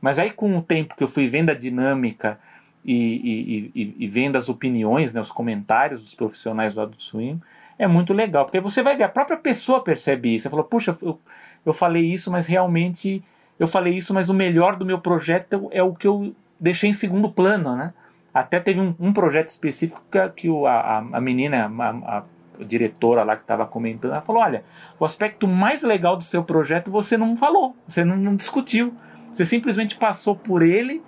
mas 0.01 0.17
aí 0.17 0.31
com 0.31 0.57
o 0.57 0.61
tempo 0.61 0.95
que 0.95 1.03
eu 1.03 1.07
fui 1.07 1.27
vendo 1.27 1.51
a 1.51 1.53
dinâmica 1.53 2.39
e, 2.83 2.93
e, 2.95 3.71
e, 3.75 3.95
e 3.99 4.07
vendo 4.07 4.37
as 4.37 4.49
opiniões, 4.49 5.13
né, 5.13 5.21
os 5.21 5.31
comentários 5.31 6.01
dos 6.01 6.15
profissionais 6.15 6.73
do 6.73 6.81
Adult 6.81 6.99
Swim, 6.99 7.39
é 7.77 7.85
muito 7.85 8.13
legal, 8.13 8.45
porque 8.45 8.59
você 8.59 8.81
vai 8.81 8.97
ver, 8.97 9.03
a 9.03 9.09
própria 9.09 9.37
pessoa 9.37 9.83
percebe 9.83 10.33
isso. 10.33 10.43
Você 10.43 10.49
falou, 10.49 10.65
puxa, 10.65 10.97
eu, 11.01 11.19
eu 11.63 11.73
falei 11.73 12.03
isso, 12.03 12.31
mas 12.31 12.47
realmente 12.47 13.23
eu 13.59 13.67
falei 13.67 13.93
isso, 13.93 14.13
mas 14.13 14.29
o 14.29 14.33
melhor 14.33 14.75
do 14.75 14.85
meu 14.85 14.99
projeto 14.99 15.67
é 15.71 15.83
o 15.83 15.93
que 15.93 16.07
eu 16.07 16.35
deixei 16.59 16.89
em 16.89 16.93
segundo 16.93 17.29
plano, 17.29 17.75
né? 17.75 17.93
Até 18.33 18.59
teve 18.59 18.79
um, 18.79 18.93
um 18.99 19.11
projeto 19.11 19.47
específico 19.47 20.01
que, 20.11 20.29
que 20.29 20.49
o, 20.49 20.67
a, 20.67 20.99
a 20.99 21.21
menina, 21.21 21.71
a, 21.79 22.17
a 22.17 22.23
diretora 22.63 23.23
lá 23.23 23.35
que 23.35 23.41
estava 23.41 23.65
comentando, 23.65 24.11
ela 24.11 24.21
falou: 24.21 24.41
olha, 24.41 24.63
o 24.99 25.05
aspecto 25.05 25.47
mais 25.47 25.83
legal 25.83 26.15
do 26.15 26.23
seu 26.23 26.43
projeto 26.43 26.91
você 26.91 27.17
não 27.17 27.35
falou, 27.35 27.75
você 27.87 28.03
não, 28.03 28.15
não 28.15 28.35
discutiu, 28.35 28.93
você 29.31 29.45
simplesmente 29.45 29.95
passou 29.95 30.35
por 30.35 30.61
ele 30.61 31.01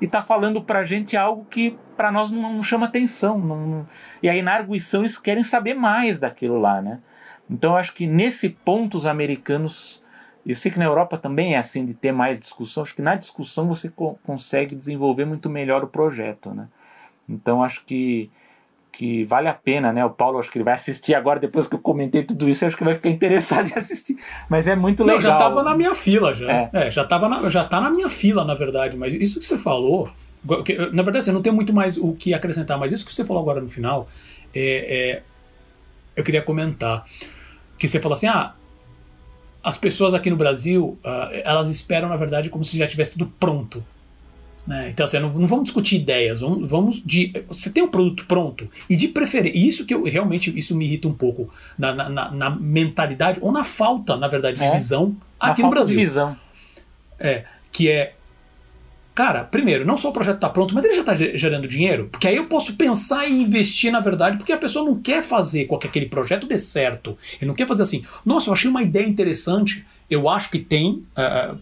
e 0.00 0.04
está 0.04 0.22
falando 0.22 0.62
para 0.62 0.80
a 0.80 0.84
gente 0.84 1.16
algo 1.16 1.46
que 1.48 1.78
para 1.96 2.10
nós 2.10 2.30
não, 2.30 2.54
não, 2.54 2.62
chama 2.62 2.86
atenção. 2.86 3.38
Não, 3.38 3.66
não, 3.66 3.88
e 4.22 4.28
aí 4.28 4.42
na 4.42 4.52
arguição 4.52 5.02
eles 5.02 5.18
querem 5.18 5.44
saber 5.44 5.74
mais 5.74 6.20
daquilo 6.20 6.58
lá, 6.58 6.82
né? 6.82 7.00
Então 7.48 7.72
eu 7.72 7.76
acho 7.76 7.94
que 7.94 8.06
nesse 8.06 8.50
ponto 8.50 8.96
os 8.96 9.06
americanos 9.06 10.03
eu 10.46 10.54
sei 10.54 10.70
que 10.70 10.78
na 10.78 10.84
Europa 10.84 11.16
também 11.16 11.54
é 11.54 11.58
assim 11.58 11.84
de 11.84 11.94
ter 11.94 12.12
mais 12.12 12.38
discussão. 12.38 12.82
Acho 12.82 12.94
que 12.94 13.02
na 13.02 13.14
discussão 13.14 13.66
você 13.66 13.88
co 13.88 14.18
consegue 14.24 14.74
desenvolver 14.74 15.24
muito 15.24 15.48
melhor 15.48 15.82
o 15.82 15.86
projeto, 15.86 16.50
né? 16.50 16.68
Então 17.28 17.62
acho 17.62 17.84
que 17.84 18.30
que 18.92 19.24
vale 19.24 19.48
a 19.48 19.54
pena, 19.54 19.92
né? 19.92 20.04
O 20.04 20.10
Paulo 20.10 20.38
acho 20.38 20.48
que 20.48 20.56
ele 20.56 20.64
vai 20.64 20.74
assistir 20.74 21.16
agora 21.16 21.40
depois 21.40 21.66
que 21.66 21.74
eu 21.74 21.80
comentei 21.80 22.22
tudo 22.22 22.48
isso, 22.48 22.64
acho 22.64 22.76
que 22.76 22.84
vai 22.84 22.94
ficar 22.94 23.08
interessado 23.08 23.68
em 23.74 23.78
assistir. 23.78 24.16
Mas 24.48 24.68
é 24.68 24.76
muito 24.76 25.02
legal. 25.02 25.16
Não, 25.16 25.28
já 25.28 25.32
estava 25.32 25.62
na 25.64 25.76
minha 25.76 25.94
fila 25.96 26.32
já. 26.32 26.50
É. 26.50 26.70
é, 26.72 26.90
já 26.90 27.04
tava 27.04 27.28
na, 27.28 27.48
já 27.48 27.64
tá 27.64 27.80
na 27.80 27.90
minha 27.90 28.08
fila, 28.08 28.44
na 28.44 28.54
verdade, 28.54 28.96
mas 28.96 29.12
isso 29.12 29.40
que 29.40 29.46
você 29.46 29.58
falou, 29.58 30.08
na 30.44 31.02
verdade, 31.02 31.18
assim, 31.18 31.30
eu 31.30 31.34
não 31.34 31.42
tenho 31.42 31.56
muito 31.56 31.72
mais 31.72 31.96
o 31.96 32.12
que 32.12 32.32
acrescentar, 32.32 32.78
mas 32.78 32.92
isso 32.92 33.04
que 33.04 33.12
você 33.12 33.24
falou 33.24 33.42
agora 33.42 33.60
no 33.60 33.68
final, 33.68 34.08
é, 34.54 35.16
é 35.16 35.22
eu 36.14 36.22
queria 36.22 36.42
comentar 36.42 37.04
que 37.76 37.88
você 37.88 37.98
falou 37.98 38.14
assim: 38.14 38.28
"Ah, 38.28 38.54
as 39.64 39.78
pessoas 39.78 40.12
aqui 40.12 40.28
no 40.28 40.36
Brasil, 40.36 40.98
uh, 41.02 41.40
elas 41.42 41.70
esperam, 41.70 42.10
na 42.10 42.16
verdade, 42.16 42.50
como 42.50 42.62
se 42.62 42.76
já 42.76 42.86
tivesse 42.86 43.12
tudo 43.12 43.32
pronto. 43.40 43.82
Né? 44.66 44.90
Então, 44.90 45.04
assim, 45.04 45.18
não, 45.18 45.32
não, 45.32 45.46
vamos 45.46 45.64
discutir 45.64 45.96
ideias, 45.96 46.40
vamos, 46.40 46.68
vamos 46.68 47.02
de. 47.04 47.32
Você 47.48 47.70
tem 47.70 47.82
um 47.82 47.88
produto 47.88 48.26
pronto, 48.26 48.68
e 48.88 48.94
de 48.94 49.08
preferência. 49.08 49.58
E 49.58 49.66
isso 49.66 49.86
que 49.86 49.94
eu 49.94 50.04
realmente 50.04 50.56
isso 50.56 50.76
me 50.76 50.84
irrita 50.84 51.08
um 51.08 51.14
pouco 51.14 51.50
na, 51.78 51.92
na, 51.92 52.30
na 52.30 52.50
mentalidade, 52.50 53.38
ou 53.40 53.50
na 53.50 53.64
falta, 53.64 54.16
na 54.16 54.28
verdade, 54.28 54.58
de 54.58 54.64
é, 54.64 54.74
visão 54.74 55.16
aqui 55.40 55.62
no 55.62 55.70
Brasil. 55.70 55.96
De 55.96 56.02
visão. 56.02 56.36
É, 57.18 57.44
que 57.72 57.90
é 57.90 58.14
Cara, 59.14 59.44
primeiro, 59.44 59.86
não 59.86 59.96
só 59.96 60.10
o 60.10 60.12
projeto 60.12 60.36
está 60.36 60.48
pronto, 60.48 60.74
mas 60.74 60.84
ele 60.84 60.94
já 60.94 61.00
está 61.00 61.14
gerando 61.14 61.68
dinheiro. 61.68 62.08
Porque 62.10 62.26
aí 62.26 62.34
eu 62.34 62.46
posso 62.46 62.74
pensar 62.74 63.28
em 63.28 63.42
investir, 63.42 63.92
na 63.92 64.00
verdade, 64.00 64.36
porque 64.36 64.52
a 64.52 64.58
pessoa 64.58 64.84
não 64.84 65.00
quer 65.00 65.22
fazer 65.22 65.66
com 65.66 65.78
que 65.78 65.86
aquele 65.86 66.06
projeto 66.06 66.48
dê 66.48 66.58
certo. 66.58 67.16
Ele 67.40 67.46
não 67.46 67.54
quer 67.54 67.68
fazer 67.68 67.84
assim, 67.84 68.04
nossa, 68.26 68.50
eu 68.50 68.54
achei 68.54 68.68
uma 68.68 68.82
ideia 68.82 69.06
interessante, 69.06 69.86
eu 70.10 70.28
acho 70.28 70.50
que 70.50 70.58
tem 70.58 71.04
uh, 71.16 71.56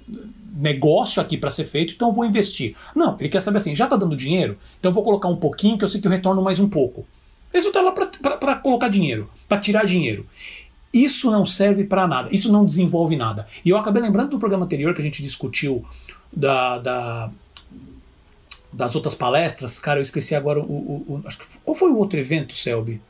negócio 0.57 1.21
aqui 1.21 1.37
para 1.37 1.51
ser 1.51 1.65
feito, 1.65 1.93
então 1.93 2.09
eu 2.09 2.15
vou 2.15 2.25
investir. 2.25 2.75
Não, 2.97 3.17
ele 3.21 3.29
quer 3.29 3.43
saber 3.43 3.59
assim, 3.59 3.77
já 3.77 3.85
está 3.85 3.97
dando 3.97 4.17
dinheiro, 4.17 4.57
então 4.81 4.91
eu 4.91 4.95
vou 4.95 5.05
colocar 5.05 5.29
um 5.29 5.37
pouquinho 5.37 5.77
que 5.77 5.85
eu 5.85 5.89
sei 5.89 6.01
que 6.01 6.07
eu 6.07 6.11
retorno 6.11 6.41
mais 6.41 6.59
um 6.59 6.69
pouco. 6.69 7.07
Ele 7.53 7.67
está 7.67 7.83
lá 7.83 7.93
para 7.93 8.57
colocar 8.57 8.89
dinheiro, 8.89 9.29
para 9.47 9.59
tirar 9.59 9.85
dinheiro. 9.85 10.27
Isso 10.93 11.30
não 11.30 11.47
serve 11.47 11.84
para 11.84 12.07
nada, 12.07 12.28
isso 12.30 12.53
não 12.53 12.64
desenvolve 12.64 13.16
nada. 13.16 13.47
E 13.64 13.70
eu 13.70 13.76
acabei 13.78 14.03
lembrando 14.03 14.30
do 14.30 14.38
programa 14.38 14.66
anterior 14.66 14.95
que 14.95 15.01
a 15.01 15.05
gente 15.05 15.22
discutiu 15.22 15.84
da, 16.32 16.78
da 16.78 17.30
das 18.72 18.95
outras 18.95 19.14
palestras, 19.14 19.78
cara, 19.78 19.99
eu 19.99 20.03
esqueci 20.03 20.34
agora 20.34 20.59
o. 20.59 20.62
o, 20.62 21.05
o 21.09 21.22
acho 21.26 21.38
que, 21.38 21.45
qual 21.62 21.74
foi 21.74 21.90
o 21.90 21.99
outro 21.99 22.18
evento, 22.18 22.57
Selby? 22.57 23.01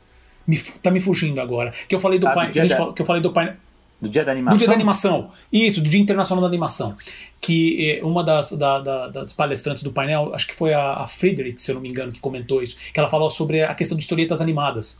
Me, 0.45 0.57
tá 0.57 0.91
me 0.91 0.99
fugindo 0.99 1.39
agora. 1.39 1.73
Que 1.87 1.95
eu 1.95 1.99
falei 1.99 2.19
do 2.19 2.27
ah, 2.27 2.33
painel. 2.33 2.51
Que, 2.51 2.67
da... 2.67 2.93
que 2.93 3.01
eu 3.01 3.05
falei 3.05 3.21
do 3.21 3.31
painel. 3.31 3.55
Do 4.01 4.09
dia 4.09 4.25
da 4.25 4.33
animação? 4.33 4.57
Do 4.57 4.59
dia 4.59 4.67
da 4.67 4.73
animação. 4.73 5.31
Isso, 5.51 5.81
do 5.81 5.89
Dia 5.89 6.01
Internacional 6.01 6.41
da 6.41 6.47
Animação. 6.49 6.97
Que 7.39 7.99
eh, 7.99 8.03
uma 8.03 8.21
das, 8.21 8.51
da, 8.51 8.79
da, 8.79 9.07
das 9.07 9.31
palestrantes 9.31 9.81
do 9.81 9.93
painel, 9.93 10.35
acho 10.35 10.45
que 10.45 10.53
foi 10.53 10.73
a, 10.73 10.95
a 10.95 11.07
Friedrich, 11.07 11.61
se 11.61 11.71
eu 11.71 11.75
não 11.75 11.81
me 11.81 11.87
engano, 11.87 12.11
que 12.11 12.19
comentou 12.19 12.61
isso, 12.61 12.75
que 12.93 12.99
ela 12.99 13.07
falou 13.07 13.29
sobre 13.29 13.63
a 13.63 13.73
questão 13.73 13.95
de 13.95 14.03
historietas 14.03 14.41
animadas 14.41 14.99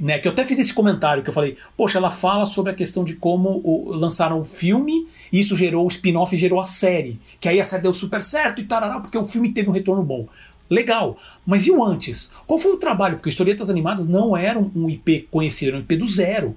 né, 0.00 0.18
que 0.18 0.28
eu 0.28 0.32
até 0.32 0.44
fiz 0.44 0.58
esse 0.58 0.74
comentário 0.74 1.22
que 1.22 1.30
eu 1.30 1.34
falei, 1.34 1.56
poxa, 1.76 1.98
ela 1.98 2.10
fala 2.10 2.44
sobre 2.44 2.72
a 2.72 2.74
questão 2.74 3.02
de 3.02 3.14
como 3.14 3.60
o, 3.64 3.92
lançaram 3.92 4.40
o 4.40 4.44
filme 4.44 5.08
e 5.32 5.40
isso 5.40 5.56
gerou 5.56 5.86
o 5.86 5.88
spin-off 5.88 6.34
e 6.34 6.38
gerou 6.38 6.60
a 6.60 6.64
série. 6.64 7.18
Que 7.40 7.48
aí 7.48 7.60
a 7.60 7.64
série 7.64 7.82
deu 7.82 7.94
super 7.94 8.22
certo 8.22 8.60
e 8.60 8.64
tarará, 8.64 9.00
porque 9.00 9.16
o 9.16 9.24
filme 9.24 9.52
teve 9.52 9.68
um 9.68 9.72
retorno 9.72 10.02
bom. 10.02 10.28
Legal, 10.68 11.16
mas 11.46 11.66
e 11.66 11.70
o 11.70 11.82
antes? 11.82 12.32
Qual 12.46 12.58
foi 12.58 12.72
o 12.72 12.78
trabalho? 12.78 13.16
Porque 13.16 13.30
historietas 13.30 13.70
animadas 13.70 14.06
não 14.06 14.36
eram 14.36 14.70
um 14.74 14.90
IP 14.90 15.28
conhecido, 15.30 15.68
era 15.68 15.76
um 15.78 15.80
IP 15.80 15.96
do 15.96 16.06
zero. 16.06 16.56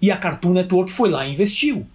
E 0.00 0.10
a 0.10 0.16
Cartoon 0.16 0.52
Network 0.52 0.92
foi 0.92 1.10
lá 1.10 1.26
e 1.26 1.32
investiu. 1.32 1.86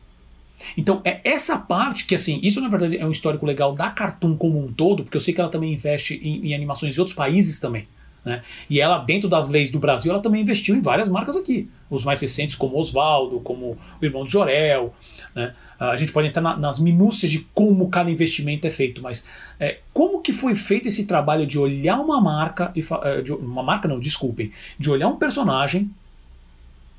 Então, 0.75 1.01
é 1.03 1.21
essa 1.23 1.57
parte 1.57 2.05
que, 2.05 2.15
assim, 2.15 2.39
isso 2.43 2.59
na 2.59 2.67
verdade 2.67 2.97
é 2.97 3.05
um 3.05 3.11
histórico 3.11 3.45
legal 3.45 3.73
da 3.73 3.89
Cartoon 3.89 4.35
como 4.35 4.63
um 4.63 4.71
todo, 4.71 5.03
porque 5.03 5.17
eu 5.17 5.21
sei 5.21 5.33
que 5.33 5.39
ela 5.39 5.49
também 5.49 5.73
investe 5.73 6.15
em, 6.15 6.47
em 6.47 6.55
animações 6.55 6.93
de 6.93 6.99
outros 6.99 7.15
países 7.15 7.59
também. 7.59 7.87
Né? 8.27 8.41
E 8.69 8.81
ela, 8.81 8.97
dentro 8.97 9.29
das 9.29 9.47
leis 9.47 9.71
do 9.71 9.79
Brasil, 9.79 10.11
ela 10.11 10.21
também 10.21 10.41
investiu 10.41 10.75
em 10.75 10.81
várias 10.81 11.07
marcas 11.07 11.37
aqui. 11.37 11.69
Os 11.89 12.03
mais 12.03 12.19
recentes, 12.19 12.57
como 12.57 12.77
Oswaldo, 12.77 13.39
como 13.39 13.77
o 14.01 14.05
irmão 14.05 14.25
de 14.25 14.31
Jorel. 14.31 14.93
Né? 15.33 15.55
A 15.79 15.95
gente 15.95 16.11
pode 16.11 16.27
entrar 16.27 16.41
na, 16.41 16.57
nas 16.57 16.77
minúcias 16.77 17.31
de 17.31 17.39
como 17.53 17.87
cada 17.87 18.11
investimento 18.11 18.67
é 18.67 18.69
feito, 18.69 19.01
mas 19.01 19.25
é, 19.57 19.79
como 19.93 20.21
que 20.21 20.33
foi 20.33 20.55
feito 20.55 20.89
esse 20.89 21.05
trabalho 21.05 21.47
de 21.47 21.57
olhar 21.57 22.01
uma 22.01 22.19
marca, 22.19 22.69
e 22.75 22.83
é, 23.03 23.21
de, 23.21 23.31
uma 23.31 23.63
marca 23.63 23.87
não, 23.87 23.97
desculpem, 23.97 24.51
de 24.77 24.89
olhar 24.89 25.07
um 25.07 25.15
personagem, 25.15 25.89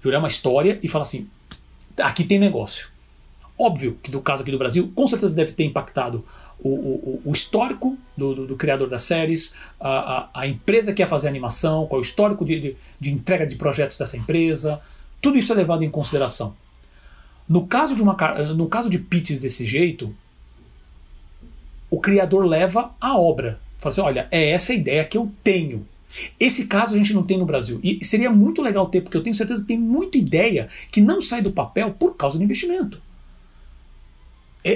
de 0.01 0.09
olhar 0.09 0.21
uma 0.21 0.29
história 0.29 0.79
e 0.83 0.89
falar 0.89 1.03
assim, 1.03 1.29
aqui 1.99 2.25
tem 2.25 2.39
negócio. 2.39 2.89
Óbvio 3.59 3.99
que 4.03 4.11
no 4.11 4.23
caso 4.23 4.43
aqui 4.43 4.51
do 4.51 4.59
Brasil, 4.59 4.91
com 4.95 5.07
certeza 5.07 5.35
deve 5.35 5.53
ter 5.53 5.65
impactado 5.65 6.25
o, 6.61 6.69
o, 6.69 7.23
o 7.25 7.33
histórico 7.33 7.97
do, 8.17 8.35
do, 8.35 8.47
do, 8.49 8.57
criador 8.57 8.89
das 8.89 9.03
séries, 9.03 9.55
a, 9.79 9.89
a, 9.89 10.29
a, 10.35 10.47
empresa 10.47 10.93
que 10.93 11.01
ia 11.01 11.07
fazer 11.07 11.29
a 11.29 11.31
animação, 11.31 11.87
qual 11.87 12.01
é 12.01 12.03
o 12.03 12.05
histórico 12.05 12.45
de, 12.45 12.61
de, 12.61 12.77
de 12.99 13.11
entrega 13.13 13.47
de 13.47 13.55
projetos 13.55 13.97
dessa 13.97 14.17
empresa, 14.17 14.81
tudo 15.21 15.39
isso 15.39 15.53
é 15.53 15.57
levado 15.57 15.85
em 15.85 15.91
consideração. 15.91 16.57
No 17.49 17.67
caso 17.67 17.95
de, 17.95 18.03
uma, 18.03 18.15
no 18.55 18.69
caso 18.69 18.91
de 18.91 18.99
pitches 18.99 19.41
desse 19.41 19.65
jeito, 19.65 20.15
o 21.91 21.99
criador 21.99 22.45
leva 22.45 22.93
a 23.01 23.19
obra. 23.19 23.59
Fala 23.79 23.93
assim: 23.93 24.01
olha, 24.01 24.29
é 24.31 24.51
essa 24.51 24.73
a 24.73 24.77
ideia 24.77 25.05
que 25.05 25.17
eu 25.17 25.31
tenho. 25.43 25.87
Esse 26.39 26.67
caso 26.67 26.95
a 26.95 26.99
gente 26.99 27.15
não 27.15 27.23
tem 27.23 27.39
no 27.39 27.47
Brasil. 27.47 27.81
E 27.83 28.05
seria 28.05 28.31
muito 28.31 28.63
legal 28.63 28.87
ter, 28.89 29.03
porque 29.03 29.17
eu 29.17 29.23
tenho 29.23 29.37
certeza 29.37 29.63
que 29.63 29.69
tem 29.69 29.79
muita 29.79 30.19
ideia 30.19 30.69
que 30.91 31.01
não 31.01 31.21
sai 31.21 31.43
do 31.43 31.53
papel 31.53 31.91
por 31.93 32.17
causa 32.17 32.37
do 32.37 32.45
investimento. 32.45 33.01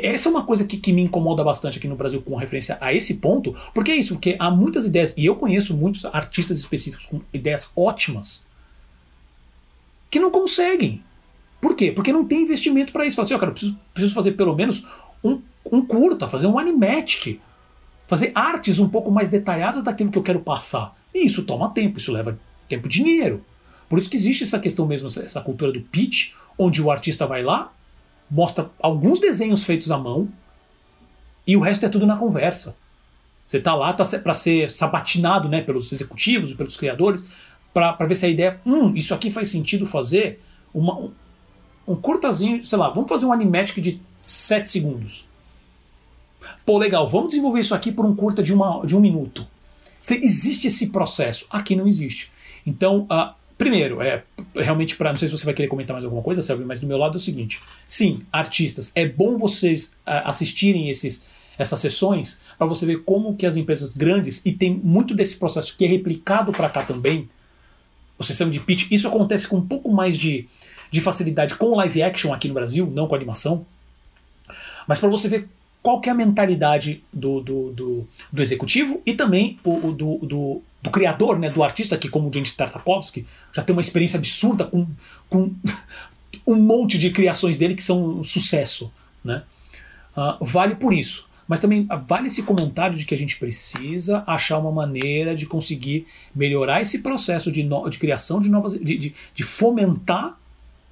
Essa 0.06 0.28
é 0.28 0.30
uma 0.30 0.44
coisa 0.44 0.64
que, 0.64 0.76
que 0.76 0.92
me 0.92 1.02
incomoda 1.02 1.42
bastante 1.42 1.78
aqui 1.78 1.88
no 1.88 1.96
Brasil 1.96 2.22
com 2.22 2.36
referência 2.36 2.78
a 2.80 2.92
esse 2.92 3.14
ponto, 3.14 3.54
porque 3.74 3.90
é 3.90 3.96
isso, 3.96 4.14
porque 4.14 4.36
há 4.38 4.50
muitas 4.50 4.84
ideias, 4.84 5.14
e 5.16 5.26
eu 5.26 5.36
conheço 5.36 5.76
muitos 5.76 6.04
artistas 6.04 6.58
específicos 6.58 7.06
com 7.06 7.20
ideias 7.32 7.70
ótimas, 7.76 8.44
que 10.10 10.20
não 10.20 10.30
conseguem. 10.30 11.02
Por 11.60 11.74
quê? 11.74 11.92
Porque 11.92 12.12
não 12.12 12.24
tem 12.24 12.42
investimento 12.42 12.92
para 12.92 13.06
isso. 13.06 13.16
Fala 13.16 13.24
assim, 13.24 13.34
oh, 13.34 13.38
cara, 13.38 13.52
preciso, 13.52 13.78
preciso 13.94 14.14
fazer 14.14 14.32
pelo 14.32 14.54
menos 14.54 14.86
um, 15.22 15.40
um 15.70 15.84
curta, 15.84 16.28
fazer 16.28 16.46
um 16.46 16.58
animatic, 16.58 17.40
fazer 18.08 18.32
artes 18.34 18.78
um 18.78 18.88
pouco 18.88 19.10
mais 19.10 19.30
detalhadas 19.30 19.82
daquilo 19.82 20.10
que 20.10 20.18
eu 20.18 20.22
quero 20.22 20.40
passar. 20.40 20.96
E 21.14 21.24
isso 21.24 21.44
toma 21.44 21.70
tempo, 21.70 21.98
isso 21.98 22.12
leva 22.12 22.38
tempo 22.68 22.86
e 22.86 22.90
dinheiro. 22.90 23.44
Por 23.88 23.98
isso 23.98 24.10
que 24.10 24.16
existe 24.16 24.42
essa 24.42 24.58
questão 24.58 24.86
mesmo, 24.86 25.08
essa 25.08 25.40
cultura 25.40 25.72
do 25.72 25.80
pitch, 25.80 26.32
onde 26.58 26.82
o 26.82 26.90
artista 26.90 27.26
vai 27.26 27.42
lá, 27.42 27.72
mostra 28.32 28.70
alguns 28.80 29.20
desenhos 29.20 29.62
feitos 29.62 29.90
à 29.90 29.98
mão 29.98 30.26
e 31.46 31.54
o 31.54 31.60
resto 31.60 31.84
é 31.84 31.88
tudo 31.90 32.06
na 32.06 32.16
conversa. 32.16 32.74
Você 33.46 33.60
tá 33.60 33.74
lá 33.74 33.92
tá 33.92 34.06
para 34.18 34.32
ser 34.32 34.70
sabatinado 34.70 35.50
né, 35.50 35.60
pelos 35.60 35.92
executivos, 35.92 36.54
pelos 36.54 36.78
criadores, 36.78 37.26
para 37.74 38.06
ver 38.06 38.14
se 38.16 38.24
a 38.24 38.28
ideia, 38.30 38.58
hum, 38.64 38.94
isso 38.94 39.12
aqui 39.12 39.30
faz 39.30 39.50
sentido 39.50 39.84
fazer 39.84 40.42
uma, 40.72 40.98
um, 40.98 41.12
um 41.86 41.94
curtazinho, 41.94 42.64
sei 42.64 42.78
lá, 42.78 42.88
vamos 42.88 43.10
fazer 43.10 43.26
um 43.26 43.32
animatic 43.32 43.78
de 43.82 44.00
7 44.22 44.70
segundos. 44.70 45.28
Pô, 46.64 46.78
legal, 46.78 47.06
vamos 47.06 47.28
desenvolver 47.28 47.60
isso 47.60 47.74
aqui 47.74 47.92
por 47.92 48.06
um 48.06 48.16
curta 48.16 48.42
de, 48.42 48.54
uma, 48.54 48.84
de 48.86 48.96
um 48.96 49.00
minuto. 49.00 49.46
Se 50.00 50.14
existe 50.14 50.68
esse 50.68 50.88
processo, 50.88 51.46
aqui 51.50 51.76
não 51.76 51.86
existe. 51.86 52.32
Então, 52.66 53.06
uh, 53.10 53.34
primeiro, 53.62 54.02
é 54.02 54.24
realmente 54.56 54.96
para 54.96 55.10
não 55.10 55.16
sei 55.16 55.28
se 55.28 55.36
você 55.36 55.44
vai 55.44 55.54
querer 55.54 55.68
comentar 55.68 55.94
mais 55.94 56.04
alguma 56.04 56.22
coisa, 56.22 56.42
Selby, 56.42 56.64
mas 56.64 56.80
do 56.80 56.86
meu 56.86 56.98
lado 56.98 57.14
é 57.14 57.16
o 57.16 57.20
seguinte: 57.20 57.60
sim, 57.86 58.22
artistas, 58.32 58.90
é 58.94 59.06
bom 59.06 59.38
vocês 59.38 59.96
uh, 60.06 60.26
assistirem 60.26 60.90
esses 60.90 61.26
essas 61.58 61.78
sessões 61.80 62.40
para 62.58 62.66
você 62.66 62.86
ver 62.86 63.02
como 63.04 63.36
que 63.36 63.46
as 63.46 63.56
empresas 63.56 63.94
grandes 63.94 64.44
e 64.44 64.52
tem 64.52 64.80
muito 64.82 65.14
desse 65.14 65.36
processo 65.36 65.76
que 65.76 65.84
é 65.84 65.88
replicado 65.88 66.50
para 66.50 66.68
cá 66.68 66.82
também. 66.82 67.28
O 68.18 68.24
sistema 68.24 68.50
de 68.50 68.58
pitch, 68.58 68.90
isso 68.90 69.06
acontece 69.06 69.46
com 69.46 69.56
um 69.56 69.66
pouco 69.66 69.92
mais 69.92 70.16
de, 70.16 70.48
de 70.90 71.00
facilidade 71.00 71.54
com 71.54 71.76
live 71.76 72.02
action 72.02 72.32
aqui 72.32 72.48
no 72.48 72.54
Brasil, 72.54 72.90
não 72.92 73.06
com 73.06 73.14
animação. 73.14 73.66
Mas 74.86 74.98
para 74.98 75.08
você 75.08 75.28
ver 75.28 75.48
qual 75.82 76.00
que 76.00 76.08
é 76.08 76.12
a 76.12 76.14
mentalidade 76.14 77.02
do, 77.12 77.40
do, 77.40 77.70
do, 77.70 78.08
do 78.32 78.42
executivo 78.42 79.02
e 79.04 79.12
também 79.12 79.58
o 79.64 79.92
do, 79.92 80.18
do, 80.18 80.62
do, 80.82 80.90
criador, 80.90 81.38
né, 81.38 81.48
do 81.48 81.62
artista, 81.62 81.96
que 81.96 82.08
como 82.08 82.28
o 82.28 82.32
Jenny 82.32 82.50
Tartakovsky 82.50 83.26
já 83.52 83.62
tem 83.62 83.72
uma 83.72 83.80
experiência 83.80 84.18
absurda 84.18 84.64
com, 84.64 84.86
com 85.28 85.54
um 86.46 86.56
monte 86.56 86.98
de 86.98 87.10
criações 87.10 87.56
dele 87.56 87.74
que 87.74 87.82
são 87.82 88.20
um 88.20 88.24
sucesso. 88.24 88.92
Né? 89.24 89.42
Uh, 90.16 90.44
vale 90.44 90.74
por 90.74 90.92
isso. 90.92 91.30
Mas 91.46 91.60
também 91.60 91.86
vale 92.08 92.28
esse 92.28 92.42
comentário 92.42 92.96
de 92.96 93.04
que 93.04 93.14
a 93.14 93.18
gente 93.18 93.36
precisa 93.36 94.24
achar 94.26 94.58
uma 94.58 94.72
maneira 94.72 95.34
de 95.34 95.44
conseguir 95.44 96.06
melhorar 96.34 96.80
esse 96.80 97.00
processo 97.00 97.52
de, 97.52 97.62
no, 97.62 97.88
de 97.88 97.98
criação 97.98 98.40
de 98.40 98.48
novas. 98.48 98.74
De, 98.74 98.96
de, 98.96 99.14
de 99.34 99.42
fomentar 99.42 100.38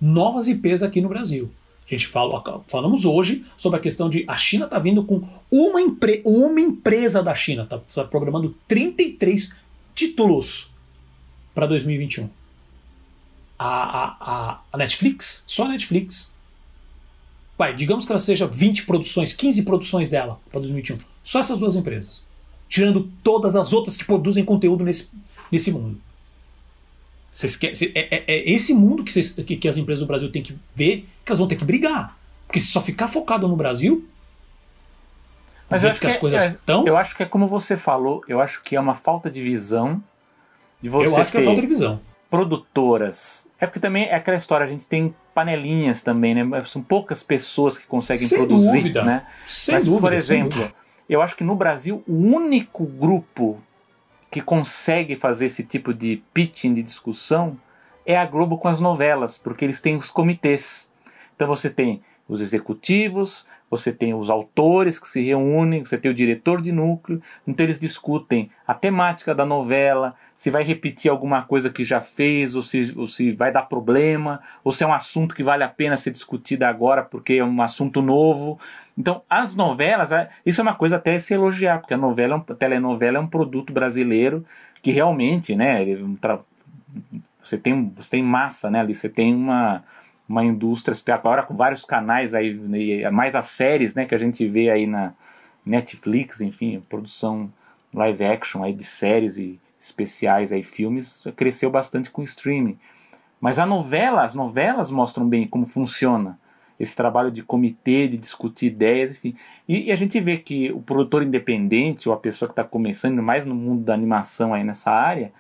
novas 0.00 0.48
IPs 0.48 0.82
aqui 0.82 1.00
no 1.00 1.08
Brasil. 1.08 1.50
A 1.86 1.94
gente 1.94 2.06
fala, 2.06 2.62
falamos 2.68 3.04
hoje 3.04 3.44
sobre 3.56 3.78
a 3.78 3.82
questão 3.82 4.08
de 4.08 4.24
a 4.28 4.36
China 4.36 4.66
está 4.66 4.78
vindo 4.78 5.02
com 5.02 5.24
uma, 5.50 5.80
empre, 5.80 6.22
uma 6.24 6.60
empresa 6.60 7.20
da 7.20 7.34
China, 7.34 7.64
está 7.64 7.78
tá 7.78 8.04
programando 8.04 8.54
33 8.68 9.52
títulos 9.94 10.70
para 11.54 11.66
2021. 11.66 12.28
A, 13.58 13.66
a, 13.68 14.60
a, 14.72 14.78
Netflix, 14.78 15.44
só 15.46 15.64
a 15.64 15.68
Netflix. 15.68 16.32
Vai, 17.58 17.74
digamos 17.76 18.06
que 18.06 18.12
ela 18.12 18.18
seja 18.18 18.46
20 18.46 18.86
produções, 18.86 19.32
15 19.34 19.62
produções 19.64 20.08
dela 20.08 20.40
para 20.50 20.60
2021. 20.60 20.98
Só 21.22 21.40
essas 21.40 21.58
duas 21.58 21.76
empresas. 21.76 22.22
Tirando 22.68 23.10
todas 23.22 23.54
as 23.54 23.72
outras 23.72 23.96
que 23.96 24.04
produzem 24.04 24.44
conteúdo 24.44 24.84
nesse, 24.84 25.10
nesse 25.52 25.70
mundo. 25.70 26.00
Querem, 27.58 27.76
é, 27.94 28.16
é, 28.16 28.24
é, 28.26 28.50
esse 28.50 28.72
mundo 28.74 29.04
que, 29.04 29.12
vocês, 29.12 29.32
que, 29.32 29.56
que, 29.56 29.68
as 29.68 29.76
empresas 29.76 30.00
do 30.00 30.06
Brasil 30.06 30.30
têm 30.32 30.42
que 30.42 30.56
ver 30.74 31.06
que 31.24 31.30
elas 31.30 31.38
vão 31.38 31.46
ter 31.46 31.56
que 31.56 31.64
brigar. 31.64 32.18
Porque 32.46 32.60
se 32.60 32.66
só 32.66 32.80
ficar 32.80 33.08
focado 33.08 33.46
no 33.46 33.56
Brasil. 33.56 34.08
Mas 35.70 35.84
eu 35.84 35.90
acho 35.90 36.00
que, 36.00 36.06
que 36.06 36.12
as 36.12 36.18
coisas 36.18 36.44
estão. 36.44 36.84
É, 36.84 36.88
eu 36.88 36.96
acho 36.96 37.16
que 37.16 37.22
é 37.22 37.26
como 37.26 37.46
você 37.46 37.76
falou, 37.76 38.22
eu 38.26 38.40
acho 38.40 38.62
que 38.62 38.74
é 38.74 38.80
uma 38.80 38.94
falta 38.94 39.30
de 39.30 39.40
visão 39.40 40.02
de 40.82 40.88
você. 40.88 41.14
Eu 41.14 41.20
acho 41.20 41.30
que 41.30 41.38
é 41.38 41.42
falta 41.42 41.60
de 41.60 41.66
visão. 41.66 42.00
Produtoras. 42.28 43.48
É 43.58 43.66
porque 43.66 43.80
também 43.80 44.04
é 44.04 44.14
aquela 44.14 44.36
história, 44.36 44.66
a 44.66 44.68
gente 44.68 44.86
tem 44.86 45.14
panelinhas 45.34 46.02
também, 46.02 46.34
né? 46.34 46.64
São 46.64 46.82
poucas 46.82 47.22
pessoas 47.22 47.78
que 47.78 47.86
conseguem 47.86 48.26
Sem 48.26 48.38
produzir. 48.38 48.78
Dúvida. 48.78 49.04
Né? 49.04 49.26
Sem 49.46 49.74
Mas, 49.74 49.86
dúvida, 49.86 50.02
por 50.02 50.12
exemplo, 50.12 50.72
eu 51.08 51.22
acho 51.22 51.36
que 51.36 51.44
no 51.44 51.54
Brasil 51.54 52.02
o 52.06 52.14
único 52.14 52.84
grupo 52.84 53.60
que 54.30 54.40
consegue 54.40 55.16
fazer 55.16 55.46
esse 55.46 55.64
tipo 55.64 55.92
de 55.92 56.22
pitching 56.32 56.74
de 56.74 56.82
discussão 56.82 57.58
é 58.06 58.16
a 58.16 58.24
Globo 58.24 58.58
com 58.58 58.68
as 58.68 58.80
novelas, 58.80 59.36
porque 59.36 59.64
eles 59.64 59.80
têm 59.80 59.96
os 59.96 60.10
comitês. 60.10 60.90
Então 61.34 61.48
você 61.48 61.68
tem 61.68 62.02
os 62.28 62.40
executivos, 62.40 63.46
você 63.70 63.92
tem 63.92 64.12
os 64.12 64.28
autores 64.28 64.98
que 64.98 65.06
se 65.06 65.22
reúnem, 65.22 65.84
você 65.84 65.96
tem 65.96 66.10
o 66.10 66.14
diretor 66.14 66.60
de 66.60 66.72
núcleo, 66.72 67.22
então 67.46 67.64
eles 67.64 67.78
discutem 67.78 68.50
a 68.66 68.74
temática 68.74 69.32
da 69.32 69.46
novela, 69.46 70.16
se 70.34 70.50
vai 70.50 70.64
repetir 70.64 71.08
alguma 71.08 71.42
coisa 71.42 71.70
que 71.70 71.84
já 71.84 72.00
fez, 72.00 72.56
ou 72.56 72.62
se, 72.62 72.92
ou 72.96 73.06
se 73.06 73.30
vai 73.30 73.52
dar 73.52 73.62
problema, 73.62 74.40
ou 74.64 74.72
se 74.72 74.82
é 74.82 74.86
um 74.86 74.92
assunto 74.92 75.34
que 75.34 75.42
vale 75.42 75.62
a 75.62 75.68
pena 75.68 75.96
ser 75.96 76.10
discutido 76.10 76.64
agora 76.64 77.02
porque 77.04 77.34
é 77.34 77.44
um 77.44 77.62
assunto 77.62 78.02
novo. 78.02 78.58
Então, 78.98 79.22
as 79.30 79.54
novelas, 79.54 80.10
é, 80.10 80.28
isso 80.44 80.60
é 80.60 80.62
uma 80.62 80.74
coisa 80.74 80.96
até 80.96 81.16
se 81.18 81.32
elogiar, 81.32 81.78
porque 81.78 81.94
a 81.94 81.98
novela, 81.98 82.44
a 82.48 82.54
telenovela 82.54 83.18
é 83.18 83.20
um 83.20 83.26
produto 83.26 83.72
brasileiro 83.72 84.44
que 84.82 84.90
realmente, 84.90 85.54
né, 85.54 85.84
você 87.40 87.56
tem, 87.56 87.92
você 87.94 88.10
tem 88.10 88.22
massa, 88.22 88.68
né, 88.68 88.80
ali 88.80 88.94
você 88.94 89.08
tem 89.08 89.34
uma 89.34 89.84
uma 90.30 90.44
indústria, 90.44 90.96
agora 91.12 91.42
com 91.42 91.56
vários 91.56 91.84
canais 91.84 92.34
aí, 92.34 92.54
mais 93.10 93.34
as 93.34 93.46
séries, 93.46 93.96
né, 93.96 94.04
que 94.04 94.14
a 94.14 94.18
gente 94.18 94.46
vê 94.46 94.70
aí 94.70 94.86
na 94.86 95.12
Netflix, 95.66 96.40
enfim, 96.40 96.80
produção 96.88 97.52
live 97.92 98.24
action 98.24 98.62
aí 98.62 98.72
de 98.72 98.84
séries 98.84 99.36
e 99.38 99.58
especiais 99.78 100.52
aí, 100.52 100.62
filmes, 100.62 101.24
cresceu 101.34 101.68
bastante 101.68 102.10
com 102.10 102.20
o 102.20 102.24
streaming. 102.24 102.78
Mas 103.40 103.58
a 103.58 103.66
novela, 103.66 104.22
as 104.22 104.32
novelas 104.32 104.88
mostram 104.92 105.28
bem 105.28 105.48
como 105.48 105.66
funciona 105.66 106.38
esse 106.78 106.94
trabalho 106.94 107.30
de 107.32 107.42
comitê, 107.42 108.06
de 108.06 108.16
discutir 108.16 108.66
ideias, 108.66 109.10
enfim. 109.10 109.34
E, 109.68 109.86
e 109.86 109.92
a 109.92 109.96
gente 109.96 110.20
vê 110.20 110.38
que 110.38 110.70
o 110.70 110.80
produtor 110.80 111.24
independente, 111.24 112.08
ou 112.08 112.14
a 112.14 112.18
pessoa 112.18 112.48
que 112.48 112.52
está 112.52 112.62
começando 112.62 113.20
mais 113.20 113.44
no 113.44 113.54
mundo 113.54 113.82
da 113.82 113.94
animação 113.94 114.54
aí 114.54 114.62
nessa 114.62 114.92
área, 114.92 115.32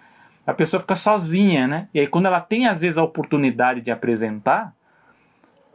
a 0.44 0.52
pessoa 0.52 0.80
fica 0.80 0.96
sozinha, 0.96 1.68
né? 1.68 1.88
E 1.94 2.00
aí 2.00 2.08
quando 2.08 2.26
ela 2.26 2.40
tem 2.40 2.66
às 2.66 2.80
vezes 2.80 2.98
a 2.98 3.04
oportunidade 3.04 3.80
de 3.80 3.92
apresentar, 3.92 4.74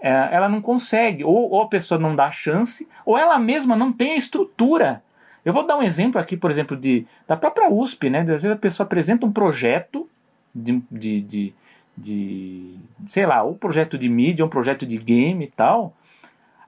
ela 0.02 0.50
não 0.50 0.62
consegue, 0.62 1.24
ou, 1.24 1.50
ou, 1.52 1.62
a 1.62 1.68
pessoa 1.68 2.00
não 2.00 2.16
dá 2.16 2.30
chance, 2.30 2.88
ou 3.06 3.18
ela 3.18 3.40
mesma 3.40 3.76
não 3.76 3.92
tem 3.92 4.14
a 4.14 4.18
estrutura. 4.18 5.04
Eu 5.44 5.54
vou 5.54 5.66
dar 5.66 5.78
um 5.78 5.84
exemplo 5.84 6.20
aqui, 6.20 6.36
por 6.36 6.52
exemplo, 6.52 6.76
de, 6.76 7.06
da 7.28 7.38
própria 7.38 7.72
USP, 7.72 8.10
né? 8.10 8.22
Às 8.22 8.28
vezes 8.28 8.52
a 8.52 8.56
pessoa 8.56 8.86
apresenta 8.86 9.26
um 9.26 9.32
projeto 9.32 10.10
de, 10.54 10.82
de, 10.92 11.22
de, 11.22 11.54
de 11.98 12.76
sei 13.06 13.26
lá, 13.26 13.44
um 13.44 13.54
projeto 13.54 13.98
de 13.98 14.10
mídia, 14.10 14.46
um 14.46 14.50
projeto 14.50 14.86
de 14.86 14.98
game 14.98 15.46
e 15.46 15.52
tal. 15.52 15.96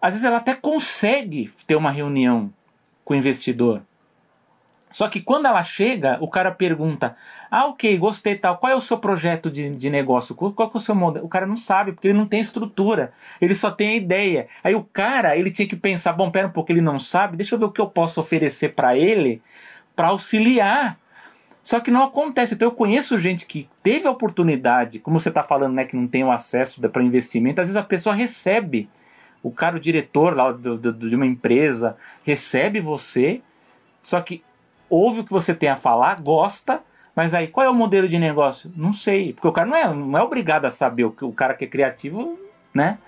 Às 0.02 0.14
vezes 0.14 0.26
ela 0.26 0.38
até 0.38 0.54
consegue 0.54 1.52
ter 1.66 1.76
uma 1.76 1.92
reunião 1.92 2.54
com 3.04 3.14
o 3.14 3.18
investidor. 3.18 3.82
Só 4.98 5.08
que 5.08 5.22
quando 5.22 5.46
ela 5.46 5.62
chega, 5.62 6.18
o 6.22 6.28
cara 6.28 6.50
pergunta: 6.50 7.16
Ah, 7.52 7.68
ok, 7.68 7.96
gostei 8.00 8.36
tal. 8.36 8.58
Qual 8.58 8.72
é 8.72 8.76
o 8.76 8.82
seu 8.82 8.98
projeto 8.98 9.52
de, 9.52 9.70
de 9.70 9.92
negócio? 9.92 10.34
Qual, 10.34 10.52
qual 10.52 10.72
é 10.74 10.76
o 10.76 10.80
seu 10.80 10.96
modelo? 10.96 11.24
O 11.24 11.30
cara 11.30 11.46
não 11.46 11.56
sabe, 11.56 11.92
porque 11.92 12.08
ele 12.08 12.18
não 12.18 12.26
tem 12.26 12.40
estrutura. 12.40 13.14
Ele 13.40 13.54
só 13.54 13.70
tem 13.70 13.90
a 13.90 13.96
ideia. 13.96 14.48
Aí 14.64 14.74
o 14.74 14.84
cara, 14.84 15.38
ele 15.38 15.52
tinha 15.52 15.68
que 15.68 15.76
pensar: 15.76 16.14
Bom, 16.14 16.32
pera 16.32 16.48
um 16.48 16.52
pouco, 16.52 16.72
ele 16.72 16.82
não 16.82 16.98
sabe. 16.98 17.38
Deixa 17.38 17.54
eu 17.54 17.60
ver 17.60 17.66
o 17.66 17.72
que 17.72 17.80
eu 17.80 17.86
posso 17.86 18.20
oferecer 18.20 18.70
para 18.70 18.98
ele 18.98 19.40
para 19.96 20.08
auxiliar. 20.08 20.98
Só 21.62 21.80
que 21.80 21.92
não 21.92 22.02
acontece. 22.02 22.56
Então 22.56 22.68
eu 22.68 22.74
conheço 22.74 23.20
gente 23.20 23.46
que 23.46 23.70
teve 23.84 24.08
a 24.08 24.12
oportunidade, 24.12 24.98
como 24.98 25.20
você 25.20 25.30
está 25.30 25.44
falando, 25.44 25.76
né, 25.76 25.86
que 25.86 25.96
não 25.96 26.08
tem 26.08 26.24
o 26.24 26.32
acesso 26.32 26.82
para 26.90 27.04
investimento. 27.04 27.62
Às 27.62 27.68
vezes 27.68 27.78
a 27.78 27.84
pessoa 27.84 28.16
recebe. 28.16 28.90
O 29.44 29.52
cara, 29.52 29.78
o 29.78 29.80
diretor 29.80 30.36
lá 30.36 30.52
do, 30.52 30.76
do, 30.76 30.92
de 30.92 31.16
uma 31.16 31.28
empresa, 31.28 31.96
recebe 32.24 32.82
você. 32.82 33.44
Só 34.02 34.20
que 34.22 34.42
ouve 34.90 35.22
o 35.22 35.24
que 35.24 35.32
você 35.32 35.54
tem 35.54 35.70
a 35.70 35.76
falar, 35.76 36.22
gosta, 36.22 36.82
mas 37.16 37.34
aí 37.34 37.48
qual 37.48 37.66
é 37.66 37.70
o 37.70 37.74
modelo 37.74 38.08
de 38.08 38.20
negócio? 38.20 38.72
Não 38.76 38.94
sei, 38.94 39.34
porque 39.34 39.48
o 39.48 39.52
cara 39.52 39.68
não 39.68 39.76
é, 39.76 39.94
não 39.94 40.18
é 40.18 40.22
obrigado 40.22 40.66
a 40.66 40.72
saber 40.72 41.04
o 41.06 41.12
que 41.12 41.26
o 41.26 41.32
cara 41.32 41.54
que 41.54 41.66
é 41.66 41.68
criativo, 41.68 42.38
né? 42.74 43.00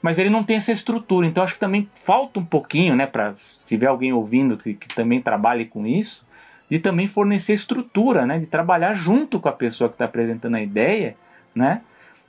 Mas 0.00 0.18
ele 0.18 0.28
não 0.28 0.44
tem 0.44 0.56
essa 0.56 0.72
estrutura, 0.72 1.26
então 1.26 1.42
acho 1.42 1.54
que 1.54 1.60
também 1.60 1.88
falta 1.94 2.38
um 2.38 2.44
pouquinho, 2.44 2.94
né, 2.94 3.06
para 3.06 3.34
se 3.36 3.64
tiver 3.64 3.86
alguém 3.86 4.12
ouvindo 4.12 4.54
que, 4.54 4.74
que 4.74 4.88
também 4.94 5.18
trabalhe 5.18 5.64
com 5.64 5.86
isso, 5.86 6.26
de 6.68 6.78
também 6.78 7.06
fornecer 7.06 7.54
estrutura, 7.54 8.26
né, 8.26 8.38
de 8.38 8.46
trabalhar 8.46 8.92
junto 8.92 9.40
com 9.40 9.48
a 9.48 9.52
pessoa 9.52 9.88
que 9.88 9.94
está 9.94 10.04
apresentando 10.04 10.56
a 10.56 10.62
ideia, 10.62 11.16
né, 11.54 11.80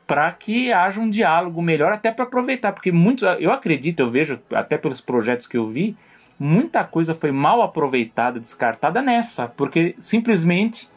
para 0.08 0.32
que 0.32 0.72
haja 0.72 1.02
um 1.02 1.10
diálogo 1.10 1.62
melhor, 1.62 1.92
até 1.92 2.12
para 2.12 2.24
aproveitar, 2.24 2.72
porque 2.72 2.92
muitos, 2.94 3.24
eu 3.40 3.52
acredito, 3.52 4.00
eu 4.00 4.10
vejo 4.10 4.40
até 4.54 4.78
pelos 4.78 5.02
projetos 5.02 5.46
que 5.46 5.58
eu 5.58 5.68
vi, 5.68 5.98
muita 6.40 6.84
coisa 6.84 7.14
foi 7.14 7.32
mal 7.32 7.62
aproveitada, 7.62 8.40
descartada 8.40 9.02
nessa, 9.02 9.48
porque 9.48 9.96
simplesmente 10.00 10.90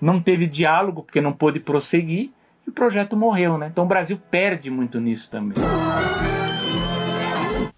não 0.00 0.20
teve 0.20 0.46
diálogo, 0.46 1.02
porque 1.02 1.20
não 1.20 1.32
pôde 1.32 1.60
prosseguir 1.60 2.30
e 2.66 2.70
o 2.70 2.72
projeto 2.72 3.16
morreu, 3.16 3.58
né? 3.58 3.68
Então 3.70 3.84
o 3.84 3.88
Brasil 3.88 4.20
perde 4.30 4.70
muito 4.70 5.00
nisso 5.00 5.30
também. 5.30 5.54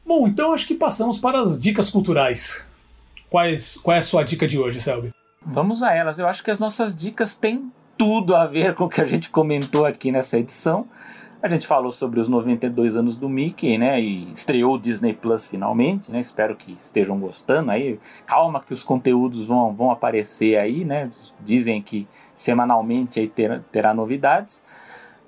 Bom, 0.04 0.28
então 0.28 0.52
acho 0.52 0.66
que 0.66 0.74
passamos 0.74 1.18
para 1.18 1.40
as 1.40 1.60
dicas 1.60 1.90
culturais. 1.90 2.64
Quais, 3.28 3.76
qual 3.76 3.94
é 3.94 3.98
a 3.98 4.02
sua 4.02 4.22
dica 4.22 4.46
de 4.46 4.58
hoje, 4.58 4.80
Selby? 4.80 5.12
Vamos 5.44 5.82
a 5.82 5.94
elas. 5.94 6.18
Eu 6.18 6.28
acho 6.28 6.42
que 6.42 6.50
as 6.50 6.60
nossas 6.60 6.96
dicas 6.96 7.36
têm 7.36 7.70
tudo 7.98 8.34
a 8.34 8.46
ver 8.46 8.74
com 8.74 8.84
o 8.84 8.88
que 8.88 9.00
a 9.00 9.04
gente 9.04 9.30
comentou 9.30 9.84
aqui 9.84 10.12
nessa 10.12 10.38
edição. 10.38 10.86
A 11.42 11.48
gente 11.48 11.66
falou 11.66 11.92
sobre 11.92 12.18
os 12.18 12.28
92 12.28 12.96
anos 12.96 13.16
do 13.16 13.28
Mickey, 13.28 13.76
né? 13.76 14.00
E 14.00 14.32
estreou 14.32 14.74
o 14.74 14.78
Disney 14.78 15.12
Plus 15.12 15.46
finalmente, 15.46 16.10
né? 16.10 16.18
Espero 16.18 16.56
que 16.56 16.76
estejam 16.80 17.18
gostando 17.20 17.70
aí. 17.70 18.00
Calma 18.26 18.60
que 18.60 18.72
os 18.72 18.82
conteúdos 18.82 19.46
vão, 19.46 19.74
vão 19.74 19.90
aparecer 19.90 20.56
aí, 20.56 20.84
né? 20.84 21.10
Dizem 21.40 21.82
que 21.82 22.08
semanalmente 22.34 23.20
aí 23.20 23.28
terá, 23.28 23.60
terá 23.70 23.94
novidades. 23.94 24.64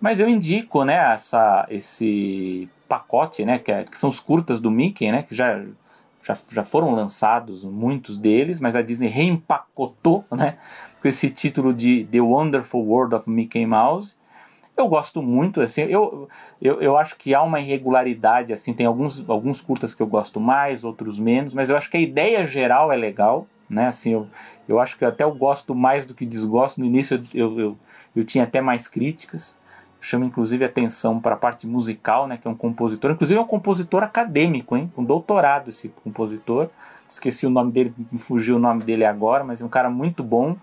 Mas 0.01 0.20
eu 0.20 0.28
indico, 0.28 0.85
né, 0.85 1.12
essa, 1.12 1.66
esse 1.68 2.68
pacote, 2.89 3.44
né, 3.44 3.59
que, 3.59 3.72
é, 3.72 3.85
que, 3.85 3.98
são 3.98 4.09
os 4.09 4.20
curtas 4.20 4.60
do 4.60 4.70
Mickey, 4.70 5.10
né, 5.10 5.24
que 5.24 5.35
já, 5.35 5.60
já, 6.22 6.36
já 6.52 6.64
foram 6.64 6.94
lançados 6.94 7.64
muitos 7.64 8.16
deles, 8.16 8.60
mas 8.60 8.76
a 8.76 8.82
Disney 8.82 9.09
reempacotou, 9.09 10.24
né, 10.30 10.56
com 11.02 11.09
esse 11.09 11.30
título 11.30 11.74
de 11.74 12.05
The 12.10 12.20
Wonderful 12.20 12.85
World 12.85 13.14
of 13.16 13.28
Mickey 13.28 13.66
Mouse. 13.66 14.16
Eu 14.79 14.87
gosto 14.87 15.21
muito, 15.21 15.61
assim, 15.61 15.83
eu, 15.83 16.29
eu, 16.63 16.81
eu 16.81 16.97
acho 16.97 17.17
que 17.17 17.35
há 17.35 17.43
uma 17.43 17.59
irregularidade, 17.59 18.53
assim, 18.53 18.73
tem 18.73 18.87
alguns, 18.87 19.29
alguns 19.29 19.61
curtas 19.61 19.93
que 19.93 20.01
eu 20.01 20.07
gosto 20.07 20.39
mais, 20.39 20.85
outros 20.85 21.19
menos, 21.19 21.53
mas 21.53 21.69
eu 21.69 21.77
acho 21.77 21.91
que 21.91 21.97
a 21.97 22.01
ideia 22.01 22.47
geral 22.47 22.93
é 22.93 22.97
legal, 22.97 23.45
né, 23.69 23.89
assim, 23.89 24.13
eu, 24.13 24.29
eu 24.69 24.79
acho 24.79 24.97
que 24.97 25.05
até 25.05 25.25
eu 25.25 25.35
gosto 25.35 25.75
mais 25.75 26.07
do 26.07 26.15
que 26.15 26.25
desgosto, 26.25 26.81
no 26.81 26.87
início 26.87 27.21
eu, 27.35 27.59
eu, 27.59 27.79
eu 28.15 28.25
tinha 28.25 28.45
até 28.45 28.61
mais 28.61 28.87
críticas, 28.87 29.59
chama 30.01 30.25
inclusive 30.25 30.65
atenção 30.65 31.19
para 31.19 31.35
a 31.35 31.37
parte 31.37 31.67
musical, 31.67 32.29
né, 32.29 32.37
que 32.37 32.47
é 32.47 32.51
um 32.51 32.55
compositor, 32.55 33.11
inclusive 33.11 33.37
é 33.37 33.43
um 33.43 33.47
compositor 33.47 34.05
acadêmico, 34.05 34.77
hein, 34.77 34.93
com 34.95 35.03
doutorado 35.03 35.71
esse 35.71 35.89
compositor, 36.05 36.71
esqueci 37.09 37.49
o 37.49 37.51
nome 37.51 37.73
dele, 37.73 37.93
fugiu 38.17 38.55
o 38.55 38.61
nome 38.61 38.85
dele 38.85 39.05
agora, 39.05 39.43
mas 39.43 39.61
é 39.61 39.65
um 39.65 39.69
cara 39.69 39.91
muito 39.91 40.23
bom, 40.23 40.57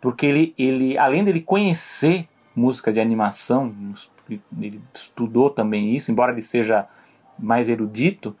porque 0.00 0.26
ele, 0.26 0.54
ele 0.56 0.96
além 0.96 1.24
dele 1.24 1.40
conhecer 1.40 2.28
música 2.58 2.92
de 2.92 3.00
animação, 3.00 3.74
ele 4.60 4.80
estudou 4.92 5.48
também 5.48 5.94
isso, 5.94 6.10
embora 6.10 6.32
ele 6.32 6.42
seja 6.42 6.86
mais 7.38 7.68
erudito, 7.68 8.36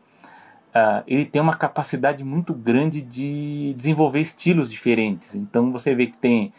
uh, 0.74 1.02
ele 1.06 1.24
tem 1.24 1.40
uma 1.40 1.54
capacidade 1.54 2.24
muito 2.24 2.52
grande 2.52 3.00
de 3.00 3.72
desenvolver 3.76 4.20
estilos 4.20 4.70
diferentes. 4.70 5.34
Então 5.34 5.70
você 5.70 5.94
vê 5.94 6.06
que 6.06 6.18
tem 6.18 6.52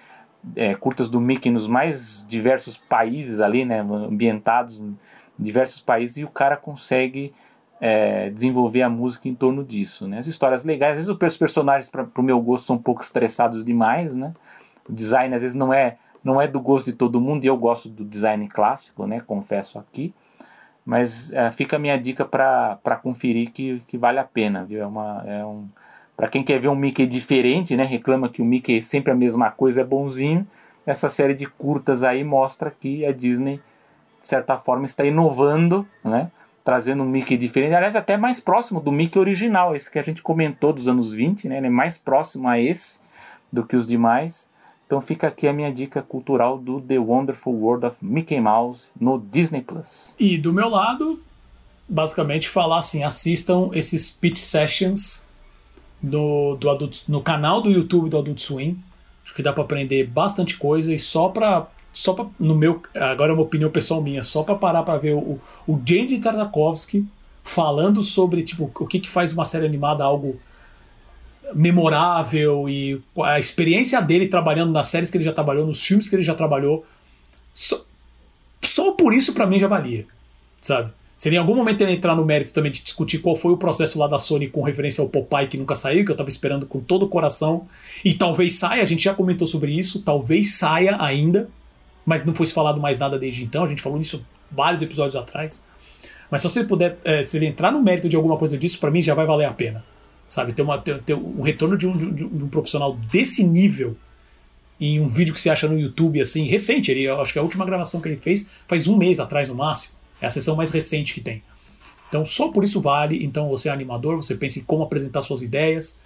é, 0.56 0.73
curtas 0.73 1.10
do 1.10 1.19
Mickey 1.19 1.52
nos 1.52 1.68
mais 1.68 2.26
diversos 2.27 2.77
países 2.77 3.41
ali, 3.41 3.65
né, 3.65 3.81
ambientados 3.81 4.80
em 4.80 4.98
diversos 5.38 5.81
países, 5.81 6.18
e 6.18 6.23
o 6.23 6.30
cara 6.30 6.56
consegue 6.56 7.34
é, 7.80 8.30
desenvolver 8.30 8.81
a 8.81 8.90
música 8.90 9.27
em 9.27 9.36
torno 9.36 9.64
disso. 9.64 10.07
Né? 10.07 10.19
As 10.19 10.27
histórias 10.27 10.64
legais, 10.64 10.91
às 10.91 11.07
vezes 11.07 11.10
os 11.10 11.38
personagens, 11.38 11.90
para 11.90 12.07
o 12.18 12.23
meu 12.23 12.40
gosto, 12.41 12.65
são 12.65 12.76
um 12.76 12.81
pouco 12.81 13.02
estressados 13.02 13.64
demais, 13.64 14.15
né? 14.15 14.34
O 14.88 14.94
design 14.94 15.34
às 15.36 15.41
vezes 15.41 15.56
não 15.56 15.73
é 15.73 15.98
não 16.23 16.41
é 16.41 16.47
do 16.47 16.59
gosto 16.59 16.87
de 16.87 16.93
todo 16.93 17.21
mundo 17.21 17.43
e 17.43 17.47
eu 17.47 17.57
gosto 17.57 17.89
do 17.89 18.03
design 18.03 18.47
clássico, 18.47 19.05
né? 19.05 19.19
Confesso 19.21 19.79
aqui. 19.79 20.13
Mas 20.85 21.31
é, 21.33 21.51
fica 21.51 21.75
a 21.75 21.79
minha 21.79 21.97
dica 21.97 22.25
para 22.25 22.99
conferir 23.01 23.51
que, 23.51 23.79
que 23.87 23.97
vale 23.97 24.19
a 24.19 24.23
pena, 24.23 24.65
viu? 24.65 24.81
É, 24.81 25.39
é 25.39 25.45
um, 25.45 25.67
para 26.17 26.27
quem 26.27 26.43
quer 26.43 26.59
ver 26.59 26.67
um 26.67 26.75
Mickey 26.75 27.05
diferente, 27.05 27.77
né? 27.77 27.83
Reclama 27.83 28.27
que 28.27 28.41
o 28.41 28.45
Mickey 28.45 28.79
é 28.79 28.81
sempre 28.81 29.11
a 29.11 29.15
mesma 29.15 29.51
coisa, 29.51 29.81
é 29.81 29.83
bonzinho. 29.83 30.45
Essa 30.85 31.07
série 31.07 31.33
de 31.33 31.45
curtas 31.45 32.03
aí 32.03 32.23
mostra 32.23 32.71
que 32.71 33.05
a 33.05 33.11
Disney, 33.11 33.61
de 34.21 34.27
certa 34.27 34.57
forma, 34.57 34.85
está 34.85 35.05
inovando, 35.05 35.87
né? 36.03 36.31
Trazendo 36.65 37.03
um 37.03 37.05
Mickey 37.05 37.37
diferente, 37.37 37.73
aliás, 37.73 37.95
até 37.95 38.17
mais 38.17 38.39
próximo 38.39 38.81
do 38.81 38.91
Mickey 38.91 39.17
original, 39.17 39.75
esse 39.75 39.89
que 39.89 39.97
a 39.97 40.03
gente 40.03 40.21
comentou 40.21 40.73
dos 40.73 40.87
anos 40.89 41.11
20, 41.11 41.47
né? 41.47 41.57
Ele 41.57 41.67
é 41.67 41.69
mais 41.69 41.97
próximo 41.97 42.49
a 42.49 42.59
esse 42.59 42.99
do 43.51 43.63
que 43.63 43.75
os 43.75 43.87
demais. 43.87 44.48
Então 44.89 44.99
fica 44.99 45.27
aqui 45.27 45.47
a 45.47 45.53
minha 45.53 45.71
dica 45.71 46.01
cultural 46.01 46.57
do 46.57 46.81
The 46.81 46.97
Wonderful 46.97 47.53
World 47.53 47.85
of 47.85 48.03
Mickey 48.03 48.41
Mouse 48.41 48.89
no 48.99 49.19
Disney 49.19 49.61
Plus. 49.61 50.15
E 50.17 50.35
do 50.35 50.51
meu 50.51 50.67
lado, 50.67 51.19
basicamente 51.87 52.49
falar 52.49 52.79
assim, 52.79 53.03
assistam 53.03 53.69
esses 53.73 54.09
pitch 54.09 54.39
sessions 54.39 55.27
no, 56.01 56.57
do 56.59 56.71
Adult, 56.71 57.03
no 57.07 57.21
canal 57.21 57.61
do 57.61 57.69
YouTube 57.69 58.09
do 58.09 58.17
Adult 58.17 58.39
Swim. 58.39 58.79
Acho 59.23 59.35
que 59.35 59.43
dá 59.43 59.53
para 59.53 59.61
aprender 59.61 60.07
bastante 60.07 60.57
coisa 60.57 60.91
e 60.91 60.97
só 60.97 61.29
para 61.29 61.67
só 61.93 62.13
para 62.13 62.25
no 62.39 62.55
meu 62.55 62.81
agora 62.95 63.31
é 63.31 63.35
uma 63.35 63.43
opinião 63.43 63.69
pessoal 63.69 64.01
minha, 64.01 64.23
só 64.23 64.41
para 64.41 64.55
parar 64.55 64.81
para 64.81 64.97
ver 64.97 65.13
o 65.13 65.39
o 65.67 65.79
Jandy 65.85 66.17
Tartakovsky 66.17 67.05
falando 67.43 68.01
sobre 68.01 68.41
tipo 68.41 68.71
o 68.79 68.87
que 68.87 68.99
que 68.99 69.09
faz 69.09 69.33
uma 69.33 69.45
série 69.45 69.67
animada 69.67 70.03
algo 70.03 70.39
memorável 71.53 72.67
e 72.69 73.01
a 73.23 73.39
experiência 73.39 74.01
dele 74.01 74.27
trabalhando 74.27 74.71
nas 74.71 74.88
séries 74.88 75.09
que 75.09 75.17
ele 75.17 75.23
já 75.23 75.34
trabalhou, 75.34 75.65
nos 75.65 75.84
filmes 75.84 76.09
que 76.09 76.15
ele 76.15 76.23
já 76.23 76.35
trabalhou. 76.35 76.85
Só, 77.53 77.84
só 78.61 78.91
por 78.91 79.13
isso 79.13 79.34
para 79.34 79.45
mim 79.45 79.59
já 79.59 79.67
valia, 79.67 80.05
sabe? 80.61 80.91
Seria 81.17 81.38
em 81.38 81.39
algum 81.41 81.55
momento 81.55 81.81
ele 81.81 81.91
entrar 81.91 82.15
no 82.15 82.23
mérito 82.23 82.53
também 82.53 82.71
de 82.71 82.81
discutir 82.81 83.19
qual 83.19 83.35
foi 83.35 83.51
o 83.51 83.57
processo 83.57 83.99
lá 83.99 84.07
da 84.07 84.17
Sony 84.17 84.47
com 84.47 84.61
referência 84.61 85.01
ao 85.01 85.09
Popeye 85.09 85.47
que 85.47 85.57
nunca 85.57 85.76
saiu, 85.76 86.05
que 86.05 86.11
eu 86.11 86.15
tava 86.15 86.30
esperando 86.30 86.65
com 86.65 86.80
todo 86.80 87.03
o 87.03 87.09
coração. 87.09 87.67
E 88.05 88.13
talvez 88.13 88.55
saia, 88.55 88.81
a 88.81 88.85
gente 88.85 89.03
já 89.03 89.13
comentou 89.13 89.45
sobre 89.45 89.77
isso, 89.77 90.01
talvez 90.01 90.55
saia 90.55 90.95
ainda, 90.97 91.49
mas 92.05 92.26
não 92.26 92.34
foi 92.34 92.45
falado 92.47 92.80
mais 92.80 92.97
nada 92.97 93.19
desde 93.19 93.43
então, 93.43 93.65
a 93.65 93.67
gente 93.67 93.81
falou 93.81 93.99
nisso 93.99 94.26
vários 94.49 94.81
episódios 94.81 95.15
atrás. 95.17 95.61
Mas 96.31 96.41
se 96.41 96.49
você 96.49 96.63
puder, 96.63 96.97
é, 97.03 97.21
se 97.21 97.35
ele 97.35 97.47
entrar 97.47 97.71
no 97.71 97.81
mérito 97.81 98.07
de 98.07 98.15
alguma 98.15 98.38
coisa 98.38 98.57
disso, 98.57 98.80
para 98.80 98.89
mim 98.89 99.01
já 99.01 99.13
vai 99.13 99.26
valer 99.26 99.45
a 99.45 99.51
pena 99.51 99.84
sabe? 100.30 100.53
Ter, 100.53 100.61
uma, 100.61 100.77
ter, 100.77 101.01
ter 101.01 101.14
um 101.14 101.41
retorno 101.41 101.77
de 101.77 101.88
um, 101.88 102.14
de 102.14 102.23
um, 102.23 102.47
profissional 102.47 102.95
desse 103.11 103.43
nível 103.43 103.97
em 104.80 104.99
um 104.99 105.07
vídeo 105.07 105.34
que 105.34 105.39
você 105.41 105.49
acha 105.49 105.68
no 105.68 105.77
YouTube, 105.77 106.22
assim, 106.22 106.45
recente. 106.45 106.89
Ele, 106.91 107.07
acho 107.10 107.34
que 107.34 107.39
a 107.39 107.41
última 107.41 107.65
gravação 107.65 107.99
que 107.99 108.07
ele 108.07 108.15
fez 108.15 108.49
faz 108.68 108.88
um 108.88 108.95
mês 108.95 109.19
atrás, 109.19 109.49
no 109.49 109.56
máximo. 109.56 109.95
É 110.22 110.27
a 110.27 110.30
sessão 110.30 110.56
mais 110.56 110.72
recente 110.72 111.14
que 111.14 111.19
tem. 111.19 111.43
Então, 112.07 112.26
só 112.26 112.49
por 112.49 112.64
isso 112.64 112.80
vale. 112.80 113.23
Então, 113.23 113.49
você 113.49 113.68
é 113.68 113.72
animador, 113.72 114.15
você 114.15 114.35
pensa 114.35 114.60
em 114.60 114.64
como 114.64 114.84
apresentar 114.84 115.22
suas 115.22 115.41
ideias. 115.41 115.99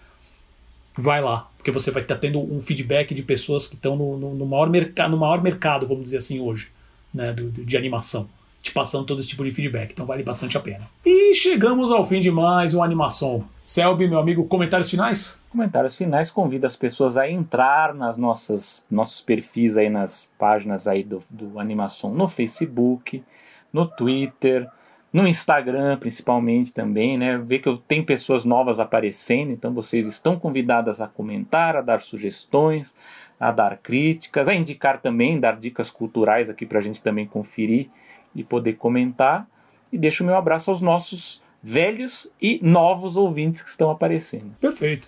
Vai 0.98 1.22
lá, 1.22 1.50
porque 1.58 1.72
você 1.72 1.90
vai 1.90 2.04
estar 2.04 2.16
tendo 2.18 2.40
um 2.40 2.62
feedback 2.62 3.14
de 3.14 3.24
pessoas 3.24 3.68
que 3.68 3.76
estão 3.76 3.96
no, 3.96 4.18
no, 4.18 4.36
no 4.36 4.46
maior, 4.46 4.70
no 5.10 5.18
maior 5.18 5.42
mercado, 5.42 5.88
vamos 5.88 6.04
dizer 6.04 6.18
assim, 6.18 6.40
hoje, 6.40 6.68
né, 7.12 7.34
de, 7.34 7.50
de 7.50 7.78
animação 7.78 8.30
te 8.64 8.72
passando 8.72 9.06
todo 9.06 9.20
esse 9.20 9.28
tipo 9.28 9.44
de 9.44 9.52
feedback. 9.52 9.92
Então 9.92 10.06
vale 10.06 10.24
bastante 10.24 10.58
a 10.58 10.62
pena. 10.62 10.90
E 11.06 11.36
chegamos 11.36 11.92
ao 11.92 12.06
fim 12.06 12.22
de 12.22 12.32
mais 12.32 12.74
uma 12.74 12.86
animação. 12.86 13.44
Selby, 13.66 14.10
meu 14.10 14.20
amigo, 14.20 14.46
comentários 14.46 14.90
finais? 14.90 15.42
Comentários 15.50 15.98
finais 15.98 16.30
convida 16.30 16.68
as 16.68 16.76
pessoas 16.76 17.16
a 17.16 17.30
entrar 17.30 17.94
nas 17.94 18.18
nossas 18.18 18.86
nossos 18.92 19.22
perfis 19.22 19.78
aí 19.78 19.90
nas 19.90 20.30
páginas 20.38 20.86
aí 20.86 21.02
do, 21.02 21.20
do 21.30 21.58
animação 21.58 22.14
no 22.14 22.28
Facebook, 22.28 23.24
no 23.72 23.88
Twitter, 23.88 24.70
no 25.14 25.26
Instagram 25.26 25.98
principalmente 25.98 26.74
também, 26.74 27.18
né? 27.18 27.38
Ver 27.38 27.60
que 27.60 27.70
eu 27.70 27.78
tenho 27.78 28.06
pessoas 28.06 28.44
novas 28.44 28.82
aparecendo, 28.82 29.52
então 29.54 29.74
vocês 29.74 30.08
estão 30.08 30.38
convidadas 30.38 31.00
a 31.00 31.08
comentar, 31.08 31.78
a 31.78 31.82
dar 31.82 32.02
sugestões, 32.02 32.94
a 33.40 33.50
dar 33.50 33.78
críticas, 33.78 34.50
a 34.50 34.54
indicar 34.54 35.00
também, 35.00 35.40
dar 35.40 35.56
dicas 35.56 35.90
culturais 35.90 36.50
aqui 36.50 36.66
para 36.66 36.80
a 36.80 36.82
gente 36.82 37.02
também 37.02 37.26
conferir 37.26 37.90
de 38.36 38.44
poder 38.44 38.74
comentar. 38.74 39.48
E 39.90 39.98
deixo 39.98 40.22
o 40.22 40.28
meu 40.28 40.36
abraço 40.36 40.70
aos 40.70 40.82
nossos 40.82 41.43
velhos 41.64 42.30
e 42.42 42.60
novos 42.62 43.16
ouvintes 43.16 43.62
que 43.62 43.70
estão 43.70 43.90
aparecendo. 43.90 44.54
Perfeito. 44.60 45.08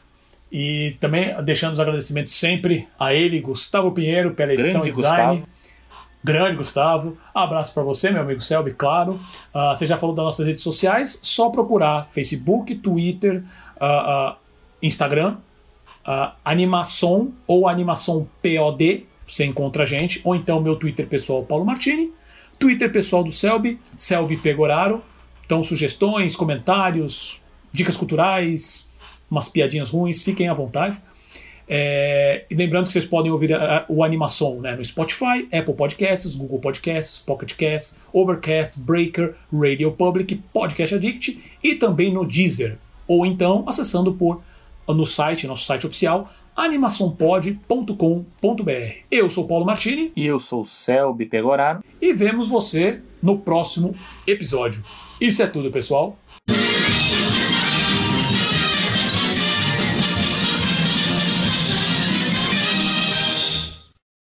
E 0.52 0.96
também 1.02 1.36
deixando 1.44 1.74
os 1.74 1.80
agradecimentos 1.80 2.34
sempre 2.34 2.88
a 2.98 3.14
ele, 3.14 3.42
Gustavo 3.42 3.92
Pinheiro, 3.92 4.34
pela 4.34 4.54
edição 4.54 4.82
Grande 4.82 4.96
design. 4.96 5.40
Gustavo. 5.40 5.56
Grande 6.24 6.56
Gustavo. 6.56 7.18
Abraço 7.34 7.74
para 7.74 7.84
você, 7.84 8.10
meu 8.10 8.22
amigo 8.22 8.40
Selby, 8.40 8.74
claro. 8.74 9.20
Uh, 9.54 9.76
você 9.76 9.86
já 9.86 9.98
falou 9.98 10.16
das 10.16 10.26
nossas 10.26 10.48
redes 10.48 10.64
sociais, 10.64 11.20
só 11.22 11.50
procurar 11.50 12.06
Facebook, 12.06 12.74
Twitter, 12.76 13.44
uh, 13.80 14.32
uh, 14.32 14.36
Instagram, 14.82 15.38
Animação 16.44 17.34
ou 17.48 17.68
Animação 17.68 18.28
POD, 18.42 19.06
você 19.26 19.44
encontra 19.44 19.84
a 19.84 19.86
gente, 19.86 20.22
ou 20.24 20.36
então 20.36 20.62
meu 20.62 20.76
Twitter 20.76 21.08
pessoal, 21.08 21.44
Paulo 21.44 21.66
Martini. 21.66 22.14
Twitter 22.60 22.92
pessoal 22.92 23.24
do 23.24 23.32
Selby, 23.32 23.80
Selby 23.98 24.38
Pegoraro. 24.38 25.04
Então, 25.46 25.64
sugestões, 25.64 26.36
comentários, 26.36 27.40
dicas 27.72 27.96
culturais, 27.96 28.90
umas 29.30 29.48
piadinhas 29.48 29.90
ruins, 29.90 30.24
fiquem 30.24 30.48
à 30.48 30.54
vontade. 30.54 31.00
É, 31.68 32.46
e 32.50 32.54
lembrando 32.54 32.86
que 32.86 32.92
vocês 32.92 33.06
podem 33.06 33.32
ouvir 33.32 33.54
a, 33.54 33.80
a, 33.80 33.86
o 33.90 34.04
Animação 34.04 34.62
né, 34.62 34.76
no 34.76 34.86
Spotify, 34.86 35.48
Apple 35.52 35.74
Podcasts, 35.74 36.36
Google 36.36 36.60
Podcasts, 36.60 37.20
Pocket 37.20 37.56
Casts, 37.56 37.98
Overcast, 38.14 38.80
Breaker, 38.80 39.34
Radio 39.52 39.92
Public, 39.92 40.36
Podcast 40.54 40.96
Addict 40.96 41.42
e 41.64 41.76
também 41.76 42.14
no 42.14 42.26
Deezer. 42.26 42.78
Ou 43.08 43.26
então 43.26 43.64
acessando 43.68 44.14
por 44.14 44.42
no 44.88 45.06
site, 45.06 45.48
nosso 45.48 45.66
site 45.66 45.88
oficial, 45.88 46.32
animaçãopod.com.br. 46.56 48.94
Eu 49.10 49.30
sou 49.30 49.48
Paulo 49.48 49.66
Martini. 49.66 50.12
E 50.16 50.26
eu 50.26 50.38
sou 50.38 50.64
Selby 50.64 51.26
Pegoraro. 51.26 51.84
E 52.00 52.14
vemos 52.14 52.48
você 52.48 53.02
no 53.22 53.40
próximo 53.40 53.96
episódio. 54.28 54.84
Isso 55.20 55.42
é 55.42 55.48
tudo, 55.48 55.72
pessoal. 55.72 56.18